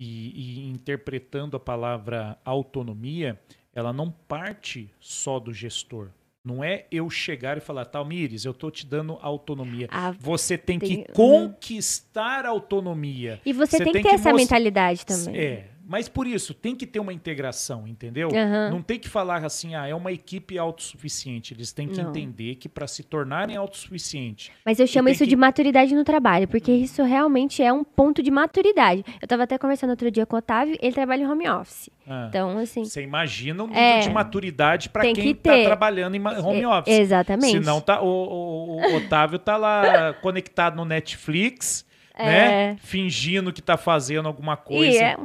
e, 0.00 0.64
e 0.64 0.70
interpretando 0.70 1.56
a 1.56 1.60
palavra 1.60 2.38
autonomia, 2.44 3.38
ela 3.74 3.92
não 3.92 4.10
parte 4.10 4.90
só 5.00 5.38
do 5.38 5.52
gestor. 5.52 6.08
Não 6.44 6.64
é 6.64 6.86
eu 6.90 7.08
chegar 7.08 7.56
e 7.56 7.60
falar, 7.60 7.84
Talmires, 7.84 8.44
eu 8.44 8.52
tô 8.52 8.68
te 8.68 8.84
dando 8.84 9.16
autonomia. 9.22 9.86
Ah, 9.92 10.10
Você 10.18 10.58
tem, 10.58 10.76
tem- 10.76 11.04
que 11.04 11.12
conquistar 11.12 12.44
a 12.44 12.48
autonomia. 12.48 13.40
e 13.46 13.52
você, 13.52 13.76
você 13.78 13.84
tem 13.84 13.86
que 13.86 13.92
tem 13.92 14.02
ter 14.02 14.08
que 14.08 14.14
essa 14.16 14.30
mos- 14.32 14.42
mentalidade 14.42 15.06
também. 15.06 15.36
É, 15.36 15.68
mas 15.92 16.08
por 16.08 16.26
isso, 16.26 16.54
tem 16.54 16.74
que 16.74 16.86
ter 16.86 16.98
uma 17.00 17.12
integração, 17.12 17.86
entendeu? 17.86 18.28
Aham. 18.34 18.70
Não 18.70 18.80
tem 18.80 18.98
que 18.98 19.06
falar 19.10 19.44
assim, 19.44 19.74
ah, 19.74 19.86
é 19.86 19.94
uma 19.94 20.10
equipe 20.10 20.56
autossuficiente. 20.58 21.52
Eles 21.52 21.70
têm 21.70 21.86
que 21.86 22.00
Não. 22.02 22.08
entender 22.08 22.54
que 22.54 22.66
para 22.66 22.86
se 22.86 23.02
tornarem 23.02 23.56
autossuficientes, 23.58 24.50
Mas 24.64 24.80
eu 24.80 24.86
chamo 24.86 25.10
isso 25.10 25.24
que- 25.24 25.28
de 25.30 25.36
maturidade 25.36 25.94
no 25.94 26.02
trabalho, 26.02 26.48
porque 26.48 26.72
isso 26.72 27.02
realmente 27.02 27.62
é 27.62 27.70
um 27.70 27.84
ponto 27.84 28.22
de 28.22 28.30
maturidade. 28.30 29.04
Eu 29.20 29.28
tava 29.28 29.42
até 29.42 29.58
conversando 29.58 29.90
outro 29.90 30.10
dia 30.10 30.24
com 30.24 30.34
o 30.36 30.38
Otávio, 30.38 30.78
ele 30.80 30.92
trabalha 30.94 31.22
em 31.22 31.26
home 31.26 31.46
office. 31.48 31.90
ah, 32.08 32.26
Então, 32.30 32.56
assim, 32.56 32.84
você 32.86 33.02
imagina 33.02 33.62
o 33.62 33.66
nível 33.66 33.82
É. 33.82 34.00
de 34.00 34.08
maturidade 34.10 34.88
para 34.88 35.02
quem 35.02 35.14
que 35.14 35.28
está 35.28 35.52
ter. 35.52 35.64
trabalhando 35.64 36.14
em 36.14 36.18
ma- 36.18 36.38
home 36.40 36.62
é- 36.62 36.68
office. 36.68 36.98
exatamente. 36.98 37.52
Senão 37.52 37.80
tá, 37.82 38.00
o, 38.00 38.06
o- 38.06 38.76
o 38.76 38.96
Otávio 38.96 39.38
tá 39.38 39.56
lá 39.58 40.14
conectado 40.22 40.74
no 40.76 40.84
Netflix, 40.86 41.84
né? 42.18 42.72
É. 42.72 42.76
Fingindo 42.78 43.52
que 43.52 43.60
tá 43.62 43.76
fazendo 43.76 44.26
alguma 44.26 44.56
coisa. 44.56 44.92
E 44.96 44.98
é, 44.98 45.16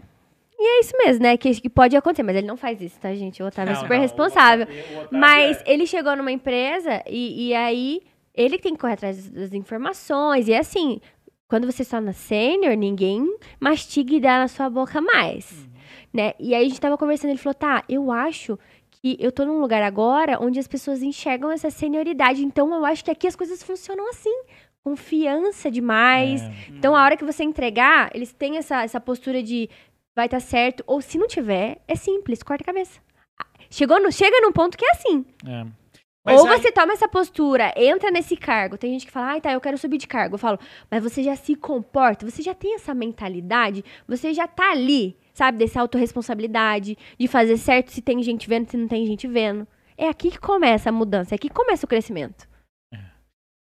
e 0.60 0.68
é 0.68 0.80
isso 0.80 0.94
mesmo, 0.98 1.24
né? 1.24 1.38
Que, 1.38 1.62
que 1.62 1.70
pode 1.70 1.96
acontecer, 1.96 2.24
mas 2.24 2.36
ele 2.36 2.48
não 2.48 2.58
faz 2.58 2.82
isso, 2.82 3.00
tá, 3.00 3.14
gente? 3.14 3.42
O 3.44 3.46
Otávio 3.48 3.72
é 3.72 3.74
Não, 3.76 3.82
super 3.82 3.96
não, 3.96 4.02
responsável. 4.02 4.64
Otávio- 4.66 4.84
o 4.84 4.98
Otávio 5.02 5.20
Mas 5.20 5.62
é- 5.62 5.64
ele 5.74 5.86
chegou 5.86 6.16
numa 6.16 6.32
empresa 6.32 7.04
e, 7.08 7.50
e 7.50 7.54
aí 7.54 8.02
ele 8.34 8.58
tem 8.58 8.74
que 8.74 8.80
correr 8.80 8.94
atrás 8.94 9.30
das 9.30 9.54
informações. 9.54 10.48
E 10.48 10.54
assim, 10.56 11.00
quando 11.48 11.66
você 11.72 11.82
está 11.84 12.02
na 12.02 12.14
sênior, 12.14 12.76
ninguém 12.76 13.24
mastiga 13.60 14.14
e 14.16 14.20
dá 14.20 14.40
na 14.40 14.48
sua 14.48 14.70
boca 14.70 15.00
mais. 15.02 15.52
Uhum. 15.52 15.68
Né? 16.14 16.34
E 16.40 16.56
aí 16.56 16.66
a 16.66 16.68
gente 16.70 16.82
tava 16.82 16.98
conversando, 16.98 17.32
ele 17.32 17.38
falou, 17.40 17.54
tá, 17.54 17.84
eu 17.88 18.12
acho 18.12 18.58
que 18.90 19.16
eu 19.20 19.32
tô 19.32 19.46
num 19.46 19.60
lugar 19.60 19.84
agora 19.84 20.40
onde 20.42 20.58
as 20.60 20.68
pessoas 20.68 21.04
enxergam 21.04 21.52
essa 21.52 21.70
senioridade. 21.70 22.44
Então 22.44 22.74
eu 22.74 22.84
acho 22.84 23.06
que 23.06 23.12
aqui 23.12 23.28
as 23.28 23.36
coisas 23.36 23.62
funcionam 23.62 24.10
assim. 24.10 24.34
Confiança 24.84 25.70
demais. 25.70 26.42
É. 26.42 26.52
Então, 26.70 26.96
a 26.96 27.04
hora 27.04 27.18
que 27.18 27.26
você 27.26 27.44
entregar, 27.44 28.10
eles 28.14 28.32
têm 28.32 28.58
essa, 28.58 28.84
essa 28.84 29.00
postura 29.02 29.44
de 29.44 29.70
vai 30.18 30.26
estar 30.26 30.40
certo, 30.40 30.84
ou 30.88 31.00
se 31.00 31.16
não 31.16 31.28
tiver, 31.28 31.80
é 31.88 31.96
simples, 31.96 32.42
corta 32.42 32.64
a 32.64 32.66
cabeça. 32.66 33.00
Ah, 33.40 33.46
Chegou 33.70 34.02
no, 34.02 34.12
chega 34.12 34.42
num 34.42 34.52
ponto 34.52 34.76
que 34.76 34.84
é 34.84 34.90
assim. 34.92 35.24
É. 35.46 35.64
Mas 36.26 36.42
ou 36.42 36.48
aí- 36.48 36.60
você 36.60 36.72
toma 36.72 36.92
essa 36.92 37.08
postura, 37.08 37.72
entra 37.78 38.10
nesse 38.10 38.36
cargo. 38.36 38.80
Tem 38.80 38.92
gente 38.94 39.06
que 39.06 39.12
fala, 39.12 39.28
ai, 39.28 39.42
tá, 39.42 39.54
eu 39.54 39.62
quero 39.62 39.78
subir 39.78 40.00
de 40.00 40.08
cargo. 40.08 40.34
Eu 40.34 40.40
falo, 40.40 40.60
mas 40.90 41.04
você 41.04 41.22
já 41.22 41.36
se 41.36 41.56
comporta, 41.56 42.30
você 42.30 42.42
já 42.42 42.56
tem 42.56 42.74
essa 42.74 42.96
mentalidade, 42.96 43.86
você 44.08 44.34
já 44.34 44.48
tá 44.48 44.72
ali, 44.72 45.16
sabe, 45.36 45.60
dessa 45.60 45.80
autorresponsabilidade, 45.80 46.98
de 47.18 47.28
fazer 47.28 47.56
certo 47.58 47.92
se 47.92 48.02
tem 48.02 48.22
gente 48.24 48.50
vendo, 48.50 48.70
se 48.72 48.76
não 48.76 48.88
tem 48.88 49.06
gente 49.06 49.28
vendo. 49.28 49.68
É 49.96 50.10
aqui 50.10 50.32
que 50.32 50.40
começa 50.40 50.90
a 50.90 50.92
mudança, 50.92 51.34
é 51.34 51.36
aqui 51.36 51.48
que 51.48 51.56
começa 51.56 51.86
o 51.86 51.90
crescimento. 51.90 52.48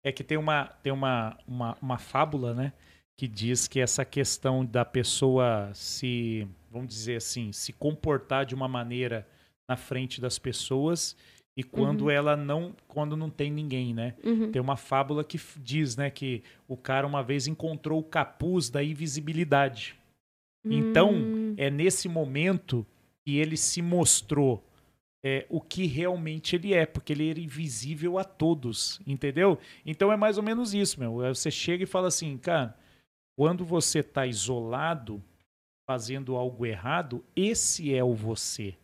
É 0.05 0.13
que 0.13 0.23
tem 0.23 0.39
uma, 0.39 0.67
tem 0.83 0.93
uma, 0.93 1.37
uma, 1.49 1.77
uma 1.83 1.99
fábula, 1.99 2.55
né? 2.55 2.73
Que 3.17 3.29
diz 3.29 3.69
que 3.69 3.79
essa 3.81 4.05
questão 4.05 4.65
da 4.65 4.85
pessoa 4.85 5.71
se, 5.73 6.47
vamos 6.71 6.89
dizer 6.89 7.17
assim, 7.17 7.53
se 7.53 7.73
comportar 7.73 8.45
de 8.45 8.55
uma 8.55 8.67
maneira 8.69 9.27
na 9.69 9.77
frente 9.77 10.21
das 10.21 10.39
pessoas 10.39 11.17
e 11.57 11.63
quando 11.63 12.03
Uhum. 12.03 12.11
ela 12.11 12.37
não, 12.37 12.75
quando 12.89 13.17
não 13.17 13.31
tem 13.31 13.51
ninguém, 13.51 13.95
né? 13.95 14.15
Uhum. 14.25 14.51
Tem 14.51 14.61
uma 14.61 14.77
fábula 14.77 15.23
que 15.23 15.41
diz, 15.63 15.97
né, 15.97 16.11
que 16.11 16.43
o 16.67 16.77
cara 16.77 17.07
uma 17.07 17.23
vez 17.23 17.47
encontrou 17.47 18.01
o 18.01 18.05
capuz 18.05 18.69
da 18.69 18.83
invisibilidade. 18.83 19.95
Então, 20.65 21.13
Hum, 21.13 21.55
é 21.57 21.71
nesse 21.71 22.09
momento 22.09 22.85
que 23.25 23.37
ele 23.37 23.57
se 23.57 23.81
mostrou 23.81 24.65
é, 25.27 25.47
o 25.49 25.61
que 25.61 25.87
realmente 25.87 26.57
ele 26.57 26.75
é, 26.75 26.85
porque 26.85 27.13
ele 27.13 27.31
era 27.31 27.41
invisível 27.41 28.19
a 28.19 28.25
todos, 28.25 29.01
entendeu? 29.07 29.59
Então 29.87 30.13
é 30.13 30.17
mais 30.17 30.37
ou 30.37 30.43
menos 30.43 30.75
isso, 30.75 30.99
meu. 31.01 31.15
Você 31.35 31.51
chega 31.51 31.85
e 31.85 31.87
fala 31.87 32.09
assim, 32.09 32.37
cara, 32.37 32.77
quando 33.37 33.65
você 33.65 34.03
tá 34.03 34.27
isolado, 34.27 35.23
fazendo 35.87 36.37
algo 36.37 36.65
errado, 36.65 37.25
esse 37.35 37.95
é 37.95 38.03
o 38.03 38.15
você. 38.15 38.77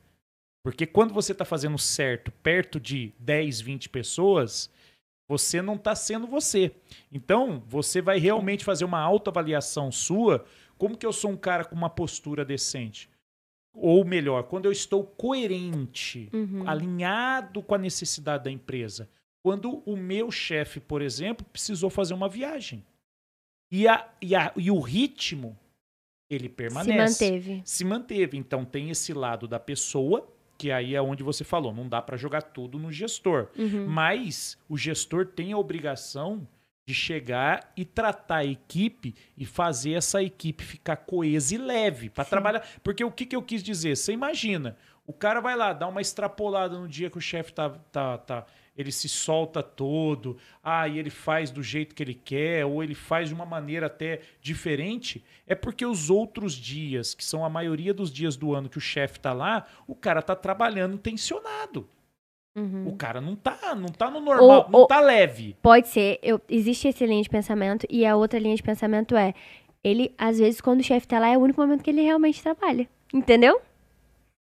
Porque 0.62 0.86
quando 0.86 1.14
você 1.14 1.34
tá 1.34 1.44
fazendo 1.44 1.78
certo 1.78 2.30
perto 2.30 2.78
de 2.78 3.14
10, 3.18 3.60
20 3.60 3.88
pessoas, 3.88 4.70
você 5.28 5.62
não 5.62 5.78
tá 5.78 5.94
sendo 5.94 6.26
você. 6.26 6.72
Então, 7.10 7.62
você 7.66 8.02
vai 8.02 8.18
realmente 8.18 8.64
fazer 8.64 8.84
uma 8.84 9.00
autoavaliação 9.00 9.90
sua, 9.90 10.44
como 10.76 10.96
que 10.96 11.06
eu 11.06 11.12
sou 11.12 11.30
um 11.30 11.36
cara 11.36 11.64
com 11.64 11.74
uma 11.74 11.88
postura 11.88 12.44
decente? 12.44 13.08
Ou 13.72 14.04
melhor, 14.04 14.42
quando 14.44 14.66
eu 14.66 14.72
estou 14.72 15.04
coerente, 15.04 16.28
uhum. 16.32 16.68
alinhado 16.68 17.62
com 17.62 17.74
a 17.74 17.78
necessidade 17.78 18.44
da 18.44 18.50
empresa. 18.50 19.08
Quando 19.42 19.82
o 19.86 19.96
meu 19.96 20.30
chefe, 20.30 20.80
por 20.80 21.00
exemplo, 21.00 21.46
precisou 21.46 21.88
fazer 21.88 22.12
uma 22.12 22.28
viagem. 22.28 22.84
E, 23.70 23.86
a, 23.86 24.08
e, 24.20 24.34
a, 24.34 24.52
e 24.56 24.70
o 24.70 24.80
ritmo, 24.80 25.56
ele 26.28 26.48
Se 26.48 26.54
permanece. 26.54 27.24
manteve. 27.24 27.62
Se 27.64 27.84
manteve. 27.84 28.36
Então 28.36 28.64
tem 28.64 28.90
esse 28.90 29.12
lado 29.12 29.46
da 29.46 29.60
pessoa, 29.60 30.26
que 30.58 30.70
aí 30.70 30.94
é 30.94 31.00
onde 31.02 31.22
você 31.22 31.44
falou, 31.44 31.72
não 31.72 31.88
dá 31.88 32.02
para 32.02 32.16
jogar 32.16 32.42
tudo 32.42 32.78
no 32.78 32.92
gestor. 32.92 33.48
Uhum. 33.56 33.86
Mas 33.86 34.58
o 34.68 34.76
gestor 34.76 35.26
tem 35.26 35.52
a 35.52 35.58
obrigação 35.58 36.46
de 36.86 36.94
chegar 36.94 37.72
e 37.76 37.84
tratar 37.84 38.38
a 38.38 38.44
equipe 38.44 39.14
e 39.36 39.46
fazer 39.46 39.92
essa 39.92 40.22
equipe 40.22 40.64
ficar 40.64 40.96
coesa 40.96 41.54
e 41.54 41.58
leve 41.58 42.10
para 42.10 42.24
trabalhar. 42.24 42.66
Porque 42.82 43.04
o 43.04 43.12
que, 43.12 43.24
que 43.24 43.36
eu 43.36 43.42
quis 43.42 43.62
dizer? 43.62 43.96
Você 43.96 44.12
imagina, 44.12 44.76
o 45.06 45.12
cara 45.12 45.40
vai 45.40 45.56
lá, 45.56 45.72
dá 45.72 45.86
uma 45.86 46.00
extrapolada 46.00 46.78
no 46.78 46.88
dia 46.88 47.08
que 47.08 47.18
o 47.18 47.20
chefe 47.20 47.52
tá, 47.52 47.70
tá, 47.70 48.18
tá 48.18 48.46
ele 48.80 48.90
se 48.92 49.08
solta 49.08 49.62
todo, 49.62 50.36
ah, 50.62 50.88
e 50.88 50.98
ele 50.98 51.10
faz 51.10 51.50
do 51.50 51.62
jeito 51.62 51.94
que 51.94 52.02
ele 52.02 52.14
quer, 52.14 52.64
ou 52.66 52.82
ele 52.82 52.94
faz 52.94 53.28
de 53.28 53.34
uma 53.34 53.44
maneira 53.46 53.86
até 53.86 54.20
diferente, 54.40 55.24
é 55.46 55.54
porque 55.54 55.84
os 55.84 56.10
outros 56.10 56.54
dias, 56.54 57.14
que 57.14 57.24
são 57.24 57.44
a 57.44 57.48
maioria 57.48 57.92
dos 57.92 58.12
dias 58.12 58.36
do 58.36 58.54
ano 58.54 58.68
que 58.68 58.78
o 58.78 58.80
chefe 58.80 59.20
tá 59.20 59.32
lá, 59.32 59.66
o 59.86 59.94
cara 59.94 60.22
tá 60.22 60.34
trabalhando 60.34 60.98
tensionado. 60.98 61.88
Uhum. 62.56 62.88
O 62.88 62.96
cara 62.96 63.20
não 63.20 63.36
tá, 63.36 63.74
não 63.76 63.88
tá 63.88 64.10
no 64.10 64.20
normal, 64.20 64.64
Ou- 64.64 64.70
não 64.70 64.80
ou- 64.80 64.86
tá 64.86 65.00
leve. 65.00 65.56
Pode 65.62 65.86
ser, 65.88 66.18
eu, 66.22 66.40
existe 66.48 66.88
essa 66.88 67.06
linha 67.06 67.22
de 67.22 67.30
pensamento, 67.30 67.86
e 67.88 68.04
a 68.04 68.16
outra 68.16 68.38
linha 68.40 68.56
de 68.56 68.62
pensamento 68.62 69.14
é, 69.16 69.34
ele, 69.84 70.12
às 70.18 70.38
vezes, 70.38 70.60
quando 70.60 70.80
o 70.80 70.84
chefe 70.84 71.06
tá 71.06 71.18
lá, 71.18 71.28
é 71.28 71.38
o 71.38 71.40
único 71.40 71.60
momento 71.60 71.82
que 71.84 71.90
ele 71.90 72.02
realmente 72.02 72.42
trabalha. 72.42 72.88
Entendeu? 73.14 73.60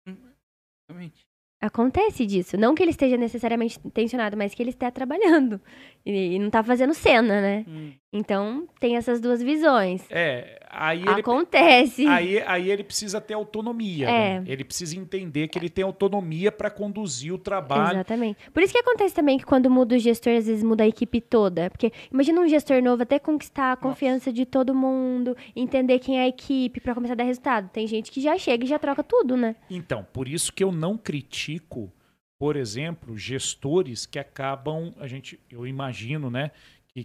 Exatamente. 0.07 1.28
Acontece 1.61 2.25
disso. 2.25 2.57
Não 2.57 2.75
que 2.75 2.83
ele 2.83 2.93
esteja 2.93 3.17
necessariamente 3.17 3.81
tensionado, 3.91 4.37
mas 4.37 4.55
que 4.55 4.63
ele 4.63 4.71
está 4.71 4.91
trabalhando. 4.91 5.61
E, 6.07 6.35
e 6.35 6.39
não 6.39 6.51
tá 6.51 6.63
fazendo 6.63 6.95
cena, 6.95 7.41
né? 7.41 7.65
Hum. 7.67 7.93
Então, 8.11 8.67
tem 8.81 8.97
essas 8.97 9.21
duas 9.21 9.43
visões. 9.43 10.03
É, 10.11 10.59
aí 10.71 11.03
ele 11.03 11.21
Acontece. 11.21 12.07
Aí, 12.07 12.43
aí 12.47 12.71
ele 12.71 12.83
precisa 12.83 13.21
ter 13.21 13.35
autonomia. 13.35 14.09
É. 14.09 14.41
né? 14.41 14.45
Ele 14.47 14.65
precisa 14.65 14.97
entender 14.97 15.49
que 15.49 15.59
ele 15.59 15.69
tem 15.69 15.85
autonomia 15.85 16.51
para 16.51 16.71
conduzir 16.71 17.35
o 17.35 17.39
trabalho. 17.39 17.97
Exatamente. 17.97 18.51
Por 18.51 18.63
isso 18.63 18.73
que 18.73 18.79
acontece 18.79 19.15
também 19.15 19.37
que 19.37 19.45
quando 19.45 19.69
muda 19.69 19.95
o 19.95 19.99
gestor, 19.99 20.33
às 20.33 20.47
vezes 20.47 20.63
muda 20.63 20.85
a 20.85 20.89
equipe 20.89 21.21
toda. 21.21 21.69
Porque 21.69 21.93
imagina 22.11 22.41
um 22.41 22.49
gestor 22.49 22.83
novo 22.83 23.03
até 23.03 23.19
conquistar 23.19 23.73
a 23.73 23.77
confiança 23.77 24.33
de 24.33 24.47
todo 24.47 24.75
mundo, 24.75 25.37
entender 25.55 25.99
quem 25.99 26.19
é 26.19 26.23
a 26.23 26.29
equipe 26.29 26.81
pra 26.81 26.95
começar 26.95 27.13
a 27.13 27.17
dar 27.17 27.25
resultado. 27.25 27.69
Tem 27.69 27.87
gente 27.87 28.11
que 28.11 28.23
já 28.23 28.39
chega 28.39 28.65
e 28.65 28.69
já 28.69 28.79
troca 28.79 29.05
tudo, 29.05 29.37
né? 29.37 29.55
Então, 29.69 30.07
por 30.15 30.27
isso 30.27 30.51
que 30.51 30.65
eu 30.65 30.73
não 30.73 30.97
critico, 30.97 31.93
por 32.39 32.57
exemplo, 32.57 33.19
gestores 33.19 34.07
que 34.07 34.19
acabam, 34.19 34.95
a 34.99 35.07
gente, 35.07 35.39
eu 35.51 35.67
imagino, 35.67 36.31
né, 36.31 36.53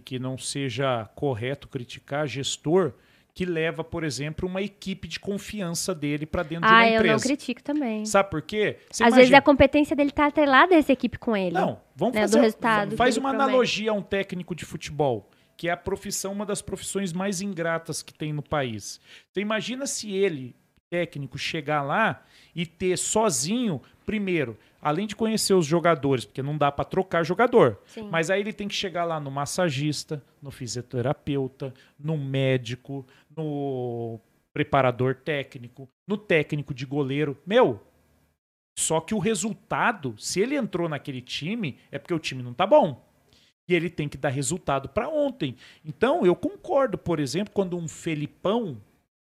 que 0.00 0.18
não 0.18 0.36
seja 0.38 1.04
correto 1.14 1.68
criticar 1.68 2.26
gestor 2.26 2.92
que 3.32 3.44
leva, 3.44 3.82
por 3.82 4.04
exemplo, 4.04 4.48
uma 4.48 4.62
equipe 4.62 5.08
de 5.08 5.18
confiança 5.18 5.92
dele 5.92 6.24
para 6.24 6.44
dentro 6.44 6.68
de 6.68 6.72
uma 6.72 6.78
Ah, 6.80 6.88
eu 6.88 6.94
empresa. 6.96 7.14
não 7.14 7.20
critico 7.20 7.62
também. 7.64 8.06
Sabe 8.06 8.30
por 8.30 8.40
quê? 8.42 8.78
Você 8.88 9.02
Às 9.02 9.08
vezes 9.08 9.18
imagina- 9.30 9.38
a 9.38 9.42
competência 9.42 9.96
dele 9.96 10.12
tá 10.12 10.26
atrelada 10.26 10.72
a 10.72 10.78
essa 10.78 10.92
equipe 10.92 11.18
com 11.18 11.36
ele. 11.36 11.52
Não, 11.52 11.80
vamos 11.96 12.14
né, 12.14 12.20
do 12.20 12.28
fazer. 12.28 12.40
resultado 12.40 12.96
faz 12.96 13.16
uma 13.16 13.30
promete. 13.30 13.48
analogia 13.50 13.90
a 13.90 13.94
um 13.94 14.02
técnico 14.02 14.54
de 14.54 14.64
futebol, 14.64 15.28
que 15.56 15.68
é 15.68 15.72
a 15.72 15.76
profissão, 15.76 16.32
uma 16.32 16.46
das 16.46 16.62
profissões 16.62 17.12
mais 17.12 17.40
ingratas 17.40 18.02
que 18.02 18.14
tem 18.14 18.32
no 18.32 18.42
país. 18.42 19.00
Então 19.32 19.42
imagina 19.42 19.84
se 19.84 20.12
ele, 20.12 20.54
técnico, 20.88 21.36
chegar 21.36 21.82
lá 21.82 22.22
e 22.54 22.64
ter 22.64 22.96
sozinho, 22.96 23.82
primeiro, 24.06 24.56
além 24.84 25.06
de 25.06 25.16
conhecer 25.16 25.54
os 25.54 25.64
jogadores, 25.64 26.26
porque 26.26 26.42
não 26.42 26.58
dá 26.58 26.70
para 26.70 26.84
trocar 26.84 27.24
jogador, 27.24 27.80
Sim. 27.86 28.06
mas 28.10 28.28
aí 28.28 28.42
ele 28.42 28.52
tem 28.52 28.68
que 28.68 28.74
chegar 28.74 29.06
lá 29.06 29.18
no 29.18 29.30
massagista, 29.30 30.22
no 30.42 30.50
fisioterapeuta, 30.50 31.72
no 31.98 32.18
médico, 32.18 33.06
no 33.34 34.20
preparador 34.52 35.14
técnico, 35.14 35.88
no 36.06 36.18
técnico 36.18 36.74
de 36.74 36.84
goleiro. 36.84 37.36
Meu, 37.46 37.80
só 38.78 39.00
que 39.00 39.14
o 39.14 39.18
resultado, 39.18 40.14
se 40.18 40.38
ele 40.38 40.54
entrou 40.54 40.86
naquele 40.86 41.22
time, 41.22 41.78
é 41.90 41.98
porque 41.98 42.12
o 42.12 42.18
time 42.18 42.42
não 42.42 42.52
tá 42.52 42.66
bom. 42.66 43.02
E 43.66 43.74
ele 43.74 43.88
tem 43.88 44.06
que 44.06 44.18
dar 44.18 44.28
resultado 44.28 44.90
para 44.90 45.08
ontem. 45.08 45.56
Então, 45.82 46.26
eu 46.26 46.36
concordo, 46.36 46.98
por 46.98 47.18
exemplo, 47.18 47.54
quando 47.54 47.78
um 47.78 47.88
Felipão 47.88 48.78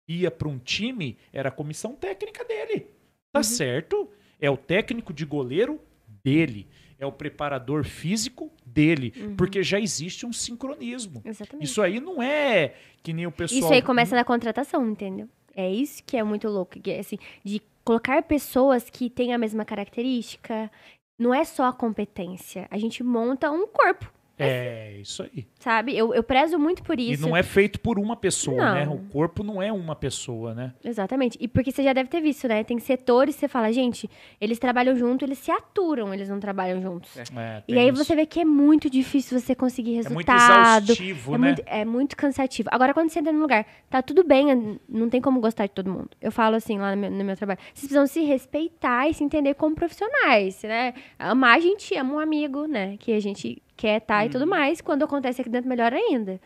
ia 0.08 0.32
para 0.32 0.48
um 0.48 0.58
time, 0.58 1.20
era 1.32 1.50
a 1.50 1.52
comissão 1.52 1.94
técnica 1.96 2.44
dele. 2.44 2.88
Tá 3.32 3.44
certo? 3.44 4.10
É 4.42 4.50
o 4.50 4.58
técnico 4.58 5.14
de 5.14 5.24
goleiro 5.24 5.80
dele. 6.24 6.68
É 7.00 7.06
o 7.06 7.12
preparador 7.12 7.84
físico 7.84 8.52
dele. 8.66 9.12
Porque 9.38 9.64
já 9.64 9.80
existe 9.80 10.26
um 10.26 10.34
sincronismo. 10.34 11.22
Exatamente. 11.24 11.66
Isso 11.66 11.82
aí 11.82 12.00
não 12.00 12.22
é 12.22 12.76
que 13.02 13.14
nem 13.14 13.26
o 13.26 13.32
pessoal. 13.32 13.60
Isso 13.60 13.74
aí 13.74 13.82
começa 13.82 14.16
na 14.16 14.24
contratação, 14.24 14.88
entendeu? 14.88 15.30
É 15.56 15.72
isso 15.72 16.04
que 16.04 16.18
é 16.18 16.24
muito 16.24 16.48
louco, 16.48 16.80
é, 16.88 17.00
assim, 17.00 17.18
de 17.44 17.62
colocar 17.84 18.22
pessoas 18.24 18.90
que 18.90 19.10
têm 19.10 19.34
a 19.34 19.38
mesma 19.38 19.66
característica. 19.66 20.72
Não 21.20 21.34
é 21.34 21.44
só 21.44 21.66
a 21.66 21.74
competência. 21.74 22.68
A 22.72 22.78
gente 22.78 23.04
monta 23.04 23.52
um 23.52 23.68
corpo, 23.68 24.12
É, 24.46 24.98
isso 25.00 25.24
aí. 25.24 25.46
sabe? 25.60 25.96
Eu, 25.98 26.14
eu 26.14 26.24
prezo 26.24 26.58
muito 26.60 26.84
por 26.84 27.00
isso. 27.00 27.24
E 27.24 27.28
não 27.28 27.36
é 27.36 27.44
feito 27.44 27.80
por 27.80 27.98
uma 28.00 28.16
pessoa, 28.16 28.58
Não. 28.58 28.74
né? 28.74 28.88
O 28.88 28.98
corpo 29.12 29.44
não 29.44 29.62
é 29.62 29.72
uma 29.72 29.96
pessoa, 29.96 30.54
né? 30.54 30.74
Exatamente. 30.84 31.38
E 31.42 31.48
porque 31.48 31.72
você 31.72 31.84
já 31.84 31.94
deve 31.94 32.10
ter 32.10 32.22
visto, 32.22 32.48
né? 32.48 32.64
Tem 32.64 32.78
setores 32.80 33.36
que 33.36 33.42
você 33.42 33.48
fala, 33.48 33.72
gente, 33.72 34.10
eles 34.40 34.60
trabalham 34.60 34.96
junto, 34.96 35.26
eles 35.26 35.38
se 35.38 35.52
aturam, 35.52 36.14
eles 36.14 36.30
não 36.30 36.40
trabalham 36.40 36.82
juntos. 36.82 37.16
É. 37.18 37.64
E 37.68 37.78
aí 37.78 37.90
isso. 37.90 38.04
você 38.04 38.16
vê 38.16 38.26
que 38.26 38.40
é 38.40 38.46
muito 38.46 38.90
difícil 38.90 39.40
você 39.40 39.54
conseguir 39.56 39.92
É 40.06 40.10
muito 40.10 40.28
resultado. 40.32 40.84
exaustivo, 40.92 41.36
É 41.36 41.38
né? 41.38 41.48
muito, 41.48 41.64
é 41.66 41.86
muito 41.86 42.18
cansativo. 42.18 42.70
Agora, 42.72 42.94
quando 42.94 43.10
você 43.10 43.20
entra 43.20 43.32
num 43.32 43.42
lugar, 43.42 43.66
tá 43.90 44.02
tudo 44.02 44.24
bem, 44.24 44.80
não 44.88 45.10
tem 45.10 45.22
como 45.22 45.40
gostar 45.40 45.66
de 45.68 45.72
todo 45.74 45.90
mundo. 45.90 46.10
Eu 46.22 46.32
falo 46.32 46.56
assim 46.56 46.78
lá 46.78 46.96
no 46.96 47.02
meu, 47.02 47.12
no 47.12 47.24
meu 47.24 47.36
trabalho. 47.36 47.60
Vocês 47.74 47.80
precisam 47.92 48.08
se 48.08 48.22
respeitar 48.24 49.08
e 49.10 49.14
se 49.14 49.24
entender 49.24 49.54
como 49.56 49.76
profissionais, 49.76 50.62
né? 50.64 50.94
Amar 51.20 51.58
a 51.58 51.60
gente, 51.60 51.96
ama 51.96 52.16
um 52.16 52.20
amigo, 52.20 52.66
né? 52.68 52.98
Que 53.00 53.14
a 53.14 53.20
gente 53.20 53.62
quer 53.82 53.98
estar 54.02 54.24
e 54.24 54.26
Uhum. 54.28 54.32
tudo 54.32 54.48
mais. 54.48 54.82
Quando 54.82 55.04
acontece 55.04 55.42
aqui 55.42 55.50
dentro, 55.50 55.68
melhor 55.70 55.92
ainda. 55.94 56.40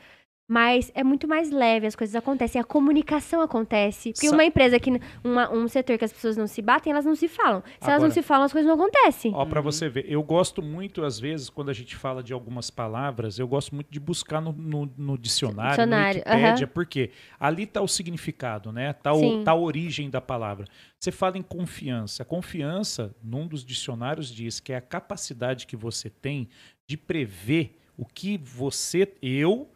Mas 0.48 0.92
é 0.94 1.04
muito 1.04 1.28
mais 1.28 1.50
leve, 1.50 1.88
as 1.88 1.96
coisas 1.96 2.16
acontecem, 2.16 2.62
a 2.62 2.64
comunicação 2.64 3.42
acontece. 3.42 4.14
Porque 4.14 4.28
Sa- 4.30 4.36
uma 4.36 4.46
empresa 4.46 4.80
que, 4.80 4.92
uma- 5.24 5.52
um 5.52 5.68
setor 5.68 5.98
que 5.98 6.06
as 6.06 6.14
pessoas 6.14 6.38
não 6.38 6.46
se 6.46 6.62
batem, 6.62 6.92
elas 6.94 7.04
não 7.04 7.16
se 7.16 7.28
falam. 7.28 7.64
Se 7.64 7.72
elas 7.86 7.96
Agora- 7.96 8.02
não 8.04 8.12
se 8.12 8.22
falam, 8.22 8.44
as 8.46 8.52
coisas 8.52 8.68
não 8.70 8.76
acontecem. 8.76 9.32
Ó, 9.34 9.44
pra 9.48 9.60
você 9.60 9.90
ver, 9.90 10.06
eu 10.08 10.22
gosto 10.22 10.62
muito, 10.62 11.04
às 11.04 11.20
vezes, 11.20 11.50
quando 11.50 11.70
a 11.72 11.74
gente 11.74 11.96
fala 11.96 12.22
de 12.22 12.32
algumas 12.32 12.70
palavras, 12.70 13.40
eu 13.40 13.48
gosto 13.48 13.74
muito 13.74 13.90
de 13.92 14.00
buscar 14.00 14.40
no, 14.40 14.52
no- 14.54 14.94
no 14.96 15.18
dicionário, 15.18 15.72
Dicionário, 15.72 16.22
no 16.24 16.32
Wikipédia, 16.32 16.66
aham. 16.68 16.74
porque 16.76 17.10
ali 17.40 17.66
tá 17.66 17.82
o 17.82 17.88
significado, 17.88 18.72
né? 18.72 18.94
Tá, 18.94 19.14
o, 19.14 19.20
Sim. 19.20 19.42
tá 19.44 19.50
a 19.54 19.56
origem 19.56 20.12
da 20.12 20.22
palavra. 20.22 20.68
Você 21.00 21.12
fala 21.12 21.40
em 21.40 21.44
confiança. 21.44 22.24
Confiança, 22.24 23.16
num 23.24 23.48
dos 23.48 23.66
dicionários, 23.66 24.32
diz 24.32 24.60
que 24.60 24.72
é 24.74 24.76
a 24.78 24.82
capacidade 24.82 25.66
que 25.66 25.76
você 25.76 26.08
tem 26.08 26.50
de 26.88 26.98
prever 26.98 27.78
o 27.98 28.06
que 28.06 28.38
você, 28.38 29.12
eu, 29.22 29.70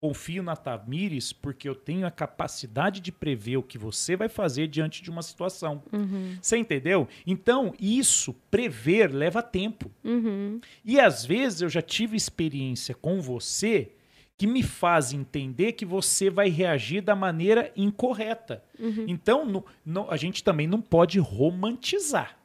confio 0.00 0.42
na 0.42 0.54
Tamires 0.54 1.32
porque 1.32 1.68
eu 1.68 1.74
tenho 1.74 2.06
a 2.06 2.10
capacidade 2.10 3.00
de 3.00 3.10
prever 3.10 3.56
o 3.56 3.62
que 3.62 3.78
você 3.78 4.14
vai 4.16 4.28
fazer 4.28 4.68
diante 4.68 5.02
de 5.02 5.10
uma 5.10 5.22
situação. 5.22 5.82
Uhum, 5.92 6.36
Você 6.40 6.56
entendeu? 6.58 7.08
Então, 7.26 7.74
isso, 7.80 8.34
prever, 8.50 9.12
leva 9.12 9.42
tempo. 9.42 9.90
uhum. 10.04 10.60
E 10.84 11.00
às 11.00 11.24
vezes 11.24 11.62
eu 11.62 11.68
já 11.68 11.82
tive 11.82 12.16
experiência 12.16 12.94
com 12.94 13.20
você 13.20 13.92
que 14.38 14.46
me 14.46 14.62
faz 14.62 15.14
entender 15.14 15.72
que 15.72 15.86
você 15.86 16.28
vai 16.28 16.50
reagir 16.50 17.00
da 17.00 17.16
maneira 17.16 17.72
incorreta. 17.74 18.62
Uhum. 18.78 19.06
Então, 19.08 19.46
no- 19.46 19.64
no- 19.84 20.10
a 20.10 20.16
gente 20.18 20.44
também 20.44 20.66
não 20.66 20.80
pode 20.80 21.18
romantizar. 21.18 22.36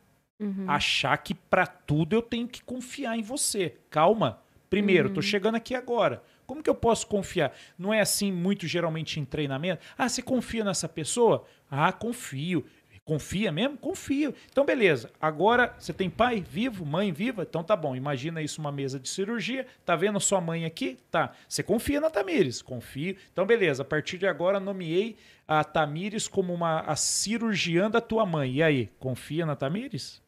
Uhum. 0.41 0.65
Achar 0.67 1.15
que 1.17 1.33
para 1.35 1.65
tudo 1.67 2.15
eu 2.15 2.21
tenho 2.21 2.47
que 2.47 2.63
confiar 2.63 3.17
em 3.17 3.21
você. 3.21 3.75
Calma. 3.89 4.41
Primeiro, 4.69 5.09
Uhum. 5.09 5.13
tô 5.15 5.21
chegando 5.21 5.55
aqui 5.55 5.75
agora. 5.75 6.23
Como 6.47 6.63
que 6.63 6.69
eu 6.69 6.75
posso 6.75 7.05
confiar? 7.07 7.53
Não 7.77 7.93
é 7.93 8.01
assim 8.01 8.31
muito 8.31 8.65
geralmente 8.67 9.19
em 9.19 9.25
treinamento? 9.25 9.81
Ah, 9.97 10.09
você 10.09 10.21
confia 10.21 10.63
nessa 10.63 10.89
pessoa? 10.89 11.45
Ah, 11.69 11.91
confio. 11.93 12.65
Confia 13.03 13.51
mesmo? 13.51 13.77
Confio. 13.77 14.33
Então, 14.49 14.63
beleza. 14.63 15.09
Agora, 15.19 15.75
você 15.77 15.91
tem 15.91 16.09
pai 16.09 16.39
vivo, 16.39 16.85
mãe 16.85 17.11
viva? 17.11 17.41
Então 17.41 17.63
tá 17.63 17.75
bom. 17.75 17.95
Imagina 17.95 18.41
isso 18.41 18.61
uma 18.61 18.71
mesa 18.71 18.99
de 18.99 19.09
cirurgia. 19.09 19.65
Tá 19.83 19.95
vendo 19.95 20.19
sua 20.19 20.39
mãe 20.39 20.65
aqui? 20.65 20.97
Tá. 21.09 21.31
Você 21.49 21.63
confia 21.63 21.99
na 21.99 22.09
Tamires? 22.09 22.61
Confio. 22.61 23.15
Então, 23.33 23.45
beleza. 23.45 23.81
A 23.81 23.85
partir 23.85 24.17
de 24.19 24.27
agora, 24.27 24.59
nomeei 24.59 25.17
a 25.47 25.63
Tamires 25.63 26.27
como 26.27 26.53
uma, 26.53 26.81
a 26.81 26.95
cirurgiã 26.95 27.89
da 27.89 27.99
tua 27.99 28.25
mãe. 28.25 28.53
E 28.53 28.63
aí, 28.63 28.89
confia 28.99 29.45
na 29.45 29.55
Tamires? 29.55 30.20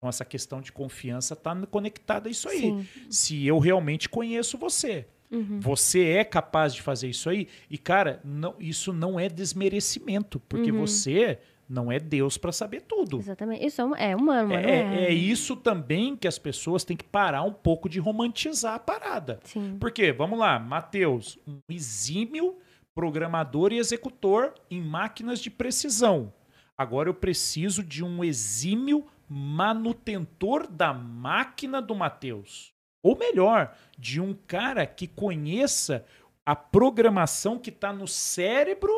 Então, 0.00 0.08
essa 0.08 0.24
questão 0.24 0.62
de 0.62 0.72
confiança 0.72 1.36
tá 1.36 1.54
conectada 1.70 2.26
a 2.28 2.32
isso 2.32 2.48
aí. 2.48 2.60
Sim. 2.62 2.86
Se 3.10 3.46
eu 3.46 3.58
realmente 3.58 4.08
conheço 4.08 4.56
você. 4.56 5.06
Uhum. 5.30 5.60
Você 5.60 6.06
é 6.08 6.24
capaz 6.24 6.74
de 6.74 6.80
fazer 6.80 7.08
isso 7.08 7.28
aí? 7.28 7.46
E, 7.70 7.76
cara, 7.76 8.18
não- 8.24 8.54
isso 8.58 8.94
não 8.94 9.20
é 9.20 9.28
desmerecimento, 9.28 10.40
porque 10.48 10.72
Uhum. 10.72 10.78
você 10.86 11.38
não 11.68 11.92
é 11.92 12.00
Deus 12.00 12.38
para 12.38 12.50
saber 12.50 12.80
tudo. 12.80 13.18
Exatamente. 13.18 13.64
Isso 13.64 13.80
é 13.94 14.10
é 14.12 14.16
humano, 14.16 14.48
mano. 14.48 14.66
É, 14.66 15.04
é 15.04 15.12
isso 15.12 15.54
também 15.54 16.16
que 16.16 16.26
as 16.26 16.38
pessoas 16.38 16.82
têm 16.82 16.96
que 16.96 17.04
parar 17.04 17.42
um 17.42 17.52
pouco 17.52 17.86
de 17.88 18.00
romantizar 18.00 18.74
a 18.74 18.78
parada. 18.80 19.38
Sim. 19.44 19.76
Porque, 19.78 20.12
vamos 20.12 20.38
lá, 20.38 20.58
Matheus, 20.58 21.38
um 21.46 21.58
exímio 21.68 22.56
programador 22.94 23.70
e 23.72 23.78
executor 23.78 24.54
em 24.70 24.80
máquinas 24.80 25.38
de 25.40 25.50
precisão. 25.50 26.32
Agora 26.76 27.08
eu 27.08 27.14
preciso 27.14 27.84
de 27.84 28.02
um 28.02 28.24
exímio 28.24 29.04
manutentor 29.32 30.66
da 30.66 30.92
máquina 30.92 31.80
do 31.80 31.94
Matheus. 31.94 32.74
Ou 33.00 33.16
melhor, 33.16 33.76
de 33.96 34.20
um 34.20 34.34
cara 34.34 34.84
que 34.84 35.06
conheça 35.06 36.04
a 36.44 36.56
programação 36.56 37.56
que 37.56 37.70
está 37.70 37.92
no 37.92 38.08
cérebro 38.08 38.90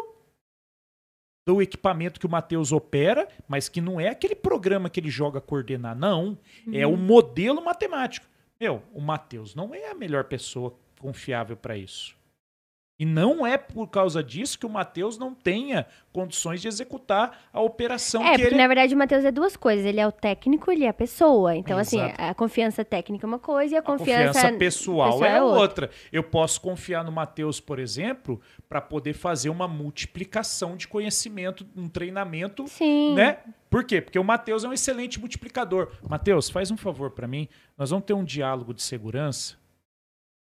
do 1.46 1.60
equipamento 1.60 2.18
que 2.18 2.26
o 2.26 2.30
Matheus 2.30 2.72
opera, 2.72 3.28
mas 3.46 3.68
que 3.68 3.80
não 3.80 4.00
é 4.00 4.08
aquele 4.08 4.34
programa 4.34 4.88
que 4.88 4.98
ele 4.98 5.10
joga 5.10 5.40
coordenar, 5.40 5.94
não. 5.94 6.38
É 6.72 6.86
o 6.86 6.96
modelo 6.96 7.62
matemático. 7.62 8.26
Meu, 8.58 8.82
o 8.94 9.00
Matheus 9.00 9.54
não 9.54 9.74
é 9.74 9.90
a 9.90 9.94
melhor 9.94 10.24
pessoa 10.24 10.74
confiável 10.98 11.56
para 11.56 11.76
isso. 11.76 12.16
E 13.02 13.04
não 13.04 13.44
é 13.44 13.58
por 13.58 13.88
causa 13.88 14.22
disso 14.22 14.56
que 14.56 14.64
o 14.64 14.70
Matheus 14.70 15.18
não 15.18 15.34
tenha 15.34 15.88
condições 16.12 16.62
de 16.62 16.68
executar 16.68 17.36
a 17.52 17.60
operação 17.60 18.22
É, 18.22 18.26
que 18.26 18.30
porque 18.34 18.46
ele 18.54 18.54
na 18.54 18.68
verdade 18.68 18.94
o 18.94 18.96
Matheus 18.96 19.24
é 19.24 19.32
duas 19.32 19.56
coisas. 19.56 19.84
Ele 19.84 19.98
é 19.98 20.06
o 20.06 20.12
técnico, 20.12 20.70
ele 20.70 20.84
é 20.84 20.88
a 20.88 20.94
pessoa. 20.94 21.56
Então, 21.56 21.76
assim, 21.78 21.98
Exato. 21.98 22.22
a 22.22 22.32
confiança 22.32 22.84
técnica 22.84 23.26
é 23.26 23.28
uma 23.28 23.40
coisa 23.40 23.74
e 23.74 23.76
a 23.76 23.80
A 23.80 23.82
confiança, 23.82 24.26
confiança 24.34 24.56
pessoal, 24.56 25.18
pessoal 25.18 25.28
é 25.28 25.42
outra. 25.42 25.90
Eu 26.12 26.22
posso 26.22 26.60
confiar 26.60 27.02
no 27.02 27.10
Matheus, 27.10 27.58
por 27.58 27.80
exemplo, 27.80 28.40
para 28.68 28.80
poder 28.80 29.14
fazer 29.14 29.50
uma 29.50 29.66
multiplicação 29.66 30.76
de 30.76 30.86
conhecimento, 30.86 31.66
um 31.76 31.88
treinamento, 31.88 32.68
Sim. 32.68 33.14
né? 33.14 33.38
Por 33.68 33.82
quê? 33.82 34.00
Porque 34.00 34.18
o 34.18 34.22
Matheus 34.22 34.62
é 34.62 34.68
um 34.68 34.72
excelente 34.72 35.18
multiplicador. 35.18 35.90
Matheus, 36.08 36.48
faz 36.48 36.70
um 36.70 36.76
favor 36.76 37.10
para 37.10 37.26
mim. 37.26 37.48
Nós 37.76 37.90
vamos 37.90 38.04
ter 38.04 38.12
um 38.12 38.22
diálogo 38.22 38.72
de 38.72 38.82
segurança. 38.82 39.60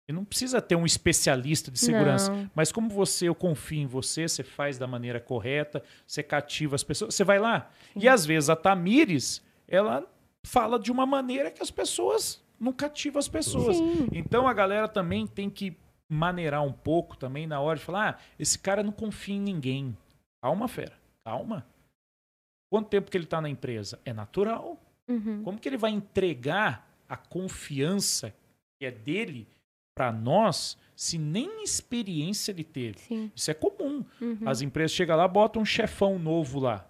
E 0.08 0.12
não 0.12 0.24
precisa 0.24 0.62
ter 0.62 0.76
um 0.76 0.86
especialista 0.86 1.70
de 1.70 1.78
segurança. 1.78 2.32
Não. 2.32 2.50
Mas 2.54 2.70
como 2.70 2.88
você, 2.88 3.28
eu 3.28 3.34
confio 3.34 3.80
em 3.80 3.86
você, 3.86 4.28
você 4.28 4.44
faz 4.44 4.78
da 4.78 4.86
maneira 4.86 5.18
correta, 5.18 5.82
você 6.06 6.22
cativa 6.22 6.76
as 6.76 6.84
pessoas, 6.84 7.14
você 7.14 7.24
vai 7.24 7.40
lá. 7.40 7.70
E 7.96 8.08
às 8.08 8.24
vezes 8.24 8.48
a 8.48 8.54
Tamires, 8.54 9.42
ela 9.66 10.06
fala 10.44 10.78
de 10.78 10.92
uma 10.92 11.04
maneira 11.04 11.50
que 11.50 11.60
as 11.60 11.72
pessoas 11.72 12.40
não 12.58 12.72
cativam 12.72 13.18
as 13.18 13.26
pessoas. 13.26 13.76
Sim. 13.76 14.08
Então 14.12 14.46
a 14.46 14.54
galera 14.54 14.86
também 14.86 15.26
tem 15.26 15.50
que 15.50 15.76
maneirar 16.08 16.62
um 16.62 16.72
pouco 16.72 17.16
também 17.16 17.46
na 17.46 17.60
hora 17.60 17.78
de 17.78 17.84
falar: 17.84 18.10
ah, 18.10 18.22
esse 18.38 18.58
cara 18.58 18.84
não 18.84 18.92
confia 18.92 19.34
em 19.34 19.40
ninguém. 19.40 19.96
Calma, 20.40 20.68
fera. 20.68 20.96
Calma. 21.24 21.66
Quanto 22.70 22.88
tempo 22.88 23.10
que 23.10 23.16
ele 23.16 23.24
está 23.24 23.40
na 23.40 23.48
empresa? 23.48 23.98
É 24.04 24.12
natural. 24.12 24.78
Uhum. 25.08 25.42
Como 25.42 25.58
que 25.58 25.68
ele 25.68 25.76
vai 25.76 25.90
entregar 25.90 26.88
a 27.08 27.16
confiança 27.16 28.34
que 28.78 28.86
é 28.86 28.90
dele 28.90 29.48
para 29.96 30.12
nós 30.12 30.76
se 30.94 31.18
nem 31.18 31.64
experiência 31.64 32.52
ele 32.52 32.62
teve? 32.62 32.98
Sim. 32.98 33.32
Isso 33.34 33.50
é 33.50 33.54
comum. 33.54 34.04
Uhum. 34.20 34.38
As 34.46 34.60
empresas 34.60 34.92
chegam 34.92 35.16
lá, 35.16 35.26
botam 35.26 35.62
um 35.62 35.64
chefão 35.64 36.18
novo 36.18 36.60
lá. 36.60 36.88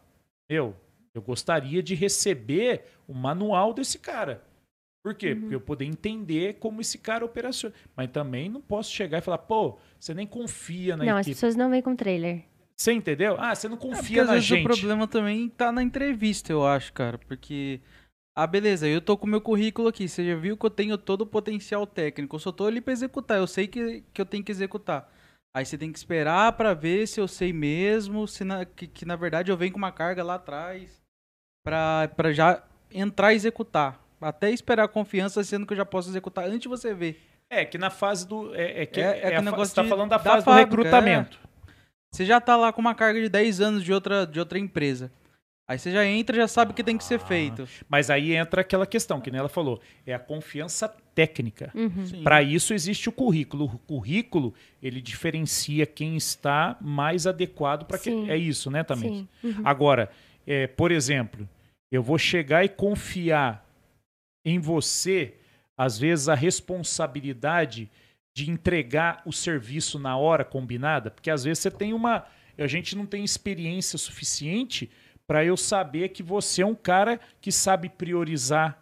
Eu, 0.48 0.76
eu 1.14 1.22
gostaria 1.22 1.82
de 1.82 1.94
receber 1.94 2.84
o 3.09 3.14
manual 3.14 3.72
desse 3.72 3.98
cara. 3.98 4.42
Por 5.02 5.14
quê? 5.14 5.32
Uhum. 5.32 5.40
Porque 5.40 5.54
eu 5.54 5.61
poder 5.61 5.84
entender 5.84 6.54
como 6.54 6.80
esse 6.80 6.98
cara 6.98 7.24
operaciona. 7.24 7.74
Mas 7.96 8.11
também 8.11 8.48
não 8.48 8.61
posso 8.61 8.90
chegar 8.92 9.18
e 9.18 9.22
falar, 9.22 9.38
pô, 9.38 9.78
você 9.98 10.12
nem 10.12 10.26
confia 10.26 10.96
na 10.96 11.04
Não, 11.04 11.16
as 11.16 11.26
equipe. 11.26 11.36
pessoas 11.36 11.54
não 11.54 11.70
vêm 11.70 11.80
com 11.80 11.94
trailer. 11.94 12.42
Você 12.76 12.92
entendeu? 12.92 13.36
Ah, 13.38 13.54
você 13.54 13.68
não 13.68 13.76
É, 13.76 13.78
porque 13.78 13.96
confia 13.96 14.22
às 14.22 14.26
na 14.28 14.34
vezes 14.34 14.48
gente. 14.48 14.61
o 14.61 14.64
problema 14.64 15.07
também 15.09 15.48
tá 15.48 15.72
na 15.72 15.82
entrevista, 15.82 16.52
eu 16.52 16.66
acho, 16.66 16.92
cara. 16.92 17.16
Porque, 17.18 17.80
ah, 18.37 18.47
beleza, 18.47 18.87
eu 18.87 19.01
tô 19.01 19.16
com 19.16 19.26
o 19.26 19.30
meu 19.30 19.41
currículo 19.41 19.89
aqui. 19.89 20.07
Você 20.09 20.26
já 20.26 20.37
viu 20.37 20.57
que 20.57 20.66
eu 20.66 20.70
tenho 20.70 20.99
todo 20.99 21.22
o 21.22 21.26
potencial 21.26 21.87
técnico. 21.87 22.37
Eu 22.37 22.41
só 22.41 22.53
tô 22.53 22.66
ali 22.66 22.82
pra 22.82 22.93
executar. 22.93 23.39
Eu 23.39 23.47
sei 23.47 23.66
que, 23.66 24.05
que 24.12 24.20
eu 24.20 24.26
tenho 24.26 24.45
que 24.45 24.53
executar. 24.53 25.11
Aí 25.57 25.64
você 25.64 25.78
tem 25.78 25.91
que 25.91 25.97
esperar 25.99 26.53
pra 26.53 26.74
ver 26.74 27.09
se 27.09 27.18
eu 27.18 27.26
sei 27.26 27.51
mesmo, 27.51 28.28
se 28.28 28.45
na, 28.45 28.66
que, 28.66 28.87
que 28.87 29.07
na 29.07 29.16
verdade 29.16 29.51
eu 29.51 29.57
venho 29.57 29.72
com 29.72 29.78
uma 29.78 29.91
carga 29.91 30.22
lá 30.22 30.34
atrás 30.34 31.01
pra, 31.64 32.09
pra 32.14 32.30
já 32.30 32.62
entrar 32.93 33.32
e 33.32 33.37
executar. 33.37 33.99
Até 34.20 34.51
esperar 34.51 34.84
a 34.84 34.89
confiança, 34.89 35.43
sendo 35.43 35.66
que 35.66 35.72
eu 35.72 35.76
já 35.78 35.87
posso 35.87 36.11
executar 36.11 36.45
antes 36.45 36.61
de 36.61 36.68
você 36.68 36.93
ver. 36.93 37.22
É, 37.51 37.64
que 37.64 37.78
na 37.78 37.89
fase 37.89 38.26
do. 38.28 38.55
É, 38.55 38.82
é 38.82 38.87
que 38.87 39.01
É- 39.01 39.05
é 39.30 39.32
é 39.32 39.37
a 39.37 39.41
você 39.51 39.74
tá 39.74 39.84
falando 39.84 40.11
da 40.11 40.18
da 40.18 40.22
fase 40.22 40.45
do 40.45 40.45
fábrica, 40.45 40.68
recrutamento. 40.68 41.39
Você 42.12 42.26
já 42.26 42.41
tá 42.41 42.55
lá 42.57 42.70
com 42.72 42.80
uma 42.80 42.95
carga 42.95 43.20
de 43.20 43.28
10 43.28 43.61
anos 43.61 43.82
de 43.84 43.93
outra, 43.93 44.26
de 44.26 44.39
outra 44.39 44.59
empresa. 44.59 45.11
Aí 45.68 45.78
você 45.78 45.90
já 45.90 46.06
entra 46.06 46.36
e 46.36 46.40
já 46.40 46.46
sabe 46.46 46.70
o 46.70 46.74
que 46.74 46.84
tem 46.84 46.96
que 46.96 47.02
ser 47.02 47.18
feito. 47.18 47.68
Mas 47.88 48.08
aí 48.08 48.34
entra 48.34 48.60
aquela 48.60 48.86
questão, 48.86 49.20
que 49.20 49.32
nem 49.32 49.40
ela 49.40 49.48
falou, 49.48 49.80
é 50.06 50.14
a 50.14 50.18
confiança 50.18 50.88
técnica. 51.12 51.72
Uhum. 51.74 52.22
Para 52.22 52.40
isso 52.40 52.72
existe 52.72 53.08
o 53.08 53.12
currículo. 53.12 53.64
O 53.64 53.78
currículo, 53.78 54.54
ele 54.80 55.00
diferencia 55.00 55.84
quem 55.84 56.16
está 56.16 56.76
mais 56.80 57.26
adequado 57.26 57.84
para 57.84 57.98
que 57.98 58.10
é 58.30 58.36
isso, 58.36 58.70
né, 58.70 58.84
também. 58.84 59.28
Uhum. 59.42 59.62
Agora, 59.64 60.08
é, 60.46 60.68
por 60.68 60.92
exemplo, 60.92 61.48
eu 61.90 62.00
vou 62.00 62.16
chegar 62.18 62.64
e 62.64 62.68
confiar 62.68 63.66
em 64.44 64.60
você, 64.60 65.34
às 65.76 65.98
vezes 65.98 66.28
a 66.28 66.34
responsabilidade 66.36 67.90
de 68.36 68.48
entregar 68.48 69.20
o 69.26 69.32
serviço 69.32 69.98
na 69.98 70.16
hora 70.16 70.44
combinada, 70.44 71.10
porque 71.10 71.30
às 71.30 71.42
vezes 71.42 71.58
você 71.58 71.70
tem 71.70 71.92
uma, 71.92 72.24
a 72.56 72.66
gente 72.68 72.94
não 72.94 73.04
tem 73.04 73.24
experiência 73.24 73.98
suficiente 73.98 74.88
para 75.26 75.44
eu 75.44 75.56
saber 75.56 76.10
que 76.10 76.22
você 76.22 76.62
é 76.62 76.66
um 76.66 76.74
cara 76.74 77.18
que 77.40 77.50
sabe 77.50 77.88
priorizar, 77.88 78.78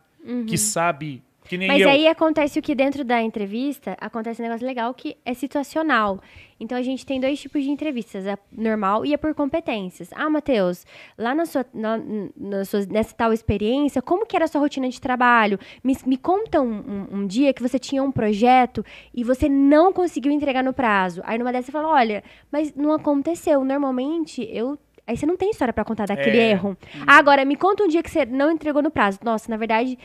que 0.47 0.57
sabe 0.59 1.22
que 1.47 1.59
nem 1.59 1.68
Uhum. 1.68 1.74
Mas 1.74 1.82
eu. 1.82 1.90
aí 1.90 2.09
acontece 2.09 2.59
o 2.59 2.62
que 2.62 2.74
dentro 2.74 3.05
da 3.05 3.20
entrevista, 3.20 3.95
acontece 4.01 4.40
um 4.40 4.47
negócio 4.47 4.66
legal 4.66 4.95
que 4.95 5.14
é 5.26 5.34
situacional. 5.34 6.18
Então 6.59 6.76
a 6.78 6.80
gente 6.80 7.05
tem 7.05 7.20
dois 7.20 7.38
tipos 7.38 7.62
de 7.62 7.68
entrevistas, 7.70 8.26
a 8.26 8.38
normal 8.51 9.05
e 9.05 9.12
a 9.12 9.18
por 9.18 9.34
competências. 9.34 10.09
Ah, 10.14 10.30
Matheus, 10.30 10.86
lá 11.18 11.34
na 11.34 11.45
sua, 11.45 11.66
na, 11.74 12.01
na 12.34 12.64
sua- 12.64 12.86
nessa 12.86 13.14
tal 13.14 13.30
experiência, 13.30 14.01
como 14.01 14.24
que 14.24 14.34
era 14.34 14.47
a 14.47 14.49
sua 14.49 14.62
rotina 14.62 14.88
de 14.88 14.99
trabalho? 14.99 15.59
Me, 15.82 15.95
me 16.07 16.16
conta 16.16 16.62
um, 16.62 16.72
um- 16.72 17.09
um 17.18 17.26
dia 17.26 17.53
que 17.53 17.61
você 17.61 17.78
tinha 17.78 18.03
um 18.03 18.11
projeto 18.11 18.82
e 19.12 19.22
você 19.22 19.47
não 19.47 19.92
conseguiu 19.92 20.32
entregar 20.32 20.64
no 20.64 20.72
prazo. 20.72 21.20
Aí 21.24 21.36
numa 21.36 21.53
dessas 21.53 21.66
você 21.66 21.72
fala, 21.72 21.88
olha, 21.88 22.24
mas 22.51 22.74
não 22.74 22.90
aconteceu. 22.92 23.62
Normalmente 23.62 24.49
eu 24.51 24.78
Aí 25.07 25.17
você 25.17 25.27
não 25.27 25.37
tem 25.37 25.51
história 25.51 25.73
pra 25.73 25.85
contar 25.85 26.07
daquele 26.07 26.39
É. 26.39 26.51
erro. 26.53 26.77
Ah, 27.07 27.19
agora, 27.19 27.45
me 27.45 27.57
conta 27.57 27.85
um 27.85 27.89
dia 27.89 28.03
que 28.03 28.11
você 28.11 28.25
não 28.25 28.51
entregou 28.51 28.83
no 28.83 28.91
prazo. 28.91 29.19
Nossa, 29.23 29.51
na 29.51 29.57
verdade, 29.57 29.99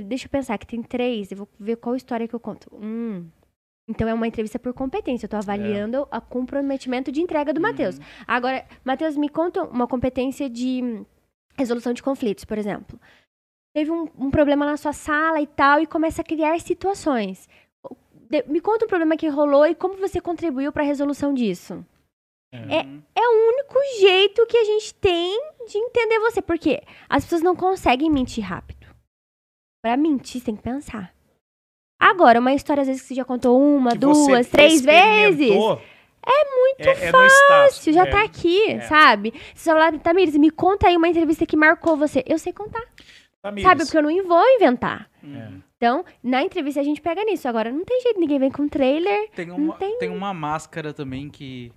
Deixa 0.00 0.26
eu 0.26 0.30
pensar, 0.30 0.56
que 0.58 0.66
tem 0.66 0.82
três. 0.82 1.32
Eu 1.32 1.38
vou 1.38 1.48
ver 1.58 1.76
qual 1.76 1.96
história 1.96 2.28
que 2.28 2.34
eu 2.34 2.38
conto. 2.38 2.68
Hum. 2.74 3.26
Então 3.88 4.06
é 4.06 4.14
uma 4.14 4.26
entrevista 4.28 4.58
por 4.58 4.72
competência. 4.72 5.24
Eu 5.24 5.30
tô 5.30 5.36
avaliando 5.36 6.02
o 6.02 6.20
comprometimento 6.20 7.10
de 7.10 7.20
entrega 7.20 7.52
do 7.52 7.60
Matheus. 7.60 7.98
Agora, 8.26 8.64
Matheus, 8.84 9.16
me 9.16 9.28
conta 9.28 9.64
uma 9.64 9.88
competência 9.88 10.48
de 10.48 10.82
hum, 10.84 11.06
resolução 11.56 11.92
de 11.94 12.02
conflitos, 12.02 12.44
por 12.44 12.58
exemplo. 12.58 13.00
Teve 13.74 13.90
um, 13.90 14.06
um 14.18 14.30
problema 14.30 14.64
na 14.66 14.76
sua 14.76 14.92
sala 14.92 15.40
e 15.40 15.46
tal, 15.46 15.80
e 15.80 15.86
começa 15.86 16.20
a 16.20 16.24
criar 16.24 16.60
situações. 16.60 17.48
De- 18.30 18.44
me 18.46 18.60
conta 18.60 18.84
um 18.84 18.88
problema 18.88 19.16
que 19.16 19.26
rolou 19.26 19.66
e 19.66 19.74
como 19.74 19.94
você 19.96 20.20
contribuiu 20.20 20.70
para 20.70 20.82
a 20.82 20.86
resolução 20.86 21.32
disso. 21.32 21.84
É, 22.52 22.80
é 23.14 23.28
o 23.28 23.48
único 23.48 23.74
jeito 24.00 24.46
que 24.46 24.56
a 24.56 24.64
gente 24.64 24.94
tem 24.94 25.38
de 25.68 25.76
entender 25.78 26.18
você. 26.20 26.40
Porque 26.40 26.82
as 27.08 27.24
pessoas 27.24 27.42
não 27.42 27.54
conseguem 27.54 28.10
mentir 28.10 28.44
rápido. 28.44 28.86
Pra 29.82 29.96
mentir, 29.96 30.40
você 30.40 30.46
tem 30.46 30.56
que 30.56 30.62
pensar. 30.62 31.14
Agora, 32.00 32.38
uma 32.40 32.52
história, 32.54 32.80
às 32.82 32.86
vezes, 32.86 33.02
que 33.02 33.08
você 33.08 33.14
já 33.14 33.24
contou 33.24 33.60
uma, 33.60 33.92
que 33.92 33.98
duas, 33.98 34.46
três 34.48 34.80
vezes. 34.82 35.50
É 35.50 36.44
muito 36.56 36.88
é, 36.88 37.06
Estácio, 37.06 37.46
Fácil, 37.48 37.92
já 37.92 38.02
é. 38.02 38.10
tá 38.10 38.22
aqui, 38.22 38.80
sabe? 38.82 39.32
Você 39.54 39.70
fala, 39.70 39.98
Tamires, 39.98 40.36
me 40.36 40.50
conta 40.50 40.88
aí 40.88 40.96
uma 40.96 41.08
entrevista 41.08 41.46
que 41.46 41.56
marcou 41.56 41.96
você. 41.96 42.22
Eu 42.26 42.38
sei 42.38 42.52
contar, 42.52 42.82
Tamires, 43.42 43.62
sabe? 43.68 43.84
Porque 43.84 43.96
eu 43.96 44.02
não 44.02 44.28
vou 44.28 44.44
inventar. 44.56 45.08
é. 45.24 45.68
Então, 45.76 46.04
na 46.22 46.42
entrevista 46.42 46.80
a 46.80 46.84
gente 46.84 47.00
pega 47.00 47.24
nisso. 47.24 47.46
Agora, 47.48 47.70
não 47.70 47.84
tem 47.84 48.00
jeito, 48.00 48.18
ninguém 48.18 48.38
vem 48.40 48.50
com 48.50 48.68
trailer. 48.68 49.30
Tem 49.30 49.48
uma, 49.50 49.74
tem- 49.76 49.98
tem 49.98 50.08
uma 50.10 50.34
máscara 50.34 50.92
também 50.92 51.30
que. 51.30 51.72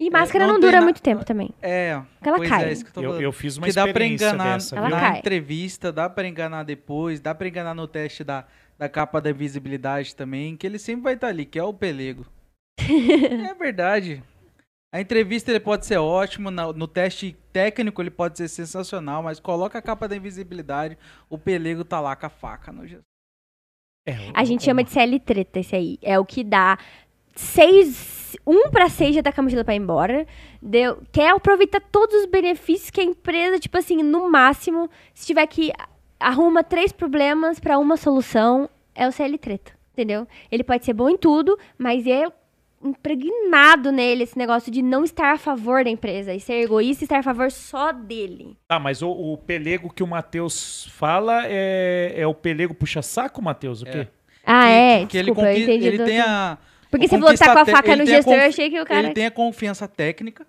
E 0.00 0.10
máscara 0.10 0.46
não 0.46 0.54
não, 0.54 0.60
dura 0.60 0.78
na- 0.78 0.84
muito 0.84 1.02
tempo 1.02 1.24
também. 1.24 1.50
É. 1.60 2.00
Porque 2.14 2.28
ela 2.28 2.38
pois 2.38 2.48
cai. 2.48 2.64
É, 2.68 2.72
isso 2.72 2.84
que 2.84 2.90
eu 2.90 2.94
tô 2.94 3.02
Eu, 3.02 3.20
eu 3.20 3.32
fiz 3.32 3.56
uma 3.56 3.66
que 3.66 3.72
dá 3.72 3.82
pra 3.82 3.90
experiência 3.90 4.26
enganar 4.28 4.54
dessa, 4.54 4.76
Ela 4.76 4.86
viu? 4.86 4.96
na 4.96 5.02
cai. 5.02 5.18
entrevista, 5.18 5.90
dá 5.92 6.08
pra 6.08 6.28
enganar 6.28 6.62
depois, 6.62 7.20
dá 7.20 7.34
pra 7.34 7.48
enganar 7.48 7.74
no 7.74 7.88
teste 7.88 8.22
da, 8.22 8.46
da 8.78 8.88
capa 8.88 9.20
da 9.20 9.32
visibilidade 9.32 10.14
também, 10.14 10.56
que 10.56 10.64
ele 10.66 10.78
sempre 10.78 11.02
vai 11.02 11.14
estar 11.14 11.26
ali, 11.28 11.44
que 11.44 11.58
é 11.58 11.64
o 11.64 11.74
pelego. 11.74 12.24
é 13.50 13.54
verdade. 13.54 14.22
A 14.94 15.00
entrevista 15.00 15.50
ele 15.50 15.60
pode 15.60 15.84
ser 15.84 15.98
ótimo, 15.98 16.50
na- 16.50 16.72
no 16.72 16.86
teste 16.88 17.36
técnico 17.52 18.00
ele 18.00 18.10
pode 18.10 18.38
ser 18.38 18.48
sensacional, 18.48 19.22
mas 19.22 19.40
coloca 19.40 19.78
a 19.78 19.82
capa 19.82 20.06
da 20.08 20.16
invisibilidade, 20.16 20.96
o 21.28 21.36
pelego 21.36 21.84
tá 21.84 22.00
lá 22.00 22.14
com 22.16 22.24
a 22.26 22.30
faca 22.30 22.70
no. 22.72 22.84
É, 24.06 24.12
A 24.34 24.44
gente 24.44 24.60
uma- 24.60 24.64
chama 24.64 24.84
de 24.84 24.90
CL 24.90 25.18
treta 25.20 25.58
esse 25.60 25.76
aí. 25.76 25.98
É 26.00 26.18
o 26.18 26.24
que 26.24 26.42
dá 26.42 26.78
seis. 27.38 28.36
Um 28.46 28.68
pra 28.70 28.88
seis 28.88 29.14
já 29.14 29.20
dá 29.22 29.32
com 29.32 29.40
a 29.40 29.44
mochila 29.44 29.64
pra 29.64 29.74
ir 29.74 29.78
embora. 29.78 30.26
Deu, 30.60 30.98
quer 31.12 31.30
aproveitar 31.30 31.80
todos 31.80 32.14
os 32.16 32.26
benefícios 32.26 32.90
que 32.90 33.00
a 33.00 33.04
empresa, 33.04 33.58
tipo 33.58 33.78
assim, 33.78 34.02
no 34.02 34.30
máximo, 34.30 34.90
se 35.14 35.26
tiver 35.26 35.46
que 35.46 35.72
arruma 36.20 36.62
três 36.64 36.92
problemas 36.92 37.58
pra 37.60 37.78
uma 37.78 37.96
solução, 37.96 38.68
é 38.94 39.06
o 39.06 39.12
CL 39.12 39.38
treta. 39.38 39.72
Entendeu? 39.92 40.26
Ele 40.50 40.62
pode 40.62 40.84
ser 40.84 40.92
bom 40.92 41.08
em 41.08 41.16
tudo, 41.16 41.58
mas 41.78 42.06
é 42.06 42.24
impregnado 42.84 43.90
nele 43.90 44.22
esse 44.24 44.36
negócio 44.38 44.70
de 44.70 44.82
não 44.82 45.02
estar 45.04 45.32
a 45.32 45.38
favor 45.38 45.82
da 45.82 45.90
empresa 45.90 46.32
e 46.34 46.40
ser 46.40 46.62
egoísta 46.62 47.02
e 47.02 47.06
estar 47.06 47.18
a 47.18 47.22
favor 47.22 47.50
só 47.50 47.92
dele. 47.92 48.56
Tá, 48.68 48.78
mas 48.78 49.02
o, 49.02 49.10
o 49.10 49.36
pelego 49.36 49.92
que 49.92 50.02
o 50.02 50.06
Matheus 50.06 50.86
fala 50.92 51.42
é, 51.46 52.12
é 52.16 52.26
o 52.26 52.34
pelego 52.34 52.74
puxa-saco, 52.74 53.42
Matheus? 53.42 53.82
O 53.82 53.86
quê? 53.86 54.06
Ah, 54.46 54.62
Que- 54.66 54.68
é? 54.70 55.06
que 55.06 55.18
ele, 55.18 55.26
Desculpa, 55.26 55.48
eu 55.50 55.54
conqui- 55.54 55.62
entendi. 55.64 55.86
ele 55.86 56.04
tem 56.04 56.20
a 56.20 56.56
Porque 56.90 57.06
o 57.06 57.08
você 57.08 57.18
falou 57.18 57.32
que 57.32 57.38
tá 57.38 57.52
com 57.52 57.58
a 57.58 57.66
faca 57.66 57.96
no 57.96 58.06
gestor, 58.06 58.34
eu 58.34 58.48
achei 58.48 58.70
que 58.70 58.80
o 58.80 58.84
cara... 58.86 59.00
ele 59.00 59.14
tem 59.14 59.26
a 59.26 59.30
confiança 59.30 59.86
técnica, 59.88 60.46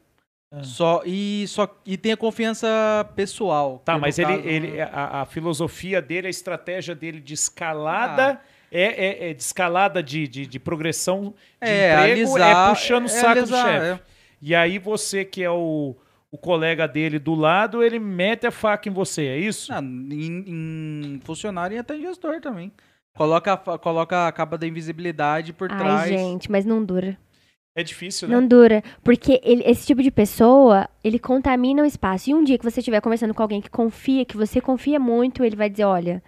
Ah. 0.51 0.63
Só, 0.63 1.03
e, 1.05 1.45
só, 1.47 1.67
e 1.85 1.95
tem 1.95 2.11
a 2.13 2.17
confiança 2.17 2.67
pessoal. 3.15 3.81
Tá, 3.85 3.99
mas 3.99 4.17
ele, 4.17 4.35
caso- 4.35 4.47
ele 4.47 4.81
a, 4.81 5.21
a 5.21 5.25
filosofia 5.25 6.01
dele, 6.01 6.25
a 6.25 6.29
estratégia 6.29 6.95
dele 6.95 7.19
de 7.19 7.35
escalada 7.35 8.41
é, 8.71 9.27
é, 9.27 9.29
é 9.29 9.33
de 9.33 9.41
escalada 9.43 10.01
de, 10.01 10.27
de, 10.27 10.47
de 10.47 10.59
progressão 10.59 11.33
de 11.61 11.69
é, 11.69 11.93
emprego 11.93 12.35
alisar, 12.35 12.67
é 12.67 12.69
puxando 12.69 13.03
o 13.03 13.05
é 13.05 13.09
saco 13.09 13.27
alisar, 13.39 13.65
do 13.65 13.71
chefe. 13.71 13.85
é. 13.85 13.99
E 14.41 14.55
aí 14.55 14.79
você 14.79 15.23
que 15.25 15.43
é 15.43 15.51
o, 15.51 15.95
o 16.31 16.37
colega 16.37 16.87
dele 16.87 17.19
do 17.19 17.35
lado, 17.35 17.83
ele 17.83 17.99
mete 17.99 18.47
a 18.47 18.51
faca 18.51 18.87
em 18.89 18.91
você, 18.91 19.25
é 19.27 19.37
isso? 19.37 19.71
Ah, 19.71 19.81
em, 19.81 20.43
em 20.47 21.19
funcionário 21.23 21.75
e 21.75 21.77
até 21.77 21.95
em 21.95 22.01
gestor 22.01 22.39
também. 22.41 22.71
Coloca, 23.19 23.57
coloca 23.57 24.27
a 24.27 24.31
capa 24.31 24.57
da 24.57 24.65
invisibilidade 24.65 25.51
por 25.51 25.69
Ai, 25.69 25.77
trás. 25.77 26.09
gente, 26.09 26.49
mas 26.49 26.65
não 26.65 26.81
dura. 26.83 27.17
É 27.75 27.83
difícil, 27.83 28.27
né? 28.29 28.35
Não 28.35 28.47
dura. 28.47 28.81
Porque 29.03 29.41
ele- 29.43 29.63
esse 29.65 29.85
tipo 29.85 30.01
de 30.01 30.09
pessoa, 30.09 30.87
ele 31.03 31.19
contamina 31.19 31.83
o 31.83 31.85
espaço. 31.85 32.29
E 32.29 32.33
um 32.33 32.43
dia 32.43 32.57
que 32.57 32.63
você 32.63 32.79
estiver 32.79 33.01
conversando 33.01 33.33
com 33.33 33.41
alguém 33.41 33.59
que 33.59 33.69
confia, 33.69 34.23
que 34.23 34.37
você 34.37 34.61
confia 34.61 34.99
muito, 34.99 35.43
ele 35.43 35.55
vai 35.57 35.69
dizer, 35.69 35.83
olha, 35.83 36.23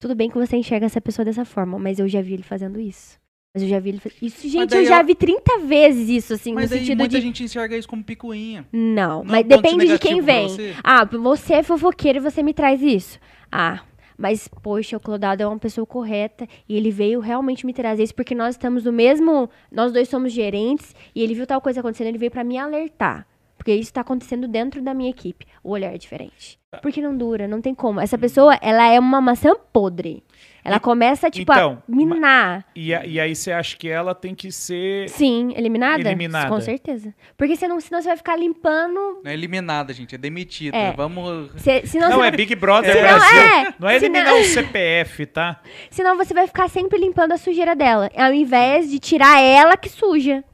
tudo 0.00 0.14
bem 0.14 0.30
que 0.30 0.38
você 0.38 0.56
enxerga 0.56 0.86
essa 0.86 1.00
pessoa 1.00 1.24
dessa 1.26 1.44
forma, 1.44 1.78
mas 1.78 1.98
eu 1.98 2.08
já 2.08 2.22
vi 2.22 2.32
ele 2.32 2.42
fazendo 2.42 2.80
isso. 2.80 3.18
Mas 3.54 3.62
eu 3.62 3.68
já 3.68 3.78
vi 3.78 3.90
ele 3.90 3.98
fazendo 4.00 4.18
isso. 4.22 4.48
Gente, 4.48 4.74
eu 4.74 4.84
já 4.86 5.02
vi 5.02 5.14
30 5.14 5.58
vezes 5.58 6.08
isso, 6.08 6.32
assim, 6.32 6.54
Mas 6.54 6.70
no 6.70 6.76
sentido 6.78 6.98
muita 6.98 7.18
de. 7.18 7.26
gente 7.26 7.44
enxerga 7.44 7.76
isso 7.76 7.88
como 7.88 8.02
picuinha. 8.02 8.66
Não, 8.72 9.22
Não 9.22 9.24
mas 9.24 9.44
depende 9.46 9.86
de 9.86 9.98
quem 9.98 10.22
vem. 10.22 10.48
você? 10.48 10.74
Ah, 10.82 11.04
você 11.04 11.54
é 11.54 11.62
fofoqueiro 11.62 12.18
e 12.18 12.22
você 12.22 12.42
me 12.42 12.54
traz 12.54 12.80
isso. 12.80 13.18
Ah, 13.52 13.80
mas, 14.20 14.46
poxa, 14.46 14.98
o 14.98 15.00
Clodado 15.00 15.42
é 15.42 15.46
uma 15.46 15.58
pessoa 15.58 15.86
correta 15.86 16.46
e 16.68 16.76
ele 16.76 16.90
veio 16.90 17.20
realmente 17.20 17.64
me 17.64 17.72
trazer 17.72 18.02
isso 18.02 18.14
porque 18.14 18.34
nós 18.34 18.54
estamos 18.54 18.84
no 18.84 18.92
mesmo. 18.92 19.48
Nós 19.72 19.94
dois 19.94 20.10
somos 20.10 20.30
gerentes 20.30 20.94
e 21.14 21.22
ele 21.22 21.32
viu 21.32 21.46
tal 21.46 21.58
coisa 21.58 21.80
acontecendo, 21.80 22.08
ele 22.08 22.18
veio 22.18 22.30
pra 22.30 22.44
me 22.44 22.58
alertar. 22.58 23.26
Porque 23.56 23.72
isso 23.72 23.90
tá 23.90 24.02
acontecendo 24.02 24.46
dentro 24.46 24.82
da 24.82 24.92
minha 24.92 25.08
equipe. 25.08 25.46
O 25.64 25.70
olhar 25.70 25.94
é 25.94 25.96
diferente. 25.96 26.58
Porque 26.82 27.00
não 27.00 27.16
dura, 27.16 27.48
não 27.48 27.62
tem 27.62 27.74
como. 27.74 27.98
Essa 27.98 28.18
pessoa, 28.18 28.58
ela 28.60 28.86
é 28.86 29.00
uma 29.00 29.22
maçã 29.22 29.54
podre. 29.72 30.22
Ela 30.64 30.76
E- 30.76 30.80
começa, 30.80 31.30
tipo, 31.30 31.52
então, 31.52 31.82
a 31.88 31.94
minar. 31.94 32.64
E, 32.74 32.94
a- 32.94 33.04
e 33.06 33.18
aí 33.18 33.34
você 33.34 33.50
acha 33.52 33.76
que 33.76 33.88
ela 33.88 34.14
tem 34.14 34.34
que 34.34 34.52
ser. 34.52 35.08
Sim, 35.08 35.52
eliminada? 35.56 36.00
Eliminada. 36.00 36.48
Com 36.48 36.60
certeza. 36.60 37.14
Porque 37.36 37.56
senão, 37.56 37.80
senão 37.80 38.00
você 38.02 38.08
vai 38.08 38.16
ficar 38.16 38.36
limpando. 38.36 39.20
Não 39.24 39.30
é 39.30 39.34
eliminada, 39.34 39.92
gente, 39.92 40.14
é 40.14 40.18
demitida. 40.18 40.76
É. 40.76 40.92
Vamos. 40.92 41.50
se- 41.56 41.86
senão 41.86 42.10
Não, 42.10 42.18
você 42.18 42.26
é 42.26 42.30
Big 42.30 42.54
Brother 42.54 42.92
Senão, 42.92 43.08
Brasil. 43.18 43.38
é, 43.40 43.74
Não 43.78 43.88
é 43.88 43.98
senão- 43.98 44.16
eliminar 44.20 44.34
o 44.34 44.44
CPF, 44.44 45.26
tá? 45.26 45.60
Senão 45.90 46.16
você 46.16 46.34
vai 46.34 46.46
ficar 46.46 46.68
sempre 46.68 46.98
limpando 46.98 47.32
a 47.32 47.36
sujeira 47.38 47.74
dela. 47.74 48.10
Ao 48.16 48.32
invés 48.32 48.90
de 48.90 48.98
tirar 48.98 49.40
ela 49.40 49.76
que 49.76 49.88
suja. 49.88 50.44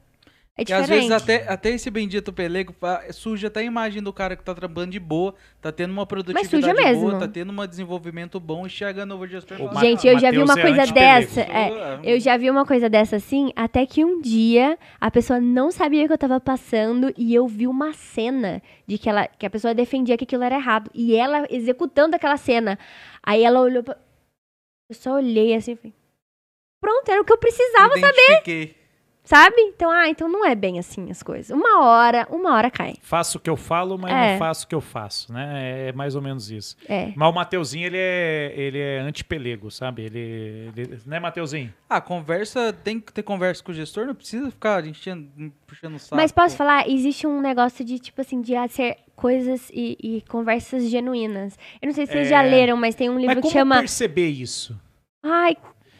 É 0.58 0.62
E 0.62 0.64
diferente. 0.64 0.84
às 0.84 0.88
vezes 0.88 1.10
até, 1.10 1.52
até 1.52 1.68
esse 1.68 1.90
bendito 1.90 2.32
pelego 2.32 2.74
suja 3.12 3.48
até 3.48 3.60
a 3.60 3.62
imagem 3.62 4.02
do 4.02 4.10
cara 4.10 4.34
que 4.34 4.42
tá 4.42 4.54
trabalhando 4.54 4.92
de 4.92 4.98
boa, 4.98 5.34
tá 5.60 5.70
tendo 5.70 5.90
uma 5.90 6.06
produtividade 6.06 6.48
suja 6.48 6.72
mesmo. 6.72 7.02
boa, 7.10 7.18
tá 7.18 7.28
tendo 7.28 7.52
um 7.52 7.66
desenvolvimento 7.66 8.40
bom 8.40 8.66
e 8.66 8.70
chega 8.70 9.04
novo 9.04 9.26
e 9.26 9.28
Ma- 9.74 9.80
Gente, 9.82 10.06
eu 10.06 10.18
já 10.18 10.30
vi 10.30 10.38
uma 10.38 10.54
é 10.58 10.62
coisa 10.62 10.82
antipelego. 10.82 11.20
dessa. 11.26 11.40
é, 11.42 11.68
"Ah, 11.68 12.00
eu 12.02 12.18
já 12.18 12.38
vi 12.38 12.48
uma 12.48 12.64
coisa 12.64 12.88
dessa 12.88 13.16
assim, 13.16 13.52
até 13.54 13.84
que 13.84 14.02
um 14.02 14.18
dia 14.22 14.78
a 14.98 15.10
pessoa 15.10 15.38
não 15.38 15.70
sabia 15.70 16.04
o 16.04 16.06
que 16.06 16.14
eu 16.14 16.18
tava 16.18 16.40
passando 16.40 17.12
e 17.18 17.34
eu 17.34 17.46
vi 17.46 17.66
uma 17.66 17.92
cena 17.92 18.62
de 18.86 18.96
que, 18.96 19.10
ela, 19.10 19.26
que 19.28 19.44
a 19.44 19.50
pessoa 19.50 19.74
defendia 19.74 20.16
que 20.16 20.24
aquilo 20.24 20.42
era 20.42 20.54
errado. 20.56 20.90
E 20.94 21.14
ela 21.14 21.46
executando 21.50 22.16
aquela 22.16 22.38
cena. 22.38 22.78
Aí 23.22 23.44
ela 23.44 23.60
olhou 23.60 23.82
pra. 23.82 23.98
Eu 24.88 24.96
só 24.96 25.16
olhei 25.16 25.54
assim 25.54 25.72
e 25.72 25.76
falei. 25.76 25.94
Pronto, 26.80 27.08
era 27.10 27.20
o 27.20 27.24
que 27.24 27.32
eu 27.32 27.38
precisava, 27.38 27.98
identifiquei. 27.98 28.75
Sabe? 29.26 29.56
Então, 29.60 29.90
ah, 29.90 30.08
então 30.08 30.26
não 30.28 30.42
é 30.46 30.54
bem 30.54 30.78
assim 30.78 31.10
as 31.10 31.22
coisas. 31.22 31.50
Uma 31.50 31.84
hora, 31.84 32.26
uma 32.30 32.54
hora 32.54 32.70
cai. 32.70 32.94
Faço 33.02 33.36
o 33.36 33.40
que 33.42 33.50
eu 33.50 33.56
falo, 33.56 33.98
mas 33.98 34.10
É. 34.12 34.32
não 34.32 34.38
faço 34.38 34.64
o 34.64 34.68
que 34.68 34.74
eu 34.74 34.80
faço, 34.80 35.30
né? 35.32 35.88
É 35.88 35.92
mais 35.92 36.14
ou 36.14 36.22
menos 36.22 36.50
isso. 36.50 36.74
É. 36.88 37.12
Mas 37.14 37.28
o 37.28 37.32
Mateuzinho, 37.32 37.86
ele 37.86 37.98
é, 37.98 38.54
ele 38.56 38.78
é 38.78 39.00
antipelego, 39.00 39.70
sabe? 39.70 40.02
Ele, 40.04 40.72
ele... 40.74 40.98
Né, 41.04 41.20
Mateuzinho? 41.20 41.74
Ah, 41.90 42.00
conversa, 42.00 42.72
tem 42.72 42.98
que 42.98 43.12
ter 43.12 43.22
conversa 43.22 43.62
com 43.62 43.72
o 43.72 43.74
gestor, 43.74 44.06
não 44.06 44.14
precisa 44.14 44.50
ficar 44.50 44.76
a 44.76 44.82
gente 44.82 45.10
puxando 45.66 45.96
o 45.96 45.98
saco. 45.98 46.16
Mas 46.16 46.32
posso 46.32 46.56
falar, 46.56 46.88
existe 46.88 47.26
um 47.26 47.40
negócio 47.40 47.84
de, 47.84 47.98
tipo 47.98 48.20
assim, 48.20 48.40
de 48.40 48.52
ser 48.68 48.96
coisas 49.14 49.68
e, 49.72 49.98
e 50.00 50.22
conversas 50.28 50.88
genuínas. 50.88 51.58
Eu 51.82 51.86
não 51.88 51.94
sei 51.94 52.06
se 52.06 52.12
vocês 52.12 52.28
É. 52.28 52.30
já 52.30 52.42
leram, 52.42 52.76
mas 52.76 52.94
tem 52.94 53.10
um 53.10 53.18
livro 53.18 53.34
Mas 53.34 53.36
que 53.36 53.42
como 53.42 53.52
chama. 53.52 53.78
perceber 53.78 54.28
isso? 54.28 54.78
Ai, 55.22 55.56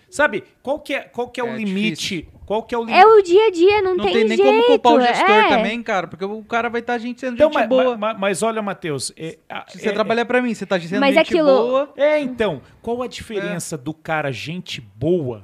Sabe, 0.09 0.44
qual 0.62 0.78
que 0.78 0.94
é, 0.94 1.01
qual 1.01 1.28
que 1.28 1.40
é, 1.40 1.44
o 1.44 1.48
É 1.48 1.57
limite? 1.57 2.28
Qual 2.47 2.62
que 2.62 2.74
é 2.74 2.78
o 2.78 2.82
limite? 2.85 2.98
é 2.98 3.05
o 3.06 3.23
dia 3.23 3.47
a 3.47 3.51
dia, 3.51 3.82
não, 3.82 3.97
não 3.97 4.05
tem, 4.05 4.12
tem, 4.14 4.24
nem 4.24 4.36
jeito. 4.36 4.43
como 4.44 4.62
culpar 4.66 4.93
o 4.94 5.01
gestor 5.01 5.31
é. 5.31 5.48
também, 5.48 5.82
cara, 5.82 6.06
porque 6.06 6.24
o 6.24 6.43
cara 6.44 6.68
vai 6.70 6.81
estar 6.81 6.94
a 6.94 6.98
gente 6.98 7.20
sendo 7.20 7.35
Então, 7.35 7.48
gente 7.48 7.59
mas, 7.59 7.68
boa. 7.68 7.97
mas- 7.98 8.18
mas 8.18 8.43
olha, 8.43 8.62
Matheus, 8.62 9.12
é, 9.16 9.36
Se 9.68 9.81
você 9.81 9.89
é- 9.89 9.93
trabalhar 9.93 10.24
pra 10.24 10.40
mim, 10.40 10.55
você 10.55 10.64
tá 10.64 10.78
sendo 10.81 11.01
Mas 11.01 11.14
gente 11.16 11.27
aquilo- 11.27 11.47
boa. 11.48 11.93
É, 11.97 12.20
então, 12.20 12.62
qual 12.81 13.02
a 13.02 13.06
É. 13.06 13.09
diferença 13.09 13.77
do 13.77 13.93
cara 13.93 14.31
gente 14.31 14.81
boa 14.81 15.43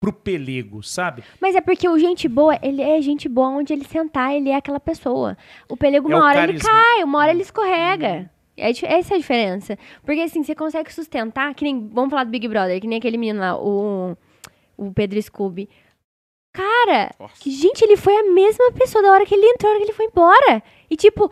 pro 0.00 0.12
pelego, 0.12 0.82
sabe? 0.82 1.22
Mas 1.40 1.54
é 1.54 1.60
porque 1.60 1.88
o 1.88 1.98
gente 1.98 2.26
boa, 2.26 2.58
ele 2.62 2.82
é 2.82 3.00
gente 3.02 3.28
boa 3.28 3.48
onde 3.50 3.72
ele 3.72 3.84
sentar, 3.84 4.34
ele 4.34 4.48
é 4.50 4.56
aquela 4.56 4.80
pessoa. 4.80 5.36
O 5.68 5.76
pelego, 5.76 6.10
É 6.10 6.14
uma 6.16 6.24
o 6.24 6.26
hora 6.26 6.38
ele 6.42 6.58
carisma. 6.58 6.70
cai, 6.70 7.04
uma 7.04 7.18
hora 7.18 7.30
ele 7.30 7.42
escorrega. 7.42 8.30
É, 8.56 8.72
dif- 8.72 8.84
essa 8.86 9.14
é 9.14 9.16
a 9.16 9.20
diferença. 9.20 9.78
Porque 10.04 10.20
assim, 10.22 10.42
você 10.42 10.54
consegue 10.54 10.92
sustentar, 10.92 11.54
que 11.54 11.64
nem. 11.64 11.88
Vamos 11.88 12.10
falar 12.10 12.24
do 12.24 12.30
Big 12.30 12.48
Brother, 12.48 12.80
que 12.80 12.86
nem 12.86 12.98
aquele 12.98 13.16
menino 13.16 13.38
lá, 13.40 13.56
o, 13.58 14.16
o 14.76 14.92
Pedro 14.92 15.20
Scooby. 15.22 15.68
Cara, 16.52 17.14
Nossa. 17.18 17.34
que, 17.40 17.50
gente, 17.50 17.82
ele 17.82 17.96
foi 17.96 18.14
a 18.16 18.24
mesma 18.32 18.72
pessoa 18.72 19.02
da 19.02 19.12
hora 19.12 19.24
que 19.24 19.34
ele 19.34 19.46
entrou, 19.46 19.70
da 19.70 19.76
hora 19.76 19.78
que 19.78 19.90
ele 19.90 19.96
foi 19.96 20.06
embora. 20.06 20.62
E 20.90 20.96
tipo, 20.96 21.30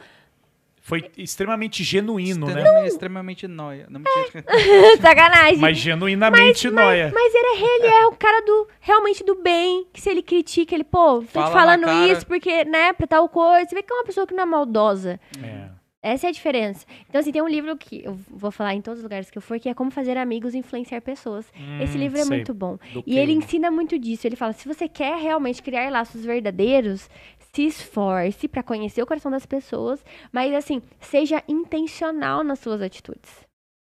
Foi 0.81 1.11
extremamente 1.19 1.83
genuíno, 1.85 2.47
né? 2.47 2.53
Extremamente, 2.53 2.89
extremamente 2.89 3.49
nóia. 3.49 3.87
Não, 3.91 4.01
mentira. 4.01 4.45
sacanagem. 5.03 5.59
Mas 5.59 5.77
genuinamente 5.77 6.71
nóia. 6.71 7.11
Mas 7.13 7.35
ele, 7.35 7.47
é- 7.63 7.77
ele 7.77 7.87
é 7.95 8.07
o 8.07 8.13
cara 8.13 8.41
do 8.43 8.69
realmente 8.81 9.23
do 9.25 9.35
bem. 9.35 9.87
Que 9.93 10.01
se 10.01 10.09
ele 10.09 10.23
critica, 10.23 10.75
ele, 10.75 10.85
pô, 10.85 11.19
tô 11.21 11.27
Fala 11.27 11.47
te 11.49 11.53
falando 11.53 12.11
isso 12.11 12.27
porque, 12.27 12.65
né, 12.65 12.93
pra 12.93 13.07
tal 13.07 13.29
coisa. 13.29 13.69
Você 13.69 13.75
vê 13.75 13.83
que 13.83 13.93
é 13.93 13.97
uma 13.97 14.05
pessoa 14.05 14.27
que 14.27 14.33
não 14.35 14.45
é 14.45 14.47
maldosa. 14.47 15.21
É. 15.43 15.69
Essa 16.09 16.27
é 16.27 16.31
a 16.31 16.33
diferença. 16.33 16.87
Então, 17.09 17.21
assim, 17.21 17.33
tem 17.33 17.43
um 17.43 17.49
livro 17.49 17.77
que 17.77 18.03
eu 18.05 18.15
vou 18.31 18.51
falar 18.51 18.75
em 18.75 18.81
todos 18.81 18.99
os 18.99 19.03
lugares 19.03 19.31
que 19.31 19.39
eu 19.39 19.43
for, 19.43 19.59
que 19.61 19.69
é 19.69 19.75
Como 19.75 19.91
Fazer 19.91 20.17
Amigos 20.17 20.55
e 20.55 20.59
Influenciar 20.59 21.01
Pessoas. 21.01 21.51
Esse 21.81 21.97
Hum, 21.97 22.01
livro 22.01 22.19
é 22.19 22.25
sei. 22.25 22.37
muito 22.37 22.55
bom. 22.55 22.79
Do 22.93 23.03
E 23.07 23.19
ele 23.19 23.33
Kane. 23.33 23.45
ensina 23.45 23.71
muito 23.71 23.99
disso. 23.99 24.27
Ele 24.27 24.37
fala: 24.37 24.53
se 24.53 24.67
você 24.67 24.89
quer 24.89 25.17
realmente 25.21 25.63
criar 25.63 25.91
laços 25.91 26.25
verdadeiros, 26.25 27.09
se 27.53 27.67
esforce 27.67 28.47
pra 28.49 28.63
conhecer 28.63 29.03
o 29.03 29.07
coração 29.07 29.31
das 29.31 29.47
pessoas, 29.47 30.05
mas 30.33 30.55
assim, 30.55 30.83
seja 31.01 31.43
intencional 31.49 32.43
nas 32.45 32.59
suas 32.59 32.81
atitudes. 32.83 33.47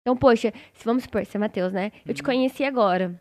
Então, 0.01 0.17
poxa, 0.17 0.53
se 0.73 0.83
vamos 0.83 1.03
supor, 1.03 1.25
você 1.25 1.37
é 1.37 1.39
Matheus, 1.39 1.71
né? 1.71 1.91
Eu 2.05 2.13
te 2.13 2.21
conheci 2.23 2.63
agora. 2.63 3.19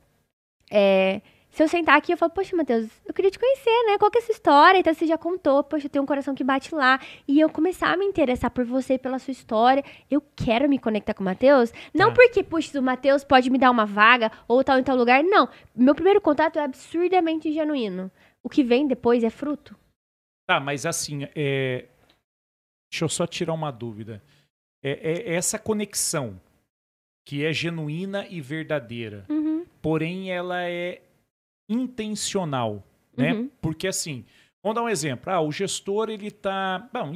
É, 0.71 1.21
se 1.53 1.63
eu 1.63 1.69
sentar 1.69 1.97
aqui, 1.99 2.11
eu 2.13 2.17
falo, 2.17 2.33
poxa, 2.33 2.57
Matheus, 2.57 2.89
eu 3.07 3.13
queria 3.13 3.31
te 3.31 3.39
conhecer, 3.39 3.85
né? 3.87 3.99
Qual 3.99 4.11
que 4.11 4.17
é 4.19 4.21
a 4.21 4.25
sua 4.25 4.33
história? 4.33 4.79
Então 4.79 4.93
você 4.95 5.07
já 5.07 5.19
contou, 5.19 5.63
poxa, 5.63 5.87
eu 5.87 5.91
tenho 5.91 6.03
um 6.03 6.07
coração 6.07 6.35
que 6.35 6.43
bate 6.43 6.75
lá. 6.75 6.99
E 7.29 7.39
eu 7.39 7.51
começar 7.51 7.93
a 7.93 7.97
me 7.97 8.07
interessar 8.07 8.51
por 8.51 8.65
você, 8.65 8.97
pela 8.99 9.19
sua 9.19 9.33
história. 9.33 9.85
Eu 10.11 10.23
quero 10.35 10.67
me 10.69 10.79
conectar 10.79 11.13
com 11.15 11.21
o 11.23 11.25
Matheus. 11.27 11.71
Não 11.95 12.09
Tá. 12.09 12.15
porque, 12.15 12.43
puxa, 12.43 12.81
o 12.81 12.83
Matheus 12.83 13.23
pode 13.23 13.51
me 13.51 13.59
dar 13.59 13.71
uma 13.71 13.85
vaga 13.85 14.33
ou 14.49 14.65
tal 14.65 14.79
em 14.79 14.83
tal 14.83 14.97
lugar. 14.97 15.23
Não. 15.23 15.47
Meu 15.77 15.95
primeiro 15.95 16.21
contato 16.21 16.59
é 16.59 16.65
absurdamente 16.65 17.53
genuíno. 17.53 18.11
O 18.43 18.49
que 18.49 18.65
vem 18.65 18.89
depois 18.89 19.23
é 19.23 19.31
fruto. 19.31 19.77
Tá, 20.49 20.59
mas 20.59 20.87
assim, 20.87 21.29
é... 21.37 21.87
deixa 22.91 23.05
eu 23.05 23.09
só 23.09 23.27
tirar 23.27 23.53
uma 23.53 23.71
dúvida. 23.71 24.23
É, 24.83 25.31
é 25.31 25.35
essa 25.35 25.59
conexão 25.59 26.41
que 27.25 27.45
é 27.45 27.53
genuína 27.53 28.27
e 28.29 28.41
verdadeira, 28.41 29.25
Uhum. 29.29 29.65
porém 29.81 30.33
ela 30.33 30.63
é 30.65 31.01
intencional, 31.73 32.83
né? 33.17 33.33
Uhum. 33.35 33.51
Porque 33.61 33.87
assim, 33.89 34.25
vamos 34.63 34.75
dar 34.77 34.83
um 34.83 34.89
exemplo. 34.89 35.33
Ah, 35.33 35.41
o 35.41 35.51
gestor 35.53 36.09
ele 36.11 36.31
tá, 36.31 36.89
bom, 36.93 37.15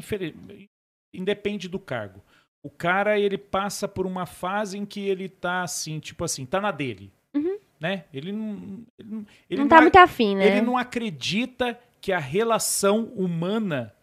independe 1.14 1.68
do 1.68 1.78
cargo. 1.78 2.22
O 2.62 2.70
cara 2.70 3.18
ele 3.18 3.38
passa 3.38 3.86
por 3.86 4.06
uma 4.06 4.26
fase 4.26 4.76
em 4.76 4.84
que 4.84 5.00
ele 5.00 5.28
tá 5.28 5.62
assim, 5.62 6.00
tipo 6.00 6.24
assim, 6.24 6.44
tá 6.44 6.60
na 6.60 6.70
dele, 6.72 7.12
Uhum. 7.34 7.58
né? 7.80 8.04
Ele 8.12 8.32
não, 8.32 8.84
ele 8.98 9.08
não, 9.10 9.26
ele 9.48 9.60
não 9.62 9.68
tá 9.68 9.80
muito 9.80 9.96
afim, 9.96 10.34
né? 10.34 10.46
ele 10.46 10.62
não 10.62 10.76
acredita 10.76 11.78
que 12.00 12.12
a 12.12 12.18
relação 12.18 13.04
humana 13.14 13.94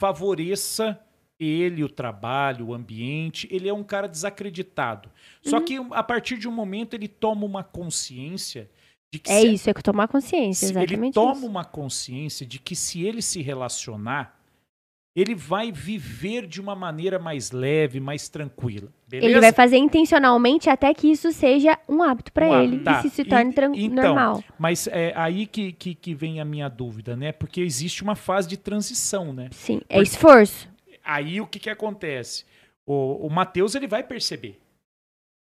favoreça 0.00 1.00
ele, 1.38 1.82
o 1.82 1.88
trabalho, 1.88 2.68
o 2.68 2.74
ambiente. 2.74 3.48
Ele 3.50 3.68
é 3.68 3.74
um 3.74 3.82
cara 3.82 4.06
desacreditado. 4.06 5.10
Só 5.42 5.58
Uhum. 5.58 5.64
que 5.64 5.76
a 5.90 6.02
partir 6.02 6.38
de 6.38 6.48
um 6.48 6.52
momento 6.52 6.94
ele 6.94 7.08
toma 7.08 7.44
uma 7.44 7.64
consciência 7.64 8.70
É 9.26 9.40
se, 9.40 9.46
isso, 9.48 9.70
é 9.70 9.74
que 9.74 9.82
tomar 9.82 10.08
consciência, 10.08 10.66
se 10.68 10.72
ele 10.74 10.84
exatamente 10.84 11.14
toma 11.14 11.32
isso. 11.32 11.46
uma 11.46 11.64
consciência 11.64 12.44
de 12.46 12.58
que 12.58 12.74
se 12.76 13.02
ele 13.02 13.22
se 13.22 13.42
relacionar, 13.42 14.38
ele 15.16 15.34
vai 15.34 15.70
viver 15.70 16.46
de 16.46 16.60
uma 16.60 16.74
maneira 16.74 17.18
mais 17.20 17.52
leve, 17.52 18.00
mais 18.00 18.28
tranquila. 18.28 18.92
Beleza? 19.06 19.30
Ele 19.30 19.40
vai 19.40 19.52
fazer 19.52 19.76
intencionalmente 19.76 20.68
até 20.68 20.92
que 20.92 21.08
isso 21.08 21.30
seja 21.32 21.78
um 21.88 22.02
hábito 22.02 22.32
Um 22.50 22.62
ele 22.62 22.80
tá. 22.80 22.98
e 22.98 23.02
se, 23.02 23.24
torne 23.24 23.52
E- 23.74 23.84
então, 23.84 24.04
normal. 24.04 24.42
Mas 24.58 24.88
é 24.88 25.12
aí 25.14 25.46
que, 25.46 25.72
que, 25.72 25.94
que 25.94 26.14
vem 26.14 26.40
a 26.40 26.44
minha 26.44 26.68
dúvida, 26.68 27.14
né? 27.14 27.30
Porque 27.30 27.60
existe 27.60 28.02
uma 28.02 28.16
fase 28.16 28.48
de 28.48 28.56
transição, 28.56 29.32
né? 29.32 29.48
Sim, 29.52 29.80
é 29.88 29.96
Por- 29.96 30.02
esforço. 30.02 30.68
Aí 31.04 31.40
o 31.40 31.46
que, 31.46 31.60
que 31.60 31.70
acontece? 31.70 32.44
O, 32.84 33.26
o 33.26 33.30
Matheus 33.30 33.74
ele 33.76 33.86
vai 33.86 34.02
perceber, 34.02 34.58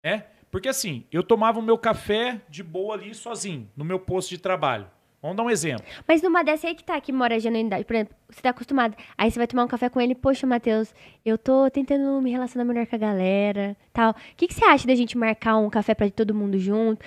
né? 0.04 0.26
Porque 0.54 0.68
assim, 0.68 1.02
eu 1.10 1.24
tomava 1.24 1.58
o 1.58 1.62
meu 1.62 1.76
café 1.76 2.40
de 2.48 2.62
boa 2.62 2.94
ali 2.94 3.12
sozinho, 3.12 3.68
no 3.76 3.84
meu 3.84 3.98
posto 3.98 4.28
de 4.30 4.38
trabalho. 4.38 4.86
Vamos 5.20 5.36
dar 5.36 5.42
um 5.42 5.50
exemplo. 5.50 5.84
Mas 6.06 6.22
numa 6.22 6.44
dessa 6.44 6.68
aí 6.68 6.76
que 6.76 6.84
tá, 6.84 7.00
que 7.00 7.10
mora 7.10 7.34
a 7.34 7.38
genuinidade. 7.40 7.84
Por 7.84 7.96
exemplo, 7.96 8.14
você 8.30 8.40
tá 8.40 8.50
acostumado. 8.50 8.96
Aí 9.18 9.28
você 9.28 9.36
vai 9.36 9.48
tomar 9.48 9.64
um 9.64 9.66
café 9.66 9.88
com 9.88 10.00
ele, 10.00 10.14
poxa, 10.14 10.46
Matheus, 10.46 10.94
eu 11.26 11.36
tô 11.36 11.68
tentando 11.70 12.22
me 12.22 12.30
relacionar 12.30 12.64
melhor 12.64 12.86
com 12.86 12.94
a 12.94 12.98
galera, 13.00 13.76
tal. 13.92 14.12
O 14.12 14.14
que, 14.36 14.46
que 14.46 14.54
você 14.54 14.64
acha 14.64 14.86
da 14.86 14.94
gente 14.94 15.18
marcar 15.18 15.56
um 15.56 15.68
café 15.68 15.92
pra 15.92 16.08
todo 16.08 16.32
mundo 16.32 16.56
junto? 16.56 17.04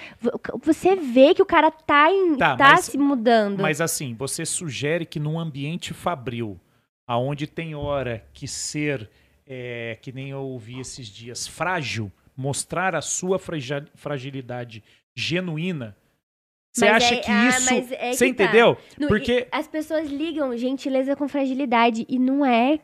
Você 0.64 0.98
vê 0.98 1.34
que 1.34 1.42
o 1.42 1.46
cara 1.46 1.72
tá, 1.72 2.12
em, 2.12 2.36
Tá, 2.36 2.58
tá, 2.58 2.72
mas- 2.72 2.84
se 2.84 2.98
mudando. 2.98 3.62
Mas 3.62 3.80
assim, 3.80 4.14
você 4.14 4.46
sugere 4.46 5.06
que 5.06 5.22
num 5.22 5.40
ambiente 5.40 5.94
fabril, 5.94 6.60
aonde 7.08 7.48
tem 7.48 7.76
hora 7.76 8.26
que 8.34 8.46
ser, 8.46 9.10
é, 9.48 9.98
que 10.02 10.12
nem 10.12 10.32
eu 10.32 10.42
ouvi 10.42 10.82
esses 10.82 11.08
dias, 11.08 11.48
frágil, 11.48 12.12
mostrar 12.38 12.96
a 12.96 13.02
sua 13.02 13.40
fragi- 13.40 13.88
fragilidade 13.96 14.84
genuína, 15.16 15.96
você 16.74 16.86
Mas 16.92 17.04
acha 17.04 17.16
é- 17.16 17.18
que 17.18 17.32
ah, 17.32 17.50
isso... 17.50 17.74
é 17.96 18.14
você 18.14 18.28
que 18.28 18.34
tá. 18.36 18.44
entendeu? 18.44 18.78
No- 19.00 19.08
Porque... 19.08 19.48
As 19.52 19.68
pessoas 19.68 20.10
ligam 20.10 20.56
gentileza 20.56 21.16
com 21.16 21.28
fragilidade 21.28 22.06
e 22.08 22.20
não 22.20 22.46
é. 22.46 22.80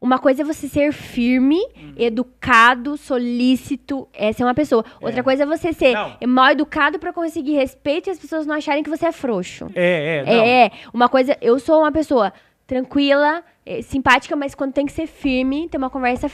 Uma 0.00 0.18
coisa 0.18 0.42
é 0.42 0.44
você 0.44 0.68
ser 0.68 0.92
firme, 0.92 1.56
Uhum. 1.76 1.94
educado, 1.96 2.96
solícito. 2.98 4.06
Essa 4.12 4.42
é 4.42 4.46
uma 4.46 4.52
pessoa. 4.54 4.84
Outra 5.00 5.20
É. 5.20 5.22
coisa 5.22 5.44
é 5.44 5.46
você 5.46 5.72
ser 5.72 5.94
Não. 5.94 6.16
mal 6.28 6.50
educado 6.50 6.98
pra 6.98 7.12
conseguir 7.12 7.54
respeito 7.54 8.08
e 8.08 8.10
as 8.10 8.18
pessoas 8.18 8.44
não 8.46 8.56
acharem 8.56 8.82
que 8.82 8.90
você 8.90 9.06
é 9.06 9.12
frouxo. 9.12 9.70
É, 9.74 10.18
é, 10.18 10.24
não. 10.24 10.32
É, 10.32 10.64
é. 10.66 10.70
Uma 10.92 11.08
coisa, 11.08 11.38
eu 11.40 11.58
sou 11.58 11.80
uma 11.80 11.92
pessoa 11.92 12.32
tranquila, 12.66 13.42
eh, 13.64 13.80
simpática, 13.80 14.34
mas 14.36 14.54
quando 14.54 14.72
tem 14.72 14.84
que 14.84 14.92
ser 14.92 15.06
firme, 15.06 15.68
ter 15.68 15.78
uma 15.78 15.88
conversa. 15.88 16.28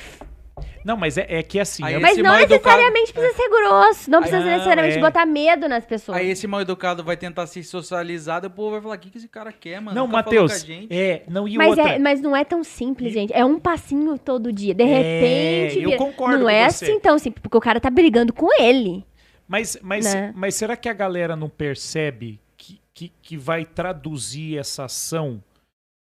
Não, 0.85 0.97
mas 0.97 1.17
é, 1.19 1.27
é 1.29 1.43
que 1.43 1.59
assim... 1.61 1.85
Aí 1.85 1.95
é- 1.95 1.99
Mas 1.99 2.17
não 2.19 2.37
necessariamente 2.37 3.13
precisa 3.13 3.35
ser 3.37 3.49
grosso. 3.49 4.11
Não 4.11 4.21
precisa 4.21 4.41
Não, 4.41 4.47
necessariamente 4.51 4.99
é. 4.99 5.01
botar 5.01 5.25
medo 5.27 5.69
nas 5.69 5.85
pessoas. 5.87 6.19
Aí 6.19 6.31
esse 6.31 6.47
mal 6.47 6.61
educado 6.61 7.03
vai 7.05 7.17
tentar 7.17 7.47
se 7.47 7.63
socializar, 7.63 8.43
e 8.43 8.47
o 8.47 8.51
povo 8.51 8.73
vai 8.73 8.81
falar: 8.81 8.95
o 8.97 8.99
que, 8.99 9.11
que 9.11 9.19
esse 9.19 9.29
cara 9.29 9.53
quer, 9.53 9.81
mano? 9.81 9.95
Não, 9.95 10.07
Matheus, 10.07 10.63
gente." 10.63 10.93
é, 10.93 11.23
não, 11.29 11.47
e 11.47 11.57
Mas, 11.57 11.69
outra... 11.71 11.93
é, 11.95 11.99
mas 11.99 12.21
não 12.21 12.37
é 12.37 12.45
tão 12.45 12.63
simples, 12.65 13.11
E- 13.13 13.15
gente. 13.15 13.33
É 13.33 13.45
um 13.45 13.59
passinho 13.59 14.19
todo 14.19 14.53
dia. 14.53 14.75
De 14.75 14.83
É, 14.83 14.87
repente. 14.87 15.83
eu 15.83 15.91
vira. 15.91 15.99
concordo 15.99 16.39
Não 16.39 16.45
com 16.45 16.51
é 16.51 16.69
você. 16.71 16.85
assim 16.87 17.01
tão 17.01 17.19
simples, 17.19 17.41
porque 17.43 17.57
o 17.57 17.61
cara 17.61 17.79
tá 17.81 17.91
brigando 17.91 18.33
com 18.33 18.49
ele. 18.61 19.05
Mas, 19.47 19.77
mas, 19.83 20.13
Né? 20.15 20.33
mas 20.35 20.55
será 20.55 20.77
que 20.77 20.89
a 20.89 20.93
galera 20.95 21.37
não 21.37 21.49
percebe 21.49 22.41
que, 22.57 22.81
que, 22.95 23.13
que 23.23 23.37
vai 23.37 23.65
traduzir 23.65 24.57
essa 24.59 24.85
ação 24.85 25.43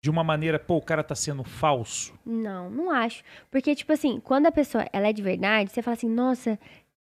de 0.09 0.11
uma 0.11 0.25
maneira, 0.25 0.59
pô, 0.59 0.77
o 0.79 0.83
cara 0.83 1.05
tá 1.05 1.15
sendo 1.15 1.45
falso? 1.45 2.15
Não, 2.25 2.71
não 2.71 2.91
acho. 2.91 3.23
Porque, 3.51 3.75
tipo 3.75 3.93
assim, 3.93 4.19
quando 4.25 4.47
a 4.47 4.51
pessoa 4.51 4.87
ela 4.91 5.07
é 5.09 5.13
de 5.13 5.21
verdade, 5.21 5.71
você 5.71 5.83
fala 5.83 5.95
assim, 5.99 6.09
nossa, 6.09 6.59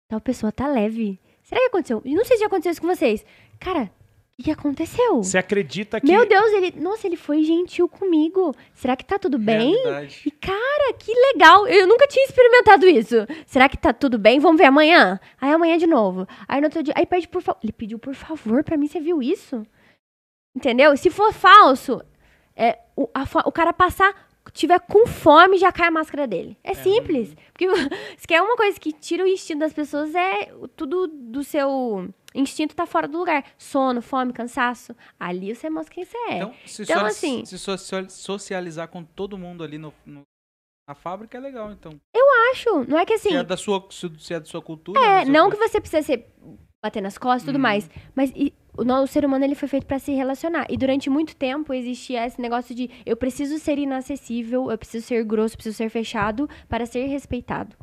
tal 0.08 0.20
pessoa 0.20 0.52
tá 0.52 0.68
leve. 0.68 1.20
Será 1.44 1.62
que 1.62 1.68
aconteceu? 1.68 2.02
E 2.04 2.16
Não 2.16 2.26
sei 2.26 2.38
se 2.38 2.42
já 2.42 2.48
aconteceu 2.48 2.72
isso 2.72 2.82
com 2.82 2.88
vocês. 2.88 3.24
Cara, 3.60 3.92
o 4.40 4.44
que 4.44 4.50
aconteceu? 4.50 5.18
Você 5.22 5.38
acredita 5.38 6.02
que. 6.02 6.08
Meu 6.08 6.28
Deus, 6.28 6.52
ele. 6.54 6.74
Nossa, 6.82 7.06
ele 7.06 7.16
foi 7.16 7.44
gentil 7.44 7.88
comigo. 7.88 8.56
Será 8.74 8.96
que 8.96 9.06
tá 9.06 9.20
tudo 9.20 9.38
bem? 9.38 9.76
Realidade. 9.76 10.24
E, 10.26 10.32
cara, 10.32 10.94
que 10.98 11.14
legal. 11.32 11.68
Eu 11.68 11.86
nunca 11.86 12.08
tinha 12.08 12.26
experimentado 12.26 12.88
isso. 12.88 13.16
Será 13.46 13.70
que 13.70 13.78
tá 13.78 13.94
tudo 13.94 14.18
bem? 14.18 14.40
Vamos 14.40 14.58
ver 14.58 14.66
amanhã? 14.66 15.20
Aí 15.40 15.52
amanhã 15.52 15.78
de 15.78 15.86
novo. 15.86 16.28
Aí 16.48 16.60
no 16.60 16.66
outro 16.66 16.82
dia. 16.82 16.94
Aí 16.98 17.06
pede 17.06 17.28
por 17.28 17.44
favor. 17.44 17.60
Ele 17.64 17.72
pediu 17.72 18.00
por 18.00 18.16
favor 18.16 18.64
pra 18.64 18.76
mim, 18.76 18.88
você 18.88 19.00
viu 19.00 19.22
isso? 19.22 19.64
Entendeu? 20.56 20.98
Se 20.98 21.12
for 21.12 21.32
falso, 21.32 22.02
é, 22.56 22.80
o, 22.96 23.10
a 23.14 23.24
o 23.48 23.52
cara 23.52 23.74
passar. 23.74 24.26
Tiver 24.54 24.80
com 24.82 25.08
fome, 25.08 25.58
já 25.58 25.72
cai 25.72 25.88
a 25.88 25.92
máscara 25.92 26.28
dele. 26.28 26.56
É, 26.64 26.76
simples. 26.76 27.36
Porque 27.52 27.66
se 28.16 28.28
quer 28.28 28.44
uma 28.44 28.56
coisa 28.56 28.80
que 28.80 28.94
tira 28.94 29.24
o 29.24 29.28
instinto 29.28 29.60
das 29.62 29.74
pessoas, 29.74 30.14
é 30.14 30.54
tudo 30.76 31.08
do 31.08 31.44
seu 31.44 32.08
instinto 32.34 32.76
tá 32.76 32.86
fora 32.86 33.08
do 33.08 33.18
lugar. 33.18 33.44
Sono, 33.58 34.04
fome, 34.04 34.32
cansaço. 34.32 34.96
Ali 35.20 35.56
você 35.56 35.68
mostra 35.68 35.96
quem 35.96 36.06
você 36.06 36.16
é. 36.30 36.36
Então, 36.38 36.54
se, 36.64 36.84
Então, 36.84 37.00
so- 37.00 37.06
assim- 37.08 37.44
se 37.46 37.58
social- 37.58 38.08
socializar 38.10 38.88
com 38.88 39.04
todo 39.04 39.36
mundo 39.36 39.64
ali 39.64 39.80
no, 39.80 39.92
no- 40.06 40.22
na 40.88 40.94
fábrica 40.94 41.38
é 41.40 41.42
legal, 41.42 41.72
então. 41.72 42.00
acho. 42.52 42.84
Não 42.88 43.00
é 43.00 43.06
que 43.06 43.14
assim. 43.14 43.30
Se 43.32 43.36
é 43.38 43.44
da 43.44 43.58
sua, 43.58 43.88
se 43.90 44.34
é 44.34 44.40
da 44.40 44.46
sua 44.46 44.62
cultura. 44.62 45.00
É, 45.02 45.26
não 45.26 45.46
que 45.50 45.58
cultura. 45.58 45.70
você 45.70 45.82
precisa 45.82 46.04
ser 46.04 46.32
bater 46.86 47.02
nas 47.02 47.18
costas 47.18 47.42
e 47.42 47.46
tudo 47.48 47.56
Uhum. 47.56 47.62
mais, 47.64 47.90
mas 48.14 48.32
e- 48.36 48.54
o, 48.78 49.08
ser 49.08 49.26
humano 49.26 49.44
ele 49.46 49.56
foi 49.56 49.68
feito 49.68 49.86
pra 49.86 50.00
se 50.00 50.12
relacionar. 50.14 50.66
E 50.70 50.78
durante 50.78 51.10
muito 51.10 51.36
tempo 51.36 51.74
existia 51.74 52.26
esse 52.26 52.40
negócio 52.42 52.76
de 52.76 52.90
eu 53.06 53.16
preciso 53.16 53.58
ser 53.60 53.78
inacessível, 53.78 54.72
eu 54.72 54.78
preciso 54.78 55.06
ser 55.06 55.24
grosso, 55.24 55.54
eu 55.54 55.58
preciso 55.58 55.78
ser 55.78 55.90
fechado 55.90 56.50
para 56.68 56.86
ser 56.86 57.06
respeitado. 57.08 57.76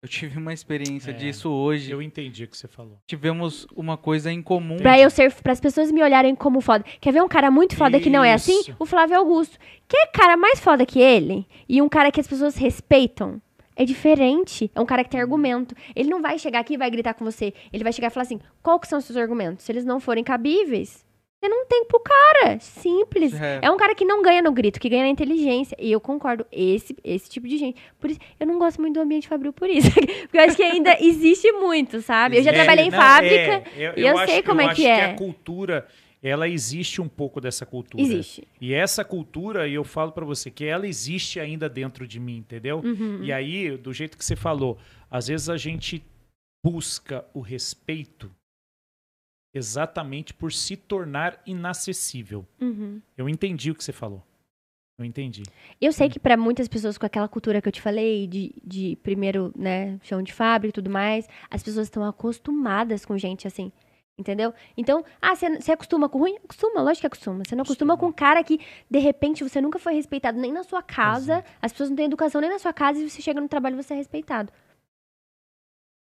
Eu 0.00 0.08
tive 0.08 0.38
uma 0.38 0.52
experiência 0.52 1.10
É, 1.10 1.12
disso 1.12 1.50
hoje. 1.50 1.90
Eu 1.90 2.00
entendi 2.00 2.44
o 2.44 2.48
que 2.48 2.56
você 2.56 2.68
falou. 2.68 3.00
Tivemos 3.04 3.66
uma 3.74 3.96
coisa 3.96 4.30
em 4.30 4.40
comum. 4.40 4.76
Pra 4.76 4.98
eu 4.98 5.10
ser, 5.10 5.32
para 5.42 5.52
as 5.52 5.60
pessoas 5.60 5.90
me 5.90 6.00
olharem 6.02 6.36
como 6.36 6.60
foda. 6.60 6.84
Quer 7.00 7.12
ver 7.12 7.22
um 7.22 7.28
cara 7.28 7.50
muito 7.50 7.74
foda 7.74 7.98
que 7.98 8.08
não 8.08 8.22
é 8.22 8.32
assim? 8.32 8.60
Isso. 8.60 8.76
O 8.78 8.86
Flávio 8.86 9.16
Augusto. 9.18 9.58
Quer 9.88 10.12
cara 10.12 10.36
mais 10.36 10.60
foda 10.60 10.86
que 10.86 11.00
ele 11.00 11.44
e 11.68 11.82
um 11.82 11.88
cara 11.88 12.12
que 12.12 12.20
as 12.20 12.28
pessoas 12.28 12.54
respeitam? 12.54 13.42
É 13.78 13.84
diferente. 13.84 14.68
É 14.74 14.80
um 14.80 14.84
cara 14.84 15.04
que 15.04 15.10
tem 15.10 15.20
argumento. 15.20 15.72
Ele 15.94 16.10
não 16.10 16.20
vai 16.20 16.36
chegar 16.36 16.58
aqui 16.58 16.74
e 16.74 16.76
vai 16.76 16.90
gritar 16.90 17.14
com 17.14 17.24
você. 17.24 17.54
Ele 17.72 17.84
vai 17.84 17.92
chegar 17.92 18.08
e 18.08 18.10
falar 18.10 18.24
assim: 18.24 18.40
qual 18.60 18.80
que 18.80 18.88
são 18.88 18.98
os 18.98 19.04
seus 19.04 19.16
argumentos? 19.16 19.64
Se 19.64 19.70
eles 19.70 19.84
não 19.84 20.00
forem 20.00 20.24
cabíveis, 20.24 21.06
você 21.40 21.48
não 21.48 21.64
tem 21.64 21.84
pro 21.84 22.00
cara. 22.00 22.58
Simples. 22.58 23.40
É. 23.40 23.60
É 23.62 23.70
um 23.70 23.76
cara 23.76 23.94
que 23.94 24.04
não 24.04 24.20
ganha 24.20 24.42
no 24.42 24.50
grito, 24.50 24.80
que 24.80 24.88
ganha 24.88 25.04
na 25.04 25.08
inteligência. 25.08 25.76
E 25.78 25.92
eu 25.92 26.00
concordo, 26.00 26.44
esse, 26.50 26.96
esse 27.04 27.30
tipo 27.30 27.46
de 27.46 27.56
gente. 27.56 27.80
Por 28.00 28.10
isso, 28.10 28.18
eu 28.40 28.48
não 28.48 28.58
gosto 28.58 28.80
muito 28.80 28.94
do 28.94 29.00
ambiente 29.00 29.28
fabril 29.28 29.52
por 29.52 29.70
isso. 29.70 29.92
Porque 29.94 30.36
eu 30.36 30.42
acho 30.42 30.56
que 30.56 30.62
ainda 30.64 30.96
existe 31.00 31.52
muito, 31.52 32.02
sabe? 32.02 32.36
Eu 32.36 32.42
já 32.42 32.52
trabalhei 32.52 32.86
em 32.86 32.90
não, 32.90 32.98
fábrica 32.98 33.62
é, 33.76 33.94
e 33.96 34.04
eu 34.04 34.18
sei 34.26 34.42
como 34.42 34.60
eu 34.60 34.66
é 34.66 34.70
acho 34.70 34.80
que 34.80 34.86
é. 34.88 35.04
a 35.04 35.14
cultura, 35.14 35.86
ela 36.22 36.48
existe 36.48 37.00
um 37.00 37.08
pouco 37.08 37.40
dessa 37.40 37.64
cultura. 37.64 38.02
Existe. 38.02 38.46
E 38.60 38.74
essa 38.74 39.04
cultura, 39.04 39.68
e 39.68 39.74
eu 39.74 39.84
falo 39.84 40.12
pra 40.12 40.24
você 40.24 40.50
que 40.50 40.64
ela 40.64 40.86
existe 40.86 41.38
ainda 41.38 41.68
dentro 41.68 42.06
de 42.06 42.18
mim, 42.18 42.38
entendeu? 42.38 42.80
Uhum. 42.80 43.22
E 43.22 43.32
aí, 43.32 43.76
do 43.76 43.92
jeito 43.92 44.18
que 44.18 44.24
você 44.24 44.34
falou, 44.34 44.78
às 45.10 45.28
vezes 45.28 45.48
a 45.48 45.56
gente 45.56 46.04
busca 46.64 47.24
o 47.32 47.40
respeito 47.40 48.30
exatamente 49.54 50.34
por 50.34 50.52
se 50.52 50.76
tornar 50.76 51.40
inacessível. 51.46 52.46
Uhum. 52.60 53.00
Eu 53.16 53.28
entendi 53.28 53.70
o 53.70 53.74
que 53.74 53.82
você 53.82 53.92
falou. 53.92 54.22
Eu 54.98 55.04
entendi. 55.04 55.44
Eu 55.80 55.92
sei 55.92 56.08
que 56.08 56.18
pra 56.18 56.36
muitas 56.36 56.66
pessoas 56.66 56.98
com 56.98 57.06
aquela 57.06 57.28
cultura 57.28 57.62
que 57.62 57.68
eu 57.68 57.72
te 57.72 57.80
falei, 57.80 58.26
de, 58.26 58.52
de 58.64 58.98
primeiro, 59.00 59.52
né, 59.56 59.98
chão 60.02 60.20
de 60.20 60.32
fábrica 60.32 60.70
e 60.70 60.72
tudo 60.72 60.90
mais, 60.90 61.28
as 61.48 61.62
pessoas 61.62 61.86
estão 61.86 62.04
acostumadas 62.04 63.06
com 63.06 63.16
gente 63.16 63.46
assim. 63.46 63.70
Entendeu? 64.18 64.52
Então, 64.76 65.04
ah, 65.22 65.36
você 65.36 65.70
acostuma 65.70 66.08
com 66.08 66.18
ruim? 66.18 66.36
Acostuma, 66.44 66.82
lógico 66.82 67.02
que 67.02 67.06
acostuma. 67.06 67.44
Você 67.46 67.54
não 67.54 67.62
acostuma 67.62 67.96
com 67.96 68.06
um 68.06 68.12
cara 68.12 68.42
que, 68.42 68.58
de 68.90 68.98
repente, 68.98 69.44
você 69.44 69.60
nunca 69.60 69.78
foi 69.78 69.94
respeitado 69.94 70.38
nem 70.40 70.52
na 70.52 70.64
sua 70.64 70.82
casa, 70.82 71.44
as 71.62 71.70
pessoas 71.70 71.90
não 71.90 71.96
têm 71.96 72.06
educação 72.06 72.40
nem 72.40 72.50
na 72.50 72.58
sua 72.58 72.72
casa 72.72 72.98
e 72.98 73.08
você 73.08 73.22
chega 73.22 73.40
no 73.40 73.48
trabalho 73.48 73.78
e 73.78 73.82
você 73.82 73.94
é 73.94 73.96
respeitado. 73.96 74.52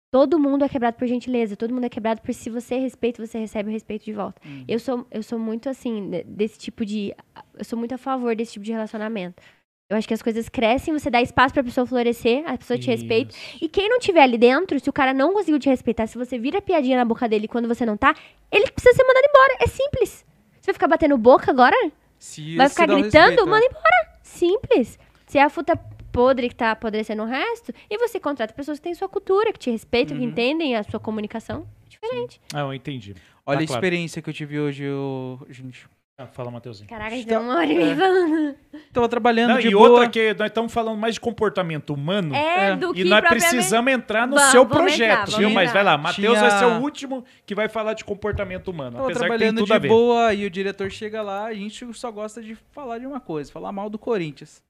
Todo 0.10 0.40
mundo 0.40 0.64
é 0.64 0.70
quebrado 0.70 0.96
por 0.96 1.06
gentileza, 1.06 1.58
todo 1.58 1.74
mundo 1.74 1.84
é 1.84 1.90
quebrado 1.90 2.22
por 2.22 2.34
se 2.34 2.50
você 2.50 2.78
respeita, 2.78 3.24
você 3.26 3.38
recebe 3.40 3.70
o 3.70 3.74
respeito 3.74 4.06
de 4.06 4.14
volta. 4.14 4.42
Uhum. 4.48 4.64
Eu 4.66 4.80
sou, 4.80 5.06
eu 5.12 5.22
sou 5.22 5.38
muito 5.38 5.68
assim, 5.68 6.10
de- 6.10 6.24
desse 6.24 6.58
tipo 6.58 6.86
de. 6.86 7.14
Eu 7.58 7.66
sou 7.66 7.78
muito 7.78 7.94
a 7.94 7.98
favor 7.98 8.34
desse 8.34 8.54
tipo 8.54 8.64
de 8.64 8.72
relacionamento. 8.72 9.44
Eu 9.90 9.96
acho 9.96 10.06
que 10.08 10.14
as 10.14 10.22
coisas 10.22 10.50
crescem, 10.50 10.94
você 10.94 11.10
dá 11.10 11.22
espaço 11.22 11.54
pra 11.54 11.64
pessoa 11.64 11.88
florescer, 11.88 12.44
a 12.46 12.58
pessoa 12.58 12.78
te 12.78 12.88
respeita. 12.88 13.34
E 13.62 13.70
quem 13.70 13.88
não 13.88 14.00
tiver 14.00 14.22
ali 14.22 14.38
dentro, 14.38 14.78
se 14.82 14.90
o 14.90 14.94
cara 14.94 15.14
não 15.14 15.32
conseguiu 15.34 15.58
te 15.60 15.70
respeitar, 15.70 16.06
se 16.08 16.18
você 16.18 16.38
vira 16.38 16.62
piadinha 16.62 16.98
na 16.98 17.06
boca 17.06 17.28
dele 17.28 17.48
quando 17.48 17.70
você 17.70 17.86
não 17.86 17.96
tá, 17.96 18.14
ele 18.52 18.70
precisa 18.70 18.94
ser 18.94 19.04
mandado 19.06 19.24
embora. 19.30 19.58
É 19.62 19.68
simples. 19.68 20.26
Você 20.60 20.66
vai 20.66 20.74
ficar 20.74 20.88
batendo 20.90 21.18
boca 21.18 21.50
agora? 21.52 21.76
Se 22.20 22.58
vai 22.58 22.68
ficar 22.68 22.86
gritando? 22.86 23.48
manda 23.48 23.66
embora. 23.66 24.20
Simples. 24.24 25.00
Se 25.26 25.38
é 25.38 25.44
a 25.44 25.50
fruta 25.50 25.78
podre 26.12 26.50
que 26.50 26.56
tá 26.56 26.72
apodrecendo 26.72 27.24
o 27.24 27.26
resto, 27.26 27.74
e 27.90 27.98
você 27.98 28.20
contrata 28.20 28.54
pessoas 28.54 28.80
que 28.80 28.84
têm 28.84 28.94
sua 28.94 29.08
cultura, 29.08 29.54
que 29.54 29.60
te 29.60 29.72
respeitam, 29.72 30.18
que 30.18 30.24
Uhum. 30.24 30.30
entendem 30.30 30.76
a 30.76 30.84
sua 30.84 31.00
comunicação, 31.00 31.66
é 31.86 31.90
diferente. 31.90 32.42
Ah, 32.54 32.60
eu 32.62 32.74
entendi. 32.74 33.16
Olha 33.46 33.60
Tá 33.60 33.64
a 33.64 33.68
claro. 33.68 33.80
experiência 33.80 34.22
que 34.22 34.30
eu 34.30 34.34
tive 34.34 34.60
hoje, 34.60 34.86
ô, 34.90 35.40
gente. 35.50 35.86
Ah, 36.20 36.26
fala, 36.26 36.50
Matheusinho. 36.50 36.90
Caraca, 36.90 37.12
a 37.14 37.16
gente 37.16 37.26
Então, 37.28 37.42
deu 37.44 37.48
uma 37.52 37.60
hora 37.60 37.72
é. 37.72 37.96
falando. 37.96 38.56
Tava 38.92 39.08
trabalhando 39.08 39.52
Não, 39.54 39.60
de 39.60 39.68
e 39.68 39.72
boa. 39.72 39.88
outra 39.90 40.10
que 40.10 40.34
nós 40.34 40.48
estamos 40.48 40.74
falando 40.74 40.98
mais 40.98 41.14
de 41.14 41.20
comportamento 41.20 41.94
humano. 41.94 42.34
É, 42.34 42.70
É. 42.72 42.76
do 42.76 42.92
que 42.92 43.02
E 43.02 43.04
nós 43.04 43.22
precisamos 43.22 43.94
entrar 43.94 44.26
no 44.26 44.34
Vamos, 44.36 44.50
seu 44.52 44.66
vamos 44.66 44.78
projeto, 44.96 45.28
entrar, 45.30 45.38
viu? 45.38 45.50
Mas 45.52 45.72
vai 45.72 45.84
lá. 45.84 45.96
Matheus 45.96 46.36
Tinha- 46.36 46.50
vai 46.50 46.58
ser 46.58 46.66
o 46.66 46.82
último 46.82 47.24
que 47.46 47.54
vai 47.54 47.70
falar 47.70 47.94
de 47.94 48.04
comportamento 48.04 48.70
humano. 48.70 48.94
Tava 48.98 49.06
apesar 49.12 49.26
que 49.26 49.38
tem 49.38 49.54
trabalhando 49.54 49.82
de 49.82 49.88
boa 49.88 50.34
e 50.34 50.44
o 50.48 50.50
diretor 50.50 50.90
chega 50.90 51.22
lá, 51.22 51.46
a 51.46 51.54
gente 51.54 51.86
só 51.94 52.10
gosta 52.10 52.42
de 52.42 52.56
falar 52.72 52.98
de 52.98 53.06
uma 53.06 53.20
coisa, 53.20 53.52
falar 53.52 53.72
mal 53.72 53.88
do 53.88 54.00
Corinthians. 54.00 54.64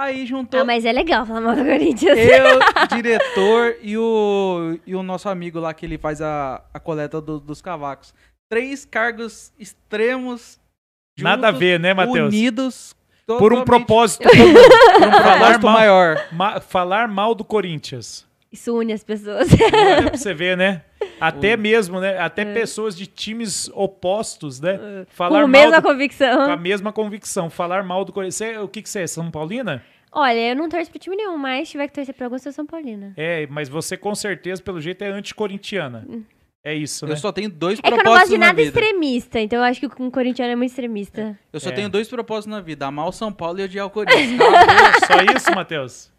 Aí 0.00 0.24
juntou 0.24 0.60
Ah, 0.60 0.64
mas 0.64 0.86
é 0.86 0.92
legal 0.92 1.26
falar 1.26 1.42
mal 1.42 1.54
do 1.56 1.62
Corinthians. 1.62 2.18
eu, 2.18 2.58
diretor 2.96 3.76
e 3.82 3.98
o, 3.98 4.78
e 4.86 4.94
o 4.96 5.02
nosso 5.02 5.28
amigo 5.28 5.60
lá 5.60 5.74
que 5.74 5.84
ele 5.84 5.98
faz 5.98 6.22
a, 6.22 6.64
a 6.72 6.80
coleta 6.80 7.20
do- 7.20 7.38
dos 7.38 7.60
cavacos. 7.60 8.14
Três 8.54 8.84
cargos 8.84 9.52
extremos. 9.58 10.60
Nada 11.18 11.48
a 11.48 11.50
juntos, 11.50 11.60
ver, 11.60 11.80
né, 11.80 11.92
Matheus? 11.92 12.32
Unidos. 12.32 12.96
Por 13.26 13.52
um 13.52 13.64
propósito. 13.64 14.22
Por 14.28 14.38
um 14.38 15.10
falar 15.10 15.36
propósito 15.38 15.62
mal, 15.66 15.72
maior. 15.74 16.26
ma- 16.30 16.60
falar 16.60 17.08
mal 17.08 17.34
do 17.34 17.42
Corinthians. 17.44 18.24
Isso 18.52 18.76
une 18.78 18.92
as 18.92 19.02
pessoas. 19.02 19.48
Olha 19.52 20.02
pra 20.10 20.16
você 20.16 20.32
ver, 20.32 20.56
né? 20.56 20.82
Até 21.20 21.56
mesmo, 21.56 21.98
né? 22.00 22.16
Até 22.18 22.42
É. 22.42 22.52
pessoas 22.54 22.96
de 22.96 23.06
times 23.08 23.68
opostos, 23.74 24.60
né? 24.60 24.78
Com 24.78 25.06
Falar 25.08 25.38
a 25.38 25.40
mal 25.40 25.48
mesma 25.48 25.80
do- 25.80 25.82
com 25.82 25.88
convicção. 25.88 26.40
a 26.52 26.56
mesma 26.56 26.92
convicção. 26.92 27.50
Falar 27.50 27.82
mal 27.82 28.04
do 28.04 28.12
Corinthians. 28.12 28.58
O 28.62 28.68
que, 28.68 28.82
que 28.82 28.88
você 28.88 29.00
é? 29.00 29.06
São 29.08 29.30
Paulina? 29.32 29.82
Olha, 30.12 30.50
eu 30.50 30.54
não 30.54 30.68
torço 30.68 30.90
pro 30.90 30.98
time 31.00 31.16
nenhum, 31.16 31.36
mas 31.36 31.66
se 31.66 31.72
tiver 31.72 31.88
que 31.88 31.94
torcer 31.94 32.14
pra 32.14 32.26
algum, 32.26 32.36
eu 32.36 32.40
sou 32.40 32.52
São 32.52 32.64
Paulina. 32.66 33.12
É, 33.16 33.48
mas 33.50 33.68
você 33.68 33.96
com 33.96 34.14
certeza, 34.14 34.62
pelo 34.62 34.80
jeito, 34.80 35.02
é 35.02 35.08
anticorintiana. 35.08 36.06
É 36.66 36.74
isso, 36.74 37.04
né? 37.04 37.12
Eu 37.12 37.16
só 37.18 37.30
tenho 37.30 37.50
dois 37.50 37.78
É 37.78 37.82
que 37.82 37.88
eu 37.88 37.90
não 37.90 37.98
propósitos 37.98 38.30
gosto 38.30 38.32
de 38.32 38.38
na 38.38 38.46
nada 38.46 38.56
vida. 38.56 38.68
extremista, 38.80 39.38
então 39.38 39.58
eu 39.58 39.64
acho 39.64 39.80
que 39.80 40.02
um 40.02 40.10
corintiano 40.10 40.52
é 40.52 40.56
muito 40.56 40.70
extremista. 40.70 41.38
Eu 41.52 41.60
só 41.60 41.68
É. 41.68 41.72
tenho 41.72 41.90
dois 41.90 42.08
propósitos 42.08 42.46
na 42.56 42.60
vida: 42.62 42.86
amar 42.86 43.06
o 43.06 43.12
São 43.12 43.30
Paulo 43.30 43.60
e 43.60 43.64
odiar 43.64 43.86
o 43.86 43.90
Corinthians. 43.92 44.40
Só 45.06 45.36
isso, 45.36 45.54
Matheus? 45.54 46.10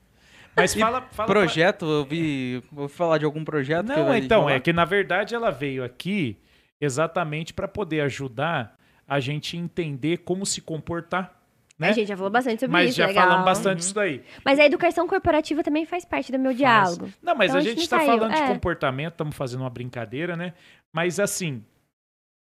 Mas 0.56 0.74
fala, 0.76 1.02
fala 1.12 1.26
pra- 1.26 1.26
projeto, 1.26 1.86
eu 1.86 2.06
vi. 2.06 2.62
Vou 2.72 2.88
falar 2.88 3.18
de 3.18 3.26
algum 3.26 3.44
projeto 3.44 3.88
que 3.88 4.00
Não, 4.00 4.16
então, 4.16 4.50
é 4.50 4.60
que 4.60 4.72
na 4.72 4.86
verdade 4.86 5.34
ela 5.34 5.50
veio 5.50 5.84
aqui 5.84 6.38
exatamente 6.80 7.54
para 7.54 7.68
poder 7.68 8.02
ajudar 8.02 8.78
a 9.08 9.20
gente 9.20 9.58
entender 9.58 10.18
como 10.18 10.46
se 10.46 10.62
comportar, 10.62 11.35
né? 11.78 11.90
A 11.90 11.92
gente 11.92 12.08
já 12.08 12.16
falou 12.16 12.32
bastante 12.32 12.60
sobre 12.62 12.72
Mas 12.72 12.90
isso, 12.90 12.98
já 12.98 13.08
legal. 13.08 13.24
falamos 13.26 13.46
bastante 13.46 13.80
disso 13.80 13.94
daí. 13.94 14.22
Mas 14.46 14.60
a 14.60 14.66
educação 14.66 15.08
corporativa 15.08 15.62
também 15.64 15.86
faz 15.86 16.06
parte 16.06 16.32
do 16.32 16.40
meu 16.40 16.52
Faz. 16.52 16.58
diálogo. 16.58 17.10
Não, 17.22 17.36
mas 17.36 17.48
Então 17.52 17.58
a 17.58 17.62
a 17.62 17.64
gente 17.64 17.82
está 17.82 18.00
falando 18.00 18.34
de 18.34 18.42
é. 18.42 18.48
comportamento, 18.48 19.12
estamos 19.14 19.36
fazendo 19.36 19.62
uma 19.62 19.70
brincadeira, 19.70 20.36
né? 20.38 20.54
Mas 20.94 21.20
assim, 21.20 21.64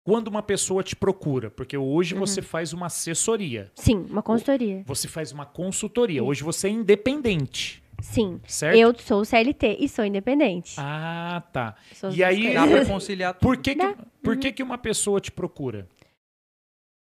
quando 0.03 0.27
uma 0.29 0.41
pessoa 0.41 0.81
te 0.81 0.95
procura, 0.95 1.51
porque 1.51 1.77
hoje 1.77 2.15
Uhum. 2.15 2.21
você 2.21 2.41
faz 2.41 2.73
uma 2.73 2.87
assessoria, 2.87 3.71
Sim, 3.75 4.05
uma 4.09 4.23
consultoria. 4.23 4.81
você 4.85 5.07
faz 5.07 5.31
uma 5.31 5.45
consultoria, 5.45 6.23
hoje 6.23 6.41
você 6.43 6.67
é 6.67 6.71
independente, 6.71 7.83
Sim. 8.01 8.39
certo? 8.47 8.77
Eu 8.77 8.95
sou 8.97 9.23
CLT 9.23 9.77
e 9.79 9.87
sou 9.87 10.03
independente. 10.05 10.73
Ah, 10.79 11.43
tá. 11.53 11.75
Sou 11.93 12.09
E 12.11 12.23
aí- 12.23 12.53
Dá 12.55 12.65
pra 12.65 12.85
conciliar 12.85 13.33
tudo. 13.35 13.41
Por 13.41 13.57
que 13.57 13.75
que, 13.75 13.95
por 14.23 14.33
Uhum. 14.33 14.39
que 14.39 14.51
que 14.53 14.63
uma 14.63 14.77
pessoa 14.79 15.19
te 15.19 15.31
procura? 15.31 15.87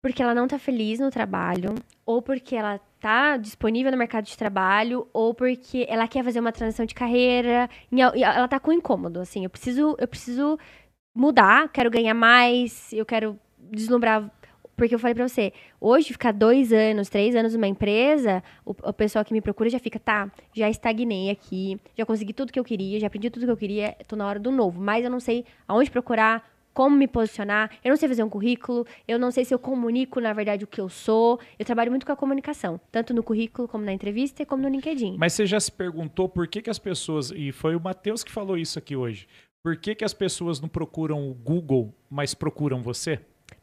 Porque 0.07 0.23
ela 0.23 0.37
não 0.37 0.47
tá 0.47 0.57
feliz 0.57 1.01
no 1.01 1.11
trabalho, 1.11 1.75
ou 2.07 2.23
porque 2.23 2.55
ela 2.55 2.79
tá 3.01 3.37
disponível 3.37 3.91
no 3.91 3.99
mercado 3.99 4.25
de 4.25 4.39
trabalho, 4.39 5.09
ou 5.13 5.35
porque 5.35 5.85
ela 5.89 6.07
quer 6.07 6.23
fazer 6.23 6.39
uma 6.39 6.53
transição 6.53 6.87
de 6.87 6.95
carreira, 6.95 7.69
ela- 7.91 8.17
ela 8.17 8.47
tá 8.47 8.61
com 8.61 8.73
incômodo, 8.73 9.19
assim, 9.19 9.43
eu 9.43 9.51
preciso, 9.51 9.97
eu 9.99 10.07
preciso 10.07 10.57
mudar, 11.13 11.69
quero 11.73 11.91
ganhar 11.91 12.15
mais, 12.15 12.93
eu 12.93 13.05
quero 13.05 13.37
deslumbrar, 13.59 14.31
porque 14.77 14.95
eu 14.95 14.99
falei 15.01 15.13
pra 15.17 15.27
você, 15.27 15.53
hoje 15.81 16.13
ficar 16.13 16.33
dois 16.33 16.73
anos, 16.73 17.09
três 17.09 17.35
anos 17.35 17.53
numa 17.55 17.67
empresa, 17.67 18.45
o, 18.65 18.71
o 18.71 18.93
pessoal 18.93 19.25
que 19.25 19.33
me 19.33 19.41
procura 19.41 19.69
já 19.69 19.81
fica, 19.81 19.99
tá, 19.99 20.31
já 20.55 20.71
estagnei 20.71 21.31
aqui, 21.31 21.81
já 21.99 22.07
consegui 22.07 22.33
tudo 22.33 22.53
que 22.53 22.61
eu 22.61 22.65
queria, 22.65 23.01
já 23.01 23.09
aprendi 23.09 23.29
tudo 23.29 23.45
que 23.45 23.51
eu 23.51 23.57
queria, 23.57 23.97
tô 24.07 24.15
na 24.15 24.25
hora 24.29 24.39
do 24.39 24.53
novo, 24.53 24.81
mas 24.81 25.05
eu 25.05 25.11
não 25.11 25.19
sei 25.19 25.45
aonde 25.67 25.91
procurar, 25.91 26.49
como 26.77 26.95
me 26.95 27.09
posicionar, 27.09 27.71
eu 27.83 27.89
não 27.89 27.97
sei 27.97 28.07
fazer 28.07 28.23
um 28.23 28.29
currículo, 28.29 28.87
eu 29.09 29.19
não 29.19 29.31
sei 29.31 29.47
se 29.47 29.55
eu 29.55 29.59
comunico, 29.59 30.21
na 30.21 30.35
verdade, 30.35 30.63
o 30.63 30.67
que 30.67 30.79
eu 30.79 30.91
sou. 30.91 31.41
Eu 31.59 31.65
trabalho 31.65 31.91
muito 31.91 32.05
com 32.05 32.13
a 32.13 32.17
comunicação, 32.17 32.79
tanto 32.93 33.15
no 33.15 33.23
currículo, 33.23 33.67
como 33.67 33.83
na 33.83 33.95
entrevista 33.95 34.43
e 34.43 34.47
como 34.47 34.63
no 34.63 34.69
LinkedIn. 34.69 35.17
Mas 35.19 35.33
você 35.33 35.47
já 35.47 35.59
se 35.59 35.73
perguntou 35.73 36.29
por 36.29 36.47
que, 36.47 36.61
que 36.61 36.69
as 36.69 36.79
pessoas, 36.79 37.33
e 37.35 37.51
foi 37.51 37.75
o 37.75 37.81
Matheus 37.81 38.23
que 38.23 38.31
falou 38.31 38.59
isso 38.59 38.79
aqui 38.79 38.95
hoje, 38.95 39.27
por 39.65 39.75
que, 39.79 39.95
que 39.95 40.05
as 40.05 40.13
pessoas 40.13 40.61
não 40.61 40.69
procuram 40.69 41.31
o 41.31 41.33
Google, 41.33 41.95
mas 42.11 42.35
procuram 42.35 42.83
você? 42.83 43.21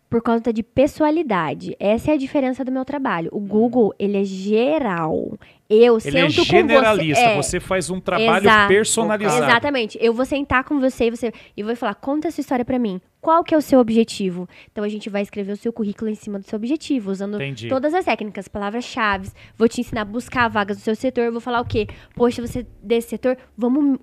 Por 0.10 0.24
conta 0.24 0.52
de 0.52 0.64
pessoalidade. 0.64 1.76
Essa 1.80 2.12
é 2.12 2.14
a 2.16 2.18
diferença 2.18 2.66
do 2.66 2.72
meu 2.72 2.84
trabalho. 2.84 3.30
O 3.32 3.40
Google, 3.40 3.94
ele 4.00 4.18
é 4.18 4.24
geral. 4.24 5.38
Eu 5.70 5.98
Ele 6.04 6.18
é 6.20 6.30
sento 6.30 6.44
generalista, 6.44 7.24
com 7.24 7.30
você. 7.30 7.34
É, 7.34 7.42
você 7.42 7.60
faz 7.60 7.90
um 7.90 8.00
trabalho 8.00 8.46
Exato. 8.46 8.68
personalizado. 8.68 9.44
Exatamente. 9.44 9.98
Eu 10.02 10.14
vou 10.14 10.26
sentar 10.26 10.64
com 10.64 10.80
você 10.80 11.06
e 11.06 11.12
você 11.12 11.32
e 11.56 11.64
vou 11.64 11.76
falar, 11.76 11.96
conta 11.96 12.28
essa 12.28 12.42
história 12.42 12.66
pra 12.66 12.78
mim. 12.78 13.00
Qual 13.22 13.44
que 13.44 13.56
é 13.56 13.58
o 13.58 13.62
seu 13.62 13.80
objetivo? 13.80 14.48
Então 14.72 14.84
a 14.84 14.90
gente 14.90 15.10
vai 15.10 15.22
escrever 15.22 15.54
o 15.54 15.58
seu 15.58 15.72
currículo 15.72 16.12
em 16.12 16.16
cima 16.16 16.38
do 16.38 16.46
seu 16.46 16.58
objetivo, 16.58 17.10
usando 17.10 17.36
Entendi. 17.36 17.70
todas 17.70 17.94
as 17.94 18.04
técnicas, 18.04 18.48
palavras-chave. 18.50 19.30
Vou 19.58 19.68
te 19.70 19.80
ensinar 19.80 20.02
a 20.02 20.06
buscar 20.06 20.50
vagas 20.50 20.78
do 20.78 20.84
seu 20.84 20.96
setor. 20.96 21.32
Vou 21.32 21.40
falar 21.40 21.62
o 21.62 21.66
quê? 21.66 21.88
Poxa, 22.16 22.46
você 22.46 22.66
desse 22.82 23.10
setor, 23.10 23.38
vamos 23.58 23.98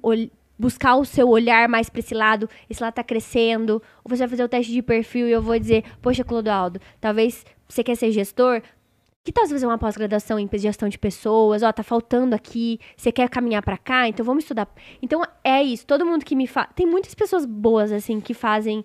buscar 0.59 0.97
o 0.97 1.05
seu 1.05 1.29
olhar 1.29 1.69
mais 1.69 1.89
pra 1.91 2.01
esse 2.01 2.15
lado. 2.15 2.49
Esse 2.69 2.83
lado 2.83 2.95
tá 2.95 3.05
crescendo. 3.05 3.83
Ou 4.03 4.09
você 4.09 4.21
vai 4.21 4.29
fazer 4.29 4.45
o 4.45 4.49
teste 4.49 4.73
de 4.73 4.83
perfil 4.83 5.29
e 5.29 5.33
eu 5.33 5.43
vou 5.43 5.59
dizer, 5.59 5.85
poxa, 6.01 6.25
Clodoaldo, 6.25 6.81
talvez 7.01 7.45
você 7.69 7.85
quer 7.85 7.97
ser 7.97 8.11
gestor, 8.11 8.63
que 9.25 9.33
tal 9.33 9.47
você 9.47 9.53
fazer 9.53 9.67
uma 9.67 9.79
pós-graduação 9.79 10.39
em 10.39 10.49
gestão 10.55 10.89
de 10.89 10.99
pessoas? 10.99 11.63
Ó, 11.63 11.73
tá 11.73 11.83
faltando 11.83 12.35
aqui. 12.35 12.79
Você 12.97 13.13
quer 13.13 13.29
caminhar 13.29 13.63
pra 13.63 13.77
cá? 13.77 14.09
Então 14.09 14.25
vamos 14.25 14.45
estudar. 14.45 14.69
Então 15.03 15.23
é 15.45 15.63
isso. 15.63 15.87
Todo 15.87 16.07
mundo 16.07 16.25
que 16.25 16.35
me 16.35 16.47
fala. 16.47 16.69
Tem 16.69 16.87
muitas 16.87 17.15
pessoas 17.15 17.45
boas, 17.45 17.93
assim, 17.93 18.21
que 18.21 18.33
fazem. 18.35 18.85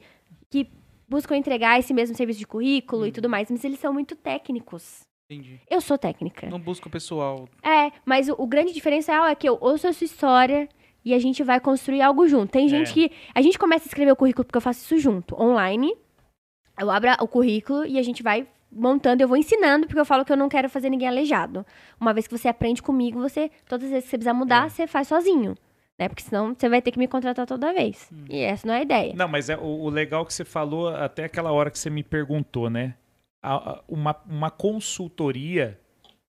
que 0.49 0.69
buscam 1.07 1.37
entregar 1.37 1.79
esse 1.79 1.93
mesmo 1.93 2.15
serviço 2.15 2.39
de 2.39 2.47
currículo 2.47 3.05
e 3.05 3.11
tudo 3.11 3.29
mais, 3.29 3.49
mas 3.51 3.63
eles 3.63 3.79
são 3.79 3.93
muito 3.93 4.15
técnicos. 4.15 5.01
Entendi. 5.29 5.59
Eu 5.69 5.79
sou 5.81 5.97
técnica. 5.97 6.47
Não 6.47 6.59
busca 6.59 6.87
o 6.87 6.91
pessoal. 6.91 7.47
É, 7.63 7.91
mas 8.05 8.27
o, 8.29 8.35
o 8.37 8.45
grande 8.47 8.73
diferencial 8.73 9.25
é 9.25 9.33
que 9.35 9.47
eu 9.47 9.57
ouço 9.61 9.87
a 9.87 9.93
sua 9.93 10.05
história 10.05 10.67
e 11.03 11.13
a 11.13 11.19
gente 11.19 11.43
vai 11.43 11.59
construir 11.59 12.01
algo 12.01 12.27
junto. 12.27 12.51
Tem 12.51 12.67
gente 12.67 12.91
É. 12.91 12.93
que. 12.93 13.11
A 13.33 13.41
gente 13.41 13.57
começa 13.57 13.85
a 13.85 13.89
escrever 13.89 14.11
o 14.11 14.15
currículo 14.15 14.43
porque 14.45 14.57
eu 14.57 14.61
faço 14.61 14.81
isso 14.81 14.97
junto, 14.97 15.39
online. 15.41 15.95
Eu 16.79 16.89
abro 16.91 17.09
o 17.21 17.27
currículo 17.27 17.85
e 17.85 17.97
a 17.97 18.03
gente 18.03 18.21
vai 18.21 18.47
montando, 18.75 19.23
eu 19.23 19.27
vou 19.27 19.37
ensinando, 19.37 19.87
porque 19.87 19.99
eu 19.99 20.05
falo 20.05 20.25
que 20.25 20.31
eu 20.31 20.37
não 20.37 20.49
quero 20.49 20.69
fazer 20.69 20.89
ninguém 20.89 21.07
aleijado. 21.07 21.65
Uma 21.99 22.13
vez 22.13 22.27
que 22.27 22.37
você 22.37 22.47
aprende 22.49 22.81
comigo, 22.83 23.19
você, 23.19 23.49
todas 23.67 23.85
as 23.85 23.91
vezes 23.91 24.03
que 24.05 24.09
você 24.11 24.17
precisar 24.17 24.33
mudar, 24.33 24.65
É. 24.65 24.69
você 24.69 24.85
faz 24.87 25.07
sozinho. 25.07 25.55
Né? 25.97 26.09
Porque 26.09 26.23
senão 26.23 26.53
você 26.53 26.67
vai 26.67 26.81
ter 26.81 26.91
que 26.91 26.99
me 26.99 27.07
contratar 27.07 27.47
toda 27.47 27.73
vez. 27.73 28.11
E 28.29 28.39
essa 28.41 28.67
não 28.67 28.73
é 28.73 28.79
a 28.79 28.81
ideia. 28.81 29.13
Não, 29.15 29.29
mas 29.29 29.49
é, 29.49 29.55
o, 29.57 29.61
o 29.61 29.89
legal 29.89 30.25
que 30.25 30.33
você 30.33 30.43
falou 30.43 30.89
até 30.89 31.23
aquela 31.23 31.53
hora 31.53 31.71
que 31.71 31.79
você 31.79 31.89
me 31.89 32.03
perguntou, 32.03 32.69
né? 32.69 32.95
A- 33.41 33.55
a- 33.71 33.83
uma, 33.87 34.13
uma 34.27 34.51
consultoria, 34.51 35.79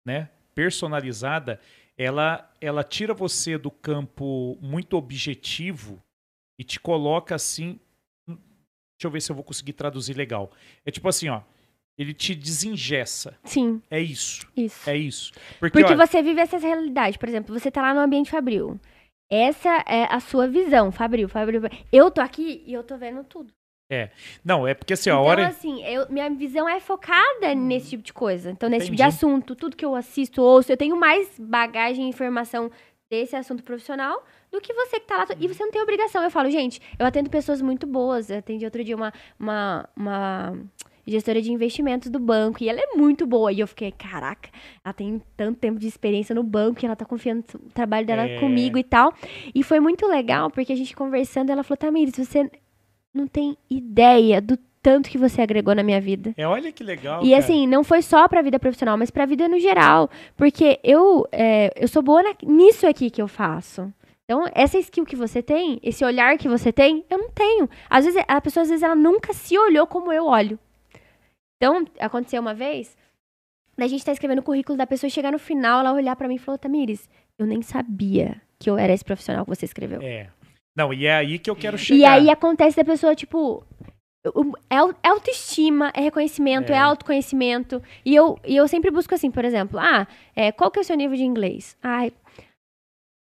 né? 0.05 0.31
Personalizada, 0.55 1.61
ela, 1.97 2.51
ela 2.61 2.83
tira 2.83 3.13
você 3.13 3.59
do 3.59 3.71
campo 3.71 4.57
muito 4.63 4.97
objetivo 4.97 6.03
e 6.59 6.65
te 6.65 6.81
coloca 6.81 7.35
assim. 7.35 7.79
Deixa 8.27 9.05
eu 9.05 9.11
ver 9.11 9.21
se 9.21 9.31
eu 9.33 9.37
vou 9.37 9.45
conseguir 9.45 9.73
traduzir 9.75 10.15
legal. 10.15 10.51
É 10.87 10.91
tipo 10.91 11.09
assim, 11.09 11.29
ó. 11.29 11.41
Ele 11.99 12.15
te 12.15 12.35
desengessa. 12.35 13.37
Sim, 13.45 13.83
É 13.91 14.01
isso. 14.01 14.47
isso. 14.57 14.89
É 14.89 14.97
isso. 14.97 15.33
Porque, 15.59 15.79
Porque 15.79 15.93
olha, 15.93 16.07
você 16.07 16.23
vive 16.23 16.41
essa 16.41 16.57
realidade. 16.59 17.19
Por 17.19 17.29
exemplo, 17.29 17.59
você 17.59 17.71
tá 17.71 17.83
lá 17.83 17.93
no 17.93 18.01
ambiente 18.01 18.31
fabril. 18.31 18.81
Essa 19.31 19.85
é 19.87 20.05
a 20.11 20.19
sua 20.19 20.49
visão, 20.49 20.91
fabril, 20.91 21.29
fabril. 21.29 21.63
Eu 21.93 22.11
tô 22.11 22.21
aqui 22.21 22.65
e 22.67 22.73
eu 22.73 22.83
tô 22.83 22.97
vendo 22.97 23.23
tudo. 23.25 23.53
Não, 24.45 24.67
é 24.69 24.73
porque 24.73 24.93
assim, 24.93 25.11
a 25.11 25.15
então, 25.15 25.25
hora. 25.25 25.49
assim, 25.49 25.83
eu- 25.85 26.07
minha 26.09 26.31
visão 26.31 26.69
é 26.69 26.79
focada 26.79 27.55
nesse 27.57 27.91
tipo 27.91 28.03
de 28.05 28.13
coisa. 28.13 28.51
Então, 28.53 28.69
nesse 28.69 28.87
tipo 28.87 28.97
de 28.97 29.03
Entendi. 29.03 29.17
assunto, 29.17 29.57
tudo 29.57 29.77
que 29.77 29.85
eu 29.85 29.97
assisto, 29.97 30.41
ouço, 30.41 30.71
eu 30.71 30.77
tenho 30.77 30.97
mais 30.97 31.29
bagagem 31.41 32.07
e 32.07 32.09
informação 32.09 32.71
desse 33.11 33.35
assunto 33.35 33.65
profissional 33.65 34.25
do 34.53 34.61
que 34.61 34.73
você 34.73 35.01
que 35.01 35.07
tá 35.07 35.17
lá. 35.17 35.27
E 35.41 35.49
você 35.49 35.65
não 35.65 35.73
tem 35.73 35.83
obrigação. 35.83 36.23
Eu 36.23 36.31
falo, 36.31 36.49
gente, 36.51 36.81
eu 36.99 37.05
atendo 37.05 37.29
pessoas 37.29 37.61
muito 37.61 37.85
boas. 37.85 38.31
Eu 38.31 38.39
atendi 38.39 38.65
outro 38.65 38.83
dia 38.85 38.95
uma, 38.95 39.13
uma, 39.39 39.89
uma 39.97 40.57
gestora 41.07 41.41
de 41.43 41.53
investimentos 41.53 42.09
do 42.11 42.19
banco 42.19 42.63
e 42.63 42.69
ela 42.69 42.81
é 42.81 42.97
muito 42.97 43.27
boa. 43.27 43.53
E 43.53 43.61
eu 43.61 43.67
fiquei, 43.67 43.91
caraca, 43.93 44.49
ela 44.85 44.93
tem 44.93 45.21
tanto 45.37 45.59
tempo 45.59 45.79
de 45.79 45.87
experiência 45.87 46.35
no 46.35 46.43
banco 46.43 46.81
e 46.83 46.87
ela 46.87 46.97
tá 46.97 47.05
confiando 47.05 47.45
no 47.55 47.71
trabalho 47.71 48.07
dela 48.07 48.23
É. 48.27 48.39
comigo 48.41 48.79
e 48.79 48.85
tal. 48.85 49.13
E 49.55 49.63
foi 49.63 49.81
muito 49.81 50.07
legal, 50.07 50.51
porque 50.51 50.73
a 50.73 50.77
gente 50.77 50.95
conversando, 50.97 51.51
ela 51.51 51.63
falou, 51.63 51.77
Tamires, 51.79 52.15
você 52.17 52.51
não 53.13 53.27
tem 53.27 53.57
ideia 53.69 54.41
do 54.41 54.57
tanto 54.83 55.11
que 55.11 55.19
você 55.19 55.43
agregou 55.43 55.75
na 55.75 55.83
minha 55.83 56.01
vida. 56.01 56.33
É, 56.39 56.47
olha 56.47 56.73
que 56.73 56.83
legal. 56.83 57.23
E 57.23 57.31
cara. 57.31 57.39
assim, 57.43 57.67
não 57.67 57.85
foi 57.85 58.01
só 58.01 58.27
pra 58.29 58.41
vida 58.41 58.59
profissional, 58.59 58.97
mas 58.97 59.11
pra 59.11 59.27
vida 59.27 59.47
no 59.47 59.59
geral. 59.59 60.09
Porque 60.37 60.81
eu, 60.83 61.27
é, 61.31 61.71
eu 61.77 61.87
sou 61.87 62.03
boa 62.03 62.23
na- 62.23 62.35
nisso 62.45 62.87
aqui 62.87 63.11
que 63.11 63.21
eu 63.21 63.29
faço. 63.29 63.93
Então, 64.25 64.45
essa 64.55 64.79
skill 64.79 65.05
que 65.05 65.17
você 65.17 65.43
tem, 65.43 65.81
esse 65.83 66.05
olhar 66.05 66.39
que 66.39 66.49
você 66.49 66.73
tem, 66.73 67.05
eu 67.11 67.19
não 67.19 67.31
tenho. 67.31 67.69
Às 67.91 68.05
vezes, 68.07 68.23
a 68.29 68.41
pessoa, 68.41 68.63
às 68.63 68.69
vezes, 68.69 68.83
ela 68.83 68.95
nunca 68.95 69.33
se 69.35 69.59
olhou 69.59 69.87
como 69.89 70.13
eu 70.13 70.25
olho. 70.25 70.57
Então, 71.61 71.85
aconteceu 71.99 72.41
uma 72.41 72.55
vez, 72.55 72.97
da 73.77 73.87
gente 73.87 74.03
tá 74.03 74.13
escrevendo 74.13 74.39
o 74.39 74.43
currículo 74.43 74.79
da 74.79 74.87
pessoa 74.87 75.09
e 75.09 75.11
chegar 75.11 75.31
no 75.31 75.39
final, 75.39 75.81
ela 75.81 75.93
olhar 75.93 76.17
pra 76.17 76.27
mim 76.27 76.37
e 76.37 76.39
falou, 76.39 76.59
Tamires, 76.59 77.07
eu 77.39 77.47
nem 77.47 77.61
sabia 77.61 78.41
que 78.59 78.71
eu 78.71 78.79
era 78.79 78.95
esse 78.95 79.05
profissional 79.05 79.45
que 79.45 79.55
você 79.55 79.67
escreveu. 79.67 80.01
É. 80.01 80.31
Não, 80.75 80.95
e 80.95 81.05
é 81.05 81.15
aí 81.17 81.39
que 81.39 81.51
eu 81.51 81.57
quero 81.57 81.77
chegar. 81.77 81.99
E 81.99 82.05
aí 82.05 82.31
acontece 82.31 82.77
da 82.79 82.85
pessoa, 82.85 83.15
tipo, 83.15 83.63
é, 84.71 84.77
é 85.03 85.09
autoestima, 85.09 85.93
é 85.95 86.01
reconhecimento, 86.01 86.73
é, 86.73 86.77
É. 86.77 86.79
autoconhecimento. 86.79 87.83
E 88.07 88.15
eu, 88.15 88.39
e 88.43 88.57
eu 88.57 88.67
sempre 88.67 88.91
busco 88.91 89.15
assim, 89.15 89.31
por 89.31 89.45
exemplo, 89.45 89.79
ah, 89.79 90.07
é, 90.35 90.51
qual 90.51 90.71
que 90.71 90.79
é 90.79 90.83
o 90.83 90.85
seu 90.85 90.97
nível 90.97 91.17
de 91.17 91.25
inglês? 91.25 91.77
Ai, 91.83 92.11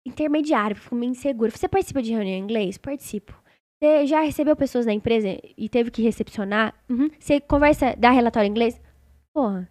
intermediário, 0.05 0.75
fico 0.75 0.95
meio 0.95 1.11
inseguro. 1.11 1.51
Você 1.51 1.67
participa 1.67 2.03
de 2.03 2.11
reunião 2.11 2.35
em 2.35 2.41
inglês? 2.43 2.77
Participo. 2.77 3.40
Você 3.81 4.05
já 4.05 4.21
recebeu 4.21 4.55
pessoas 4.55 4.85
na 4.85 4.93
empresa 4.93 5.39
e 5.57 5.67
teve 5.67 5.89
que 5.89 6.03
recepcionar? 6.03 6.75
Uhum. 6.87 7.09
Você 7.19 7.39
conversa, 7.39 7.95
dá 7.97 8.11
relatório 8.11 8.47
em 8.47 8.51
inglês? 8.51 8.79
Porra. 9.33 9.67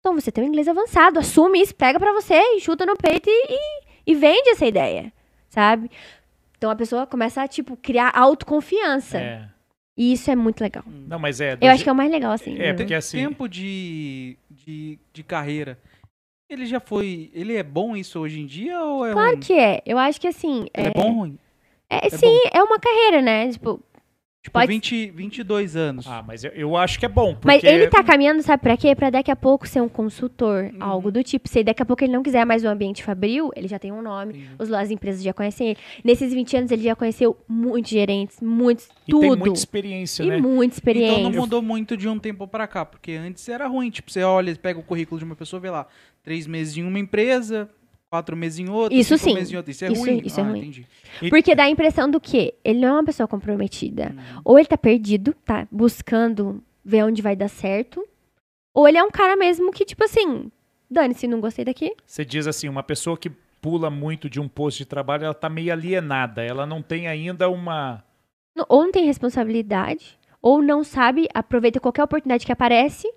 Então 0.00 0.14
você 0.18 0.32
tem 0.32 0.42
um 0.42 0.48
inglês 0.48 0.66
avançado, 0.66 1.18
assume 1.18 1.60
isso, 1.60 1.74
pega 1.74 2.00
pra 2.00 2.12
você 2.14 2.34
e 2.34 2.60
chuta 2.60 2.86
no 2.86 2.96
peito 2.96 3.28
e, 3.28 3.46
e, 3.50 4.12
e 4.12 4.14
vende 4.14 4.48
essa 4.48 4.64
ideia, 4.64 5.12
sabe? 5.50 5.90
Então 6.56 6.70
a 6.70 6.74
pessoa 6.76 7.06
começa 7.06 7.42
a, 7.42 7.46
tipo, 7.46 7.76
criar 7.76 8.10
autoconfiança. 8.14 9.18
É. 9.18 9.48
E 9.98 10.14
isso 10.14 10.30
é 10.30 10.34
muito 10.34 10.62
legal. 10.62 10.84
Não, 10.86 11.18
mas 11.18 11.38
é. 11.38 11.54
do 11.54 11.64
Eu 11.64 11.70
acho 11.70 11.82
que 11.82 11.90
é 11.90 11.92
o 11.92 11.96
mais 11.96 12.10
legal, 12.10 12.32
assim. 12.32 12.54
É, 12.54 12.68
né? 12.68 12.72
porque 12.72 12.94
assim. 12.94 13.18
Tempo 13.18 13.46
de, 13.46 14.38
de, 14.50 14.98
de 15.12 15.22
carreira. 15.22 15.78
Ele 16.48 16.64
já 16.64 16.80
foi. 16.80 17.30
Ele 17.34 17.54
é 17.54 17.62
bom 17.62 17.94
isso 17.94 18.18
hoje 18.18 18.40
em 18.40 18.46
dia 18.46 18.80
ou 18.82 19.04
é 19.06 19.12
Claro 19.12 19.30
ruim? 19.32 19.40
que 19.40 19.52
é. 19.52 19.82
Eu 19.84 19.98
acho 19.98 20.18
que 20.18 20.26
assim. 20.26 20.66
Ele 20.74 20.88
é, 20.88 20.90
bom 20.90 21.08
ou 21.08 21.12
ruim? 21.12 21.38
É, 22.02 22.08
sim, 22.10 22.40
é 22.52 22.62
uma 22.62 22.78
carreira, 22.78 23.20
né? 23.22 23.48
Tipo, 23.50 23.80
Tipo, 24.44 24.54
Pode- 24.54 24.66
20, 24.66 25.10
22 25.12 25.76
anos. 25.76 26.04
Ah, 26.04 26.20
mas 26.26 26.42
eu, 26.42 26.50
eu 26.50 26.76
acho 26.76 26.98
que 26.98 27.06
é 27.06 27.08
bom. 27.08 27.32
Porque... 27.32 27.46
Mas 27.46 27.62
ele 27.62 27.86
tá 27.86 28.02
caminhando, 28.02 28.42
sabe 28.42 28.60
pra 28.60 28.76
quê? 28.76 28.92
Pra 28.92 29.08
daqui 29.08 29.30
a 29.30 29.36
pouco 29.36 29.68
ser 29.68 29.80
um 29.80 29.88
consultor, 29.88 30.64
Uhum. 30.64 30.78
algo 30.82 31.12
do 31.12 31.22
tipo. 31.22 31.48
Se 31.48 31.62
daqui 31.62 31.80
a 31.80 31.86
pouco 31.86 32.02
ele 32.02 32.12
não 32.12 32.24
quiser 32.24 32.44
mais 32.44 32.64
o 32.64 32.66
ambiente 32.66 33.04
fabril, 33.04 33.52
ele 33.54 33.68
já 33.68 33.78
tem 33.78 33.92
um 33.92 34.02
nome. 34.02 34.48
Os, 34.58 34.72
as 34.72 34.90
empresas 34.90 35.22
já 35.22 35.32
conhecem 35.32 35.68
ele. 35.68 35.78
Nesses 36.02 36.34
20 36.34 36.56
anos 36.56 36.72
ele 36.72 36.82
já 36.82 36.96
conheceu 36.96 37.36
muitos 37.46 37.92
gerentes, 37.92 38.40
muitos, 38.40 38.86
E 39.06 39.12
tem 39.12 39.20
tudo. 39.20 39.38
muita 39.38 39.56
experiência, 39.56 40.24
e 40.24 40.26
né? 40.26 40.38
muita 40.38 40.74
experiência. 40.74 41.20
Então 41.20 41.30
não 41.30 41.40
mudou 41.40 41.62
muito 41.62 41.96
de 41.96 42.08
um 42.08 42.18
tempo 42.18 42.48
pra 42.48 42.66
cá, 42.66 42.84
porque 42.84 43.12
antes 43.12 43.48
era 43.48 43.68
ruim. 43.68 43.90
Tipo, 43.90 44.10
você 44.10 44.24
olha, 44.24 44.52
pega 44.56 44.76
o 44.76 44.82
currículo 44.82 45.20
de 45.20 45.24
uma 45.24 45.36
pessoa, 45.36 45.60
vê 45.60 45.70
lá, 45.70 45.86
três 46.20 46.48
meses 46.48 46.76
em 46.76 46.82
uma 46.82 46.98
empresa, 46.98 47.70
quatro 48.12 48.36
meses 48.36 48.58
em 48.58 48.68
outra, 48.68 48.94
Isso 48.94 49.16
cinco 49.16 49.30
sim. 49.30 49.34
meses 49.36 49.50
em 49.54 49.56
outra. 49.56 49.70
Isso 49.70 49.84
é 49.86 49.90
Isso- 49.90 50.00
ruim? 50.02 50.22
isso 50.22 50.38
é 50.38 50.42
ah, 50.42 50.46
ruim. 50.46 50.58
entendi. 50.58 50.86
Porque 51.30 51.54
dá 51.54 51.62
a 51.64 51.70
impressão 51.70 52.10
do 52.10 52.20
quê? 52.20 52.52
Ele 52.62 52.78
não 52.80 52.88
é 52.88 52.92
uma 52.92 53.04
pessoa 53.04 53.26
comprometida. 53.26 54.14
Uhum. 54.14 54.40
Ou 54.44 54.58
ele 54.58 54.68
tá 54.68 54.76
perdido, 54.76 55.34
tá 55.46 55.66
buscando 55.70 56.62
ver 56.84 57.04
onde 57.04 57.22
vai 57.22 57.34
dar 57.34 57.48
certo. 57.48 58.06
Ou 58.74 58.86
ele 58.86 58.98
é 58.98 59.02
um 59.02 59.10
cara 59.10 59.34
mesmo 59.34 59.72
que, 59.72 59.86
tipo 59.86 60.04
assim, 60.04 60.52
dane-se, 60.90 61.26
não 61.26 61.40
gostei 61.40 61.64
daqui. 61.64 61.94
Você 62.06 62.22
diz 62.22 62.46
assim, 62.46 62.68
uma 62.68 62.82
pessoa 62.82 63.16
que 63.16 63.30
pula 63.62 63.88
muito 63.88 64.28
de 64.28 64.38
um 64.38 64.46
posto 64.46 64.78
de 64.78 64.84
trabalho, 64.84 65.24
ela 65.24 65.32
tá 65.34 65.48
meio 65.48 65.72
alienada. 65.72 66.42
Ela 66.44 66.66
não 66.66 66.82
tem 66.82 67.08
ainda 67.08 67.48
uma. 67.48 68.04
Ou 68.68 68.82
não 68.84 68.92
tem 68.92 69.06
responsabilidade, 69.06 70.18
ou 70.42 70.60
não 70.60 70.84
sabe, 70.84 71.28
aproveita 71.32 71.80
qualquer 71.80 72.04
oportunidade 72.04 72.44
que 72.44 72.52
aparece. 72.52 73.10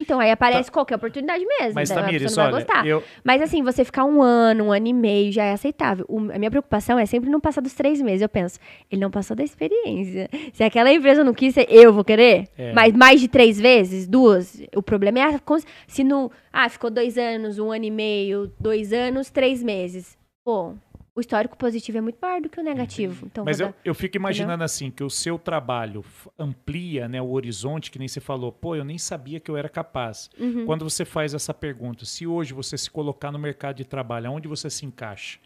Então 0.00 0.20
aí 0.20 0.30
aparece 0.30 0.70
qualquer 0.70 0.96
oportunidade 0.96 1.44
mesmo. 1.46 1.74
Mas, 1.74 1.90
a 1.90 1.94
Tamires, 1.94 2.36
não 2.36 2.44
vai 2.44 2.52
olha, 2.52 2.64
gostar. 2.64 2.86
eu, 2.86 3.02
Mas 3.24 3.40
assim, 3.40 3.62
você 3.62 3.82
ficar 3.84 4.04
um 4.04 4.20
ano, 4.22 4.64
um 4.64 4.72
ano 4.72 4.86
e 4.86 4.92
meio 4.92 5.32
já 5.32 5.44
é 5.44 5.52
aceitável. 5.52 6.04
O- 6.08 6.30
a 6.32 6.38
minha 6.38 6.50
preocupação 6.50 6.98
é 6.98 7.06
sempre 7.06 7.30
não 7.30 7.40
passar 7.40 7.62
dos 7.62 7.72
três 7.72 8.00
meses. 8.02 8.20
Eu 8.20 8.28
penso, 8.28 8.58
ele 8.90 9.00
não 9.00 9.10
passou 9.10 9.34
da 9.34 9.42
experiência. 9.42 10.28
Se 10.52 10.62
aquela 10.62 10.92
empresa 10.92 11.24
não 11.24 11.32
quis, 11.32 11.54
eu 11.68 11.92
vou 11.94 12.04
querer. 12.04 12.46
É. 12.58 12.72
Mas 12.74 12.92
mais 12.94 13.20
de 13.20 13.28
três 13.28 13.58
vezes, 13.58 14.06
duas. 14.06 14.62
O 14.74 14.82
problema 14.82 15.18
é 15.18 15.22
a 15.22 15.40
se 15.86 16.04
no. 16.04 16.30
Ah, 16.52 16.68
ficou 16.68 16.90
dois 16.90 17.16
anos, 17.16 17.58
um 17.58 17.72
ano 17.72 17.84
e 17.86 17.90
meio, 17.90 18.52
dois 18.60 18.92
anos, 18.92 19.30
três 19.30 19.62
meses. 19.62 20.16
Pô, 20.44 20.74
o 21.16 21.20
histórico 21.20 21.56
positivo 21.56 21.96
é 21.96 22.00
muito 22.02 22.18
maior 22.20 22.42
do 22.42 22.48
que 22.50 22.60
o 22.60 22.62
negativo. 22.62 23.26
Então, 23.26 23.42
mas 23.44 23.58
eu, 23.58 23.68
dar- 23.68 23.74
eu 23.84 23.94
fico 23.94 24.16
imaginando 24.16 24.62
assim, 24.62 24.90
que 24.90 25.02
o 25.02 25.08
seu 25.08 25.38
trabalho 25.38 26.04
amplia 26.38 27.08
né, 27.08 27.20
o 27.22 27.30
horizonte, 27.30 27.90
que 27.90 27.98
nem 27.98 28.06
você 28.06 28.20
falou, 28.20 28.52
pô, 28.52 28.76
eu 28.76 28.84
nem 28.84 28.98
sabia 28.98 29.40
que 29.40 29.50
eu 29.50 29.56
era 29.56 29.68
capaz. 29.68 30.28
Uhum. 30.38 30.66
Quando 30.66 30.84
você 30.88 31.04
faz 31.04 31.32
essa 31.34 31.54
pergunta, 31.54 32.04
se 32.04 32.26
hoje 32.26 32.52
você 32.52 32.76
se 32.76 32.90
colocar 32.90 33.32
no 33.32 33.38
mercado 33.38 33.76
de 33.76 33.84
trabalho, 33.84 34.28
aonde 34.28 34.46
você 34.46 34.68
se 34.68 34.84
encaixa? 34.84 35.38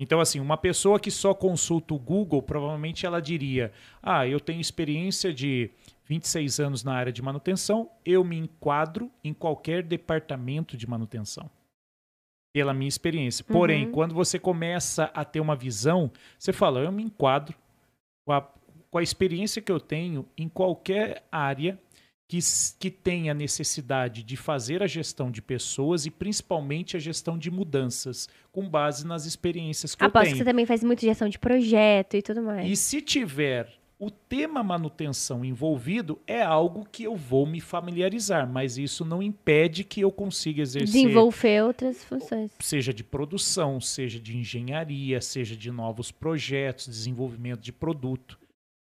Então, 0.00 0.18
assim, 0.20 0.40
uma 0.40 0.56
pessoa 0.56 0.98
que 0.98 1.10
só 1.10 1.32
consulta 1.32 1.94
o 1.94 1.98
Google, 1.98 2.42
provavelmente 2.42 3.06
ela 3.06 3.22
diria: 3.22 3.70
Ah, 4.02 4.26
eu 4.26 4.40
tenho 4.40 4.60
experiência 4.60 5.32
de 5.32 5.70
26 6.06 6.58
anos 6.58 6.82
na 6.82 6.92
área 6.92 7.12
de 7.12 7.22
manutenção, 7.22 7.88
eu 8.04 8.24
me 8.24 8.36
enquadro 8.36 9.08
em 9.22 9.32
qualquer 9.32 9.84
departamento 9.84 10.76
de 10.76 10.88
manutenção. 10.88 11.48
Pela 12.54 12.72
minha 12.72 12.88
experiência. 12.88 13.44
Porém, 13.44 13.86
Uhum. 13.86 13.90
quando 13.92 14.14
você 14.14 14.38
começa 14.38 15.10
a 15.12 15.24
ter 15.24 15.40
uma 15.40 15.56
visão, 15.56 16.10
você 16.38 16.52
fala: 16.52 16.78
Eu 16.80 16.92
me 16.92 17.02
enquadro 17.02 17.58
com 18.24 18.32
a, 18.32 18.40
com 18.90 18.98
a 18.98 19.02
experiência 19.02 19.60
que 19.60 19.72
eu 19.72 19.80
tenho 19.80 20.24
em 20.38 20.48
qualquer 20.48 21.26
área 21.32 21.76
que, 22.28 22.38
que 22.78 22.90
tenha 22.92 23.34
necessidade 23.34 24.22
de 24.22 24.36
fazer 24.36 24.84
a 24.84 24.86
gestão 24.86 25.30
de 25.32 25.42
pessoas 25.42 26.06
e 26.06 26.10
principalmente 26.12 26.96
a 26.96 27.00
gestão 27.00 27.36
de 27.36 27.50
mudanças, 27.50 28.28
com 28.52 28.68
base 28.68 29.04
nas 29.04 29.26
experiências 29.26 29.94
que 29.96 30.04
Aposto 30.04 30.16
eu 30.16 30.22
que 30.22 30.26
tenho. 30.28 30.38
você 30.38 30.44
também 30.44 30.64
faz 30.64 30.82
muito 30.84 31.00
gestão 31.00 31.28
de 31.28 31.38
projeto 31.40 32.14
e 32.16 32.22
tudo 32.22 32.40
mais. 32.40 32.70
E 32.70 32.76
se 32.76 33.02
tiver 33.02 33.68
o 34.04 34.10
tema 34.10 34.62
manutenção 34.62 35.44
envolvido, 35.44 36.18
é 36.26 36.42
algo 36.42 36.86
que 36.90 37.04
eu 37.04 37.16
vou 37.16 37.46
me 37.46 37.60
familiarizar, 37.60 38.48
mas 38.48 38.76
isso 38.76 39.04
não 39.04 39.22
impede 39.22 39.82
que 39.84 40.00
eu 40.00 40.10
consiga 40.12 40.62
exercer, 40.62 40.86
Desenvolver 40.92 41.64
outras 41.64 42.04
funções. 42.04 42.50
seja 42.60 42.92
de 42.92 43.02
produção, 43.02 43.80
seja 43.80 44.20
de 44.20 44.36
engenharia, 44.36 45.20
seja 45.20 45.56
de 45.56 45.70
novos 45.70 46.10
projetos, 46.10 46.86
desenvolvimento 46.86 47.60
de 47.60 47.72
produto. 47.72 48.38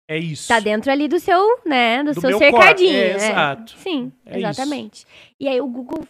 É 0.07 0.17
isso. 0.17 0.47
Tá 0.49 0.59
dentro 0.59 0.91
ali 0.91 1.07
do 1.07 1.19
seu, 1.19 1.59
né, 1.65 2.03
do, 2.03 2.13
Do 2.13 2.21
seu 2.21 2.37
cercadinho. 2.37 2.91
é, 2.93 3.09
né? 3.09 3.15
exato. 3.15 3.75
Sim, 3.79 4.11
É 4.25 4.37
isso. 4.37 4.47
exatamente. 4.47 5.05
E 5.39 5.47
aí 5.47 5.59
o 5.59 5.67
Google, 5.67 6.05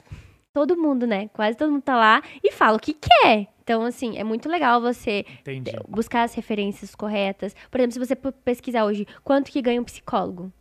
todo 0.56 0.78
mundo, 0.78 1.06
né, 1.06 1.28
quase 1.34 1.58
todo 1.58 1.70
mundo 1.70 1.82
tá 1.82 1.98
lá 1.98 2.24
e 2.42 2.50
fala 2.50 2.78
o 2.78 2.80
que 2.80 2.94
quer. 2.94 3.50
Então, 3.62 3.84
assim, 3.84 4.18
é 4.18 4.24
muito 4.24 4.48
legal 4.48 4.80
você 4.80 5.26
Entendi. 5.42 5.74
buscar 5.86 6.24
as 6.24 6.34
referências 6.34 6.96
corretas. 6.96 7.54
Por 7.70 7.78
exemplo, 7.78 7.94
se 7.94 8.00
você 8.00 8.16
pesquisar 8.16 8.86
hoje 8.86 9.06
quanto 9.22 9.52
que 9.52 9.62
ganha 9.62 9.82
um 9.82 9.84
psicólogo, 9.84 10.54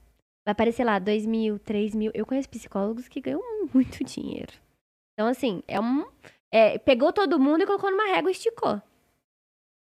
vai 0.45 0.51
aparecer 0.51 0.83
lá 0.83 0.99
2 0.99 1.27
mil, 1.27 1.61
3 1.61 1.95
mil. 1.95 2.11
Eu 2.13 2.27
conheço 2.27 2.49
psicólogos 2.49 3.07
que 3.07 3.21
ganham 3.21 3.41
muito 3.73 4.03
dinheiro. 4.03 4.53
Então, 5.13 5.29
assim, 5.29 5.63
é 5.69 5.81
um... 5.81 6.05
é, 6.53 6.77
pegou 6.79 7.13
todo 7.13 7.39
mundo 7.39 7.63
e 7.63 7.67
colocou 7.67 7.89
numa 7.89 8.09
régua 8.09 8.31
e 8.31 8.33
esticou. 8.33 8.83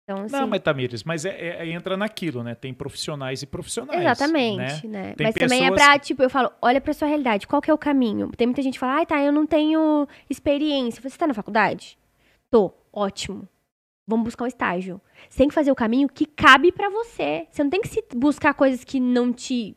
Então, 0.09 0.23
assim... 0.23 0.37
Não, 0.37 0.47
mas 0.47 0.63
Tamires, 0.63 1.03
mas 1.03 1.25
é, 1.25 1.31
é- 1.31 1.57
é- 1.67 1.71
entra 1.71 1.97
naquilo, 1.97 2.45
né? 2.45 2.55
Tem 2.55 2.73
profissionais 2.73 3.43
e 3.43 3.47
profissionais. 3.47 3.99
né? 3.99 4.05
Exatamente, 4.13 4.87
né? 4.87 5.15
Tem 5.17 5.27
Mas 5.27 5.35
também 5.35 5.59
é 5.67 5.71
pessoas 5.71 5.83
pra, 5.83 5.99
tipo, 5.99 6.23
eu 6.23 6.31
falo, 6.31 6.53
olha 6.63 6.81
pra 6.81 6.93
sua 6.95 7.09
realidade, 7.09 7.47
qual 7.49 7.61
que 7.61 7.69
é 7.69 7.75
o 7.75 7.79
caminho? 7.79 8.31
Tem 8.37 8.47
muita 8.47 8.63
gente 8.63 8.75
que 8.75 8.79
fala, 8.79 8.95
ai, 8.99 9.07
tá, 9.07 9.21
eu 9.21 9.33
não 9.33 9.45
tenho 9.45 10.07
experiência. 10.31 11.03
Você 11.03 11.19
tá 11.19 11.27
na 11.27 11.35
faculdade? 11.35 11.99
Tô, 12.49 12.73
ótimo. 12.93 13.49
Vamos 14.09 14.27
buscar 14.27 14.45
um 14.45 14.47
estágio. 14.47 15.01
Você 15.29 15.39
tem 15.39 15.49
que 15.49 15.55
fazer 15.55 15.73
o 15.73 15.75
caminho 15.75 16.09
que 16.09 16.25
cabe 16.25 16.71
pra 16.71 16.89
você. 16.89 17.49
Você 17.51 17.65
não 17.65 17.71
tem 17.71 17.81
que 17.81 17.89
se 17.89 18.05
buscar 18.15 18.55
coisas 18.55 18.85
que 18.85 19.01
não 19.01 19.33
te. 19.33 19.77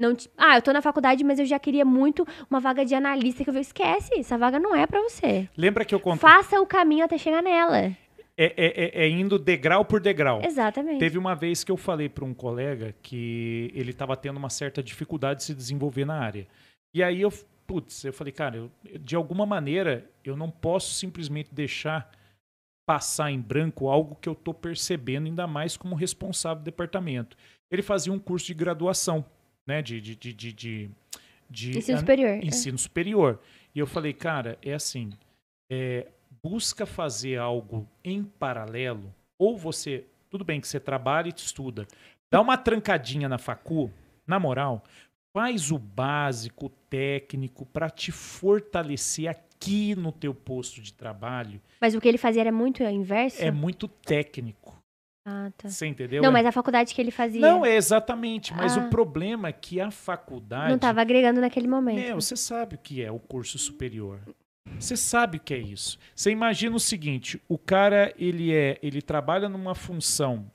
Não 0.00 0.14
te... 0.14 0.30
Ah, 0.38 0.56
eu 0.56 0.62
tô 0.62 0.72
na 0.72 0.80
faculdade, 0.80 1.22
mas 1.24 1.38
eu 1.38 1.44
já 1.44 1.58
queria 1.58 1.84
muito 1.84 2.26
uma 2.48 2.60
vaga 2.60 2.86
de 2.86 2.94
analista 2.94 3.44
que 3.44 3.50
eu 3.50 3.54
vi. 3.54 3.60
Esquece, 3.60 4.18
essa 4.18 4.38
vaga 4.38 4.58
não 4.58 4.74
é 4.74 4.86
pra 4.86 5.02
você. 5.02 5.46
Lembra 5.54 5.84
que 5.84 5.94
eu 5.94 6.00
contei? 6.00 6.20
Faça 6.20 6.58
o 6.58 6.66
caminho 6.66 7.04
até 7.04 7.18
chegar 7.18 7.42
nela. 7.42 7.94
É, 8.40 8.54
é- 8.56 8.84
é- 8.84 9.04
é 9.04 9.08
indo 9.08 9.36
degrau 9.38 9.84
por 9.84 10.00
degrau. 10.00 10.40
Exatamente. 10.44 11.00
Teve 11.00 11.18
uma 11.18 11.34
vez 11.34 11.64
que 11.64 11.72
eu 11.72 11.76
falei 11.76 12.08
para 12.08 12.24
um 12.24 12.32
colega 12.32 12.94
que 13.02 13.72
ele 13.74 13.90
estava 13.90 14.16
tendo 14.16 14.36
uma 14.36 14.48
certa 14.50 14.80
dificuldade 14.80 15.40
de 15.40 15.44
se 15.46 15.54
desenvolver 15.54 16.04
na 16.04 16.14
área. 16.20 16.46
E 16.94 17.02
aí 17.02 17.20
eu, 17.20 17.32
putz, 17.66 18.04
eu 18.04 18.12
falei, 18.12 18.32
cara, 18.32 18.56
eu- 18.56 18.70
de 19.00 19.16
alguma 19.16 19.44
maneira 19.44 20.08
eu 20.24 20.36
não 20.36 20.50
posso 20.50 20.94
simplesmente 20.94 21.52
deixar 21.52 22.10
passar 22.86 23.30
em 23.30 23.40
branco 23.40 23.88
algo 23.88 24.16
que 24.20 24.28
eu 24.28 24.32
estou 24.32 24.54
percebendo, 24.54 25.26
ainda 25.26 25.46
mais 25.46 25.76
como 25.76 25.94
responsável 25.96 26.62
do 26.62 26.64
departamento. 26.64 27.36
Ele 27.70 27.82
fazia 27.82 28.12
um 28.12 28.18
curso 28.18 28.46
de 28.46 28.54
graduação, 28.54 29.24
né, 29.66 29.82
de, 29.82 30.00
de, 30.00 30.14
de, 30.14 30.32
de, 30.34 30.90
de- 31.50 31.78
Ensino 31.78 31.98
superior. 31.98 32.28
é. 32.30 32.38
ensino 32.38 32.78
superior. 32.78 33.40
E 33.74 33.78
eu 33.78 33.86
falei, 33.86 34.12
cara, 34.14 34.56
é 34.62 34.72
assim, 34.72 35.10
é, 35.70 36.06
busca 36.48 36.86
fazer 36.86 37.38
algo 37.38 37.86
em 38.02 38.24
paralelo, 38.24 39.14
ou 39.38 39.56
você, 39.58 40.04
tudo 40.30 40.44
bem 40.44 40.60
que 40.60 40.66
você 40.66 40.80
trabalha 40.80 41.28
e 41.28 41.32
estuda, 41.36 41.86
dá 42.30 42.40
uma 42.40 42.56
trancadinha 42.56 43.28
na 43.28 43.36
facu, 43.36 43.90
na 44.26 44.40
moral, 44.40 44.82
faz 45.36 45.70
o 45.70 45.78
básico, 45.78 46.66
o 46.66 46.68
técnico, 46.70 47.66
para 47.66 47.90
te 47.90 48.10
fortalecer 48.10 49.28
aqui 49.28 49.94
no 49.94 50.10
teu 50.10 50.32
posto 50.34 50.80
de 50.80 50.92
trabalho, 50.94 51.60
Mas 51.80 51.94
o 51.94 52.00
que 52.00 52.08
ele 52.08 52.16
fazia 52.18 52.40
era 52.40 52.52
muito 52.52 52.82
inverso? 52.82 53.42
é 53.42 53.50
muito 53.50 53.86
técnico. 53.86 54.76
Ah, 55.26 55.52
tá. 55.58 55.68
Você 55.68 55.86
entendeu? 55.86 56.22
Não, 56.22 56.30
É- 56.30 56.32
mas 56.32 56.46
a 56.46 56.52
faculdade 56.52 56.94
que 56.94 57.00
ele 57.02 57.10
fazia 57.10 57.38
Não, 57.42 57.66
é 57.66 57.76
exatamente. 57.76 58.54
Mas 58.54 58.78
Ah. 58.78 58.80
o 58.80 58.88
problema 58.88 59.48
é 59.48 59.52
que 59.52 59.78
a 59.78 59.90
faculdade. 59.90 60.68
não 60.68 60.76
estava 60.76 61.02
agregando 61.02 61.38
naquele 61.42 61.68
momento. 61.68 61.98
Meu, 61.98 62.18
você 62.18 62.34
sabe 62.34 62.76
o 62.76 62.78
que 62.78 63.02
é 63.04 63.12
o 63.12 63.18
curso 63.18 63.58
superior. 63.58 64.20
Você 64.78 64.96
sabe 64.96 65.38
o 65.38 65.40
que 65.40 65.54
é 65.54 65.58
isso. 65.58 65.98
Você 66.14 66.30
imagina 66.30 66.76
o 66.76 66.80
seguinte: 66.80 67.40
o 67.48 67.58
cara 67.58 68.14
ele 68.18 68.54
é, 68.54 68.78
ele 68.82 69.02
trabalha 69.02 69.48
numa 69.48 69.74
função, 69.74 70.50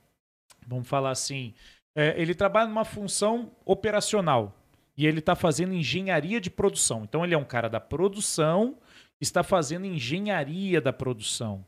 vamos 0.68 0.88
falar 0.88 1.12
assim, 1.12 1.54
é, 1.96 2.20
ele 2.20 2.34
trabalha 2.34 2.68
numa 2.68 2.86
função 2.86 3.52
operacional 3.66 4.56
e 4.98 5.06
ele 5.06 5.20
está 5.20 5.36
fazendo 5.36 5.74
engenharia 5.74 6.40
de 6.40 6.50
produção. 6.50 7.04
Então 7.04 7.24
ele 7.24 7.34
é 7.34 7.38
um 7.38 7.46
cara 7.46 7.70
da 7.70 7.80
produção, 7.80 8.78
está 9.20 9.44
fazendo 9.44 9.86
engenharia 9.86 10.80
da 10.80 10.94
produção. 10.94 11.66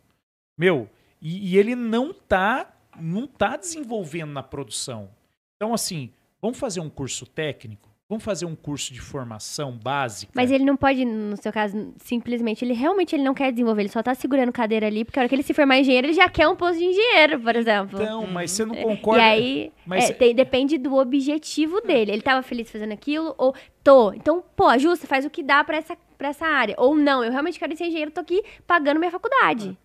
Meu, 0.57 0.89
e, 1.21 1.53
e 1.53 1.57
ele 1.57 1.75
não 1.75 2.13
tá, 2.13 2.73
não 2.99 3.27
tá 3.27 3.57
desenvolvendo 3.57 4.31
na 4.31 4.43
produção. 4.43 5.09
Então 5.55 5.73
assim, 5.73 6.11
vamos 6.41 6.57
fazer 6.57 6.79
um 6.79 6.89
curso 6.89 7.25
técnico. 7.25 7.94
Vamos 8.07 8.23
fazer 8.23 8.45
um 8.45 8.55
curso 8.55 8.93
de 8.93 9.01
formação 9.01 9.71
básica. 9.71 10.31
Mas 10.35 10.51
ele 10.51 10.63
não 10.63 10.77
pode, 10.77 11.03
no 11.03 11.35
seu 11.37 11.51
caso, 11.51 11.91
simplesmente, 12.03 12.63
ele 12.63 12.73
realmente 12.75 13.15
ele 13.15 13.23
não 13.23 13.33
quer 13.33 13.51
desenvolver, 13.51 13.81
ele 13.81 13.89
só 13.89 14.03
tá 14.03 14.13
segurando 14.13 14.51
cadeira 14.51 14.85
ali, 14.85 15.03
porque 15.03 15.17
a 15.17 15.23
hora 15.23 15.29
que 15.29 15.33
ele 15.33 15.41
se 15.41 15.55
formar 15.55 15.79
engenheiro, 15.79 16.05
ele 16.05 16.13
já 16.13 16.29
quer 16.29 16.47
um 16.47 16.55
posto 16.55 16.77
de 16.77 16.85
engenheiro, 16.85 17.39
por 17.39 17.55
exemplo. 17.55 17.99
Então, 17.99 18.27
mas 18.27 18.51
você 18.51 18.63
não 18.63 18.75
e 18.75 18.83
concorda. 18.83 19.23
aí, 19.23 19.71
mas- 19.87 20.11
é, 20.11 20.13
tem- 20.13 20.35
depende 20.35 20.77
do 20.77 20.93
objetivo 20.95 21.81
dele. 21.81 22.11
Ele 22.11 22.21
tava 22.21 22.43
feliz 22.43 22.69
fazendo 22.69 22.91
aquilo, 22.91 23.33
ou 23.39 23.55
tô. 23.83 24.13
Então, 24.13 24.43
pô, 24.55 24.67
ajusta, 24.67 25.07
faz 25.07 25.25
o 25.25 25.29
que 25.31 25.41
dá 25.41 25.63
pra 25.63 25.77
essa, 25.77 25.97
pra 26.15 26.27
essa 26.29 26.45
área. 26.45 26.75
Ou 26.77 26.95
não, 26.95 27.23
eu 27.23 27.31
realmente 27.31 27.57
quero 27.57 27.75
ser 27.75 27.85
engenheiro, 27.87 28.11
tô 28.11 28.21
aqui 28.21 28.43
pagando 28.67 28.99
minha 28.99 29.09
faculdade. 29.11 29.75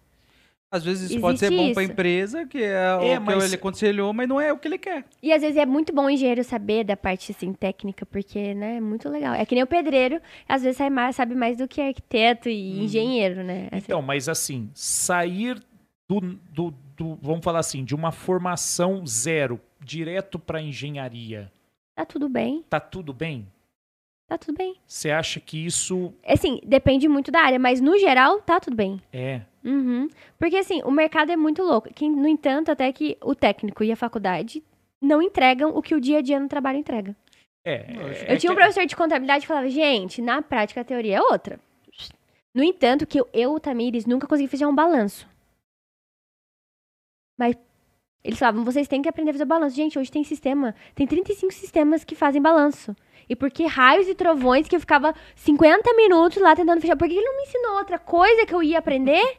Às 0.73 0.85
vezes 0.85 1.11
isso 1.11 1.21
pode 1.21 1.39
ser 1.41 1.51
bom 1.51 1.73
pra 1.73 1.83
isso. 1.83 1.93
empresa, 1.93 2.47
que 2.47 2.59
é, 2.63 2.71
É, 2.73 2.95
o 2.97 3.01
que 3.01 3.19
mas- 3.19 3.45
ele 3.45 3.57
aconselhou, 3.57 4.13
mas 4.13 4.29
não 4.29 4.41
é 4.41 4.53
o 4.53 4.57
que 4.59 4.69
ele 4.69 4.79
quer. 4.79 5.05
E 5.21 5.33
às 5.33 5.43
vezes 5.43 5.57
é 5.57 5.67
muito 5.67 5.93
bom 5.93 6.05
o 6.05 6.11
engenheiro 6.11 6.45
saber 6.45 6.85
da 6.85 6.97
parte 6.97 7.33
assim, 7.33 7.53
técnica, 7.53 8.07
porque, 8.07 8.55
né, 8.55 8.77
é 8.77 8.81
muito 8.81 9.09
legal. 9.09 9.35
É 9.35 9.45
que 9.45 9.55
nem 9.55 9.65
o 9.65 9.67
pedreiro, 9.67 10.21
às 10.49 10.63
vezes 10.63 10.77
sabe 10.79 10.91
mais, 10.95 11.17
sabe 11.17 11.35
mais 11.35 11.57
do 11.57 11.67
que 11.67 11.81
arquiteto 11.81 12.49
e 12.49 12.85
engenheiro, 12.85 13.43
né? 13.43 13.67
Assim, 13.73 13.83
Então, 13.87 14.01
mas 14.01 14.29
assim, 14.29 14.71
sair 14.73 15.61
do, 16.09 16.21
do, 16.53 16.73
do- 16.97 17.19
vamos 17.21 17.43
falar 17.45 17.59
assim, 17.61 17.85
de 17.85 17.95
uma 17.95 18.13
formação 18.13 19.05
zero 19.05 19.61
direto 19.81 20.39
para 20.39 20.63
engenharia, 20.63 21.51
tá 21.97 22.05
tudo 22.05 22.29
bem, 22.29 22.65
tá 22.71 22.79
tudo 22.79 23.13
bem? 23.13 23.45
tá 24.29 24.39
tudo 24.39 24.57
bem. 24.57 24.77
Você 24.87 25.11
acha 25.11 25.41
que 25.41 25.67
isso 25.67 26.13
Assim, 26.25 26.61
depende 26.65 27.09
muito 27.09 27.33
da 27.33 27.41
área, 27.41 27.59
mas 27.59 27.81
no 27.81 27.99
geral, 27.99 28.41
tá 28.41 28.61
tudo 28.61 28.77
bem. 28.77 29.01
é? 29.13 29.41
Uhum. 29.65 30.09
Porque 30.39 30.57
assim, 30.57 30.81
o 30.85 30.91
mercado 30.91 31.31
é 31.31 31.37
muito 31.37 31.63
louco. 31.63 31.93
Que, 31.93 32.09
no 32.09 32.27
entanto, 32.27 32.71
até 32.71 32.91
que 32.93 33.17
o 33.23 33.35
técnico 33.35 33.85
e 33.85 33.93
a 33.93 33.97
faculdade 33.97 34.63
não 35.01 35.21
entregam 35.23 35.77
o 35.77 35.83
que 35.83 35.95
o 35.95 36.01
dia 36.01 36.19
a 36.19 36.23
dia 36.23 36.41
no 36.41 36.49
trabalho 36.49 36.79
entrega. 36.79 37.15
É. 37.65 37.87
Eu 37.93 38.35
é 38.35 38.37
tinha 38.37 38.51
um 38.53 38.55
que- 38.55 38.61
professor 38.61 38.87
de 38.87 38.97
contabilidade 38.97 39.43
que 39.43 39.49
falava, 39.49 39.69
gente, 39.69 40.23
na 40.23 40.41
prática 40.41 40.81
a 40.81 40.85
teoria 40.85 41.17
é 41.19 41.21
outra. 41.23 41.61
No 42.55 42.63
entanto, 42.65 43.07
que 43.07 43.21
eu, 43.21 43.29
eu 43.33 43.53
o 43.53 43.61
Tamires, 43.61 44.07
nunca 44.07 44.27
consegui 44.27 44.49
fazer 44.49 44.67
um 44.67 44.75
balanço. 44.75 45.29
Mas 47.39 47.55
eles 48.25 48.39
falavam, 48.39 48.65
vocês 48.65 48.89
têm 48.89 49.01
que 49.01 49.09
aprender 49.09 49.31
a 49.31 49.35
fazer 49.35 49.45
balanço. 49.45 49.77
Gente, 49.77 49.99
hoje 49.99 50.11
tem 50.11 50.25
sistema, 50.25 50.75
tem 50.95 51.07
35 51.07 51.53
sistemas 51.53 52.05
que 52.05 52.15
fazem 52.15 52.41
balanço. 52.43 52.95
E 53.29 53.37
por 53.37 53.51
que 53.51 53.65
raios 53.67 54.09
e 54.09 54.15
trovões 54.15 54.67
que 54.67 54.75
eu 54.75 54.81
ficava 54.81 55.15
50 55.37 55.95
minutos 55.95 56.43
lá 56.43 56.57
tentando 56.57 56.81
fechar? 56.81 56.97
Por 56.97 57.07
que 57.09 57.15
ele 57.15 57.25
não 57.25 57.37
me 57.37 57.43
ensinou 57.45 57.77
outra 57.77 57.99
coisa 57.99 58.45
que 58.45 58.55
eu 58.55 58.63
ia 58.63 58.79
aprender? 58.79 59.39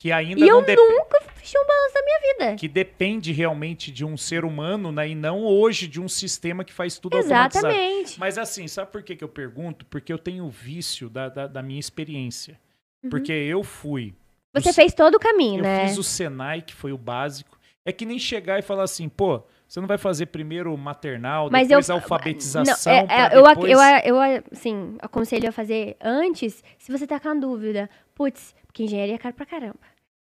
Que 0.00 0.10
ainda 0.10 0.40
E 0.44 0.48
eu 0.48 0.56
não 0.56 0.64
dep- 0.64 0.78
nunca 0.78 1.20
fechei 1.34 1.60
um 1.60 1.66
balanço 1.66 1.94
na 1.94 2.02
minha 2.02 2.20
vida. 2.48 2.56
que 2.56 2.66
depende 2.66 3.32
realmente 3.32 3.92
de 3.92 4.04
um 4.04 4.16
ser 4.16 4.44
humano, 4.46 4.90
né, 4.90 5.10
e 5.10 5.14
não 5.14 5.44
hoje 5.44 5.86
de 5.86 6.00
um 6.00 6.08
sistema 6.08 6.64
que 6.64 6.72
faz 6.72 6.98
tudo 6.98 7.16
automatizado. 7.18 7.66
Exatamente. 7.76 8.18
Mas 8.18 8.38
assim, 8.38 8.66
sabe 8.66 8.90
por 8.90 9.02
que, 9.02 9.14
que 9.14 9.22
eu 9.22 9.28
pergunto? 9.28 9.84
Porque 9.86 10.10
eu 10.12 10.18
tenho 10.18 10.44
o 10.46 10.50
vício 10.50 11.08
da, 11.10 11.28
da, 11.28 11.46
da 11.46 11.62
minha 11.62 11.78
experiência. 11.78 12.58
Uhum. 13.04 13.10
Porque 13.10 13.30
eu 13.32 13.62
fui 13.62 14.14
Você 14.54 14.70
o- 14.70 14.74
fez 14.74 14.94
todo 14.94 15.16
o 15.16 15.20
caminho, 15.20 15.58
Eu 15.60 15.62
né? 15.64 15.86
fiz 15.86 15.98
o 15.98 16.02
Senai, 16.02 16.62
que 16.62 16.74
foi 16.74 16.92
o 16.92 16.98
básico. 16.98 17.58
É 17.84 17.92
que 17.92 18.04
nem 18.06 18.18
chegar 18.18 18.58
e 18.58 18.62
falar 18.62 18.84
assim, 18.84 19.08
pô, 19.08 19.42
você 19.68 19.80
não 19.80 19.86
vai 19.86 19.96
fazer 19.98 20.26
primeiro 20.26 20.76
maternal, 20.78 21.48
Mas 21.50 21.68
depois 21.68 21.88
eu- 21.88 21.96
alfabetização. 21.96 22.92
Não, 22.92 23.00
é- 23.00 23.06
é, 23.34 23.36
eu, 23.38 23.42
depois... 23.42 23.70
eu, 23.72 23.78
eu, 24.16 24.42
assim, 24.52 24.96
aconselho 25.00 25.48
a 25.48 25.52
fazer 25.52 25.96
antes, 26.00 26.62
se 26.78 26.90
você 26.90 27.06
tá 27.06 27.20
com 27.20 27.28
a 27.28 27.34
dúvida. 27.34 27.88
Putz, 28.14 28.54
porque 28.66 28.82
engenharia 28.84 29.14
é 29.14 29.18
caro 29.18 29.34
pra 29.34 29.46
caramba. 29.46 29.78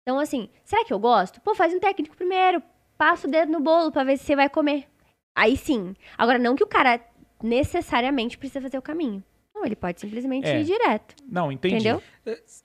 Então, 0.10 0.18
assim, 0.20 0.50
será 0.66 0.84
que 0.84 0.92
eu 0.92 0.98
gosto? 0.98 1.40
Pô, 1.42 1.54
faz 1.54 1.72
um 1.72 1.80
técnico 1.80 2.16
primeiro. 2.18 2.64
Passa 2.98 3.28
o 3.28 3.30
dedo 3.30 3.52
no 3.52 3.60
bolo 3.60 3.92
pra 3.92 4.04
ver 4.04 4.18
se 4.18 4.26
você 4.26 4.36
vai 4.36 4.50
comer. 4.50 4.88
Aí 5.36 5.56
sim. 5.56 5.96
Agora, 6.18 6.40
não 6.40 6.56
que 6.56 6.64
o 6.64 6.68
cara 6.68 7.00
necessariamente 7.44 8.36
precisa 8.36 8.60
fazer 8.60 8.80
o 8.80 8.82
caminho. 8.82 9.24
Não, 9.54 9.64
ele 9.64 9.76
pode 9.76 10.02
simplesmente 10.02 10.48
É. 10.48 10.62
ir 10.62 10.64
direto. 10.64 11.16
Não, 11.28 11.52
entendi. 11.52 11.76
Entendeu? 11.76 12.02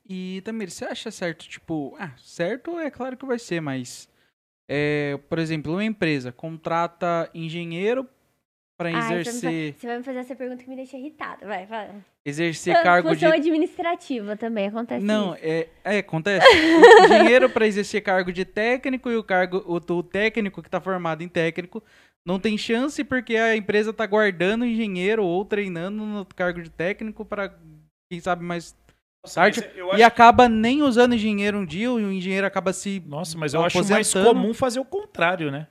E 0.08 0.40
também, 0.42 0.66
você 0.66 0.86
acha 0.86 1.10
certo, 1.10 1.46
tipo, 1.46 1.94
ah, 1.98 2.12
certo 2.16 2.78
é 2.78 2.90
claro 2.90 3.14
que 3.14 3.26
vai 3.26 3.38
ser, 3.38 3.60
mas 3.60 4.08
é, 4.66 5.18
por 5.28 5.38
exemplo, 5.38 5.72
uma 5.72 5.84
empresa 5.84 6.32
contrata 6.32 7.28
engenheiro 7.34 8.08
para 8.74 8.88
Ai, 8.88 8.94
você, 8.94 9.00
vai 9.02 9.12
me 9.12 9.20
exercer 9.20 9.74
você 9.74 9.86
vai 9.86 9.98
me 9.98 10.02
fazer 10.02 10.18
essa 10.20 10.34
pergunta 10.34 10.62
que 10.62 10.70
me 10.70 10.76
deixa 10.76 10.96
irritada. 10.96 11.46
Vai, 11.46 11.66
vai. 11.66 11.94
Exercer 12.24 12.82
cargo 12.82 13.08
de 13.10 13.14
Função 13.16 13.32
administrativa 13.32 14.36
também 14.36 14.68
acontece 14.68 15.04
Não, 15.04 15.34
isso. 15.34 15.44
é, 15.44 15.68
é 15.84 15.98
acontece. 15.98 16.46
o 16.46 17.04
engenheiro 17.04 17.50
para 17.50 17.66
exercer 17.66 18.02
cargo 18.02 18.32
de 18.32 18.44
técnico 18.44 19.10
e 19.10 19.16
o 19.16 19.22
cargo 19.22 19.62
o, 19.66 19.76
o 19.76 20.02
técnico 20.02 20.62
que 20.62 20.70
tá 20.70 20.80
formado 20.80 21.22
em 21.22 21.28
técnico 21.28 21.82
não 22.26 22.40
tem 22.40 22.56
chance 22.56 23.04
porque 23.04 23.36
a 23.36 23.54
empresa 23.54 23.92
tá 23.92 24.06
guardando 24.06 24.64
engenheiro 24.64 25.22
ou 25.24 25.44
treinando 25.44 26.02
no 26.02 26.24
cargo 26.24 26.62
de 26.62 26.70
técnico 26.70 27.24
para 27.24 27.54
quem 28.10 28.20
sabe 28.20 28.42
mais 28.42 28.74
Nossa, 29.22 29.34
tarde 29.34 29.60
mas 29.60 29.76
eu 29.76 29.94
e 29.98 30.02
acaba 30.02 30.48
nem 30.48 30.82
usando 30.82 31.14
engenheiro 31.14 31.58
um 31.58 31.66
dia, 31.66 31.92
o 31.92 32.00
engenheiro 32.00 32.46
acaba 32.46 32.72
se 32.72 33.02
Nossa, 33.06 33.36
mas 33.36 33.52
eu 33.52 33.62
acho 33.62 33.86
mais 33.86 34.12
comum 34.12 34.54
fazer 34.54 34.80
o 34.80 34.84
contrário, 34.84 35.50
né? 35.50 35.66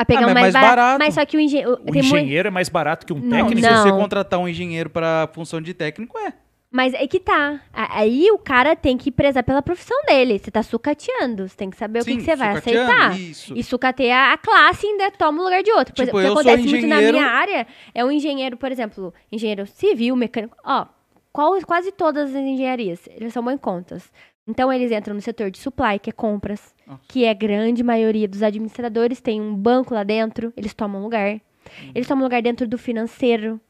A 0.00 0.04
pegar 0.04 0.20
Ah, 0.20 0.22
um 0.22 0.24
mas 0.26 0.34
mais, 0.34 0.42
mais 0.42 0.52
barato. 0.54 0.76
barato. 0.76 0.98
Mas 0.98 1.14
só 1.14 1.26
que 1.26 1.36
o 1.36 1.40
engenheiro. 1.40 1.78
O 1.86 1.94
engenheiro 1.94 2.48
é 2.48 2.50
mais 2.50 2.68
barato 2.70 3.04
que 3.04 3.12
um 3.12 3.18
Não, 3.18 3.28
técnico. 3.48 3.60
Se 3.68 3.74
você 3.76 3.88
não. 3.90 3.98
contratar 3.98 4.40
um 4.40 4.48
engenheiro 4.48 4.88
para 4.88 5.28
função 5.34 5.60
de 5.60 5.74
técnico, 5.74 6.16
é. 6.18 6.32
Mas 6.72 6.94
é 6.94 7.06
que 7.06 7.18
tá. 7.20 7.60
Aí 7.72 8.30
o 8.30 8.38
cara 8.38 8.74
tem 8.76 8.96
que 8.96 9.10
prezar 9.10 9.42
pela 9.42 9.60
profissão 9.60 9.96
dele. 10.06 10.38
Você 10.38 10.50
tá 10.50 10.62
sucateando. 10.62 11.48
Você 11.48 11.56
tem 11.56 11.68
que 11.68 11.76
saber 11.76 12.00
o 12.00 12.04
que, 12.04 12.12
Sim, 12.12 12.18
que 12.18 12.24
você 12.24 12.36
vai 12.36 12.56
aceitar. 12.56 13.18
Isso. 13.18 13.52
E 13.56 13.62
sucateia 13.64 14.32
a 14.32 14.38
classe 14.38 14.86
e 14.86 14.90
ainda 14.90 15.10
toma 15.10 15.40
o 15.40 15.44
lugar 15.44 15.62
de 15.62 15.70
outro. 15.72 15.92
Por 15.92 16.04
Tipo, 16.06 16.18
exemplo, 16.20 16.38
o 16.40 16.42
que 16.42 16.48
acontece 16.48 16.68
muito 16.68 16.86
na 16.86 17.00
minha 17.00 17.26
área 17.26 17.66
é 17.94 18.02
um 18.04 18.10
engenheiro, 18.10 18.56
por 18.56 18.70
exemplo, 18.72 19.12
engenheiro 19.32 19.66
civil, 19.66 20.14
mecânico. 20.16 20.56
Ó, 20.64 20.86
qual- 21.32 21.60
quase 21.66 21.90
todas 21.92 22.30
as 22.30 22.36
engenharias, 22.36 23.00
eles 23.16 23.32
são 23.32 23.44
bem 23.44 23.58
contas. 23.58 24.10
Então, 24.46 24.72
eles 24.72 24.90
entram 24.90 25.14
no 25.14 25.20
setor 25.20 25.50
de 25.50 25.58
supply, 25.58 25.98
que 25.98 26.10
é 26.10 26.12
compras, 26.12 26.74
Nossa. 26.86 27.00
que 27.08 27.24
é 27.24 27.30
a 27.30 27.34
grande 27.34 27.82
maioria 27.82 28.26
dos 28.26 28.42
administradores. 28.42 29.20
Tem 29.20 29.40
um 29.40 29.54
banco 29.54 29.94
lá 29.94 30.02
dentro, 30.02 30.52
eles 30.56 30.74
tomam 30.74 31.02
lugar. 31.02 31.32
Uhum. 31.34 31.92
Eles 31.94 32.08
tomam 32.08 32.24
lugar 32.24 32.42
dentro 32.42 32.66
do 32.66 32.78
financeiro. 32.78 33.60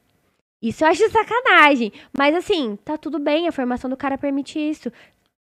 Isso 0.61 0.83
eu 0.83 0.87
acho 0.89 1.07
sacanagem. 1.11 1.91
Mas 2.17 2.35
assim, 2.35 2.77
tá 2.83 2.97
tudo 2.97 3.19
bem, 3.19 3.47
a 3.47 3.51
formação 3.51 3.89
do 3.89 3.97
cara 3.97 4.17
permite 4.17 4.59
isso. 4.59 4.91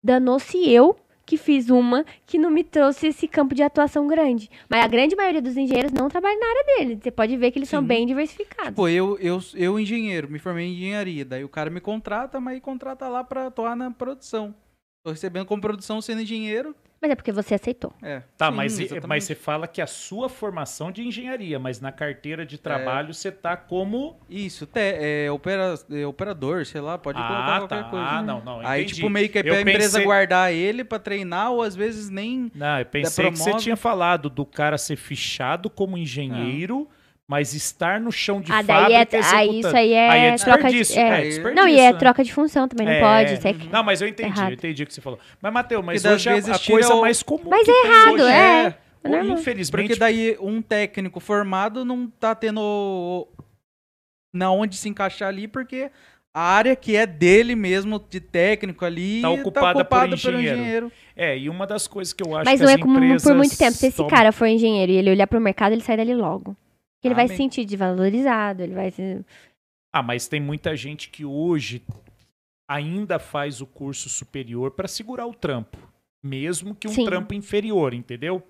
Danou-se 0.03 0.71
eu 0.71 0.97
que 1.27 1.37
fiz 1.37 1.71
uma 1.71 2.05
que 2.27 2.39
não 2.39 2.51
me 2.51 2.63
trouxe 2.63 3.09
esse 3.09 3.27
campo 3.27 3.55
de 3.55 3.63
atuação 3.63 4.07
grande. 4.07 4.51
Mas 4.69 4.85
a 4.85 4.89
grande 4.89 5.17
maioria 5.17 5.41
dos 5.41 5.57
engenheiros 5.57 5.93
não 5.93 6.09
trabalha 6.09 6.39
na 6.39 6.47
área 6.47 6.65
dele. 6.65 6.99
Você 7.03 7.11
pode 7.11 7.37
ver 7.37 7.51
que 7.51 7.59
eles 7.59 7.69
são 7.69 7.81
Sim. 7.81 7.87
bem 7.87 8.07
diversificados. 8.07 8.75
Pô, 8.75 8.89
eu, 8.89 9.19
eu, 9.19 9.41
eu 9.55 9.81
engenheiro, 9.81 10.31
me 10.31 10.39
formei 10.39 10.67
em 10.67 10.75
engenharia. 10.75 11.25
Daí 11.25 11.45
o 11.45 11.49
cara 11.49 11.71
me 11.71 11.81
contrata, 11.81 12.41
mas 12.41 12.61
contrata 12.61 13.09
lá 13.09 13.25
pra 13.25 13.47
atuar 13.47 13.75
na 13.75 13.91
produção. 13.91 14.55
Tô 15.05 15.11
recebendo 15.11 15.45
como 15.45 15.61
produção 15.61 16.01
sendo 16.01 16.23
engenheiro. 16.23 16.75
Mas 16.99 17.11
é 17.11 17.15
porque 17.15 17.31
você 17.31 17.57
aceitou. 17.57 17.93
É. 18.03 18.23
Tá, 18.39 18.49
Sim, 18.49 18.57
mas, 18.57 18.79
exatamente. 18.79 19.07
mas 19.07 19.25
você 19.25 19.35
fala 19.35 19.69
que 19.69 19.83
a 19.83 19.87
sua 19.87 20.31
formação 20.31 20.91
de 20.91 21.07
engenharia, 21.07 21.59
mas 21.59 21.79
na 21.79 21.93
carteira 21.93 22.47
de 22.47 22.57
trabalho 22.57 23.13
você 23.13 23.31
tá 23.31 23.55
como. 23.55 24.19
Isso, 24.31 24.65
te, 24.65 24.81
é, 24.81 25.31
opera, 25.31 25.75
é 25.91 26.07
operador, 26.07 26.65
sei 26.65 26.81
lá, 26.81 26.97
pode 26.97 27.19
colocar 27.19 27.57
ah, 27.57 27.59
qualquer 27.59 27.83
tá. 27.83 27.91
coisa. 27.91 28.07
Ah, 28.07 28.23
não, 28.23 28.43
não. 28.43 28.61
Aí, 28.61 28.85
entendi. 28.85 28.95
tipo, 28.95 29.11
meio 29.11 29.29
que 29.29 29.39
é 29.41 29.43
pra 29.43 29.61
empresa 29.61 29.99
pensei- 29.99 30.05
guardar 30.05 30.51
ele 30.55 30.83
pra 30.83 30.99
treinar, 30.99 31.53
ou 31.53 31.61
às 31.61 31.77
vezes 31.77 32.09
nem. 32.09 32.51
Não, 32.55 32.79
eu 32.79 32.87
pensei 32.87 33.31
que 33.31 33.37
você 33.37 33.55
tinha 33.59 33.77
falado 33.77 34.31
do 34.31 34.47
cara 34.47 34.79
ser 34.79 34.97
fichado 34.97 35.69
como 35.69 35.99
engenheiro, 35.99 36.89
mas 37.29 37.55
estar 37.55 37.99
no 38.01 38.13
chão 38.13 38.41
de 38.41 38.53
ah, 38.53 38.61
daí 38.63 38.93
é, 38.93 38.99
fábrica 39.07 39.17
aí 39.17 39.49
executando. 39.49 39.59
isso 39.69 39.77
aí 39.77 39.93
é, 39.93 40.09
Aí 40.11 40.21
é 40.21 40.37
troca 40.37 40.71
de. 40.71 40.79
desperdício, 40.79 41.01
é. 41.01 41.09
é 41.21 41.23
desperdício, 41.25 41.55
Não, 41.55 41.69
e 41.69 41.81
é 41.81 41.93
né? 41.93 41.99
troca 41.99 42.23
de 42.25 42.33
função 42.35 42.69
também, 42.69 42.87
não 42.87 42.93
É, 42.95 43.01
pode. 43.01 43.49
É 43.49 43.53
que- 43.55 43.69
Não, 43.69 43.83
mas 43.83 44.03
eu 44.03 44.09
entendi, 44.09 44.29
Errado. 44.39 44.51
eu 44.51 44.55
entendi 44.55 44.83
o 44.83 44.87
que 44.87 44.93
você 44.95 45.01
falou. 45.01 45.19
Mas, 45.41 45.53
Matheus, 45.53 45.85
mas 45.85 46.05
hoje 46.05 46.29
a, 46.29 46.33
vezes, 46.35 46.51
a 46.51 46.59
coisa 46.73 46.95
o- 46.95 47.01
mais 47.01 47.23
comum 47.23 47.49
Mas 47.49 47.65
que 47.65 47.71
é 47.71 47.87
errado, 47.87 48.13
hoje 48.15 48.23
é. 48.33 48.79
Ou. 49.07 49.25
Infelizmente, 49.25 49.89
Porque 49.89 49.99
daí 50.01 50.37
um 50.41 50.63
técnico 50.63 51.21
formado 51.21 51.85
não 51.85 52.07
tá 52.09 52.35
tendo 52.35 53.27
na 54.33 54.51
onde 54.51 54.77
se 54.77 54.89
encaixar 54.89 55.29
ali, 55.29 55.47
porque 55.47 55.91
a 56.35 56.41
área 56.41 56.75
que 56.75 56.97
é 56.97 57.07
dele 57.07 57.55
mesmo, 57.55 57.99
de 58.11 58.19
técnico 58.19 58.85
ali, 58.85 59.23
Tá 59.23 59.31
ocupada 59.31 59.85
por 59.85 60.01
pelo 60.03 60.15
engenheiro. 60.15 60.59
engenheiro. 60.59 60.93
É, 61.17 61.39
e 61.39 61.49
uma 61.49 61.67
das 61.67 61.87
coisas 61.87 62.13
que 62.13 62.23
eu 62.27 62.35
acho 62.37 62.45
Mas 62.45 62.59
que 62.61 62.67
não 62.67 62.73
as 62.73 62.79
é 62.79 62.83
como 62.83 62.97
empresas 62.97 63.23
por 63.23 63.35
muito 63.37 63.57
tempo. 63.57 63.73
Se 63.73 63.87
esse 63.87 64.07
cara 64.09 64.33
for 64.33 64.47
engenheiro 64.47 64.91
e 64.91 64.97
ele 64.97 65.11
olhar 65.11 65.27
pro 65.27 65.41
mercado, 65.41 65.73
ele 65.73 65.83
sai 65.83 65.97
dali 65.97 66.15
logo. 66.15 66.57
Ele 67.05 67.15
Ah, 67.15 67.17
vai 67.17 67.29
se 67.29 67.37
sentir 67.37 67.65
desvalorizado, 67.65 68.63
ele 68.63 68.75
vai 68.75 68.91
se... 68.91 69.25
Ah, 69.93 70.03
mas 70.03 70.27
tem 70.27 70.41
muita 70.41 70.75
gente 70.77 71.09
que 71.09 71.25
hoje 71.25 71.83
ainda 72.69 73.19
faz 73.19 73.61
o 73.61 73.67
curso 73.67 74.09
superior 74.09 74.71
para 74.73 74.89
segurar 74.89 75.27
o 75.27 75.35
trampo, 75.35 75.79
mesmo 76.23 76.75
que 76.75 76.89
um 76.89 76.93
Sim. 76.93 77.05
trampo 77.05 77.35
inferior, 77.35 77.95
entendeu? 77.95 78.43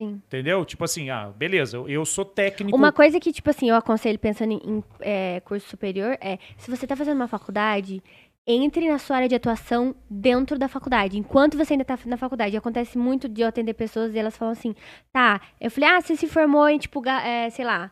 Sim. 0.00 0.20
Entendeu? 0.26 0.64
Tipo 0.64 0.84
assim, 0.84 1.10
ah, 1.10 1.28
beleza, 1.30 1.76
eu, 1.76 1.88
eu 1.88 2.04
sou 2.04 2.24
técnico. 2.24 2.76
Uma 2.76 2.92
coisa 2.92 3.18
que, 3.20 3.32
tipo 3.32 3.48
assim, 3.48 3.70
eu 3.70 3.76
aconselho 3.76 4.18
pensando 4.18 4.52
em, 4.52 4.60
em, 4.64 4.84
é, 5.00 5.40
curso 5.40 5.68
superior 5.68 6.18
é, 6.20 6.38
se 6.56 6.70
você 6.70 6.86
tá 6.86 6.96
fazendo 6.96 7.16
uma 7.16 7.28
faculdade, 7.28 8.02
entre 8.46 8.88
na 8.88 8.98
sua 8.98 9.16
área 9.16 9.28
de 9.28 9.34
atuação 9.34 9.94
dentro 10.10 10.58
da 10.58 10.68
faculdade. 10.68 11.18
Enquanto 11.18 11.56
você 11.56 11.74
ainda 11.74 11.84
tá 11.84 11.98
na 12.06 12.16
faculdade. 12.16 12.56
Acontece 12.56 12.98
muito 12.98 13.28
de 13.28 13.42
eu 13.42 13.48
atender 13.48 13.74
pessoas 13.74 14.14
e 14.14 14.18
elas 14.18 14.36
falam 14.36 14.52
assim, 14.52 14.74
tá, 15.12 15.40
eu 15.60 15.70
falei, 15.70 15.90
ah, 15.90 16.00
você 16.00 16.16
se 16.16 16.26
formou 16.26 16.68
em, 16.68 16.78
tipo, 16.78 17.06
é, 17.08 17.48
sei 17.50 17.64
lá, 17.64 17.90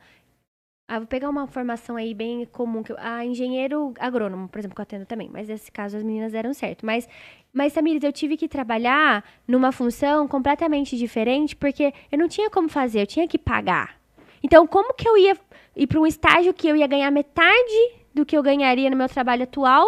ah, 0.89 0.99
vou 0.99 1.07
pegar 1.07 1.29
uma 1.29 1.47
formação 1.47 1.95
aí 1.95 2.13
bem 2.13 2.45
comum, 2.47 2.83
que 2.83 2.91
eu, 2.91 2.97
ah, 2.99 3.25
engenheiro 3.25 3.95
agrônomo, 3.97 4.49
por 4.49 4.59
exemplo, 4.59 4.75
que 4.75 4.81
eu 4.81 4.83
atendo 4.83 5.07
também. 5.07 5.31
Mas 5.33 5.49
nesse 5.49 5.71
caso 5.71 5.97
as 5.97 6.03
meninas 6.03 6.33
deram 6.33 6.53
certo. 6.53 6.85
Mas, 6.85 7.09
mas 7.53 7.73
Tamires, 7.73 8.03
eu 8.03 8.13
tive 8.13 8.37
que 8.37 8.49
trabalhar 8.49 9.25
numa 9.47 9.71
função 9.71 10.27
completamente 10.27 10.97
diferente, 10.97 11.55
porque 11.55 11.95
eu 12.11 12.19
não 12.19 12.27
tinha 12.27 12.51
como 12.51 12.69
fazer, 12.69 13.03
eu 13.03 13.07
tinha 13.07 13.29
que 13.29 13.39
pagar. 13.39 14.01
Então, 14.43 14.67
como 14.67 14.93
que 14.95 15.09
eu 15.09 15.17
ia 15.17 15.37
ir 15.77 15.87
para 15.87 16.01
um 16.01 16.07
estágio 16.07 16.53
que 16.53 16.67
eu 16.67 16.75
ia 16.75 16.89
ganhar 16.89 17.11
metade 17.13 17.95
do 18.13 18.27
que 18.27 18.37
eu 18.37 18.43
ganharia 18.43 18.91
no 18.91 18.97
meu 18.97 19.09
trabalho 19.09 19.45
atual, 19.45 19.87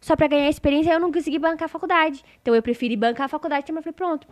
só 0.00 0.16
para 0.16 0.26
ganhar 0.28 0.48
experiência, 0.48 0.92
eu 0.92 1.00
não 1.00 1.12
consegui 1.12 1.38
bancar 1.38 1.66
a 1.66 1.68
faculdade. 1.68 2.24
Então, 2.40 2.54
eu 2.54 2.62
preferi 2.62 2.96
bancar 2.96 3.26
a 3.26 3.28
faculdade, 3.28 3.64
então 3.64 3.76
eu 3.76 3.82
falei, 3.82 3.94
pronto, 3.94 4.26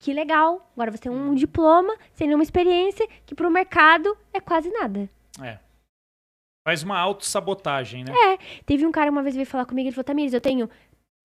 que 0.00 0.12
legal, 0.12 0.70
agora 0.74 0.90
você 0.90 0.98
tem 0.98 1.12
um 1.12 1.34
diploma, 1.34 1.94
sem 2.12 2.26
nenhuma 2.26 2.42
experiência, 2.42 3.08
que 3.24 3.34
para 3.34 3.48
o 3.48 3.50
mercado 3.50 4.16
é 4.32 4.40
quase 4.40 4.70
nada. 4.70 5.08
É. 5.42 5.58
Faz 6.66 6.82
uma 6.82 6.98
autossabotagem, 6.98 8.04
né? 8.04 8.12
Teve 8.64 8.86
um 8.86 8.92
cara 8.92 9.10
uma 9.10 9.22
vez 9.22 9.34
veio 9.34 9.46
falar 9.46 9.66
comigo, 9.66 9.88
ele 9.88 9.94
falou, 9.94 10.04
Tamires, 10.04 10.32
eu 10.32 10.40
tenho 10.40 10.68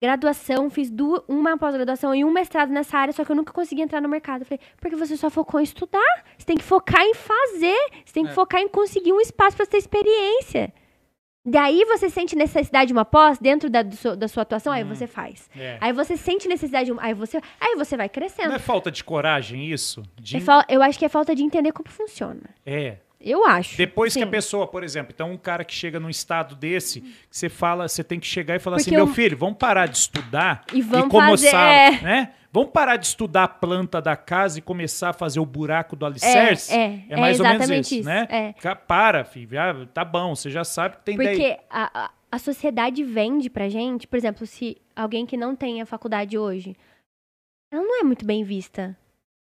graduação, 0.02 0.70
fiz 0.70 0.90
duas, 0.90 1.22
uma 1.28 1.58
pós-graduação 1.58 2.14
e 2.14 2.24
um 2.24 2.30
mestrado 2.30 2.70
nessa 2.70 2.96
área, 2.96 3.12
só 3.12 3.24
que 3.24 3.30
eu 3.32 3.36
nunca 3.36 3.52
consegui 3.52 3.82
entrar 3.82 4.00
no 4.00 4.08
mercado. 4.08 4.42
Eu 4.42 4.46
falei, 4.46 4.60
porque 4.78 4.96
você 4.96 5.16
só 5.16 5.28
focou 5.28 5.60
em 5.60 5.62
estudar. 5.62 6.24
Você 6.38 6.46
tem 6.46 6.56
que 6.56 6.62
focar 6.62 7.02
em 7.02 7.12
fazer. 7.12 7.76
Você 8.04 8.12
tem 8.14 8.24
que 8.24 8.30
É. 8.30 8.34
focar 8.34 8.60
em 8.62 8.68
conseguir 8.68 9.12
um 9.12 9.20
espaço 9.20 9.56
para 9.58 9.66
ter 9.66 9.76
experiência. 9.76 10.72
Daí 11.50 11.84
você 11.84 12.08
sente 12.08 12.36
necessidade 12.36 12.86
de 12.88 12.92
uma 12.92 13.04
pós 13.04 13.38
dentro 13.38 13.68
da, 13.68 13.88
seu- 13.90 14.16
da 14.16 14.28
sua 14.28 14.42
atuação, 14.42 14.72
aí 14.72 14.84
você 14.84 15.06
faz. 15.06 15.50
É. 15.58 15.78
Aí 15.80 15.92
você 15.92 16.16
sente 16.16 16.46
necessidade 16.48 16.86
de 16.86 16.92
uma, 16.92 17.02
aí 17.02 17.12
você, 17.14 17.40
aí 17.60 17.74
você 17.76 17.96
vai 17.96 18.08
crescendo. 18.08 18.48
Não 18.50 18.56
é 18.56 18.60
falta 18.60 18.90
de 18.90 19.02
coragem 19.02 19.70
isso? 19.70 20.02
De- 20.20 20.36
É 20.36 20.40
eu 20.68 20.82
acho 20.82 20.98
que 20.98 21.04
é 21.04 21.08
falta 21.08 21.34
de 21.34 21.42
entender 21.42 21.72
como 21.72 21.88
funciona. 21.88 22.40
É. 22.64 22.96
Eu 23.20 23.44
acho. 23.44 23.76
Depois 23.76 24.14
que 24.14 24.22
a 24.22 24.24
Sim. 24.24 24.30
pessoa, 24.30 24.66
por 24.66 24.82
exemplo, 24.82 25.12
então 25.14 25.30
um 25.30 25.36
cara 25.36 25.62
que 25.64 25.74
chega 25.74 26.00
num 26.00 26.08
estado 26.08 26.54
desse, 26.54 27.02
que 27.02 27.14
você 27.30 27.48
fala, 27.50 27.86
você 27.86 28.02
tem 28.02 28.18
que 28.18 28.26
chegar 28.26 28.56
e 28.56 28.58
falar 28.58 28.76
Porque 28.78 28.88
assim, 28.90 28.96
meu 28.96 29.06
eu- 29.06 29.12
filho, 29.14 29.36
vamos 29.36 29.58
parar 29.58 29.86
de 29.86 29.98
estudar 29.98 30.64
E 30.72 30.80
vamos 30.80 31.08
começar, 31.10 31.50
fazer, 31.50 31.98
é. 31.98 32.00
né? 32.02 32.32
Vamos 32.52 32.70
parar 32.70 32.96
de 32.96 33.06
estudar 33.06 33.44
a 33.44 33.48
planta 33.48 34.00
da 34.02 34.16
casa 34.16 34.58
e 34.58 34.62
começar 34.62 35.10
a 35.10 35.12
fazer 35.12 35.38
o 35.38 35.46
buraco 35.46 35.94
do 35.94 36.04
alicerce? 36.06 36.72
é, 36.74 37.04
é 37.10 37.16
mais 37.16 37.38
ou 37.38 37.46
menos 37.46 37.68
isso, 37.70 37.94
isso, 37.96 38.08
né? 38.08 38.26
é. 38.28 38.74
Para, 38.74 39.22
filho, 39.24 39.60
ah, 39.60 39.86
tá 39.92 40.04
bom, 40.04 40.34
você 40.34 40.50
já 40.50 40.64
sabe 40.64 40.96
que 40.96 41.02
tem 41.04 41.16
Porque 41.16 41.36
daí. 41.36 41.58
a, 41.70 42.10
a 42.32 42.38
sociedade 42.38 43.04
vende 43.04 43.48
pra 43.50 43.68
gente, 43.68 44.06
por 44.08 44.16
exemplo, 44.16 44.46
se 44.46 44.78
alguém 44.96 45.26
que 45.26 45.36
não 45.36 45.54
tem 45.54 45.80
a 45.82 45.86
faculdade 45.86 46.36
hoje, 46.38 46.74
ela 47.72 47.82
não 47.84 48.00
é 48.00 48.02
muito 48.02 48.24
bem 48.24 48.42
vista. 48.42 48.96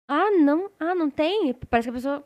Ah, 0.09 0.31
não, 0.33 0.71
ah, 0.79 0.95
não 0.95 1.09
tem? 1.11 1.53
Parece 1.69 1.87
que 1.87 1.91
a 1.91 1.95
pessoa. 1.95 2.25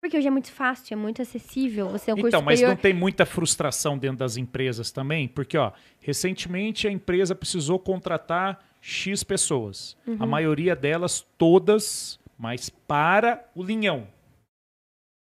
Porque 0.00 0.16
hoje 0.16 0.28
é 0.28 0.30
muito 0.30 0.52
fácil, 0.52 0.94
é 0.94 0.96
muito 0.96 1.20
acessível. 1.20 1.88
Você 1.88 2.10
é 2.10 2.14
um 2.14 2.16
curso 2.18 2.28
Então, 2.28 2.42
mas 2.42 2.58
superior. 2.60 2.76
não 2.76 2.80
tem 2.82 2.94
muita 2.94 3.26
frustração 3.26 3.98
dentro 3.98 4.18
das 4.18 4.36
empresas 4.36 4.92
também? 4.92 5.26
Porque, 5.26 5.58
ó, 5.58 5.72
recentemente 6.00 6.86
a 6.86 6.90
empresa 6.90 7.34
precisou 7.34 7.78
contratar 7.78 8.64
X 8.80 9.24
pessoas. 9.24 9.96
A 10.06 10.10
Uhum. 10.10 10.26
maioria 10.28 10.76
delas, 10.76 11.26
todas, 11.36 12.18
mas 12.38 12.70
para 12.70 13.44
o 13.56 13.62
linhão. 13.62 14.06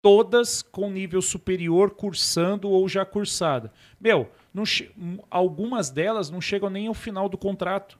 Todas 0.03 0.63
com 0.63 0.91
nível 0.91 1.23
superior, 1.23 1.91
cursando 1.91 2.69
ou 2.69 2.89
já 2.89 3.05
cursada. 3.05 3.73
Meu, 4.01 4.31
não 4.53 4.65
algumas 5.31 5.91
delas 5.91 6.29
não 6.31 6.41
chegam 6.41 6.71
nem 6.71 6.87
ao 6.87 6.95
final 6.95 7.29
do 7.29 7.39
contrato. 7.39 7.99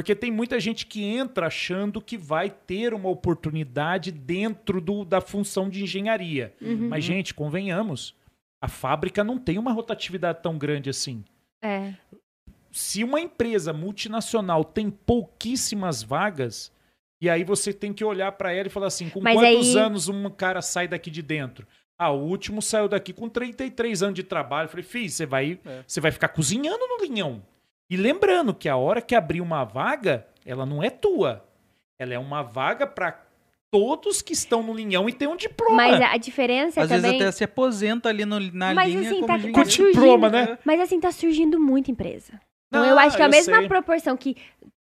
Porque 0.00 0.14
tem 0.14 0.30
muita 0.30 0.58
gente 0.58 0.86
que 0.86 1.04
entra 1.04 1.48
achando 1.48 2.00
que 2.00 2.16
vai 2.16 2.48
ter 2.48 2.94
uma 2.94 3.10
oportunidade 3.10 4.10
dentro 4.10 4.80
do- 4.80 5.04
da 5.04 5.20
função 5.20 5.68
de 5.68 5.82
engenharia. 5.82 6.54
Uhum. 6.58 6.88
Mas, 6.88 7.04
gente, 7.04 7.34
convenhamos, 7.34 8.14
a 8.62 8.66
fábrica 8.66 9.22
não 9.22 9.36
tem 9.38 9.58
uma 9.58 9.72
rotatividade 9.72 10.42
tão 10.42 10.56
grande 10.56 10.88
assim. 10.88 11.22
É. 11.62 11.92
Se 12.72 13.04
uma 13.04 13.20
empresa 13.20 13.74
multinacional 13.74 14.64
tem 14.64 14.88
pouquíssimas 14.90 16.02
vagas, 16.02 16.72
e 17.20 17.28
aí 17.28 17.44
você 17.44 17.70
tem 17.70 17.92
que 17.92 18.02
olhar 18.02 18.32
para 18.32 18.54
ela 18.54 18.68
e 18.68 18.70
falar 18.70 18.86
assim: 18.86 19.10
com 19.10 19.20
Mas 19.20 19.34
quantos 19.34 19.76
aí- 19.76 19.82
anos 19.82 20.08
um 20.08 20.30
cara 20.30 20.62
sai 20.62 20.88
daqui 20.88 21.10
de 21.10 21.20
dentro? 21.20 21.66
Ah, 21.98 22.10
o 22.10 22.24
último 22.26 22.62
saiu 22.62 22.88
daqui 22.88 23.12
com 23.12 23.28
33 23.28 24.02
anos 24.02 24.14
de 24.14 24.22
trabalho. 24.22 24.64
Eu 24.64 24.70
falei, 24.70 24.82
filho, 24.82 25.10
você 25.10 25.26
vai, 25.26 25.60
É. 25.62 25.84
você 25.86 26.00
vai 26.00 26.10
ficar 26.10 26.28
cozinhando 26.28 26.86
no 26.88 27.04
linhão. 27.04 27.42
E 27.90 27.96
lembrando 27.96 28.54
que 28.54 28.68
a 28.68 28.76
hora 28.76 29.02
que 29.02 29.14
abrir 29.16 29.40
uma 29.40 29.64
vaga, 29.64 30.26
ela 30.46 30.64
não 30.64 30.82
é 30.82 30.88
tua. 30.90 31.44
Ela 31.98 32.14
é 32.14 32.18
uma 32.18 32.42
vaga 32.42 32.86
para 32.86 33.20
todos 33.72 34.22
que 34.22 34.32
estão 34.32 34.62
no 34.62 34.72
linhão 34.72 35.08
e 35.08 35.12
tem 35.12 35.28
um 35.28 35.36
diploma. 35.36 35.76
Mas 35.76 36.00
a, 36.00 36.12
a 36.12 36.16
diferença 36.16 36.80
Às 36.82 36.88
também. 36.88 37.02
vezes 37.02 37.20
até 37.22 37.32
se 37.32 37.44
aposenta 37.44 38.08
ali 38.08 38.24
no- 38.24 38.40
na 38.52 38.72
Mas, 38.74 38.88
linha 38.92 39.10
assim, 39.10 39.20
como 39.20 39.26
tá- 39.26 39.52
tá 39.52 39.62
diploma, 39.64 40.28
né? 40.28 40.58
Mas 40.64 40.80
assim, 40.80 41.00
tá 41.00 41.10
surgindo 41.12 41.58
muita 41.60 41.90
empresa. 41.90 42.40
Então 42.68 42.82
Não, 42.84 42.90
eu 42.90 42.98
acho 42.98 43.16
que 43.16 43.22
a 43.22 43.26
eu 43.26 43.30
mesma 43.30 43.58
sei. 43.58 43.68
proporção 43.68 44.16
que 44.16 44.36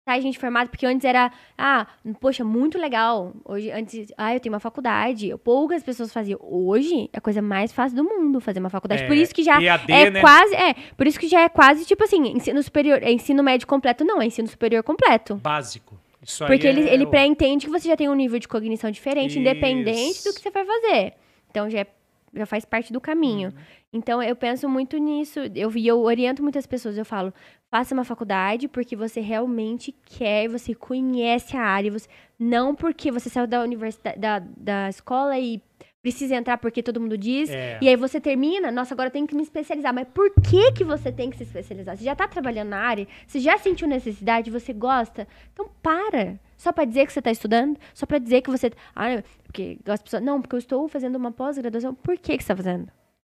tá 0.07 0.21
gente 0.21 0.39
formada, 0.39 0.71
porque 0.71 0.87
antes 0.87 1.05
era, 1.05 1.33
ah, 1.59 1.85
poxa, 2.21 2.45
muito 2.45 2.79
legal. 2.79 3.35
Hoje, 3.45 3.71
antes, 3.73 4.13
ah, 4.17 4.33
eu 4.33 4.39
tenho 4.39 4.55
uma 4.55 4.61
faculdade. 4.61 5.35
Poucas 5.43 5.83
pessoas 5.83 6.13
faziam. 6.13 6.39
Hoje 6.41 7.11
é 7.13 7.19
a 7.19 7.21
coisa 7.21 7.43
mais 7.43 7.73
fácil 7.73 7.97
do 7.97 8.05
mundo 8.05 8.41
fazer 8.41 8.61
uma 8.61 8.71
faculdade. 8.71 9.03
É, 9.03 9.07
por 9.09 9.17
isso 9.17 9.35
que 9.35 9.43
já 9.43 9.61
EAD, 9.61 9.93
é 9.93 10.11
né? 10.11 10.21
quase, 10.21 10.55
é, 10.55 10.75
por 10.97 11.07
isso 11.09 11.19
que 11.19 11.27
já 11.27 11.41
é 11.41 11.49
quase 11.49 11.85
tipo 11.85 12.05
assim, 12.05 12.23
ensino 12.29 12.63
superior, 12.63 13.03
é 13.03 13.11
ensino 13.11 13.43
médio 13.43 13.67
completo, 13.67 14.05
não, 14.05 14.23
é 14.23 14.27
ensino 14.27 14.47
superior 14.47 14.83
completo. 14.85 15.35
Básico. 15.37 15.99
Isso 16.23 16.45
aí 16.45 16.49
Porque 16.51 16.67
ele, 16.67 16.89
é 16.89 16.95
ele 16.95 17.05
o- 17.05 17.09
pré-entende 17.11 17.67
que 17.67 17.71
você 17.73 17.89
já 17.89 17.97
tem 17.97 18.09
um 18.09 18.15
nível 18.15 18.39
de 18.39 18.47
cognição 18.47 18.91
diferente, 18.93 19.31
Isso. 19.33 19.39
independente 19.41 20.23
do 20.25 20.33
que 20.33 20.41
você 20.41 20.51
vai 20.51 20.65
fazer. 20.65 21.15
Então 21.51 21.69
já, 21.69 21.81
é- 21.81 21.87
já 22.33 22.47
faz 22.47 22.65
parte 22.65 22.93
do 22.93 23.01
caminho. 23.01 23.49
Uhum. 23.49 23.55
Então 23.93 24.23
eu 24.23 24.37
penso 24.37 24.69
muito 24.69 24.99
nisso. 24.99 25.41
Eu, 25.55 25.71
e 25.77 25.87
eu 25.87 26.01
oriento 26.01 26.43
muitas 26.43 26.67
pessoas. 26.67 26.99
Eu 26.99 27.05
falo, 27.05 27.33
faça 27.71 27.95
uma 27.95 28.05
faculdade 28.05 28.69
porque 28.69 28.97
você 28.97 29.21
realmente 29.21 29.95
quer, 30.05 30.49
você 30.49 30.75
conhece 30.75 31.57
a 31.57 31.63
área. 31.63 31.91
Você, 31.91 32.09
não 32.39 32.75
porque 32.75 33.11
você 33.11 33.29
saiu 33.29 33.47
da 33.47 33.63
universidade, 33.63 34.19
da, 34.19 34.39
da 34.39 34.89
escola 34.89 35.39
e 35.39 35.63
precisa 36.03 36.37
entrar 36.37 36.59
porque 36.59 36.83
todo 36.83 37.01
mundo 37.01 37.17
diz. 37.17 37.51
É. 37.51 37.79
E 37.81 37.89
aí 37.89 37.97
você 37.97 38.21
termina, 38.21 38.71
nossa, 38.71 38.95
agora 38.95 39.09
eu 39.09 39.13
tenho 39.13 39.27
que 39.27 39.35
me 39.35 39.43
especializar. 39.43 39.93
Mas 39.95 40.07
por 40.13 40.31
que 40.35 40.73
que 40.73 40.85
você 40.85 41.11
tem 41.11 41.31
que 41.31 41.37
se 41.37 41.45
especializar? 41.45 41.97
Você 41.97 42.05
já 42.05 42.15
tá 42.15 42.29
trabalhando 42.29 42.69
na 42.69 42.79
área, 42.79 43.09
você 43.27 43.41
já 43.41 43.57
sentiu 43.59 43.89
necessidade, 43.89 44.51
você 44.51 44.73
gosta. 44.73 45.27
Então 45.53 45.69
para. 45.83 46.39
Só 46.57 46.73
pra 46.73 46.85
dizer 46.85 47.07
que 47.07 47.13
você 47.13 47.21
tá 47.21 47.31
estudando, 47.31 47.79
só 47.93 48.07
pra 48.07 48.19
dizer 48.19 48.41
que 48.41 48.51
você 48.51 48.73
ah, 48.95 49.23
porque 49.45 49.79
as 49.87 50.01
pessoas, 50.03 50.23
não, 50.23 50.41
porque 50.41 50.55
eu 50.55 50.59
estou 50.59 50.89
fazendo 50.89 51.17
uma 51.17 51.33
pós-graduação. 51.33 51.95
Por 51.95 52.17
que 52.19 52.37
que 52.37 52.43
você 52.43 52.49
tá 52.49 52.57
fazendo? 52.57 52.89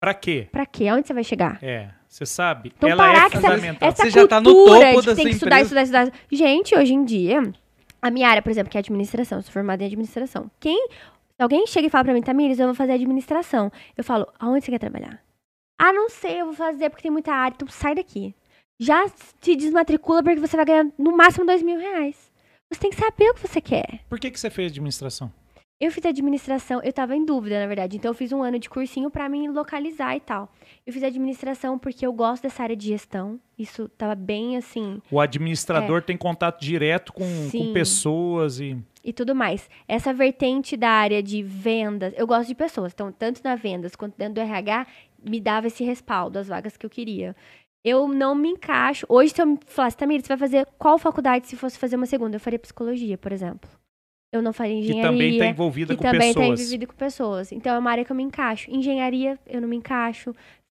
Pra 0.00 0.14
quê? 0.14 0.48
Pra 0.52 0.64
quê? 0.64 0.88
Aonde 0.88 1.06
você 1.06 1.14
vai 1.14 1.24
chegar? 1.24 1.58
É, 1.62 1.90
você 2.06 2.24
sabe? 2.24 2.72
Então 2.76 2.88
ela 2.88 3.04
parar 3.04 3.26
é 3.26 3.30
que 3.30 3.36
essa, 3.36 3.50
fundamental. 3.50 3.88
essa 3.88 4.02
Você 4.04 4.10
já 4.10 4.28
tá 4.28 4.40
no 4.40 4.52
cultura 4.52 4.92
topo 4.92 5.02
de 5.02 5.14
tem 5.14 5.24
que 5.26 5.30
estudar, 5.32 5.60
estudar, 5.60 5.82
estudar. 5.82 6.12
Gente, 6.30 6.74
hoje 6.76 6.94
em 6.94 7.04
dia, 7.04 7.52
a 8.00 8.10
minha 8.10 8.28
área, 8.28 8.40
por 8.40 8.50
exemplo, 8.50 8.70
que 8.70 8.78
é 8.78 8.80
administração, 8.80 9.38
eu 9.38 9.42
sou 9.42 9.52
formada 9.52 9.82
em 9.82 9.86
administração. 9.86 10.50
Quem, 10.60 10.88
se 10.88 11.42
alguém 11.42 11.66
chega 11.66 11.88
e 11.88 11.90
fala 11.90 12.04
pra 12.04 12.14
mim, 12.14 12.22
Tamires, 12.22 12.58
eu 12.58 12.66
vou 12.66 12.74
fazer 12.74 12.92
administração. 12.92 13.72
Eu 13.96 14.04
falo, 14.04 14.26
aonde 14.38 14.64
você 14.64 14.70
quer 14.70 14.78
trabalhar? 14.78 15.20
Ah, 15.80 15.92
não 15.92 16.08
sei, 16.08 16.40
eu 16.40 16.46
vou 16.46 16.54
fazer 16.54 16.90
porque 16.90 17.02
tem 17.02 17.10
muita 17.10 17.32
área, 17.32 17.54
então 17.54 17.68
sai 17.68 17.94
daqui. 17.94 18.34
Já 18.80 19.04
se 19.40 19.56
desmatricula 19.56 20.22
porque 20.22 20.38
você 20.38 20.56
vai 20.56 20.64
ganhar 20.64 20.86
no 20.96 21.16
máximo 21.16 21.44
dois 21.44 21.62
mil 21.62 21.78
reais. 21.78 22.30
Você 22.70 22.80
tem 22.80 22.90
que 22.90 22.96
saber 22.96 23.30
o 23.30 23.34
que 23.34 23.40
você 23.48 23.60
quer. 23.60 24.00
Por 24.08 24.20
que, 24.20 24.30
que 24.30 24.38
você 24.38 24.50
fez 24.50 24.70
administração? 24.70 25.32
Eu 25.80 25.92
fiz 25.92 26.04
administração, 26.04 26.80
eu 26.82 26.92
tava 26.92 27.14
em 27.14 27.24
dúvida, 27.24 27.60
na 27.60 27.66
verdade. 27.68 27.96
Então 27.96 28.10
eu 28.10 28.14
fiz 28.14 28.32
um 28.32 28.42
ano 28.42 28.58
de 28.58 28.68
cursinho 28.68 29.10
pra 29.10 29.28
me 29.28 29.48
localizar 29.48 30.16
e 30.16 30.20
tal. 30.20 30.52
Eu 30.84 30.92
fiz 30.92 31.04
administração 31.04 31.78
porque 31.78 32.04
eu 32.04 32.12
gosto 32.12 32.42
dessa 32.42 32.64
área 32.64 32.74
de 32.74 32.88
gestão. 32.88 33.38
Isso 33.56 33.88
tava 33.90 34.16
bem 34.16 34.56
assim 34.56 35.00
O 35.10 35.20
administrador 35.20 36.02
tem 36.02 36.16
contato 36.16 36.60
direto 36.60 37.12
com, 37.12 37.22
com 37.24 37.46
É. 37.46 37.50
Sim. 37.50 37.72
pessoas 37.72 38.58
e. 38.58 38.76
e 39.04 39.12
tudo 39.12 39.36
mais. 39.36 39.70
Essa 39.86 40.12
vertente 40.12 40.76
da 40.76 40.90
área 40.90 41.22
de 41.22 41.44
vendas, 41.44 42.12
eu 42.16 42.26
gosto 42.26 42.48
de 42.48 42.56
pessoas, 42.56 42.92
então 42.92 43.12
tanto 43.12 43.40
na 43.44 43.54
vendas 43.54 43.94
quanto 43.94 44.16
dentro 44.18 44.34
do 44.34 44.40
RH 44.40 44.84
me 45.24 45.40
dava 45.40 45.68
esse 45.68 45.84
respaldo, 45.84 46.40
as 46.40 46.48
vagas 46.48 46.76
que 46.76 46.84
eu 46.84 46.90
queria. 46.90 47.36
Eu 47.84 48.08
não 48.08 48.34
me 48.34 48.48
encaixo. 48.48 49.06
Hoje, 49.08 49.32
se 49.32 49.40
eu 49.40 49.46
me 49.46 49.58
falasse, 49.64 49.96
Tamir, 49.96 50.20
você 50.20 50.28
vai 50.28 50.36
fazer 50.36 50.66
qual 50.76 50.98
faculdade 50.98 51.46
se 51.46 51.54
fosse 51.54 51.78
fazer 51.78 51.94
uma 51.94 52.06
segunda? 52.06 52.34
Eu 52.34 52.40
faria 52.40 52.58
psicologia, 52.58 53.16
por 53.16 53.30
exemplo. 53.32 53.70
Eu 54.32 54.42
não 54.42 54.52
faria 54.52 54.74
Que 54.74 54.80
engenharia. 54.80 55.10
também 55.10 55.32
está 55.32 55.46
envolvida 55.46 55.94
que 55.94 56.02
com 56.02 56.02
também 56.04 56.28
está 56.28 56.40
pessoas. 56.40 56.60
envolvido 56.60 56.86
com 56.86 56.94
pessoas. 56.94 57.52
Então 57.52 57.74
é 57.74 57.78
uma 57.78 57.90
área 57.90 58.04
que 58.04 58.12
eu 58.12 58.16
me 58.16 58.22
encaixo. 58.22 58.70
Engenharia, 58.70 59.38
eu 59.46 59.60
não 59.60 59.68
me 59.68 59.76
encaixo. 59.76 60.34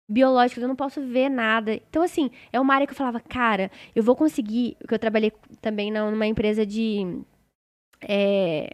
Biológica, 0.10 0.60
eu 0.60 0.68
não 0.68 0.76
posso 0.76 1.02
ver 1.02 1.30
nada. 1.30 1.76
Então, 1.76 2.02
assim, 2.04 2.30
é 2.52 2.60
uma 2.60 2.74
área 2.74 2.86
que 2.86 2.92
eu 2.94 2.98
falava, 2.98 3.20
cara, 3.20 3.72
eu 3.96 4.04
vou 4.04 4.16
conseguir. 4.16 4.76
Porque 4.80 4.94
eu 4.96 5.00
trabalhei 5.00 5.32
também 5.62 5.92
numa 5.92 6.26
empresa 6.28 6.66
de 6.66 7.22
é, 8.02 8.74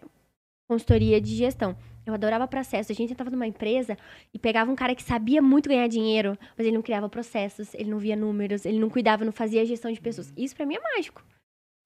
consultoria 0.67 1.19
de 1.19 1.35
gestão. 1.35 1.75
Eu 2.05 2.13
adorava 2.13 2.47
processo. 2.47 2.91
A 2.91 2.95
gente 2.95 3.11
entrava 3.11 3.29
numa 3.29 3.45
empresa 3.45 3.97
e 4.33 4.39
pegava 4.39 4.71
um 4.71 4.75
cara 4.75 4.95
que 4.95 5.03
sabia 5.03 5.41
muito 5.41 5.69
ganhar 5.69 5.87
dinheiro, 5.87 6.37
mas 6.57 6.65
ele 6.65 6.75
não 6.75 6.81
criava 6.81 7.07
processos, 7.07 7.73
ele 7.75 7.89
não 7.89 7.99
via 7.99 8.15
números, 8.15 8.65
ele 8.65 8.79
não 8.79 8.89
cuidava, 8.89 9.23
não 9.23 9.31
fazia 9.31 9.65
gestão 9.65 9.91
de 9.91 10.01
pessoas. 10.01 10.33
Isso 10.35 10.55
pra 10.55 10.65
mim 10.65 10.75
é 10.75 10.95
mágico. 10.95 11.23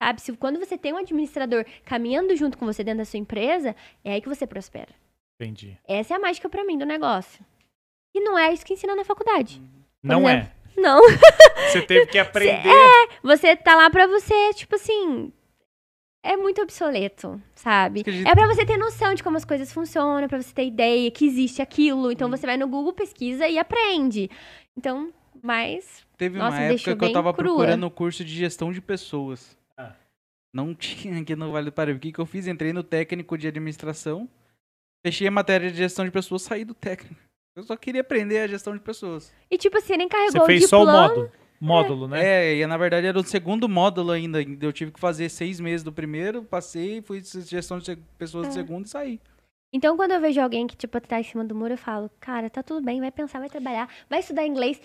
Sabe? 0.04 0.20
Se, 0.20 0.32
quando 0.34 0.58
você 0.58 0.76
tem 0.76 0.92
um 0.92 0.98
administrador 0.98 1.64
caminhando 1.82 2.36
junto 2.36 2.58
com 2.58 2.66
você 2.66 2.84
dentro 2.84 2.98
da 2.98 3.04
sua 3.06 3.18
empresa, 3.18 3.74
é 4.04 4.12
aí 4.12 4.20
que 4.20 4.28
você 4.28 4.46
prospera. 4.46 4.90
Entendi. 5.40 5.78
Essa 5.88 6.12
é 6.12 6.16
a 6.16 6.20
mágica 6.20 6.46
pra 6.48 6.62
mim 6.64 6.76
do 6.76 6.84
negócio. 6.84 7.42
E 8.14 8.20
não 8.20 8.38
é 8.38 8.52
isso 8.52 8.66
que 8.66 8.74
ensina 8.74 8.94
na 8.94 9.02
faculdade. 9.02 9.62
Não 10.02 10.28
exemplo, 10.28 10.50
é. 10.76 10.80
Não. 10.80 11.00
Você 11.70 11.82
teve 11.82 12.06
que 12.06 12.18
aprender. 12.18 12.68
Você 13.22 13.56
tá 13.56 13.74
lá 13.76 13.88
pra 13.88 14.06
você, 14.06 14.52
tipo 14.54 14.74
assim. 14.74 15.32
É 16.22 16.36
muito 16.36 16.60
obsoleto, 16.60 17.40
sabe? 17.54 18.00
Acredito. 18.00 18.28
É 18.28 18.34
pra 18.34 18.46
você 18.46 18.64
ter 18.64 18.76
noção 18.76 19.14
de 19.14 19.22
como 19.22 19.36
as 19.36 19.44
coisas 19.44 19.72
funcionam, 19.72 20.28
pra 20.28 20.40
você 20.40 20.52
ter 20.54 20.66
ideia 20.66 21.10
que 21.10 21.26
existe 21.26 21.62
aquilo. 21.62 22.10
Então 22.12 22.28
você 22.28 22.46
vai 22.46 22.56
no 22.56 22.68
Google, 22.68 22.92
pesquisa 22.92 23.46
e 23.48 23.58
aprende. 23.58 24.30
Então, 24.76 25.12
mas. 25.42 26.04
Teve 26.16 26.38
Nossa, 26.38 26.56
uma 26.56 26.62
época 26.64 26.96
que 26.96 27.04
eu 27.04 27.12
tava 27.12 27.32
crua. 27.32 27.56
procurando 27.56 27.86
o 27.86 27.90
curso 27.90 28.24
de 28.24 28.34
gestão 28.34 28.72
de 28.72 28.80
pessoas. 28.80 29.56
Não 30.54 30.72
tinha 30.74 31.20
aqui 31.20 31.34
no 31.34 31.50
Vale 31.50 31.66
do 31.66 31.72
Paraíba. 31.72 31.98
O 31.98 32.00
que, 32.00 32.12
que 32.12 32.18
eu 32.20 32.26
fiz? 32.26 32.46
Entrei 32.46 32.72
no 32.72 32.84
técnico 32.84 33.36
de 33.36 33.48
administração, 33.48 34.28
fechei 35.04 35.26
a 35.26 35.30
matéria 35.30 35.70
de 35.70 35.76
gestão 35.76 36.04
de 36.04 36.10
pessoas, 36.12 36.42
saí 36.42 36.64
do 36.64 36.72
técnico. 36.74 37.16
Eu 37.56 37.62
só 37.64 37.76
queria 37.76 38.00
aprender 38.00 38.38
a 38.38 38.46
gestão 38.46 38.72
de 38.72 38.80
pessoas. 38.80 39.32
E 39.50 39.58
tipo 39.58 39.76
assim, 39.78 39.96
nem 39.96 40.08
carregou 40.08 40.40
Você 40.40 40.46
fez 40.46 40.64
o 40.64 40.68
só 40.68 40.82
o 40.82 40.86
módulo. 40.86 41.30
Módulo, 41.60 42.08
né? 42.08 42.24
É, 42.24 42.56
e 42.56 42.66
na 42.66 42.76
verdade 42.76 43.06
era 43.06 43.18
o 43.18 43.24
segundo 43.24 43.68
módulo 43.68 44.10
ainda. 44.10 44.38
Eu 44.60 44.72
tive 44.72 44.90
que 44.90 45.00
fazer 45.00 45.28
seis 45.28 45.60
meses 45.60 45.82
do 45.82 45.92
primeiro, 45.92 46.42
passei, 46.42 47.00
fui 47.00 47.22
gestão 47.22 47.78
de 47.78 47.96
pessoas 48.18 48.48
do 48.48 48.50
É. 48.50 48.52
segundo 48.54 48.86
e 48.86 48.88
saí. 48.88 49.20
Então, 49.72 49.96
quando 49.96 50.12
eu 50.12 50.20
vejo 50.20 50.40
alguém 50.40 50.68
que, 50.68 50.76
tipo, 50.76 51.00
tá 51.00 51.18
em 51.18 51.24
cima 51.24 51.44
do 51.44 51.52
muro, 51.54 51.72
eu 51.74 51.78
falo, 51.78 52.08
cara, 52.20 52.48
tá 52.48 52.62
tudo 52.62 52.84
bem, 52.84 53.00
vai 53.00 53.10
pensar, 53.10 53.40
vai 53.40 53.48
trabalhar, 53.48 53.88
vai 54.08 54.20
estudar 54.20 54.46
inglês. 54.46 54.80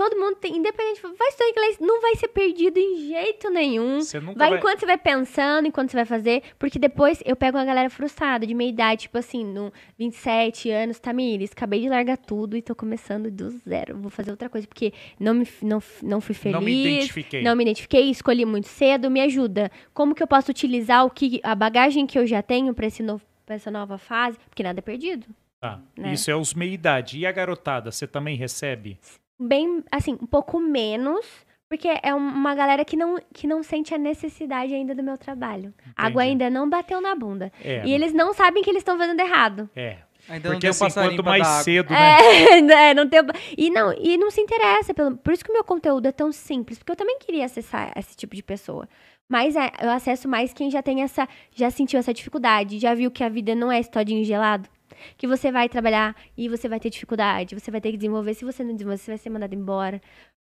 Todo 0.00 0.18
mundo 0.18 0.36
tem, 0.36 0.56
independente, 0.56 1.02
vai 1.02 1.28
estudar 1.28 1.50
inglês, 1.50 1.78
não 1.78 2.00
vai 2.00 2.16
ser 2.16 2.28
perdido 2.28 2.78
em 2.78 3.06
jeito 3.06 3.50
nenhum. 3.50 4.00
Você 4.00 4.18
nunca 4.18 4.38
Vai 4.38 4.48
vai... 4.48 4.58
enquanto 4.58 4.80
você 4.80 4.86
vai 4.86 4.96
pensando, 4.96 5.68
enquanto 5.68 5.90
você 5.90 5.96
vai 5.98 6.06
fazer, 6.06 6.42
porque 6.58 6.78
depois 6.78 7.22
eu 7.22 7.36
pego 7.36 7.58
uma 7.58 7.66
galera 7.66 7.90
frustrada, 7.90 8.46
de 8.46 8.54
meia 8.54 8.70
idade, 8.70 9.02
tipo 9.02 9.18
assim, 9.18 9.44
no 9.44 9.70
27 9.98 10.70
anos, 10.70 10.98
Tamires, 10.98 11.50
acabei 11.52 11.82
de 11.82 11.90
largar 11.90 12.16
tudo 12.16 12.56
e 12.56 12.62
tô 12.62 12.74
começando 12.74 13.30
do 13.30 13.50
zero. 13.68 13.98
Vou 13.98 14.10
fazer 14.10 14.30
outra 14.30 14.48
coisa, 14.48 14.66
porque 14.66 14.94
não, 15.18 15.34
me, 15.34 15.46
não, 15.60 15.82
não 16.02 16.18
fui 16.22 16.34
feliz. 16.34 16.54
Não 16.54 16.62
me 16.62 16.96
identifiquei. 16.96 17.42
Não 17.42 17.54
me 17.54 17.62
identifiquei, 17.62 18.10
escolhi 18.10 18.46
muito 18.46 18.68
cedo, 18.68 19.10
me 19.10 19.20
ajuda. 19.20 19.70
Como 19.92 20.14
que 20.14 20.22
eu 20.22 20.26
posso 20.26 20.50
utilizar 20.50 21.04
o 21.04 21.10
que 21.10 21.42
a 21.42 21.54
bagagem 21.54 22.06
que 22.06 22.18
eu 22.18 22.26
já 22.26 22.40
tenho 22.40 22.72
para 22.72 22.86
esse 22.86 23.02
novo 23.02 23.22
pra 23.44 23.56
essa 23.56 23.70
nova 23.70 23.98
fase? 23.98 24.38
Porque 24.48 24.62
nada 24.62 24.78
é 24.78 24.82
perdido. 24.82 25.26
Tá. 25.60 25.78
né? 25.94 26.14
Isso 26.14 26.30
é 26.30 26.34
os 26.34 26.54
meia-idade. 26.54 27.18
E 27.18 27.26
a 27.26 27.32
garotada, 27.32 27.92
você 27.92 28.06
também 28.06 28.34
recebe? 28.34 28.98
Bem, 29.40 29.82
assim, 29.90 30.18
um 30.20 30.26
pouco 30.26 30.60
menos, 30.60 31.24
porque 31.68 31.88
é 32.02 32.14
um- 32.14 32.18
uma 32.18 32.54
galera 32.54 32.84
que 32.84 32.96
não, 32.96 33.16
que 33.32 33.46
não 33.46 33.62
sente 33.62 33.94
a 33.94 33.98
necessidade 33.98 34.74
ainda 34.74 34.94
do 34.94 35.02
meu 35.02 35.16
trabalho. 35.16 35.72
A 35.96 36.06
água 36.06 36.24
Entendi. 36.24 36.44
ainda 36.44 36.50
não 36.60 36.68
bateu 36.68 37.00
na 37.00 37.14
bunda. 37.14 37.50
É. 37.64 37.82
E 37.86 37.92
eles 37.92 38.12
não 38.12 38.34
sabem 38.34 38.62
que 38.62 38.68
eles 38.70 38.80
estão 38.80 38.98
fazendo 38.98 39.20
errado. 39.20 39.70
É. 39.74 39.96
Ainda 40.28 40.50
não 40.50 40.54
Porque 40.56 40.60
tem 40.60 40.68
um 40.68 40.70
assim, 40.72 40.84
passarinho 40.84 41.12
quanto 41.12 41.22
pra 41.22 41.30
mais 41.30 41.42
dar 41.42 41.48
água. 41.48 41.62
cedo, 41.64 41.90
né? 41.92 42.16
É, 42.90 42.94
não 42.94 43.08
tem, 43.08 43.20
e, 43.56 43.70
não, 43.70 43.92
e 43.98 44.18
não 44.18 44.30
se 44.30 44.40
interessa. 44.40 44.92
Pelo, 44.92 45.16
por 45.16 45.32
isso 45.32 45.42
que 45.44 45.50
o 45.50 45.54
meu 45.54 45.64
conteúdo 45.64 46.06
é 46.06 46.12
tão 46.12 46.30
simples, 46.30 46.78
porque 46.78 46.92
eu 46.92 46.96
também 46.96 47.18
queria 47.18 47.46
acessar 47.46 47.90
esse 47.96 48.14
tipo 48.14 48.36
de 48.36 48.42
pessoa. 48.42 48.86
Mas 49.28 49.56
é, 49.56 49.70
eu 49.80 49.90
acesso 49.90 50.28
mais 50.28 50.52
quem 50.52 50.70
já 50.70 50.82
tem 50.82 51.02
essa. 51.02 51.26
Já 51.54 51.70
sentiu 51.70 51.98
essa 51.98 52.12
dificuldade, 52.12 52.78
já 52.78 52.92
viu 52.94 53.10
que 53.10 53.24
a 53.24 53.28
vida 53.28 53.54
não 53.54 53.72
é 53.72 53.80
estodinho 53.80 54.24
gelado. 54.24 54.68
Que 55.16 55.26
você 55.26 55.50
vai 55.50 55.68
trabalhar 55.68 56.16
e 56.36 56.48
você 56.48 56.68
vai 56.68 56.80
ter 56.80 56.90
dificuldade, 56.90 57.58
você 57.58 57.70
vai 57.70 57.80
ter 57.80 57.90
que 57.90 57.96
desenvolver. 57.96 58.34
Se 58.34 58.44
você 58.44 58.62
não 58.62 58.72
desenvolver, 58.72 58.98
você 58.98 59.10
vai 59.10 59.18
ser 59.18 59.30
mandado 59.30 59.54
embora. 59.54 60.00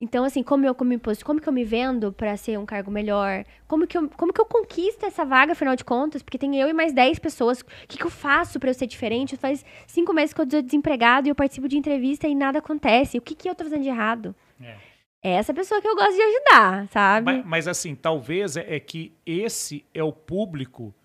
Então, 0.01 0.23
assim, 0.23 0.41
como 0.41 0.65
eu 0.65 0.73
como 0.73 0.89
me 0.89 0.97
posto, 0.97 1.23
como 1.23 1.39
que 1.39 1.47
eu 1.47 1.53
me 1.53 1.63
vendo 1.63 2.11
pra 2.11 2.35
ser 2.35 2.57
um 2.57 2.65
cargo 2.65 2.89
melhor? 2.89 3.45
Como 3.67 3.85
que 3.85 3.95
eu, 3.95 4.09
como 4.09 4.33
que 4.33 4.41
eu 4.41 4.45
conquisto 4.45 5.05
essa 5.05 5.23
vaga, 5.23 5.51
afinal 5.51 5.75
de 5.75 5.85
contas? 5.85 6.23
Porque 6.23 6.39
tem 6.39 6.59
eu 6.59 6.67
e 6.67 6.73
mais 6.73 6.91
10 6.91 7.19
pessoas. 7.19 7.61
O 7.61 7.65
que, 7.87 7.99
que 7.99 8.03
eu 8.03 8.09
faço 8.09 8.59
pra 8.59 8.71
eu 8.71 8.73
ser 8.73 8.87
diferente? 8.87 9.37
Faz 9.37 9.63
cinco 9.85 10.11
meses 10.11 10.33
que 10.33 10.41
eu 10.41 10.47
tô 10.47 10.59
desempregado 10.59 11.27
e 11.27 11.29
eu 11.29 11.35
participo 11.35 11.67
de 11.67 11.77
entrevista 11.77 12.27
e 12.27 12.33
nada 12.33 12.57
acontece. 12.57 13.19
O 13.19 13.21
que, 13.21 13.35
que 13.35 13.47
eu 13.47 13.53
tô 13.53 13.63
fazendo 13.63 13.83
de 13.83 13.89
errado? 13.89 14.35
É. 14.59 14.75
É 15.23 15.33
essa 15.33 15.53
pessoa 15.53 15.79
que 15.79 15.87
eu 15.87 15.95
gosto 15.95 16.15
de 16.15 16.21
ajudar, 16.21 16.87
sabe? 16.87 17.25
Mas, 17.25 17.45
mas, 17.45 17.67
assim, 17.67 17.93
talvez 17.93 18.57
é, 18.57 18.75
é 18.75 18.79
que 18.79 19.13
esse 19.23 19.85
é 19.93 20.03
o 20.03 20.11
público 20.11 20.95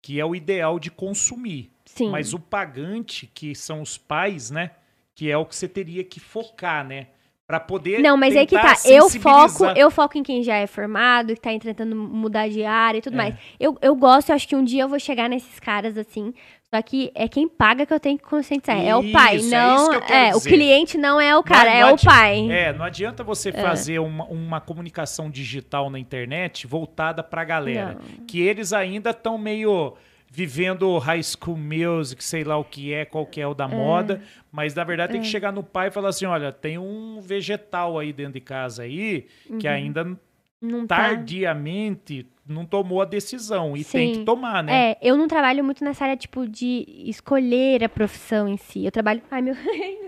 que 0.00 0.20
é 0.20 0.24
o 0.24 0.34
ideal 0.34 0.78
de 0.78 0.92
consumir. 0.92 1.72
Sim. 1.84 2.10
Mas 2.10 2.32
o 2.34 2.38
pagante, 2.38 3.30
que 3.32 3.54
são 3.54 3.80
os 3.82 3.96
pais, 3.98 4.50
né? 4.50 4.70
Que 5.14 5.30
é 5.30 5.36
o 5.36 5.44
que 5.44 5.54
você 5.54 5.68
teria 5.68 6.02
que 6.02 6.18
focar, 6.18 6.84
né? 6.86 7.08
Pra 7.46 7.60
poder. 7.60 8.00
Não, 8.00 8.16
mas 8.16 8.34
é 8.34 8.46
que 8.46 8.54
tá. 8.58 8.74
Eu 8.86 9.08
foco, 9.10 9.64
eu 9.76 9.90
foco 9.90 10.16
em 10.16 10.22
quem 10.22 10.42
já 10.42 10.56
é 10.56 10.66
formado, 10.66 11.34
que 11.34 11.40
tá 11.40 11.50
tentando 11.58 11.94
mudar 11.94 12.48
de 12.48 12.64
área 12.64 12.98
e 12.98 13.02
tudo 13.02 13.12
É. 13.14 13.16
mais. 13.18 13.34
Eu, 13.60 13.76
eu 13.82 13.94
gosto, 13.94 14.30
eu 14.30 14.34
acho 14.34 14.48
que 14.48 14.56
um 14.56 14.64
dia 14.64 14.82
eu 14.84 14.88
vou 14.88 14.98
chegar 14.98 15.28
nesses 15.28 15.60
caras 15.60 15.98
assim. 15.98 16.32
Só 16.74 16.80
que 16.80 17.12
é 17.14 17.28
quem 17.28 17.46
paga 17.46 17.84
que 17.84 17.92
eu 17.92 18.00
tenho 18.00 18.16
que 18.18 18.24
conscientizar. 18.24 18.80
é 18.82 18.96
o 18.96 19.12
pai, 19.12 19.36
Isso, 19.36 19.54
é 19.54 19.58
não. 19.58 19.76
isso 19.76 19.92
eu 19.92 20.00
quero 20.00 20.36
o 20.38 20.40
cliente 20.40 20.96
não 20.98 21.20
é 21.20 21.36
o 21.36 21.42
cara, 21.42 21.68
Não- 21.70 21.76
é 21.76 21.80
não 21.82 21.90
o 21.90 21.92
adi- 21.92 22.04
pai. 22.06 22.50
É, 22.50 22.72
não 22.72 22.84
adianta 22.84 23.22
você 23.22 23.52
fazer 23.52 23.98
uma, 24.00 24.24
uma 24.24 24.60
comunicação 24.60 25.30
digital 25.30 25.90
na 25.90 25.98
internet 25.98 26.66
voltada 26.66 27.22
pra 27.22 27.44
galera. 27.44 27.98
Que 28.26 28.40
eles 28.40 28.72
ainda 28.72 29.10
estão 29.10 29.36
meio 29.36 29.94
vivendo 30.34 30.98
high 30.98 31.22
school 31.22 31.56
music, 31.56 32.22
sei 32.24 32.42
lá 32.42 32.56
o 32.58 32.64
que 32.64 32.92
é, 32.92 33.04
qual 33.04 33.24
que 33.24 33.40
é 33.40 33.46
o 33.46 33.54
da 33.54 33.68
moda, 33.68 34.20
mas 34.50 34.74
na 34.74 34.82
verdade 34.82 35.12
tem 35.12 35.20
que 35.20 35.28
chegar 35.28 35.52
no 35.52 35.62
pai 35.62 35.86
e 35.86 35.90
falar 35.92 36.08
assim, 36.08 36.26
olha, 36.26 36.50
tem 36.50 36.76
um 36.76 37.20
vegetal 37.20 37.96
aí 38.00 38.12
dentro 38.12 38.32
de 38.32 38.40
casa 38.40 38.82
aí 38.82 39.28
que 39.60 39.68
ainda 39.68 40.18
Não 40.60 40.88
tá. 40.88 40.96
tardiamente 40.96 42.26
não 42.44 42.66
tomou 42.66 43.00
a 43.00 43.04
decisão 43.04 43.76
e 43.76 43.84
tem 43.84 44.12
Sim. 44.12 44.18
que 44.20 44.24
tomar, 44.26 44.62
né? 44.64 44.90
É, 44.90 44.98
eu 45.00 45.16
não 45.16 45.28
trabalho 45.28 45.62
muito 45.64 45.84
nessa 45.84 46.04
área, 46.04 46.16
tipo, 46.16 46.46
de 46.48 46.84
escolher 47.08 47.84
a 47.84 47.88
profissão 47.88 48.46
em 48.48 48.56
si. 48.58 48.84
Eu 48.84 48.90
trabalho. 48.92 49.22
Ai, 49.30 49.40
meu. 49.40 49.54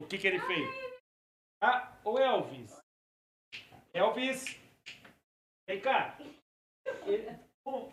O 0.00 0.06
que 0.06 0.18
que 0.18 0.26
ele 0.26 0.38
fez? 0.40 0.68
Ah, 1.62 1.92
o 2.04 2.18
Elvis. 2.18 2.76
Elvis. 3.94 4.56
Vem 5.68 5.80
cá. 5.80 6.16
Ele- 7.06 7.28
Bom, 7.64 7.90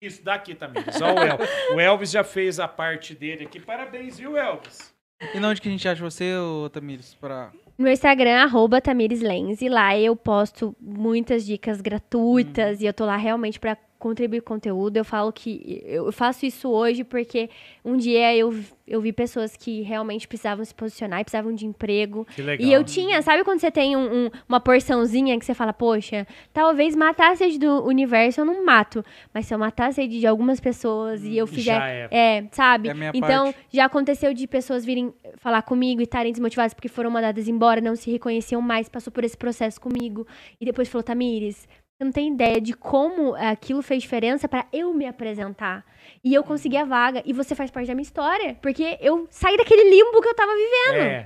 Isso, 0.00 0.24
daqui 0.24 0.54
também. 0.54 0.84
Só 0.92 1.14
o 1.14 1.18
Elvis. 1.18 1.48
O 1.74 1.80
Elvis 1.80 2.10
já 2.10 2.22
fez 2.22 2.60
a 2.60 2.68
parte 2.68 3.14
dele 3.14 3.44
aqui. 3.44 3.58
Parabéns, 3.58 4.18
viu, 4.18 4.36
Elvis? 4.36 4.94
E 5.34 5.38
onde 5.38 5.60
que 5.60 5.68
a 5.68 5.72
gente 5.72 5.88
acha 5.88 6.00
você, 6.02 6.36
ô, 6.36 6.70
Tamires? 6.70 7.14
Pra... 7.14 7.50
No 7.76 7.84
meu 7.84 7.92
Instagram, 7.92 8.42
arroba 8.42 8.80
Tamires 8.80 9.20
Lenz. 9.20 9.60
E 9.60 9.68
lá 9.68 9.98
eu 9.98 10.14
posto 10.14 10.76
muitas 10.80 11.44
dicas 11.44 11.80
gratuitas. 11.80 12.80
E 12.80 12.86
eu 12.86 12.94
tô 12.94 13.04
lá 13.04 13.16
realmente 13.16 13.58
pra 13.58 13.76
contribuir 13.98 14.40
com 14.42 14.54
conteúdo. 14.54 14.96
Eu 14.96 15.04
falo 15.04 15.32
que 15.32 15.82
eu 15.86 16.10
faço 16.12 16.46
isso 16.46 16.68
hoje 16.68 17.04
porque 17.04 17.50
um 17.84 17.96
dia 17.96 18.34
eu, 18.36 18.54
eu 18.86 19.00
vi 19.00 19.12
pessoas 19.12 19.56
que 19.56 19.82
realmente 19.82 20.26
precisavam 20.26 20.64
se 20.64 20.74
posicionar 20.74 21.20
e 21.20 21.24
precisavam 21.24 21.54
de 21.54 21.66
emprego. 21.66 22.26
Que 22.34 22.42
legal. 22.42 22.66
E 22.68 22.72
eu 22.72 22.82
tinha, 22.84 23.20
sabe 23.22 23.44
quando 23.44 23.60
você 23.60 23.70
tem 23.70 23.96
um- 23.96 24.26
um- 24.26 24.30
uma 24.48 24.60
porçãozinha 24.60 25.38
que 25.38 25.44
você 25.44 25.54
fala, 25.54 25.72
poxa, 25.72 26.26
talvez 26.52 26.94
matar 26.96 27.32
a 27.32 27.36
sede 27.36 27.58
do 27.58 27.84
universo 27.84 28.40
eu 28.40 28.44
não 28.44 28.64
mato, 28.64 29.04
mas 29.34 29.46
se 29.46 29.54
eu 29.54 29.58
matar 29.58 29.88
a 29.88 29.92
sede 29.92 30.18
de 30.20 30.26
algumas 30.26 30.60
pessoas 30.60 31.24
e 31.24 31.36
eu 31.36 31.46
fizer. 31.46 31.74
Já 31.78 31.88
é. 31.88 32.08
É, 32.10 32.44
sabe? 32.52 32.88
É 32.88 32.92
a 32.92 32.94
minha 32.94 33.12
então, 33.14 33.52
parte. 33.52 33.58
já 33.72 33.84
aconteceu 33.84 34.32
de 34.32 34.46
pessoas 34.46 34.84
virem 34.84 35.12
falar 35.36 35.62
comigo 35.62 36.00
e 36.00 36.04
estarem 36.04 36.32
desmotivadas 36.32 36.72
porque 36.74 36.88
foram 36.88 37.10
mandadas 37.10 37.48
embora, 37.48 37.80
não 37.80 37.94
se 37.96 38.10
reconheciam 38.10 38.60
mais, 38.62 38.88
passou 38.88 39.12
por 39.12 39.24
esse 39.24 39.36
processo 39.36 39.80
comigo. 39.80 40.26
E 40.60 40.64
depois 40.64 40.88
falou, 40.88 41.02
Tamires, 41.02 41.66
não 42.00 42.12
tem 42.12 42.32
ideia 42.32 42.60
de 42.60 42.72
como 42.74 43.34
aquilo 43.34 43.82
fez 43.82 44.02
diferença 44.02 44.48
pra 44.48 44.66
eu 44.72 44.94
me 44.94 45.06
apresentar. 45.06 45.84
E 46.22 46.32
eu 46.32 46.44
consegui 46.44 46.76
a 46.76 46.84
vaga. 46.84 47.22
E 47.26 47.32
você 47.32 47.54
faz 47.54 47.70
parte 47.70 47.88
da 47.88 47.94
minha 47.94 48.02
história. 48.02 48.56
Porque 48.62 48.96
eu 49.00 49.26
saí 49.30 49.56
daquele 49.56 49.90
limbo 49.90 50.20
que 50.22 50.28
eu 50.28 50.34
tava 50.34 50.52
vivendo. 50.52 51.02
É. 51.02 51.20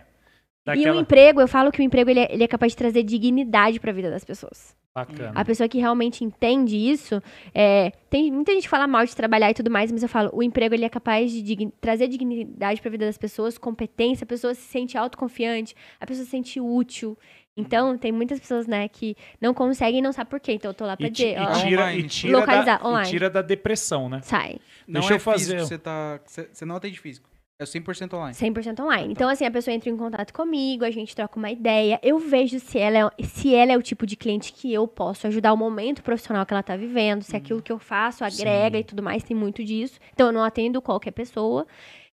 E 0.64 0.70
o 0.70 0.74
Daquela... 0.76 1.00
emprego, 1.00 1.40
eu 1.40 1.48
falo 1.48 1.72
que 1.72 1.80
o 1.80 1.82
emprego 1.82 2.08
ele 2.08 2.20
é, 2.20 2.32
ele 2.32 2.44
é 2.44 2.48
capaz 2.48 2.72
de 2.72 2.78
trazer 2.78 3.02
dignidade 3.02 3.80
pra 3.80 3.92
vida 3.92 4.10
das 4.10 4.24
pessoas. 4.24 4.76
Bacana. 4.94 5.32
A 5.34 5.44
pessoa 5.44 5.68
que 5.68 5.78
realmente 5.78 6.22
entende 6.22 6.76
isso, 6.76 7.20
é, 7.54 7.92
tem 8.10 8.30
muita 8.30 8.52
gente 8.52 8.64
que 8.64 8.68
fala 8.68 8.86
mal 8.86 9.04
de 9.06 9.16
trabalhar 9.16 9.50
e 9.50 9.54
tudo 9.54 9.70
mais, 9.70 9.90
mas 9.90 10.02
eu 10.02 10.08
falo, 10.08 10.30
o 10.34 10.42
emprego 10.42 10.74
ele 10.74 10.84
é 10.84 10.88
capaz 10.88 11.32
de 11.32 11.40
digni- 11.42 11.72
trazer 11.80 12.08
dignidade 12.08 12.80
pra 12.82 12.90
vida 12.90 13.06
das 13.06 13.16
pessoas, 13.16 13.56
competência, 13.56 14.24
a 14.24 14.26
pessoa 14.26 14.54
se 14.54 14.60
sente 14.60 14.98
autoconfiante, 14.98 15.74
a 15.98 16.06
pessoa 16.06 16.26
se 16.26 16.30
sente 16.30 16.60
útil. 16.60 17.16
Então, 17.56 17.98
tem 17.98 18.10
muitas 18.10 18.40
pessoas, 18.40 18.66
né, 18.66 18.88
que 18.88 19.14
não 19.40 19.52
conseguem 19.52 19.98
e 19.98 20.02
não 20.02 20.12
sabem 20.12 20.30
por 20.30 20.40
quê. 20.40 20.52
Então, 20.52 20.70
eu 20.70 20.74
tô 20.74 20.86
lá 20.86 20.96
pra 20.96 21.06
E, 21.06 21.10
dizer, 21.10 21.36
e 21.36 21.40
ó, 21.40 21.52
tira, 21.52 21.68
e, 21.68 21.74
Online. 21.74 22.08
tira 22.08 22.38
Localizar, 22.38 22.78
da, 22.78 22.84
e 22.84 22.88
online. 22.88 23.10
tira 23.10 23.30
da 23.30 23.42
depressão, 23.42 24.08
né? 24.08 24.20
sai. 24.22 24.58
Não 24.88 25.00
Deixa 25.00 25.14
é 25.14 25.16
eu 25.16 25.20
fazer- 25.20 25.44
físico, 25.58 25.68
você, 25.68 25.78
tá, 25.78 26.20
você, 26.24 26.48
você 26.52 26.64
não 26.64 26.76
atende 26.76 26.98
físico. 26.98 27.28
É 27.60 27.64
100% 27.64 28.14
online. 28.14 28.34
100% 28.34 28.80
online. 28.82 29.12
Então, 29.12 29.28
assim, 29.28 29.44
a 29.44 29.50
pessoa 29.50 29.72
entra 29.72 29.88
em 29.88 29.96
contato 29.96 30.32
comigo, 30.32 30.84
a 30.84 30.90
gente 30.90 31.14
troca 31.14 31.38
uma 31.38 31.50
ideia, 31.50 32.00
eu 32.02 32.18
vejo 32.18 32.58
se 32.58 32.76
ela, 32.78 33.12
é, 33.16 33.22
se 33.22 33.54
ela 33.54 33.70
é 33.70 33.76
o 33.76 33.82
tipo 33.82 34.04
de 34.04 34.16
cliente 34.16 34.52
que 34.52 34.72
eu 34.72 34.88
posso 34.88 35.26
ajudar 35.28 35.52
o 35.52 35.56
momento 35.56 36.02
profissional 36.02 36.44
que 36.44 36.52
ela 36.52 36.62
tá 36.62 36.74
vivendo, 36.74 37.22
se 37.22 37.36
aquilo 37.36 37.62
que 37.62 37.70
eu 37.70 37.78
faço 37.78 38.24
agrega 38.24 38.78
Sim. 38.78 38.80
e 38.80 38.84
tudo 38.84 39.02
mais, 39.02 39.22
tem 39.22 39.36
muito 39.36 39.62
disso. 39.62 40.00
Então, 40.12 40.28
eu 40.28 40.32
não 40.32 40.42
atendo 40.42 40.82
qualquer 40.82 41.12
pessoa. 41.12 41.64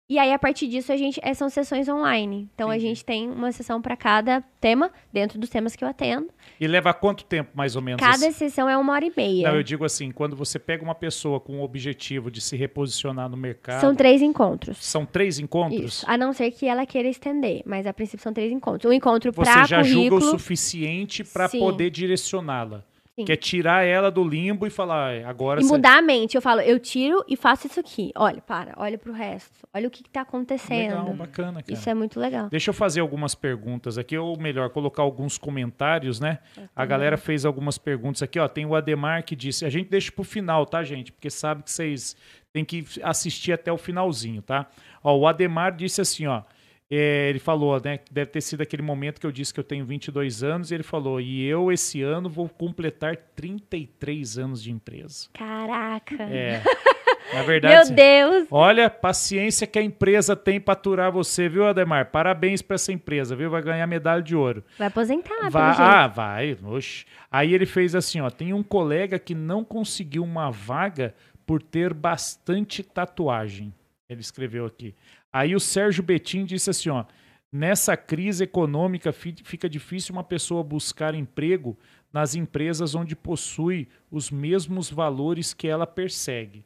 E 0.08 0.20
aí, 0.20 0.32
a 0.32 0.38
partir 0.38 0.68
disso, 0.68 0.92
a 0.92 0.98
gente, 0.98 1.20
são 1.34 1.50
sessões 1.50 1.90
online. 1.90 2.48
Então, 2.54 2.70
a 2.70 2.76
Entendi. 2.76 2.90
gente 2.90 3.04
tem 3.04 3.28
uma 3.28 3.52
sessão 3.52 3.82
para 3.82 3.98
cada 3.98 4.42
tema, 4.62 4.92
dentro 5.12 5.40
dos 5.40 5.50
temas 5.50 5.76
que 5.76 5.84
eu 5.84 5.88
atendo. 5.88 6.28
E 6.62 6.68
leva 6.68 6.94
quanto 6.94 7.26
tempo, 7.26 7.50
mais 7.56 7.76
ou 7.76 7.82
menos? 7.82 8.00
Cada 8.00 8.28
assim? 8.28 8.32
sessão 8.32 8.70
é 8.70 8.78
uma 8.78 8.94
hora 8.94 9.04
e 9.04 9.12
meia. 9.18 9.50
Não, 9.50 9.56
eu 9.56 9.64
digo 9.64 9.84
assim, 9.84 10.12
quando 10.12 10.36
você 10.36 10.60
pega 10.60 10.84
uma 10.84 10.94
pessoa 10.94 11.40
com 11.40 11.60
o 11.60 11.64
objetivo 11.64 12.30
de 12.30 12.40
se 12.40 12.56
reposicionar 12.56 13.28
no 13.28 13.36
mercado, 13.36 13.82
São 13.82 13.96
três 13.96 14.22
encontros. 14.22 14.78
são 14.86 15.08
três 15.08 15.40
encontros? 15.40 15.82
Isso. 15.96 16.06
A 16.08 16.16
não 16.16 16.34
ser 16.34 16.52
que 16.52 16.68
ela 16.68 16.86
queira 16.86 17.10
estender, 17.10 17.64
mas 17.66 17.88
a 17.88 17.94
princípio 17.94 18.22
são 18.22 18.32
três 18.32 18.52
encontros. 18.52 18.88
Um 18.88 18.94
encontro 18.94 19.32
Você 19.34 19.52
para 19.52 19.66
já 19.66 19.82
julga 19.82 20.10
currículo. 20.10 20.22
o 20.36 20.40
suficiente 20.40 21.24
para 21.24 21.50
poder 21.50 21.90
direcioná-la. 21.90 22.84
Sim. 23.18 23.24
Que 23.24 23.32
é 23.32 23.36
tirar 23.38 23.84
ela 23.86 24.12
do 24.12 24.22
limbo 24.28 24.68
e 24.68 24.70
falar, 24.70 25.24
"Ah, 25.24 25.30
agora 25.30 25.62
E 25.62 25.64
você... 25.64 25.72
mudar 25.72 26.00
a 26.00 26.02
mente. 26.02 26.36
Eu 26.36 26.42
falo, 26.42 26.60
eu 26.60 26.78
tiro 26.78 27.24
e 27.30 27.38
faço 27.38 27.66
isso 27.66 27.80
aqui. 27.80 28.12
Olha, 28.14 28.42
para, 28.42 28.74
olha 28.76 28.98
pro 28.98 29.14
resto. 29.14 29.66
Olha 29.74 29.88
o 29.88 29.92
que, 29.92 30.04
que 30.04 30.10
tá 30.10 30.22
acontecendo. 30.22 30.90
Legal, 30.90 31.14
bacana, 31.14 31.64
cara. 31.64 31.74
Isso 31.74 31.90
é 31.90 31.94
muito 31.94 32.20
legal. 32.20 32.50
Deixa 32.50 32.72
eu 32.72 32.74
fazer 32.74 33.00
algumas 33.00 33.34
perguntas 33.34 33.98
aqui, 33.98 34.18
ou 34.18 34.38
melhor, 34.38 34.70
colocar 34.70 35.02
alguns 35.02 35.38
comentários, 35.38 36.20
né? 36.20 36.40
A 36.76 36.86
galera 36.86 37.16
fez 37.16 37.46
algumas 37.46 37.78
perguntas 37.78 38.22
aqui, 38.22 38.38
ó. 38.38 38.50
Tem 38.50 38.66
o 38.66 38.76
Ademar 38.76 39.24
que 39.24 39.34
disse, 39.36 39.64
a 39.66 39.70
gente 39.70 39.90
deixa 39.90 40.12
pro 40.12 40.26
final, 40.26 40.66
tá, 40.66 40.84
gente? 40.84 41.14
Porque 41.14 41.30
sabe 41.30 41.64
que 41.64 41.72
vocês 41.72 42.18
têm 42.52 42.66
que 42.66 42.86
assistir 43.02 43.54
até 43.54 43.72
o 43.72 43.78
finalzinho, 43.78 44.42
tá? 44.42 44.66
Ó, 45.02 45.16
o 45.18 45.26
Ademar 45.26 45.74
disse 45.74 46.02
assim, 46.02 46.28
ó. 46.28 46.42
É, 46.90 47.30
ele 47.30 47.40
falou, 47.40 47.82
né? 47.84 48.00
Deve 48.12 48.32
ter 48.32 48.42
sido 48.42 48.62
aquele 48.62 48.82
momento 48.84 49.20
que 49.20 49.26
eu 49.26 49.32
disse 49.32 49.54
que 49.54 49.60
eu 49.60 49.64
tenho 49.64 49.86
22 49.86 50.44
anos, 50.44 50.72
e 50.72 50.76
ele 50.76 50.84
falou, 50.84 51.20
e 51.20 51.44
eu 51.46 51.72
esse 51.72 52.02
ano 52.02 52.30
vou 52.30 52.48
completar 52.48 53.16
33 53.36 54.38
anos 54.38 54.62
de 54.62 54.72
empresa. 54.72 55.28
Caraca. 55.34 56.24
É. 56.24 56.62
Na 57.34 57.42
verdade. 57.42 57.88
Meu 57.88 57.96
Deus. 57.96 58.48
Olha, 58.52 58.88
paciência 58.90 59.66
que 59.66 59.80
a 59.80 59.82
empresa 59.82 60.36
tem 60.36 60.60
para 60.60 60.74
aturar 60.74 61.12
você, 61.12 61.50
viu, 61.50 61.66
Ademar? 61.66 62.12
Parabéns 62.12 62.62
para 62.62 62.76
essa 62.76 62.92
empresa, 62.94 63.36
viu? 63.36 63.50
Vai 63.50 63.64
ganhar 63.64 63.88
medalha 63.88 64.22
de 64.22 64.36
ouro. 64.36 64.64
Vai 64.78 64.88
aposentar, 64.88 65.50
Vai- 65.50 65.76
ah, 65.78 66.08
vai. 66.08 66.58
Oxe. 66.64 67.06
Aí 67.32 67.54
ele 67.54 67.66
fez 67.66 67.96
assim, 67.96 68.22
ó. 68.22 68.30
Tem 68.30 68.54
um 68.54 68.62
colega 68.62 69.18
que 69.18 69.34
não 69.34 69.64
conseguiu 69.64 70.24
uma 70.24 70.52
vaga 70.52 71.16
por 71.48 71.62
ter 71.64 71.94
bastante 71.94 72.84
tatuagem. 72.84 73.74
Ele 74.08 74.22
escreveu 74.22 74.66
aqui. 74.68 74.94
Aí 75.36 75.54
o 75.54 75.60
Sérgio 75.60 76.02
Betim 76.02 76.46
disse 76.46 76.70
assim, 76.70 76.90
ó. 76.90 77.04
Nessa 77.52 77.98
crise 77.98 78.46
econômica 78.46 79.12
fi- 79.12 79.36
fica 79.44 79.68
difícil 79.70 80.14
uma 80.14 80.24
pessoa 80.24 80.64
buscar 80.64 81.14
emprego 81.14 81.78
nas 82.12 82.36
empresas 82.36 82.96
onde 82.96 83.16
possui 83.18 83.90
os 84.10 84.32
mesmos 84.32 84.90
valores 84.90 85.54
que 85.54 85.68
ela 85.68 85.86
persegue. 85.86 86.66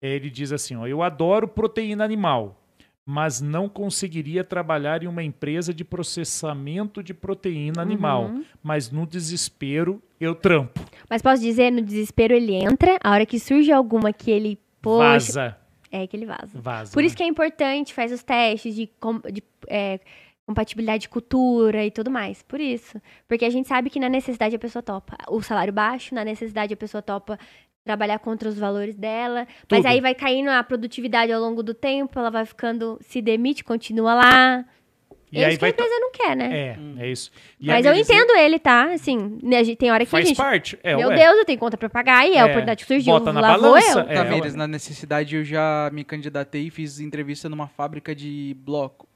Ele 0.00 0.30
diz 0.30 0.52
assim, 0.52 0.76
ó, 0.76 0.86
eu 0.86 1.02
adoro 1.02 1.48
proteína 1.48 2.04
animal, 2.04 2.62
mas 3.04 3.40
não 3.40 3.68
conseguiria 3.68 4.44
trabalhar 4.44 5.02
em 5.02 5.08
uma 5.08 5.22
empresa 5.22 5.74
de 5.74 5.84
processamento 5.84 7.02
de 7.02 7.12
proteína 7.14 7.82
animal. 7.82 8.26
Uhum. 8.26 8.44
Mas 8.62 8.88
no 8.90 9.04
desespero 9.04 10.00
eu 10.20 10.34
trampo. 10.34 10.80
Mas 11.10 11.22
posso 11.22 11.42
dizer, 11.42 11.72
no 11.72 11.82
desespero 11.82 12.34
ele 12.34 12.54
entra, 12.54 12.98
a 13.02 13.10
hora 13.10 13.26
que 13.26 13.40
surge 13.40 13.72
alguma 13.72 14.12
que 14.12 14.30
ele, 14.30 14.58
poxa, 14.80 15.08
Vaza. 15.08 15.56
É 15.90 16.06
que 16.06 16.16
ele 16.16 16.26
vaza. 16.26 16.50
Vaza. 16.54 16.92
Por 16.92 17.00
né? 17.00 17.06
isso 17.06 17.16
que 17.16 17.22
é 17.22 17.26
importante, 17.26 17.94
faz 17.94 18.12
os 18.12 18.22
testes 18.22 18.74
de, 18.74 18.90
de, 19.32 19.42
é, 19.68 20.00
compatibilidade 20.46 21.02
de 21.02 21.08
cultura 21.08 21.84
e 21.84 21.90
tudo 21.90 22.10
mais. 22.10 22.42
Por 22.42 22.60
isso. 22.60 23.00
Porque 23.26 23.44
a 23.44 23.50
gente 23.50 23.68
sabe 23.68 23.90
que 23.90 23.98
na 23.98 24.08
necessidade 24.08 24.54
a 24.54 24.58
pessoa 24.58 24.82
topa 24.82 25.16
o 25.28 25.42
salário 25.42 25.72
baixo, 25.72 26.14
na 26.14 26.24
necessidade 26.24 26.72
a 26.72 26.76
pessoa 26.76 27.02
topa 27.02 27.38
trabalhar 27.84 28.18
contra 28.18 28.48
os 28.48 28.58
valores 28.58 28.96
dela. 28.96 29.46
Mas 29.70 29.80
Tudo. 29.80 29.86
aí 29.86 30.00
vai 30.00 30.14
caindo 30.14 30.48
a 30.48 30.62
produtividade 30.62 31.32
ao 31.32 31.40
longo 31.40 31.62
do 31.62 31.72
tempo, 31.72 32.18
ela 32.18 32.30
vai 32.30 32.44
ficando, 32.44 32.98
se 33.00 33.22
demite, 33.22 33.62
continua 33.62 34.14
lá. 34.14 34.64
E 35.32 35.40
é 35.40 35.44
aí 35.46 35.50
isso 35.50 35.58
que 35.58 35.64
a 35.64 35.68
empresa 35.68 35.98
não 35.98 36.12
quer, 36.12 36.36
né? 36.36 36.56
É, 36.56 36.78
é 37.04 37.10
isso. 37.10 37.30
E 37.60 37.66
Mas 37.66 37.84
a 37.84 37.90
eu 37.90 37.94
entendo 38.00 38.30
ele, 38.36 38.58
tá? 38.58 38.92
Assim, 38.92 39.38
né, 39.42 39.58
a 39.58 39.62
gente- 39.64 39.76
tem 39.76 39.90
hora 39.90 40.04
que 40.04 40.08
a 40.08 40.10
Faz 40.12 40.28
gente... 40.28 40.36
parte. 40.36 40.78
É, 40.82 40.96
Meu 40.96 41.08
ué. 41.08 41.16
Deus, 41.16 41.36
eu 41.38 41.44
tenho 41.44 41.58
conta 41.58 41.76
pra 41.76 41.88
pagar 41.90 42.26
e 42.28 42.34
é, 42.34 42.38
a 42.38 42.42
É, 42.42 42.44
oportunidade 42.44 42.84
que 42.84 42.88
surgiu. 42.88 43.12
bota 43.12 43.32
na 43.32 43.40
lá 43.40 43.52
vou 43.56 43.62
balança, 43.72 44.00
eu. 44.00 44.08
É, 44.08 44.14
Tamires, 44.14 44.52
ué. 44.52 44.58
na 44.58 44.66
necessidade 44.68 45.34
eu 45.36 45.44
já 45.44 45.90
me 45.92 46.04
candidatei 46.04 46.68
e 46.68 46.70
fiz 46.70 47.00
entrevista 47.00 47.48
numa 47.48 47.66
fábrica 47.66 48.14
de 48.14 48.56
bloco. 48.60 49.08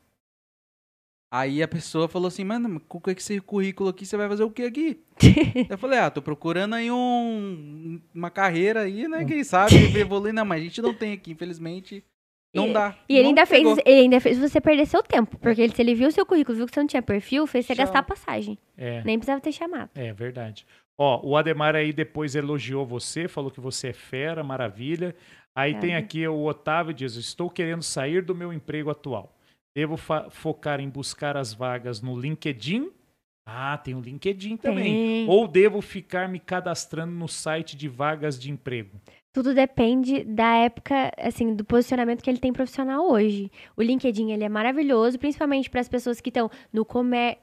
Aí 1.32 1.62
a 1.62 1.68
pessoa 1.68 2.08
falou 2.08 2.26
assim, 2.26 2.42
mano, 2.42 2.80
com 2.80 3.00
esse 3.08 3.38
currículo 3.40 3.90
aqui, 3.90 4.04
você 4.04 4.16
vai 4.16 4.28
fazer 4.28 4.42
o 4.42 4.50
que 4.50 4.62
aqui? 4.64 4.98
eu 5.70 5.78
falei, 5.78 6.00
ah, 6.00 6.10
tô 6.10 6.20
procurando 6.20 6.74
aí 6.74 6.90
um, 6.90 8.00
uma 8.12 8.30
carreira 8.30 8.80
aí, 8.80 9.06
né, 9.06 9.24
quem 9.24 9.44
sabe 9.44 9.76
evoluir. 9.96 10.34
Não, 10.34 10.44
mas 10.44 10.60
a 10.60 10.64
gente 10.64 10.82
não 10.82 10.92
tem 10.92 11.12
aqui, 11.12 11.30
infelizmente, 11.30 12.02
não 12.55 12.72
dá. 12.72 12.97
E 13.09 13.16
ele 13.16 13.28
ainda, 13.28 13.47
fez, 13.47 13.78
ele 13.85 14.01
ainda 14.01 14.20
fez 14.20 14.39
você 14.39 14.60
perder 14.60 14.86
seu 14.86 15.02
tempo. 15.02 15.39
Porque 15.39 15.62
ele, 15.62 15.74
se 15.74 15.81
ele 15.81 15.94
viu 15.94 16.09
o 16.09 16.12
seu 16.12 16.27
currículo, 16.27 16.56
viu 16.56 16.66
que 16.66 16.74
você 16.74 16.81
não 16.81 16.86
tinha 16.86 17.02
perfil, 17.02 17.47
fez 17.47 17.66
você 17.66 17.74
Tchau. 17.74 17.85
gastar 17.85 18.01
a 18.01 18.02
passagem. 18.02 18.59
É. 18.77 19.02
Nem 19.05 19.18
precisava 19.18 19.40
ter 19.40 19.52
chamado. 19.52 19.90
É 19.94 20.12
verdade. 20.12 20.66
Ó, 20.98 21.20
o 21.24 21.36
Ademar 21.36 21.74
aí 21.74 21.93
depois 21.93 22.35
elogiou 22.35 22.85
você, 22.85 23.27
falou 23.27 23.51
que 23.51 23.60
você 23.60 23.89
é 23.89 23.93
fera, 23.93 24.43
maravilha. 24.43 25.14
Aí 25.55 25.78
tem 25.78 25.97
aqui 25.97 26.27
o 26.27 26.44
Otávio 26.44 26.93
diz: 26.93 27.14
Estou 27.16 27.48
querendo 27.48 27.82
sair 27.82 28.22
do 28.22 28.35
meu 28.35 28.52
emprego 28.52 28.90
atual. 28.90 29.35
Devo 29.74 29.97
focar 30.31 30.81
em 30.81 30.89
buscar 30.89 31.36
as 31.36 31.55
vagas 31.55 32.02
no 32.02 32.18
LinkedIn? 32.18 32.90
Ah, 33.47 33.78
tem 33.78 33.94
o 33.94 34.01
LinkedIn 34.01 34.56
também. 34.56 34.85
Tem. 34.85 35.28
Ou 35.28 35.48
devo 35.48 35.81
ficar 35.81 36.28
me 36.28 36.39
cadastrando 36.39 37.12
no 37.12 37.27
site 37.27 37.77
de 37.77 37.89
vagas 37.89 38.39
de 38.39 38.51
emprego? 38.51 39.01
Tudo 39.32 39.55
depende 39.55 40.24
da 40.24 40.57
época, 40.57 41.12
assim, 41.16 41.55
do 41.55 41.65
posicionamento 41.65 42.20
que 42.20 42.28
ele 42.28 42.40
tem 42.40 42.52
profissional 42.52 43.09
hoje. 43.09 43.48
O 43.77 43.82
LinkedIn, 43.82 44.32
ele 44.32 44.43
é 44.43 44.48
maravilhoso, 44.48 45.20
principalmente 45.20 45.70
para 45.70 45.81
as 45.81 45.89
pessoas 45.89 46.20
que 46.20 46.31
estão 46.31 46.51
no 46.73 46.85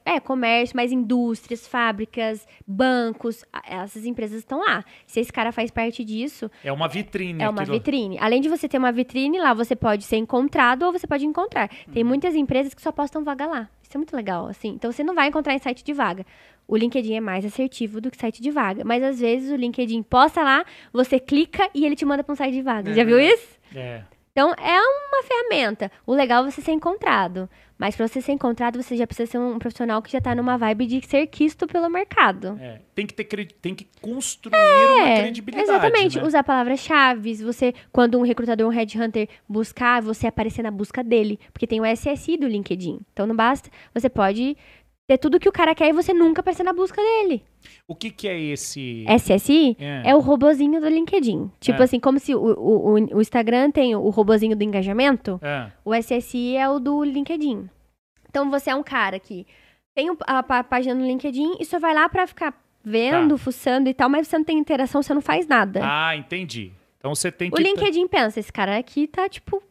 é, 0.03 0.19
comércio, 0.19 0.75
mas 0.75 0.91
indústrias, 0.91 1.65
fábricas, 1.65 2.45
bancos, 2.67 3.45
essas 3.65 4.05
empresas 4.05 4.39
estão 4.39 4.59
lá. 4.59 4.83
Se 5.05 5.21
esse 5.21 5.31
cara 5.31 5.53
faz 5.53 5.71
parte 5.71 6.03
disso, 6.03 6.51
É 6.61 6.73
uma 6.73 6.89
vitrine. 6.89 7.41
É 7.41 7.47
uma 7.49 7.61
aquilo. 7.61 7.77
vitrine. 7.77 8.17
Além 8.19 8.41
de 8.41 8.49
você 8.49 8.67
ter 8.67 8.77
uma 8.77 8.91
vitrine 8.91 9.39
lá, 9.39 9.53
você 9.53 9.73
pode 9.75 10.03
ser 10.03 10.17
encontrado 10.17 10.83
ou 10.83 10.91
você 10.91 11.07
pode 11.07 11.25
encontrar. 11.25 11.69
Tem 11.93 12.03
Uhum. 12.03 12.09
muitas 12.09 12.35
empresas 12.35 12.73
que 12.73 12.81
só 12.81 12.91
postam 12.91 13.23
vaga 13.23 13.45
lá. 13.45 13.69
Isso 13.81 13.95
é 13.95 13.97
muito 13.97 14.13
legal, 14.13 14.47
assim. 14.47 14.69
Então 14.69 14.91
você 14.91 15.05
não 15.05 15.15
vai 15.15 15.29
encontrar 15.29 15.53
em 15.53 15.59
site 15.59 15.85
de 15.85 15.93
vaga. 15.93 16.25
O 16.67 16.75
LinkedIn 16.75 17.15
é 17.15 17.21
mais 17.21 17.45
assertivo 17.45 18.01
do 18.01 18.11
que 18.11 18.17
site 18.17 18.41
de 18.41 18.51
vaga. 18.51 18.83
Mas 18.83 19.01
às 19.03 19.19
vezes 19.19 19.49
o 19.51 19.55
LinkedIn 19.55 20.03
posta 20.03 20.43
lá, 20.43 20.65
você 20.91 21.19
clica 21.19 21.69
e 21.73 21.85
ele 21.85 21.95
te 21.95 22.03
manda 22.05 22.23
para 22.23 22.33
um 22.33 22.35
site 22.35 22.53
de 22.53 22.61
vaga. 22.61 22.91
É 22.91 22.93
Já 22.93 23.03
viu 23.03 23.19
isso? 23.19 23.57
É. 23.75 24.01
Então 24.31 24.53
é 24.53 24.79
uma 24.79 25.23
ferramenta. 25.23 25.91
O 26.05 26.13
legal 26.13 26.45
é 26.45 26.51
você 26.51 26.61
ser 26.61 26.71
encontrado. 26.71 27.49
Mas 27.79 27.95
para 27.95 28.07
você 28.07 28.21
ser 28.21 28.31
encontrado, 28.31 28.81
você 28.81 28.95
já 28.97 29.05
precisa 29.05 29.29
ser 29.31 29.37
um 29.37 29.59
profissional 29.59 30.01
que 30.01 30.11
já 30.11 30.19
tá 30.19 30.33
numa 30.33 30.57
vibe 30.57 30.87
de 30.87 31.05
ser 31.07 31.27
quisto 31.27 31.67
pelo 31.67 31.87
mercado. 31.89 32.57
É, 32.59 32.79
tem 32.95 33.05
que 33.05 33.13
ter 33.13 33.25
tem 33.61 33.75
que 33.75 33.87
construir 34.01 34.55
uma 34.55 35.09
É, 35.09 35.21
credibilidade. 35.21 35.69
exatamente. 35.69 36.17
né? 36.17 36.23
Usar 36.25 36.43
palavras-chave. 36.43 37.35
Você, 37.43 37.73
quando 37.91 38.17
um 38.17 38.23
recrutador, 38.23 38.67
um 38.67 38.71
headhunter 38.71 39.29
buscar, 39.47 40.01
você 40.01 40.25
aparecer 40.25 40.63
na 40.63 40.71
busca 40.71 41.03
dele. 41.03 41.39
Porque 41.53 41.67
tem 41.67 41.79
o 41.79 41.85
SSI 41.85 42.35
do 42.37 42.47
LinkedIn. 42.47 42.99
Então 43.13 43.27
não 43.27 43.35
basta. 43.35 43.69
Você 43.93 44.09
pode 44.09 44.57
ter 45.07 45.17
tudo 45.17 45.39
que 45.39 45.47
o 45.47 45.51
cara 45.53 45.73
quer 45.73 45.87
e 45.87 45.93
você 45.93 46.13
nunca 46.13 46.41
aparecer 46.41 46.63
na 46.63 46.73
busca 46.73 47.01
dele. 47.01 47.41
O 47.87 47.95
que, 47.95 48.11
que 48.11 48.27
é 48.27 48.37
esse. 48.39 49.05
SSI 49.07 49.77
É. 49.79 50.09
é 50.11 50.15
o 50.15 50.19
robozinho 50.19 50.81
do 50.81 50.89
LinkedIn. 50.89 51.49
Tipo 51.61 51.81
É. 51.81 51.85
assim, 51.85 51.99
como 51.99 52.19
se 52.19 52.35
o, 52.35 52.39
o, 52.41 52.93
o- 53.15 53.21
Instagram 53.21 53.71
tem 53.71 53.95
o 53.95 54.09
robozinho 54.09 54.55
do 54.55 54.63
engajamento, 54.63 55.39
É. 55.41 55.71
o 55.85 55.93
SSI 55.95 56.57
é 56.57 56.69
o 56.69 56.77
do 56.79 57.03
LinkedIn. 57.05 57.69
Então 58.29 58.51
você 58.51 58.69
é 58.69 58.75
um 58.75 58.83
cara 58.83 59.17
que 59.17 59.47
tem 59.95 60.09
a, 60.27 60.43
pá- 60.43 60.63
página 60.63 60.93
no 60.93 61.05
LinkedIn 61.07 61.55
e 61.59 61.65
só 61.65 61.79
vai 61.79 61.93
lá 61.93 62.09
pra 62.09 62.27
ficar 62.27 62.53
vendo, 62.83 63.35
Tá. 63.37 63.43
fuçando 63.43 63.87
e 63.89 63.93
tal, 63.93 64.09
mas 64.09 64.27
você 64.27 64.37
não 64.37 64.45
tem 64.45 64.57
interação, 64.59 65.01
você 65.01 65.13
não 65.13 65.21
faz 65.21 65.47
nada. 65.47 65.79
Ah, 65.83 66.15
entendi. 66.17 66.71
Então 66.97 67.15
você 67.15 67.31
tem 67.31 67.49
que. 67.49 67.57
O 67.57 67.63
LinkedIn 67.63 68.07
pensa, 68.09 68.39
esse 68.41 68.51
cara 68.51 68.77
aqui 68.77 69.07
tá, 69.07 69.29
tipo, 69.29 69.63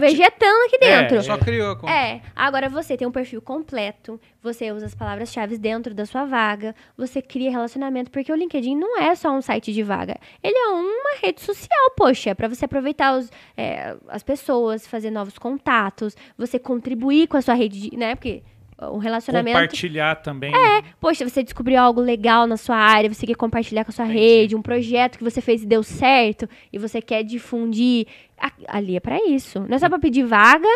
Tá 0.00 0.06
vegetando 0.06 0.64
aqui 0.66 0.78
É, 0.80 1.02
dentro. 1.02 1.22
Só 1.22 1.36
criou 1.38 1.72
a 1.72 1.76
conta. 1.76 1.92
É, 1.92 2.20
agora 2.34 2.68
você 2.68 2.96
tem 2.96 3.06
um 3.06 3.12
perfil 3.12 3.40
completo, 3.42 4.20
você 4.42 4.70
usa 4.72 4.86
as 4.86 4.94
palavras-chave 4.94 5.58
dentro 5.58 5.94
da 5.94 6.06
sua 6.06 6.24
vaga, 6.24 6.74
você 6.96 7.20
cria 7.22 7.50
relacionamento, 7.50 8.10
porque 8.10 8.32
o 8.32 8.34
LinkedIn 8.36 8.76
não 8.76 9.00
é 9.00 9.14
só 9.14 9.30
um 9.30 9.40
site 9.42 9.72
de 9.72 9.82
vaga, 9.82 10.16
ele 10.42 10.56
é 10.56 10.68
uma 10.68 11.18
rede 11.22 11.40
social, 11.40 11.90
poxa, 11.96 12.30
é 12.30 12.34
pra 12.34 12.48
você 12.48 12.64
aproveitar 12.64 13.16
os, 13.16 13.30
é, 13.56 13.96
as 14.08 14.22
pessoas, 14.22 14.86
fazer 14.86 15.10
novos 15.10 15.38
contatos, 15.38 16.16
você 16.36 16.58
contribuir 16.58 17.26
com 17.28 17.36
a 17.36 17.42
sua 17.42 17.54
rede, 17.54 17.90
de, 17.90 17.96
né, 17.96 18.14
porque 18.14 18.42
um 18.90 18.98
relacionamento... 18.98 19.56
Compartilhar 19.56 20.16
também. 20.16 20.52
É, 20.54 20.82
Poxa, 21.00 21.28
você 21.28 21.42
descobriu 21.42 21.78
algo 21.80 22.00
legal 22.00 22.46
na 22.46 22.56
sua 22.56 22.76
área, 22.76 23.12
você 23.12 23.26
quer 23.26 23.36
compartilhar 23.36 23.84
com 23.84 23.90
a 23.90 23.94
sua 23.94 24.04
Entendi. 24.06 24.18
rede, 24.20 24.56
um 24.56 24.62
projeto 24.62 25.18
que 25.18 25.24
você 25.24 25.40
fez 25.40 25.62
e 25.62 25.66
deu 25.66 25.82
certo, 25.82 26.48
e 26.72 26.78
você 26.78 27.00
quer 27.02 27.22
difundir. 27.22 28.06
Ali 28.66 28.96
é 28.96 29.00
pra 29.00 29.18
isso. 29.24 29.60
Não 29.68 29.76
é 29.76 29.78
só 29.78 29.88
pra 29.88 30.00
pedir 30.00 30.24
vaga, 30.24 30.66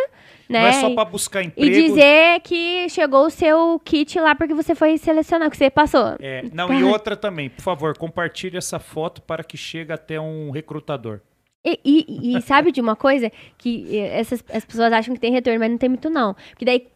né? 0.48 0.60
Não 0.60 0.66
é 0.68 0.72
só 0.74 0.94
pra 0.94 1.04
buscar 1.04 1.42
E 1.42 1.46
emprego. 1.46 1.72
dizer 1.72 2.40
que 2.44 2.88
chegou 2.88 3.26
o 3.26 3.30
seu 3.30 3.80
kit 3.84 4.20
lá 4.20 4.36
porque 4.36 4.54
você 4.54 4.72
foi 4.72 4.96
selecionado, 4.98 5.50
que 5.50 5.56
você 5.56 5.68
passou. 5.68 6.14
É, 6.20 6.44
não, 6.52 6.72
e 6.72 6.84
outra 6.84 7.16
também, 7.16 7.50
por 7.50 7.62
favor, 7.62 7.98
compartilhe 7.98 8.56
essa 8.56 8.78
foto 8.78 9.20
para 9.20 9.42
que 9.42 9.56
chegue 9.56 9.92
até 9.92 10.20
um 10.20 10.52
recrutador. 10.52 11.20
E, 11.66 11.80
e- 11.84 12.36
e 12.36 12.43
sabe 12.43 12.70
de 12.70 12.80
uma 12.80 12.94
coisa? 12.94 13.30
Que 13.59 13.98
essas 13.98 14.43
as 14.52 14.64
pessoas 14.64 14.93
acham 14.93 15.14
que 15.14 15.20
tem 15.20 15.32
retorno, 15.32 15.59
mas 15.59 15.70
não 15.70 15.78
tem 15.78 15.88
muito, 15.88 16.09
não. 16.09 16.34
Porque 16.51 16.64
daí 16.64 16.86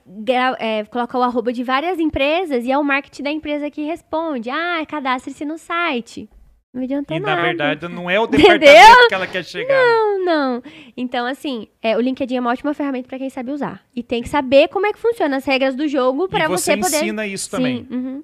é, 0.58 0.84
coloca 0.84 1.18
o 1.18 1.22
arroba 1.22 1.52
de 1.52 1.64
várias 1.64 1.98
empresas 1.98 2.64
e 2.64 2.70
é 2.70 2.78
o 2.78 2.84
marketing 2.84 3.22
da 3.24 3.30
empresa 3.30 3.68
que 3.70 3.82
responde. 3.82 4.48
Ah, 4.48 4.84
cadastre-se 4.86 5.44
no 5.44 5.58
site. 5.58 6.28
Não 6.72 6.84
adiantou 6.84 7.16
e 7.16 7.18
nada. 7.20 7.34
na 7.34 7.42
verdade 7.42 7.88
não 7.88 8.08
é 8.08 8.20
o 8.20 8.26
Entendeu? 8.30 8.46
departamento 8.58 9.08
que 9.08 9.14
ela 9.14 9.26
quer 9.26 9.44
chegar. 9.44 9.74
Não, 9.74 10.24
não. 10.24 10.62
Então, 10.96 11.26
assim, 11.26 11.66
é, 11.82 11.96
o 11.96 12.00
LinkedIn 12.00 12.36
é 12.36 12.40
uma 12.40 12.50
ótima 12.50 12.72
ferramenta 12.72 13.08
pra 13.08 13.18
quem 13.18 13.28
sabe 13.28 13.50
usar. 13.50 13.82
E 13.92 14.04
tem 14.04 14.22
que 14.22 14.28
saber 14.28 14.68
como 14.68 14.86
é 14.86 14.92
que 14.92 14.98
funciona 15.00 15.36
as 15.38 15.44
regras 15.44 15.74
do 15.74 15.88
jogo 15.88 16.28
pra 16.28 16.44
e 16.44 16.48
você, 16.48 16.76
você 16.76 16.80
poder. 16.80 16.96
ensina 16.98 17.26
isso 17.26 17.50
também. 17.50 17.86
Sim, 17.90 17.96
uhum. 17.96 18.22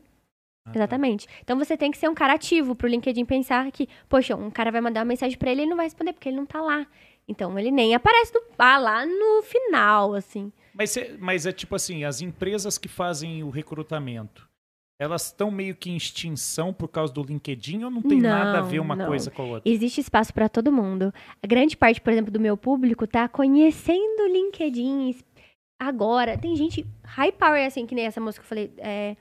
Ah, 0.66 0.70
tá. 0.72 0.78
Exatamente. 0.78 1.26
Então 1.42 1.56
você 1.58 1.76
tem 1.76 1.90
que 1.90 1.96
ser 1.98 2.08
um 2.08 2.14
cara 2.14 2.34
ativo 2.34 2.74
pro 2.74 2.88
LinkedIn 2.88 3.24
pensar 3.24 3.70
que, 3.70 3.88
poxa, 4.08 4.34
um 4.36 4.50
cara 4.50 4.70
vai 4.72 4.80
mandar 4.80 5.00
uma 5.00 5.06
mensagem 5.06 5.38
pra 5.38 5.50
ele 5.50 5.60
e 5.60 5.62
ele 5.62 5.70
não 5.70 5.76
vai 5.76 5.86
responder 5.86 6.12
porque 6.12 6.28
ele 6.28 6.36
não 6.36 6.46
tá 6.46 6.60
lá. 6.60 6.86
Então 7.28 7.58
ele 7.58 7.70
nem 7.70 7.94
aparece 7.94 8.32
no, 8.34 8.40
ah, 8.58 8.78
lá 8.78 9.04
no 9.06 9.42
final, 9.42 10.14
assim. 10.14 10.52
Mas, 10.74 10.90
cê- 10.90 11.16
mas 11.18 11.46
é 11.46 11.52
tipo 11.52 11.74
assim, 11.74 12.04
as 12.04 12.20
empresas 12.20 12.78
que 12.78 12.88
fazem 12.88 13.42
o 13.42 13.50
recrutamento, 13.50 14.48
elas 15.00 15.26
estão 15.26 15.50
meio 15.50 15.74
que 15.74 15.90
em 15.90 15.96
extinção 15.96 16.72
por 16.72 16.88
causa 16.88 17.12
do 17.12 17.22
LinkedIn 17.22 17.84
ou 17.84 17.90
não 17.90 18.00
tem 18.02 18.20
Não, 18.20 18.30
nada 18.30 18.58
a 18.58 18.62
ver 18.62 18.78
uma 18.80 18.94
não. 18.96 19.06
coisa 19.06 19.30
com 19.30 19.42
a 19.42 19.44
outra? 19.46 19.70
Existe 19.70 20.00
espaço 20.00 20.32
pra 20.32 20.48
todo 20.48 20.70
mundo. 20.72 21.12
A 21.42 21.46
grande 21.46 21.76
parte, 21.76 22.00
por 22.00 22.12
exemplo, 22.12 22.30
do 22.30 22.40
meu 22.40 22.56
público 22.56 23.06
tá 23.06 23.28
conhecendo 23.28 24.22
o 24.22 24.28
LinkedIn 24.28 25.16
agora. 25.80 26.38
Tem 26.38 26.54
gente 26.56 26.86
high 27.04 27.32
power, 27.32 27.66
assim, 27.66 27.86
que 27.86 27.94
nem 27.94 28.06
essa 28.06 28.20
moça 28.20 28.38
que 28.38 28.44
eu 28.44 28.48
falei, 28.48 28.72
é, 28.78 29.16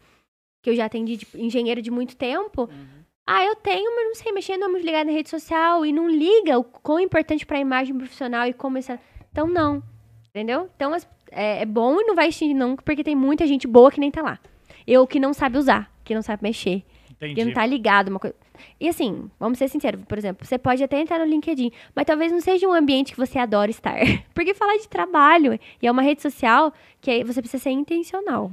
que 0.66 0.72
eu 0.72 0.76
já 0.76 0.86
atendi, 0.86 1.18
de 1.18 1.28
engenheiro 1.36 1.80
de 1.80 1.92
muito 1.92 2.18
tempo. 2.18 2.62
Uhum. 2.64 2.86
Ah, 3.28 3.46
eu 3.46 3.56
tenho, 3.56 3.96
mas 3.96 4.08
não 4.08 4.16
sei 4.16 4.32
mexer, 4.32 4.58
não 4.58 4.68
é 4.68 4.72
muito 4.72 4.84
ligado 4.84 5.06
na 5.06 5.14
rede 5.14 5.30
social 5.30 5.86
e 5.86 5.94
não 5.94 6.10
liga 6.10 6.58
o 6.58 6.64
quão 6.64 7.00
importante 7.00 7.46
pra 7.46 7.60
imagem 7.60 7.96
profissional 7.96 8.48
e 8.48 8.54
como 8.54 8.80
essa. 8.80 9.00
Então, 9.32 9.46
não. 9.46 9.84
Entendeu? 10.30 10.68
Então, 10.76 10.92
é, 11.32 11.62
é 11.62 11.66
bom 11.68 12.02
e 12.02 12.04
não 12.04 12.16
vai 12.16 12.30
extinguir, 12.30 12.56
não, 12.56 12.76
porque 12.76 13.04
tem 13.04 13.16
muita 13.16 13.46
gente 13.46 13.68
boa 13.68 13.92
que 13.92 14.00
nem 14.00 14.10
tá 14.10 14.24
lá. 14.24 14.40
Eu 14.88 15.06
que 15.06 15.20
não 15.20 15.34
sabe 15.34 15.60
usar, 15.60 15.92
que 16.04 16.16
não 16.16 16.24
sabe 16.24 16.42
mexer, 16.42 16.84
que 17.20 17.26
Entendi. 17.26 17.46
não 17.46 17.54
tá 17.54 17.64
ligado 17.64 18.10
uma 18.10 18.20
coisa. 18.20 18.36
E 18.80 18.90
assim, 18.90 19.30
vamos 19.40 19.60
ser 19.60 19.68
sinceros, 19.68 20.04
por 20.06 20.18
exemplo, 20.18 20.48
você 20.48 20.58
pode 20.58 20.84
até 20.84 21.00
entrar 21.00 21.20
no 21.20 21.26
LinkedIn, 21.26 21.72
mas 21.96 22.06
talvez 22.06 22.32
não 22.32 22.42
seja 22.42 22.68
um 22.68 22.74
ambiente 22.74 23.12
que 23.12 23.20
você 23.20 23.38
adora 23.38 23.70
estar. 23.70 23.98
Porque 24.34 24.56
falar 24.56 24.78
de 24.78 24.90
trabalho 24.90 25.60
e 25.80 25.86
é 25.86 25.92
uma 25.92 26.02
rede 26.02 26.24
social 26.24 26.74
que 27.00 27.24
você 27.24 27.40
precisa 27.40 27.62
ser 27.62 27.70
intencional. 27.70 28.52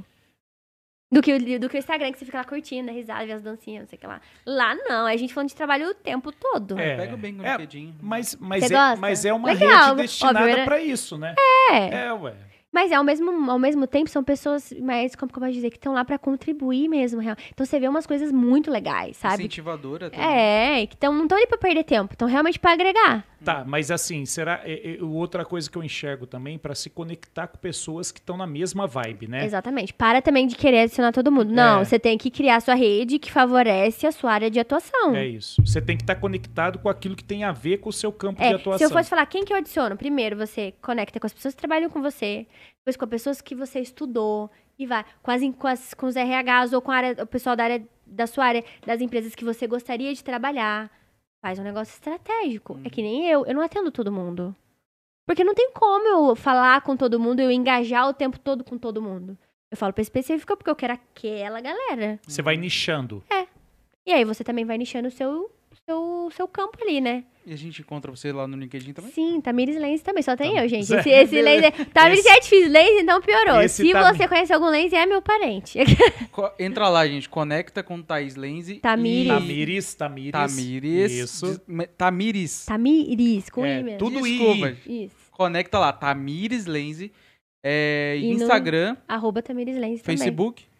Do 1.13 1.21
que, 1.21 1.31
o- 1.33 1.59
do 1.59 1.69
que 1.69 1.77
o 1.77 1.79
Instagram, 1.79 2.11
que 2.11 2.17
você 2.17 2.25
fica 2.25 2.39
lá 2.39 2.43
curtindo, 2.43 2.91
risada, 2.91 3.23
vê 3.25 3.33
as 3.33 3.43
dancinhas, 3.43 3.81
não 3.83 3.87
sei 3.87 3.97
o 3.97 3.99
que 3.99 4.07
lá. 4.07 4.19
Lá 4.45 4.73
não, 4.73 5.07
é 5.07 5.13
a 5.13 5.17
gente 5.17 5.31
falando 5.33 5.49
de 5.49 5.55
trabalho 5.55 5.89
o 5.89 5.93
tempo 5.93 6.31
todo. 6.31 6.79
É. 6.79 6.95
Pega 6.97 7.15
bem 7.15 7.39
o 7.39 7.45
É, 7.45 7.51
LinkedIn. 7.51 7.95
Mas, 8.01 8.35
mas, 8.39 8.71
é, 8.71 8.95
mas 8.95 9.23
é 9.23 9.31
uma 9.31 9.51
Legal, 9.53 9.89
rede 9.89 10.01
destinada 10.01 10.39
óbvio, 10.39 10.53
era- 10.53 10.65
pra 10.65 10.79
isso, 10.81 11.15
né? 11.17 11.35
É. 11.71 12.05
É, 12.07 12.13
ué. 12.13 12.33
Mas 12.73 12.91
ao 12.91 13.03
mesmo, 13.03 13.51
ao 13.51 13.59
mesmo 13.59 13.85
tempo 13.85 14.09
são 14.09 14.23
pessoas, 14.23 14.73
mas 14.81 15.15
como 15.15 15.31
que 15.31 15.37
eu 15.37 15.41
posso 15.41 15.53
dizer, 15.53 15.69
que 15.69 15.77
estão 15.77 15.93
lá 15.93 16.03
pra 16.03 16.17
contribuir 16.17 16.89
mesmo, 16.89 17.21
real. 17.21 17.35
Então 17.53 17.63
você 17.65 17.79
vê 17.79 17.87
umas 17.87 18.07
coisas 18.07 18.31
muito 18.31 18.71
legais, 18.71 19.15
sabe? 19.17 19.35
Incentivadora 19.43 20.09
também. 20.09 20.25
É, 20.81 20.87
que 20.87 20.97
tão, 20.97 21.13
não 21.13 21.23
estão 21.23 21.37
ali 21.37 21.45
pra 21.45 21.57
perder 21.57 21.83
tempo, 21.83 22.13
estão 22.13 22.27
realmente 22.27 22.59
pra 22.59 22.71
agregar. 22.73 23.23
Tá, 23.45 23.63
mas 23.67 23.91
assim, 23.91 24.25
será. 24.25 24.61
é- 24.63 24.95
é- 24.99 25.03
outra 25.03 25.43
coisa 25.43 25.69
que 25.69 25.77
eu 25.77 25.83
enxergo 25.83 26.25
também 26.25 26.57
para 26.57 26.73
se 26.73 26.89
conectar 26.89 27.45
com 27.45 27.57
pessoas 27.57 28.09
que 28.11 28.19
estão 28.19 28.37
na 28.37 28.47
mesma 28.47 28.87
vibe, 28.87 29.27
né? 29.27 29.43
Exatamente. 29.45 29.93
Para 29.93 30.21
também 30.21 30.47
de 30.47 30.55
querer 30.55 30.79
adicionar 30.79 31.11
todo 31.11 31.29
mundo. 31.31 31.51
Não, 31.53 31.81
É. 31.81 31.85
você 31.85 31.99
tem 31.99 32.17
que 32.17 32.31
criar 32.31 32.61
sua 32.61 32.73
rede 32.73 33.19
que 33.19 33.29
favorece 33.31 34.07
a 34.07 34.11
sua 34.13 34.31
área 34.31 34.49
de 34.49 34.59
atuação. 34.59 35.13
É 35.15 35.27
isso. 35.27 35.61
Você 35.65 35.81
tem 35.81 35.97
que 35.97 36.03
estar 36.03 36.15
conectado 36.15 36.79
com 36.79 36.87
aquilo 36.89 37.15
que 37.17 37.23
tem 37.23 37.43
a 37.43 37.51
ver 37.51 37.77
com 37.79 37.89
o 37.89 37.93
seu 37.93 38.11
campo 38.13 38.41
É, 38.41 38.49
de 38.49 38.55
atuação. 38.55 38.77
se 38.79 38.83
eu 38.85 38.89
fosse 38.89 39.09
falar 39.09 39.25
quem 39.25 39.43
que 39.43 39.51
eu 39.51 39.57
adiciono, 39.57 39.97
primeiro 39.97 40.37
você 40.37 40.73
conecta 40.81 41.19
com 41.19 41.27
as 41.27 41.33
pessoas 41.33 41.53
que 41.53 41.59
trabalham 41.59 41.89
com 41.89 42.01
você, 42.01 42.47
depois 42.79 42.95
com 42.97 43.05
as 43.05 43.09
pessoas 43.09 43.41
que 43.41 43.55
você 43.55 43.79
estudou 43.79 44.49
e 44.77 44.85
vai 44.85 45.05
com, 45.21 45.31
as, 45.31 45.41
com, 45.57 45.67
as- 45.67 45.93
com 45.93 46.05
os 46.07 46.15
RHs 46.15 46.73
ou 46.73 46.81
com 46.81 46.91
a 46.91 46.95
área, 46.95 47.23
o 47.23 47.27
pessoal 47.27 47.55
da 47.55 47.63
área 47.65 47.87
da 48.05 48.27
sua 48.27 48.45
área, 48.45 48.63
das 48.85 49.01
empresas 49.01 49.33
que 49.35 49.43
você 49.45 49.65
gostaria 49.67 50.13
de 50.13 50.23
trabalhar. 50.23 50.91
Faz 51.43 51.59
um 51.59 51.63
negócio 51.63 51.93
estratégico. 51.93 52.79
É 52.85 52.89
que 52.89 53.01
nem 53.01 53.27
eu, 53.29 53.45
eu 53.45 53.53
não 53.53 53.61
atendo 53.61 53.91
todo 53.91 54.11
mundo. 54.11 54.55
Porque 55.27 55.43
não 55.43 55.53
tem 55.55 55.71
como 55.71 56.07
eu 56.07 56.35
falar 56.35 56.81
com 56.81 56.95
todo 56.97 57.19
mundo, 57.19 57.39
eu 57.39 57.49
engajar 57.51 58.07
o 58.07 58.13
tempo 58.13 58.37
todo 58.39 58.63
com 58.63 58.77
todo 58.77 59.01
mundo. 59.01 59.37
Eu 59.71 59.77
falo 59.77 59.91
pra 59.93 60.01
específica 60.01 60.55
porque 60.55 60.69
eu 60.69 60.75
quero 60.75 60.93
aquela 60.93 61.59
galera. 61.61 62.19
Você 62.27 62.41
vai 62.41 62.55
nichando. 62.57 63.23
E 64.05 64.11
aí 64.11 64.23
você 64.25 64.43
também 64.43 64.65
vai 64.65 64.77
nichando 64.77 65.07
o 65.07 65.11
seu, 65.11 65.49
seu, 65.87 66.29
seu 66.35 66.47
campo 66.47 66.77
ali, 66.81 67.01
né? 67.01 67.23
E 67.45 67.51
a 67.51 67.57
gente 67.57 67.81
encontra 67.81 68.09
você 68.09 68.31
lá 68.31 68.47
no 68.47 68.55
LinkedIn 68.55 68.93
também? 68.93 69.11
Sim, 69.11 69.41
Tamires 69.41 69.75
Lens 69.75 70.01
também, 70.01 70.23
só 70.23 70.33
tem 70.33 70.53
Tá. 70.55 70.63
eu, 70.63 70.69
gente. 70.69 70.93
Esse, 70.93 71.09
esse 71.09 71.41
Lens 71.43 71.61
é... 71.63 71.71
Tamires 71.71 72.25
Esse- 72.25 72.39
te 72.39 72.49
fiz 72.49 72.69
Lens, 72.71 73.01
então 73.01 73.21
piorou. 73.21 73.61
Esse 73.61 73.83
Se 73.85 73.91
você 73.93 74.27
conhece 74.29 74.53
algum 74.53 74.67
Lens, 74.69 74.93
é 74.93 75.05
meu 75.05 75.21
parente. 75.21 75.77
Entra 76.57 76.87
lá, 76.87 77.05
gente. 77.05 77.27
Conecta 77.27 77.83
com 77.83 78.01
Thaís 78.01 78.35
Lenze. 78.37 78.75
Tamires. 78.75 79.25
e- 79.25 79.27
Tamires, 79.27 79.95
Tamires. 79.95 80.31
Tamires. 80.31 81.11
Isso. 81.11 81.59
Tamires. 81.97 82.65
Tamires, 82.65 83.49
com 83.49 83.65
É, 83.65 83.79
I 83.79 83.83
mesmo. 83.83 83.99
tudo 83.99 84.21
Desculpa. 84.21 84.69
I. 84.87 85.05
Isso. 85.05 85.15
Conecta 85.31 85.79
lá. 85.79 85.91
Tamires 85.91 86.65
Lenze. 86.65 87.11
É, 87.65 88.17
E 88.21 88.27
no 88.35 88.41
Instagram, 88.43 88.95
Arroba 89.07 89.41
Tamires 89.41 89.75
Lens 89.77 90.01
também. 90.01 90.17
Facebook. 90.17 90.63
Tami- 90.63 90.72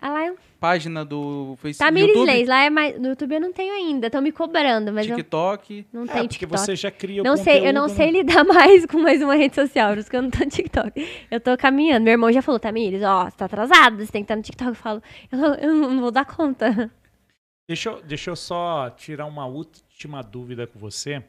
Ah, 0.00 0.08
lá 0.08 0.26
é... 0.28 0.34
Página 0.60 1.04
do 1.04 1.56
Facebook. 1.60 1.84
Tamires 1.90 2.08
YouTube, 2.16 2.26
Lens, 2.32 2.48
lá 2.48 2.62
é 2.62 2.70
mais... 2.70 2.98
No 3.00 3.08
YouTube 3.08 3.34
eu 3.34 3.40
não 3.40 3.52
tenho 3.52 3.74
ainda, 3.74 4.06
estão 4.06 4.22
me 4.22 4.30
cobrando, 4.30 4.92
mas 4.92 5.08
eu 5.08 5.16
TikTok. 5.16 5.84
não 5.92 6.04
É, 6.04 6.06
tenho 6.06 6.18
porque 6.28 6.38
TikTok. 6.38 6.60
você 6.60 6.76
já 6.76 6.90
cria 6.92 7.22
o 7.22 7.24
Não 7.24 7.36
sei, 7.36 7.66
eu 7.68 7.72
não 7.72 7.82
conteúdo, 7.88 7.96
sei 7.96 8.06
né? 8.06 8.12
lidar 8.18 8.44
mais 8.46 8.86
com 8.86 8.98
mais 8.98 9.20
uma 9.20 9.34
rede 9.34 9.54
social, 9.56 9.90
por 9.90 9.98
isso 9.98 10.08
que 10.08 10.16
eu 10.16 10.22
não 10.22 10.30
tô 10.30 10.38
no 10.38 10.46
TikTok. 10.50 11.08
Eu 11.30 11.40
tô 11.40 11.56
caminhando. 11.56 12.04
Meu 12.04 12.12
irmão 12.12 12.30
já 12.32 12.40
falou, 12.40 12.60
Tamires, 12.60 13.02
ó, 13.02 13.24
você 13.24 13.36
tá 13.36 13.46
atrasado, 13.46 13.96
você 14.04 14.12
tem 14.12 14.22
que 14.22 14.26
estar 14.26 14.36
no 14.36 14.42
TikTok. 14.42 14.68
Eu 14.70 14.74
falo, 14.76 15.02
eu, 15.32 15.38
não- 15.38 15.54
eu 15.54 15.74
não 15.74 16.00
vou 16.00 16.10
dar 16.12 16.24
conta. 16.24 16.90
Deixa 17.68 17.88
eu, 17.88 18.02
deixa 18.02 18.30
eu 18.30 18.36
só 18.36 18.90
tirar 18.90 19.24
uma 19.24 19.46
última 19.46 20.20
dúvida 20.22 20.66
com 20.66 20.78
você. 20.78 21.24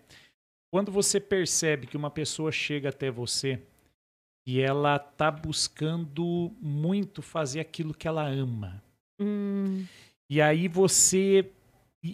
Quando 0.69 0.91
você 0.91 1.17
percebe 1.17 1.87
que 1.87 1.95
uma 1.95 2.09
pessoa 2.11 2.51
chega 2.51 2.89
até 2.89 3.09
você 3.09 3.61
e 4.45 4.61
ela 4.61 4.99
tá 4.99 5.31
buscando 5.31 6.51
muito 6.61 7.21
fazer 7.21 7.59
aquilo 7.59 7.93
que 7.93 8.07
ela 8.07 8.27
ama, 8.27 8.83
Hum, 9.19 9.85
e 10.29 10.41
aí 10.41 10.67
você. 10.67 11.49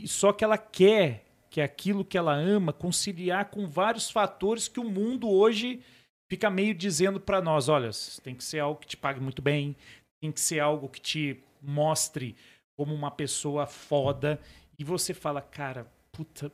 Só 0.06 0.32
que 0.32 0.44
ela 0.44 0.58
quer 0.58 1.26
que 1.49 1.60
aquilo 1.60 2.06
que 2.06 2.18
ela 2.18 2.34
ama 2.34 2.72
conciliar 2.72 3.49
com 3.49 3.68
vários 3.68 4.10
fatores 4.10 4.68
que 4.68 4.80
o 4.80 4.90
mundo 4.90 5.30
hoje 5.30 5.82
fica 6.30 6.49
meio 6.49 6.74
dizendo 6.74 7.20
para 7.20 7.41
nós: 7.41 7.68
olha, 7.70 7.90
tem 8.24 8.36
que 8.36 8.44
ser 8.44 8.60
algo 8.60 8.80
que 8.80 8.88
te 8.88 8.98
pague 8.98 9.20
muito 9.20 9.41
bem, 9.41 9.76
tem 10.22 10.32
que 10.32 10.40
ser 10.40 10.60
algo 10.60 10.88
que 10.88 11.02
te 11.02 11.44
mostre 11.62 12.36
como 12.78 12.94
uma 12.94 13.12
pessoa 13.12 13.66
foda. 13.66 14.40
E 14.78 14.84
você 14.84 15.14
fala, 15.14 15.41
cara, 15.41 15.91
puta. 16.12 16.52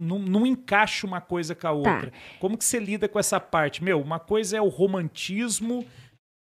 Não, 0.00 0.18
não 0.18 0.46
encaixa 0.46 1.06
uma 1.06 1.20
coisa 1.20 1.54
com 1.54 1.66
a 1.68 1.72
outra. 1.72 2.12
Como 2.40 2.56
que 2.56 2.64
você 2.64 2.78
lida 2.78 3.06
com 3.08 3.18
essa 3.18 3.38
parte? 3.38 3.84
Meu, 3.84 4.00
uma 4.00 4.18
coisa 4.18 4.56
é 4.56 4.60
o 4.62 4.68
romantismo, 4.68 5.84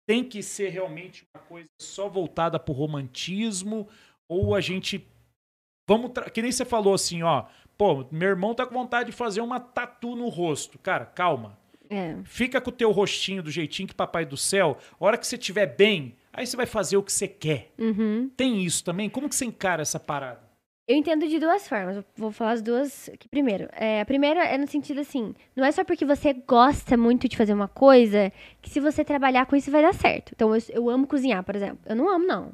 tem 0.07 0.23
que 0.23 0.41
ser 0.41 0.69
realmente 0.69 1.25
uma 1.35 1.43
coisa 1.43 1.67
só 1.79 2.07
voltada 2.07 2.57
pro 2.57 2.73
romantismo, 2.73 3.87
ou 4.29 4.55
a 4.55 4.61
gente. 4.61 5.05
Vamos. 5.87 6.11
tra- 6.11 6.29
Que 6.29 6.41
nem 6.41 6.51
você 6.51 6.63
falou 6.65 6.93
assim, 6.93 7.23
ó. 7.23 7.45
Pô, 7.77 8.05
meu 8.11 8.29
irmão 8.29 8.53
tá 8.53 8.65
com 8.65 8.73
vontade 8.75 9.09
de 9.11 9.15
fazer 9.15 9.41
uma 9.41 9.59
tatu 9.59 10.15
no 10.15 10.29
rosto. 10.29 10.77
Cara, 10.79 11.05
calma. 11.05 11.57
é. 11.89 12.17
Fica 12.23 12.61
com 12.61 12.69
o 12.69 12.73
teu 12.73 12.91
rostinho 12.91 13.41
do 13.43 13.49
jeitinho 13.51 13.87
que 13.87 13.95
papai 13.95 14.23
do 14.25 14.37
céu. 14.37 14.77
A 14.99 15.03
hora 15.05 15.17
que 15.17 15.25
você 15.25 15.35
estiver 15.35 15.65
bem, 15.65 16.15
aí 16.31 16.45
você 16.45 16.55
vai 16.55 16.65
fazer 16.67 16.95
o 16.97 17.03
que 17.03 17.11
você 17.11 17.27
quer. 17.27 17.71
Uhum. 17.79 18.29
Tem 18.37 18.63
isso 18.63 18.83
também? 18.83 19.09
Como 19.09 19.27
que 19.27 19.35
você 19.35 19.45
encara 19.45 19.81
essa 19.81 19.99
parada? 19.99 20.50
Eu 20.91 20.97
entendo 20.97 21.25
de 21.27 21.39
duas 21.39 21.67
formas. 21.69 22.03
Vou 22.17 22.31
falar 22.31 22.51
as 22.51 22.61
duas 22.61 23.09
aqui 23.13 23.29
primeiro. 23.29 23.69
É, 23.71 24.01
a 24.01 24.05
primeira 24.05 24.43
é 24.43 24.57
no 24.57 24.67
sentido 24.67 24.99
assim, 24.99 25.33
não 25.55 25.63
é 25.63 25.71
só 25.71 25.83
porque 25.85 26.03
você 26.05 26.33
gosta 26.33 26.97
muito 26.97 27.29
de 27.29 27.37
fazer 27.37 27.53
uma 27.53 27.67
coisa 27.69 28.31
que 28.61 28.69
se 28.69 28.79
você 28.81 29.03
trabalhar 29.05 29.45
com 29.45 29.55
isso 29.55 29.71
vai 29.71 29.81
dar 29.81 29.93
certo. 29.93 30.33
Então, 30.35 30.53
eu, 30.53 30.61
eu 30.69 30.89
amo 30.89 31.07
cozinhar, 31.07 31.43
por 31.43 31.55
exemplo. 31.55 31.79
Eu 31.85 31.95
não 31.95 32.09
amo, 32.09 32.25
não. 32.27 32.51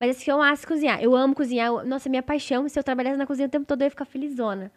Mas 0.00 0.16
assim, 0.16 0.30
eu 0.30 0.40
amo 0.40 0.56
cozinhar. 0.66 1.02
Eu 1.02 1.16
amo 1.16 1.34
cozinhar. 1.34 1.66
eu- 1.66 1.84
nossa, 1.84 2.08
minha 2.08 2.22
paixão. 2.22 2.68
Se 2.68 2.78
eu 2.78 2.84
trabalhasse 2.84 3.16
na 3.18 3.26
cozinha 3.26 3.48
o 3.48 3.50
tempo 3.50 3.66
todo, 3.66 3.82
eu 3.82 3.86
ia 3.86 3.90
ficar 3.90 4.04
felizona. 4.04 4.70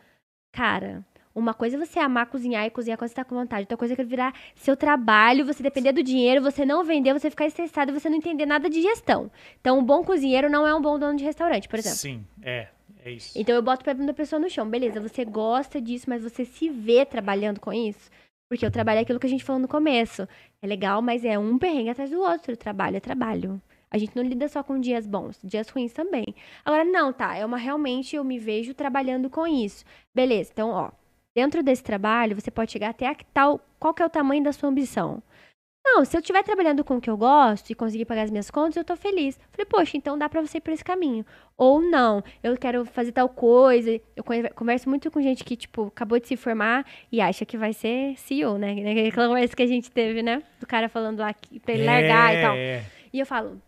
Cara, 0.51 1.05
uma 1.35 1.53
coisa 1.53 1.77
é 1.77 1.79
você 1.85 1.99
amar 1.99 2.25
cozinhar 2.27 2.65
e 2.65 2.69
cozinhar 2.69 2.97
quando 2.97 3.09
você 3.09 3.15
tá 3.15 3.23
com 3.23 3.35
vontade. 3.35 3.61
Outra 3.63 3.77
coisa 3.77 3.93
é 3.93 4.03
virar 4.03 4.33
seu 4.55 4.75
trabalho, 4.75 5.45
você 5.45 5.63
depender 5.63 5.91
do 5.91 6.03
dinheiro, 6.03 6.41
você 6.41 6.65
não 6.65 6.83
vender, 6.83 7.13
você 7.13 7.29
ficar 7.29 7.45
estressado 7.45 7.93
você 7.93 8.09
não 8.09 8.17
entender 8.17 8.45
nada 8.45 8.69
de 8.69 8.81
gestão. 8.81 9.31
Então, 9.61 9.79
um 9.79 9.83
bom 9.83 10.03
cozinheiro 10.03 10.49
não 10.49 10.65
é 10.67 10.73
um 10.75 10.81
bom 10.81 10.97
dono 10.99 11.15
de 11.17 11.23
restaurante, 11.23 11.67
por 11.69 11.79
exemplo. 11.79 11.97
Sim, 11.97 12.25
é. 12.41 12.67
É 13.05 13.11
isso. 13.11 13.37
Então 13.37 13.53
eu 13.53 13.61
boto 13.61 13.83
pé 13.83 13.93
da 13.93 14.13
pessoa 14.13 14.39
no 14.39 14.49
chão. 14.49 14.69
Beleza, 14.69 15.01
você 15.01 15.25
gosta 15.25 15.81
disso, 15.81 16.09
mas 16.09 16.23
você 16.23 16.45
se 16.45 16.69
vê 16.69 17.05
trabalhando 17.05 17.59
com 17.59 17.73
isso? 17.73 18.09
Porque 18.49 18.65
o 18.65 18.71
trabalho 18.71 19.01
aquilo 19.01 19.19
que 19.19 19.27
a 19.27 19.29
gente 19.29 19.43
falou 19.43 19.61
no 19.61 19.67
começo. 19.67 20.27
É 20.61 20.67
legal, 20.67 21.01
mas 21.01 21.25
é 21.25 21.37
um 21.37 21.57
perrengue 21.57 21.89
atrás 21.89 22.09
do 22.09 22.21
outro. 22.21 22.55
Trabalho 22.55 22.97
é 22.97 22.99
trabalho. 22.99 23.61
A 23.91 23.97
gente 23.97 24.15
não 24.15 24.23
lida 24.23 24.47
só 24.47 24.63
com 24.63 24.79
dias 24.79 25.05
bons, 25.05 25.39
dias 25.43 25.69
ruins 25.69 25.91
também. 25.93 26.33
Agora, 26.63 26.83
não, 26.85 27.11
tá. 27.11 27.35
É 27.35 27.45
uma 27.45 27.57
realmente 27.57 28.15
eu 28.15 28.23
me 28.23 28.39
vejo 28.39 28.73
trabalhando 28.73 29.29
com 29.29 29.45
isso. 29.45 29.83
Beleza, 30.15 30.51
então, 30.51 30.69
ó. 30.69 30.91
Dentro 31.35 31.61
desse 31.61 31.83
trabalho, 31.83 32.39
você 32.39 32.49
pode 32.49 32.71
chegar 32.71 32.89
até 32.89 33.07
a 33.07 33.15
tal. 33.33 33.59
Qual 33.79 33.93
que 33.93 34.01
é 34.01 34.05
o 34.05 34.09
tamanho 34.09 34.43
da 34.43 34.53
sua 34.53 34.69
ambição? 34.69 35.21
Não, 35.85 36.05
se 36.05 36.15
eu 36.15 36.21
estiver 36.21 36.41
trabalhando 36.43 36.81
com 36.83 36.95
o 36.95 37.01
que 37.01 37.09
eu 37.09 37.17
gosto 37.17 37.69
e 37.69 37.75
conseguir 37.75 38.05
pagar 38.05 38.23
as 38.23 38.31
minhas 38.31 38.49
contas, 38.49 38.77
eu 38.77 38.85
tô 38.85 38.95
feliz. 38.95 39.37
Falei, 39.51 39.65
poxa, 39.65 39.97
então 39.97 40.17
dá 40.17 40.29
pra 40.29 40.39
você 40.41 40.57
ir 40.57 40.61
por 40.61 40.71
esse 40.71 40.83
caminho. 40.83 41.25
Ou 41.57 41.81
não, 41.81 42.23
eu 42.41 42.57
quero 42.57 42.85
fazer 42.85 43.11
tal 43.11 43.27
coisa. 43.27 43.99
Eu 44.15 44.23
converso 44.55 44.87
muito 44.89 45.11
com 45.11 45.21
gente 45.21 45.43
que, 45.43 45.57
tipo, 45.57 45.87
acabou 45.87 46.19
de 46.19 46.27
se 46.27 46.37
formar 46.37 46.85
e 47.11 47.19
acha 47.19 47.45
que 47.45 47.57
vai 47.57 47.73
ser 47.73 48.17
CEO, 48.17 48.57
né? 48.57 48.71
Aquela 49.09 49.27
conversa 49.27 49.55
que 49.55 49.63
a 49.63 49.67
gente 49.67 49.91
teve, 49.91 50.23
né? 50.23 50.41
Do 50.59 50.65
cara 50.65 50.87
falando 50.87 51.19
lá 51.19 51.33
que, 51.33 51.59
pra 51.59 51.73
ele 51.73 51.85
largar 51.85 52.33
e 52.33 52.41
tal. 52.41 52.55
É, 52.55 52.83
E 53.11 53.19
eu 53.19 53.25
falo, 53.25 53.61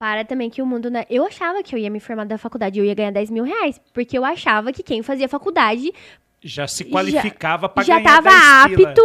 para 0.00 0.24
também 0.24 0.50
que 0.50 0.60
o 0.60 0.66
mundo, 0.66 0.90
né? 0.90 1.06
Eu 1.08 1.24
achava 1.24 1.62
que 1.62 1.72
eu 1.72 1.78
ia 1.78 1.88
me 1.88 2.00
formar 2.00 2.24
da 2.26 2.36
faculdade 2.36 2.78
e 2.78 2.82
eu 2.82 2.84
ia 2.84 2.94
ganhar 2.94 3.12
10 3.12 3.30
mil 3.30 3.44
reais. 3.44 3.80
Porque 3.94 4.18
eu 4.18 4.24
achava 4.24 4.72
que 4.72 4.82
quem 4.82 5.00
fazia 5.04 5.28
faculdade 5.28 5.92
já 6.42 6.66
se 6.66 6.84
qualificava 6.84 7.68
pra 7.68 7.84
já 7.84 8.00
ganhar 8.00 8.20
tava 8.20 8.30
10 8.66 8.76
pila. 8.76 8.88
apto 8.90 9.02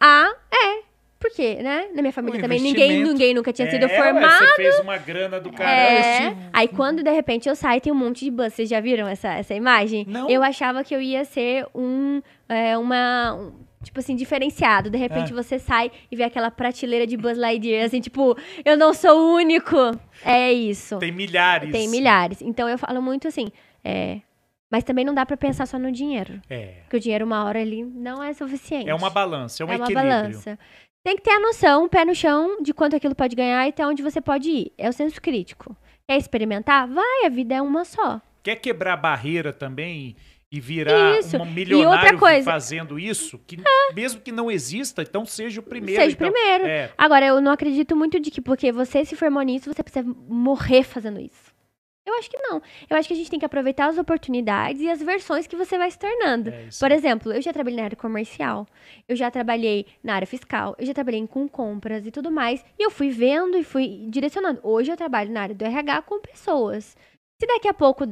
a. 0.00 0.34
É. 0.52 0.85
Porque, 1.28 1.56
né? 1.56 1.88
Na 1.94 2.02
minha 2.02 2.12
família 2.12 2.40
também 2.40 2.60
ninguém, 2.60 3.02
ninguém 3.02 3.34
nunca 3.34 3.52
tinha 3.52 3.68
sido 3.70 3.84
É, 3.84 3.86
ué, 3.88 4.12
formado. 4.12 4.38
Você 4.46 4.54
fez 4.56 4.78
uma 4.80 4.96
grana 4.96 5.40
do 5.40 5.50
caralho. 5.50 5.76
É. 6.36 6.36
Aí 6.52 6.68
quando 6.68 7.02
de 7.02 7.10
repente 7.10 7.48
eu 7.48 7.56
saio, 7.56 7.80
tem 7.80 7.92
um 7.92 7.96
monte 7.96 8.24
de 8.24 8.30
bus. 8.30 8.52
Vocês 8.52 8.68
já 8.68 8.80
viram 8.80 9.08
essa, 9.08 9.32
essa 9.34 9.54
imagem? 9.54 10.04
Não. 10.08 10.30
Eu 10.30 10.42
achava 10.42 10.84
que 10.84 10.94
eu 10.94 11.00
ia 11.00 11.24
ser 11.24 11.66
um. 11.74 12.22
é, 12.48 12.78
uma. 12.78 13.34
um, 13.34 13.52
tipo 13.82 13.98
assim, 14.00 14.14
diferenciado. 14.14 14.88
De 14.90 14.96
repente 14.98 15.32
É. 15.32 15.34
você 15.34 15.58
sai 15.58 15.90
e 16.10 16.16
vê 16.16 16.22
aquela 16.24 16.50
prateleira 16.50 17.06
de 17.06 17.16
Buzz 17.16 17.36
Lightyear, 17.36 17.84
assim, 17.86 18.00
tipo, 18.00 18.36
eu 18.64 18.76
não 18.76 18.94
sou 18.94 19.18
o 19.18 19.34
único. 19.34 19.76
É 20.24 20.52
isso. 20.52 20.98
Tem 20.98 21.10
milhares. 21.12 21.70
Tem 21.72 21.88
milhares. 21.88 22.40
Então 22.42 22.68
eu 22.68 22.78
falo 22.78 23.02
muito 23.02 23.26
assim, 23.28 23.48
é. 23.84 24.20
Mas 24.68 24.82
também 24.82 25.04
não 25.04 25.14
dá 25.14 25.24
pra 25.24 25.36
pensar 25.36 25.64
só 25.64 25.78
no 25.78 25.92
dinheiro. 25.92 26.40
É. 26.50 26.78
Porque 26.82 26.96
o 26.96 27.00
dinheiro, 27.00 27.24
uma 27.24 27.44
hora 27.44 27.60
ali, 27.60 27.84
não 27.84 28.20
é 28.20 28.32
suficiente. 28.34 28.90
É 28.90 28.94
uma 28.94 29.08
balança, 29.08 29.62
é 29.62 29.66
um 29.66 29.70
É 29.70 29.76
uma 29.76 29.84
equilíbrio. 29.84 30.10
balança. 30.10 30.58
Tem 31.06 31.14
que 31.14 31.22
ter 31.22 31.30
a 31.30 31.38
noção, 31.38 31.84
um 31.84 31.88
pé 31.88 32.04
no 32.04 32.16
chão, 32.16 32.60
de 32.60 32.74
quanto 32.74 32.96
aquilo 32.96 33.14
pode 33.14 33.36
ganhar 33.36 33.64
e 33.64 33.68
até 33.68 33.86
onde 33.86 34.02
você 34.02 34.20
pode 34.20 34.50
ir. 34.50 34.72
É 34.76 34.88
o 34.88 34.92
senso 34.92 35.22
crítico. 35.22 35.76
Quer 36.08 36.16
experimentar? 36.16 36.88
Vai, 36.88 37.24
a 37.24 37.28
vida 37.28 37.54
é 37.54 37.62
uma 37.62 37.84
só. 37.84 38.20
Quer 38.42 38.56
quebrar 38.56 38.96
barreira 38.96 39.52
também 39.52 40.16
e 40.50 40.58
virar 40.58 41.16
Isso. 41.16 41.36
um 41.40 41.46
E 41.46 41.50
milionário 41.50 42.02
outra 42.02 42.18
coisa- 42.18 42.50
fazendo 42.50 42.98
isso? 42.98 43.38
Que 43.46 43.56
mesmo 43.94 44.20
que 44.20 44.32
não 44.32 44.50
exista, 44.50 45.02
então 45.02 45.24
seja 45.24 45.60
o 45.60 45.62
primeiro. 45.62 46.02
Seja 46.02 46.16
o 46.16 46.18
então. 46.18 46.32
primeiro. 46.32 46.66
É, 46.66 46.90
Agora, 46.98 47.24
eu 47.24 47.40
não 47.40 47.52
acredito 47.52 47.94
muito 47.94 48.18
de 48.18 48.28
que 48.28 48.40
porque 48.40 48.72
você 48.72 49.04
se 49.04 49.14
formou 49.14 49.42
nisso, 49.44 49.72
você 49.72 49.84
precisa 49.84 50.04
morrer 50.28 50.82
fazendo 50.82 51.20
isso. 51.20 51.54
Eu 52.06 52.14
acho 52.14 52.30
que 52.30 52.38
não. 52.38 52.62
Eu 52.88 52.96
acho 52.96 53.08
que 53.08 53.14
a 53.14 53.16
gente 53.16 53.28
tem 53.28 53.38
que 53.38 53.44
aproveitar 53.44 53.88
as 53.88 53.98
oportunidades 53.98 54.80
e 54.80 54.88
as 54.88 55.02
versões 55.02 55.46
que 55.48 55.56
você 55.56 55.76
vai 55.76 55.90
se 55.90 55.98
tornando. 55.98 56.50
é. 56.50 56.68
Por 56.78 56.92
exemplo, 56.92 57.32
eu 57.32 57.42
já 57.42 57.52
trabalhei 57.52 57.78
na 57.78 57.84
área 57.84 57.96
comercial, 57.96 58.66
eu 59.08 59.16
já 59.16 59.28
trabalhei 59.30 59.86
na 60.04 60.14
área 60.14 60.26
fiscal, 60.26 60.76
eu 60.78 60.86
já 60.86 60.94
trabalhei 60.94 61.26
com 61.26 61.48
compras 61.48 62.06
e 62.06 62.10
tudo 62.12 62.30
mais. 62.30 62.64
E 62.78 62.84
eu 62.86 62.90
fui 62.90 63.10
vendo 63.10 63.58
e 63.58 63.64
fui 63.64 64.06
direcionando. 64.08 64.60
Hoje 64.62 64.92
eu 64.92 64.96
trabalho 64.96 65.32
na 65.32 65.42
área 65.42 65.54
do 65.54 65.64
RH 65.64 66.02
com 66.02 66.20
pessoas. 66.20 66.96
Se 67.40 67.46
daqui 67.46 67.66
a 67.66 67.74
pouco, 67.74 68.06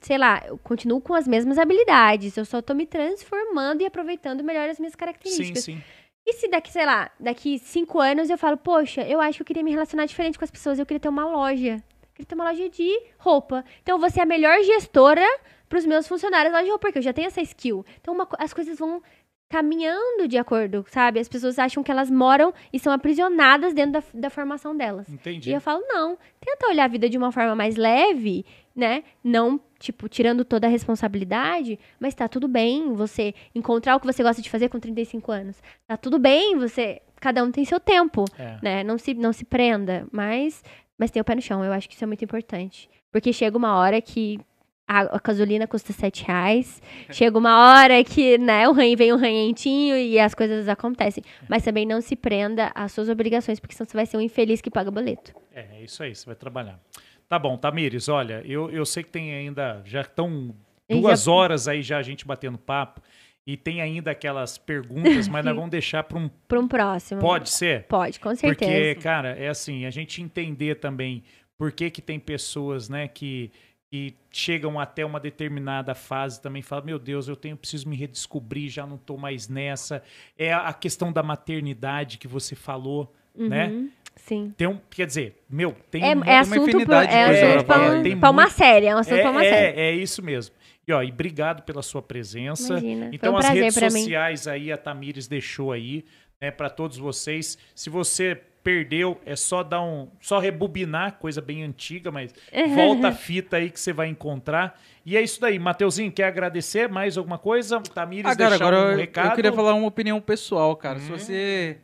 sei 0.00 0.16
lá, 0.16 0.42
eu 0.46 0.56
continuo 0.56 1.00
com 1.00 1.12
as 1.14 1.28
mesmas 1.28 1.58
habilidades, 1.58 2.36
eu 2.36 2.44
só 2.46 2.62
tô 2.62 2.72
me 2.74 2.86
transformando 2.86 3.82
e 3.82 3.86
aproveitando 3.86 4.42
melhor 4.42 4.68
as 4.70 4.78
minhas 4.78 4.92
Sim, 4.94 4.98
características. 4.98 5.64
sim. 5.64 5.82
E 6.26 6.32
se 6.32 6.48
daqui, 6.48 6.72
sei 6.72 6.86
lá, 6.86 7.10
daqui 7.20 7.58
cinco 7.58 8.00
anos 8.00 8.30
eu 8.30 8.38
falo, 8.38 8.56
poxa, 8.56 9.02
eu 9.02 9.20
acho 9.20 9.36
que 9.36 9.42
eu 9.42 9.46
queria 9.46 9.62
me 9.62 9.70
relacionar 9.70 10.06
diferente 10.06 10.38
com 10.38 10.44
as 10.44 10.50
pessoas, 10.50 10.78
eu 10.78 10.86
queria 10.86 10.98
ter 11.00 11.08
uma 11.10 11.26
loja. 11.26 11.82
Queria 12.14 12.26
ter 12.26 12.34
uma 12.34 12.44
loja 12.44 12.68
de 12.68 12.88
roupa. 13.18 13.64
Então 13.82 13.98
vou 13.98 14.08
ser 14.10 14.20
a 14.20 14.26
melhor 14.26 14.62
gestora 14.62 15.26
para 15.68 15.78
os 15.78 15.86
meus 15.86 16.06
funcionários 16.06 16.52
loja 16.52 16.64
de 16.64 16.70
roupa, 16.70 16.86
porque 16.88 16.98
eu 16.98 17.02
já 17.02 17.12
tenho 17.12 17.26
essa 17.26 17.40
skill. 17.42 17.84
Então 18.00 18.14
uma 18.14 18.28
as 18.38 18.52
coisas 18.52 18.78
vão 18.78 19.02
caminhando 19.50 20.26
de 20.26 20.36
acordo, 20.38 20.84
sabe? 20.88 21.20
As 21.20 21.28
pessoas 21.28 21.58
acham 21.58 21.82
que 21.82 21.90
elas 21.90 22.10
moram 22.10 22.52
e 22.72 22.78
são 22.78 22.92
aprisionadas 22.92 23.72
dentro 23.72 23.92
da, 23.92 24.02
da 24.12 24.30
formação 24.30 24.76
delas. 24.76 25.08
Entendi. 25.08 25.50
E 25.50 25.52
eu 25.52 25.60
falo, 25.60 25.82
não, 25.86 26.18
tenta 26.40 26.66
olhar 26.68 26.84
a 26.84 26.88
vida 26.88 27.08
de 27.08 27.16
uma 27.16 27.30
forma 27.30 27.54
mais 27.54 27.76
leve, 27.76 28.44
né? 28.74 29.04
Não, 29.22 29.60
tipo, 29.78 30.08
tirando 30.08 30.44
toda 30.44 30.66
a 30.66 30.70
responsabilidade, 30.70 31.78
mas 32.00 32.14
tá 32.14 32.26
tudo 32.26 32.48
bem 32.48 32.94
você 32.94 33.32
encontrar 33.54 33.94
o 33.96 34.00
que 34.00 34.06
você 34.06 34.22
gosta 34.22 34.42
de 34.42 34.50
fazer 34.50 34.68
com 34.68 34.80
35 34.80 35.30
anos. 35.30 35.62
Tá 35.86 35.96
tudo 35.96 36.18
bem 36.18 36.56
você. 36.56 37.00
Cada 37.20 37.42
um 37.44 37.50
tem 37.50 37.64
seu 37.64 37.78
tempo, 37.80 38.24
É. 38.38 38.58
né? 38.60 38.84
Não 38.84 38.98
se, 38.98 39.14
não 39.14 39.32
se 39.32 39.44
prenda, 39.44 40.06
mas, 40.12 40.62
mas 40.98 41.10
tem 41.10 41.20
o 41.20 41.24
pé 41.24 41.34
no 41.34 41.42
chão. 41.42 41.64
Eu 41.64 41.72
acho 41.72 41.88
que 41.88 41.94
isso 41.94 42.04
é 42.04 42.06
muito 42.06 42.24
importante. 42.24 42.88
Porque 43.12 43.32
chega 43.32 43.56
uma 43.56 43.76
hora 43.78 44.00
que 44.00 44.38
a, 44.86 45.16
a 45.16 45.20
gasolina 45.22 45.66
custa 45.66 45.92
7 45.92 46.24
reais. 46.24 46.82
Chega 47.10 47.38
uma 47.38 47.56
hora 47.80 48.02
que, 48.04 48.36
né, 48.38 48.68
o 48.68 48.72
ranho 48.72 48.96
vem 48.98 49.12
um 49.12 49.16
ranhentinho 49.16 49.96
e 49.96 50.18
as 50.18 50.34
coisas 50.34 50.68
acontecem. 50.68 51.24
Mas 51.48 51.62
também 51.62 51.86
não 51.86 52.00
se 52.00 52.14
prenda 52.16 52.70
às 52.74 52.92
suas 52.92 53.08
obrigações, 53.08 53.58
porque 53.58 53.74
senão 53.74 53.88
você 53.88 53.96
vai 53.96 54.04
ser 54.04 54.16
um 54.16 54.20
infeliz 54.20 54.60
que 54.60 54.70
paga 54.70 54.90
boleto. 54.90 55.32
É, 55.54 55.78
é 55.78 55.82
isso 55.84 56.02
aí, 56.02 56.14
você 56.14 56.26
vai 56.26 56.34
trabalhar. 56.34 56.78
Tá 57.28 57.38
bom, 57.38 57.56
Tamires, 57.56 58.08
olha, 58.08 58.42
eu, 58.44 58.70
eu 58.70 58.84
sei 58.84 59.02
que 59.02 59.08
tem 59.10 59.32
ainda, 59.34 59.80
já 59.86 60.02
estão 60.02 60.54
duas 60.90 61.24
já- 61.24 61.32
horas 61.32 61.66
aí 61.66 61.80
já 61.80 61.96
a 61.96 62.02
gente 62.02 62.26
batendo 62.26 62.58
papo, 62.58 63.00
e 63.46 63.56
tem 63.56 63.80
ainda 63.82 64.10
aquelas 64.10 64.56
perguntas, 64.56 65.28
mas 65.28 65.44
nós 65.44 65.54
vamos 65.54 65.70
deixar 65.72 66.02
para 66.04 66.18
um... 66.18 66.28
Para 66.48 66.58
um 66.60 66.66
próximo. 66.68 67.20
Pode 67.20 67.50
ser? 67.50 67.84
Pode, 67.84 68.18
com 68.18 68.34
certeza. 68.34 68.70
Porque, 68.70 68.94
cara, 68.96 69.30
é 69.38 69.48
assim, 69.48 69.84
a 69.84 69.90
gente 69.90 70.22
entender 70.22 70.76
também 70.76 71.22
por 71.58 71.70
que 71.72 71.90
que 71.90 72.00
tem 72.02 72.18
pessoas, 72.18 72.88
né, 72.88 73.06
que, 73.06 73.50
que 73.90 74.14
chegam 74.30 74.80
até 74.80 75.04
uma 75.04 75.20
determinada 75.20 75.94
fase 75.94 76.40
também 76.40 76.60
e 76.60 76.62
falam, 76.62 76.84
meu 76.86 76.98
Deus, 76.98 77.28
eu 77.28 77.36
tenho, 77.36 77.56
preciso 77.56 77.88
me 77.88 77.96
redescobrir, 77.96 78.68
já 78.70 78.86
não 78.86 78.96
tô 78.96 79.16
mais 79.16 79.48
nessa. 79.48 80.02
É 80.38 80.52
a 80.52 80.72
questão 80.72 81.12
da 81.12 81.22
maternidade 81.22 82.18
que 82.18 82.26
você 82.26 82.54
falou, 82.54 83.12
né? 83.36 83.66
Uhum, 83.68 83.90
Sim. 84.16 84.54
Tem 84.56 84.66
um, 84.68 84.78
quer 84.90 85.06
dizer, 85.06 85.36
meu, 85.50 85.76
tem 85.90 86.02
É, 86.02 86.14
um 86.16 86.24
é 86.24 86.38
assunto 86.38 86.68
infinidade 86.68 87.08
pra, 87.08 87.18
é 87.18 87.24
de 87.24 87.30
coisa 87.30 87.46
assunto 87.56 87.66
pra 87.66 87.92
um- 88.16 88.20
pra 88.20 88.30
uma 88.30 88.48
série. 88.48 88.86
É 88.86 88.94
um 88.94 88.98
assunto 88.98 89.20
pra 89.20 89.30
uma 89.30 89.44
é, 89.44 89.50
série. 89.50 89.80
é, 89.80 89.84
é 89.90 89.92
isso 89.96 90.22
mesmo. 90.22 90.54
E, 90.86 90.92
ó, 90.92 91.02
e 91.02 91.10
obrigado 91.10 91.62
pela 91.62 91.82
sua 91.82 92.02
presença. 92.02 92.74
Imagina, 92.74 93.06
foi 93.06 93.14
Então, 93.14 93.32
um 93.34 93.36
as 93.38 93.48
redes 93.48 93.74
pra 93.78 93.90
mim. 93.90 94.00
sociais 94.00 94.46
aí, 94.46 94.70
a 94.72 94.76
Tamires 94.76 95.26
deixou 95.26 95.72
aí, 95.72 96.04
né, 96.40 96.50
para 96.50 96.68
todos 96.68 96.98
vocês. 96.98 97.56
Se 97.74 97.88
você 97.88 98.38
perdeu, 98.62 99.20
é 99.26 99.36
só 99.36 99.62
dar 99.62 99.82
um. 99.82 100.08
Só 100.20 100.38
rebobinar, 100.38 101.18
coisa 101.18 101.40
bem 101.40 101.62
antiga, 101.62 102.10
mas 102.10 102.34
volta 102.74 103.08
a 103.08 103.12
fita 103.12 103.56
aí 103.58 103.70
que 103.70 103.78
você 103.80 103.92
vai 103.92 104.08
encontrar. 104.08 104.80
E 105.06 105.16
é 105.16 105.22
isso 105.22 105.40
daí. 105.40 105.58
Mateuzinho, 105.58 106.10
quer 106.12 106.24
agradecer 106.24 106.88
mais 106.88 107.16
alguma 107.18 107.38
coisa? 107.38 107.80
Tamires, 107.80 108.30
Ah, 108.30 108.36
cara, 108.36 108.50
deixar 108.50 108.66
agora 108.66 108.86
um 108.88 108.90
eu- 108.92 108.96
recado? 108.96 109.26
eu 109.30 109.34
queria 109.36 109.52
falar 109.52 109.74
uma 109.74 109.86
opinião 109.88 110.20
pessoal, 110.20 110.74
cara. 110.76 110.98
Se 110.98 111.10
Hum. 111.12 111.18
você. 111.18 111.78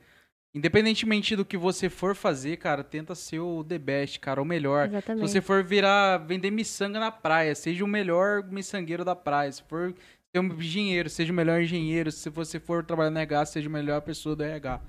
Independentemente 0.55 1.37
do 1.37 1.45
que 1.45 1.57
você 1.57 1.89
for 1.89 2.17
fazer, 2.17 2.57
cara, 2.57 2.83
tenta 2.83 3.15
ser 3.15 3.39
o 3.39 3.63
the 3.63 3.79
best, 3.79 4.19
cara, 4.19 4.43
o 4.43 4.45
melhor. 4.45 4.89
Se 4.89 4.95
Exatamente. 4.97 5.29
você 5.29 5.41
for 5.41 5.63
virar, 5.63 6.19
vender 6.19 6.51
miçanga 6.51 6.99
na 6.99 7.13
praia, 7.13 7.55
seja 7.55 7.85
o 7.85 7.89
melhor 7.89 8.43
miçangueiro 8.43 9.05
da 9.05 9.15
praia. 9.15 9.53
Se 9.53 9.63
for 9.63 9.95
ser 10.35 10.41
um 10.41 10.47
engenheiro, 10.53 11.09
seja 11.09 11.33
o 11.33 11.37
melhor 11.37 11.61
engenheiro. 11.63 12.11
Se 12.11 12.29
você 12.29 12.59
for 12.59 12.85
trabalhar 12.85 13.11
no 13.11 13.19
RH, 13.19 13.47
seja 13.47 13.69
a 13.69 13.73
melhor 13.73 14.01
pessoa 14.03 14.35
do 14.35 14.43
RH. 14.43 14.81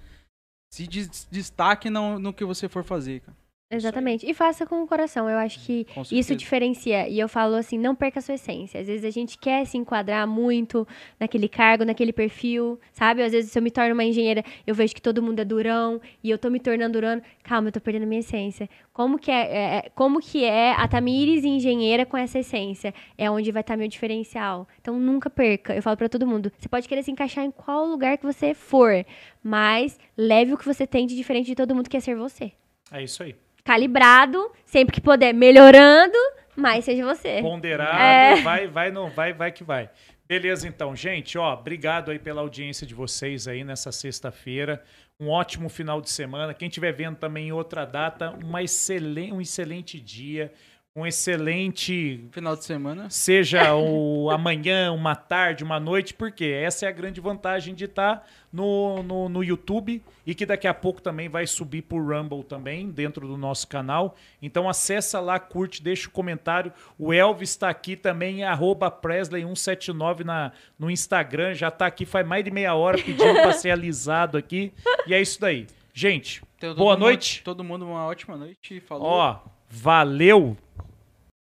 Se 0.73 0.87
des- 0.87 1.27
destaque 1.29 1.89
no, 1.91 2.17
no 2.17 2.33
que 2.33 2.43
você 2.43 2.67
for 2.67 2.83
fazer, 2.83 3.21
cara. 3.21 3.37
Exatamente. 3.71 4.29
E 4.29 4.33
faça 4.33 4.65
com 4.65 4.83
o 4.83 4.87
coração. 4.87 5.29
Eu 5.29 5.37
acho 5.37 5.59
que 5.65 5.85
Com 5.95 6.01
isso 6.11 6.35
diferencia. 6.35 7.07
E 7.07 7.19
eu 7.19 7.29
falo 7.29 7.55
assim, 7.55 7.77
não 7.77 7.95
perca 7.95 8.19
a 8.19 8.21
sua 8.21 8.35
essência. 8.35 8.79
Às 8.81 8.87
vezes 8.87 9.05
a 9.05 9.09
gente 9.09 9.37
quer 9.37 9.65
se 9.65 9.77
enquadrar 9.77 10.27
muito 10.27 10.87
naquele 11.19 11.47
cargo, 11.47 11.85
naquele 11.85 12.11
perfil, 12.11 12.79
sabe? 12.91 13.23
Às 13.23 13.31
vezes 13.31 13.51
se 13.51 13.57
eu 13.57 13.63
me 13.63 13.71
torno 13.71 13.93
uma 13.93 14.03
engenheira, 14.03 14.43
eu 14.67 14.75
vejo 14.75 14.93
que 14.93 15.01
todo 15.01 15.21
mundo 15.21 15.39
é 15.39 15.45
durão 15.45 16.01
e 16.23 16.29
eu 16.29 16.37
tô 16.37 16.49
me 16.49 16.59
tornando 16.59 16.93
durão. 16.93 17.21
Calma, 17.43 17.69
eu 17.69 17.71
tô 17.71 17.79
perdendo 17.79 18.03
a 18.03 18.07
minha 18.07 18.19
essência. 18.19 18.69
Como 18.93 19.17
que 19.17 19.31
é, 19.31 19.41
é- 19.41 19.75
é- 19.77 19.89
como 19.95 20.19
que 20.19 20.43
é 20.43 20.73
a 20.73 20.87
Tamires 20.87 21.45
engenheira 21.45 22.05
com 22.05 22.17
essa 22.17 22.39
essência? 22.39 22.93
É 23.17 23.31
onde 23.31 23.51
vai 23.51 23.61
estar 23.61 23.77
meu 23.77 23.87
diferencial. 23.87 24.67
Então 24.81 24.99
nunca 24.99 25.29
perca. 25.29 25.73
Eu 25.73 25.81
falo 25.81 25.95
pra 25.95 26.09
todo 26.09 26.27
mundo, 26.27 26.51
você 26.57 26.67
pode 26.67 26.87
querer 26.89 27.03
se 27.03 27.11
encaixar 27.11 27.45
em 27.45 27.51
qual 27.51 27.85
lugar 27.85 28.17
que 28.17 28.25
você 28.25 28.53
for, 28.53 29.05
mas 29.43 29.97
leve 30.17 30.53
o 30.53 30.57
que 30.57 30.65
você 30.65 30.85
tem 30.85 31.07
de 31.07 31.15
diferente 31.15 31.45
de 31.47 31.55
todo 31.55 31.73
mundo 31.73 31.89
que 31.89 31.97
é 31.97 31.99
ser 31.99 32.15
você 32.15 32.51
É 32.91 33.01
isso 33.03 33.23
aí. 33.23 33.35
Calibrado, 33.63 34.51
sempre 34.65 34.93
que 34.95 35.01
puder, 35.01 35.33
melhorando, 35.33 36.17
mas 36.55 36.85
seja 36.85 37.05
você. 37.05 37.41
Ponderado, 37.41 37.97
É. 37.97 38.41
vai, 38.41 38.67
vai, 38.67 38.91
não, 38.91 39.09
vai, 39.09 39.33
vai 39.33 39.51
que 39.51 39.63
vai. 39.63 39.89
Beleza, 40.27 40.67
então, 40.67 40.95
gente, 40.95 41.37
ó, 41.37 41.53
obrigado 41.53 42.09
aí 42.09 42.17
pela 42.17 42.39
audiência 42.41 42.87
de 42.87 42.93
vocês 42.95 43.47
aí 43.47 43.63
nessa 43.65 43.91
sexta-feira. 43.91 44.81
Um 45.19 45.29
ótimo 45.29 45.67
final 45.69 45.99
de 46.01 46.09
semana. 46.09 46.53
Quem 46.53 46.67
estiver 46.69 46.93
vendo 46.93 47.17
também 47.17 47.49
em 47.49 47.51
outra 47.51 47.85
data, 47.85 48.31
uma 48.43 48.63
excelente, 48.63 49.33
um 49.33 49.41
excelente 49.41 49.99
dia, 49.99 50.51
um 50.93 51.05
excelente 51.05 52.27
Final 52.31 52.55
de 52.55 52.65
semana. 52.65 53.09
seja 53.09 53.73
o 53.75 54.29
amanhã, 54.33 54.91
uma 54.91 55.15
tarde, 55.15 55.63
uma 55.63 55.79
noite, 55.79 56.13
porque 56.13 56.43
essa 56.45 56.85
é 56.85 56.89
a 56.89 56.91
grande 56.91 57.21
vantagem 57.21 57.73
de 57.73 57.85
estar 57.85 58.27
no, 58.51 59.01
no, 59.01 59.29
no 59.29 59.41
YouTube 59.43 60.03
e 60.27 60.35
que 60.35 60.45
daqui 60.45 60.67
a 60.67 60.73
pouco 60.73 61.01
também 61.01 61.29
vai 61.29 61.47
subir 61.47 61.83
por 61.83 62.01
Rumble 62.01 62.43
também, 62.43 62.89
dentro 62.89 63.25
do 63.25 63.37
nosso 63.37 63.67
canal. 63.69 64.15
Então 64.41 64.67
acessa 64.67 65.21
lá, 65.21 65.39
curte, 65.39 65.81
deixa 65.81 66.09
o 66.09 66.11
comentário. 66.11 66.73
O 66.99 67.13
Elvis 67.13 67.51
está 67.51 67.69
aqui 67.69 67.95
também, 67.95 68.43
arroba 68.43 68.91
Presley179 68.91 70.25
na, 70.25 70.51
no 70.77 70.91
Instagram, 70.91 71.53
já 71.53 71.69
está 71.69 71.85
aqui 71.85 72.05
faz 72.05 72.27
mais 72.27 72.43
de 72.43 72.51
meia 72.51 72.75
hora 72.75 72.97
pedindo 72.97 73.33
para 73.35 73.53
ser 73.53 73.71
alisado 73.71 74.37
aqui. 74.37 74.73
E 75.07 75.13
é 75.13 75.21
isso 75.21 75.39
daí. 75.39 75.67
Gente, 75.93 76.41
todo 76.59 76.75
boa 76.77 76.93
mundo- 76.95 77.01
noite. 77.03 77.41
Todo 77.43 77.63
mundo 77.63 77.85
uma 77.85 78.05
ótima 78.05 78.35
noite. 78.35 78.79
Falou. 78.81 79.07
Ó, 79.07 79.39
valeu! 79.69 80.57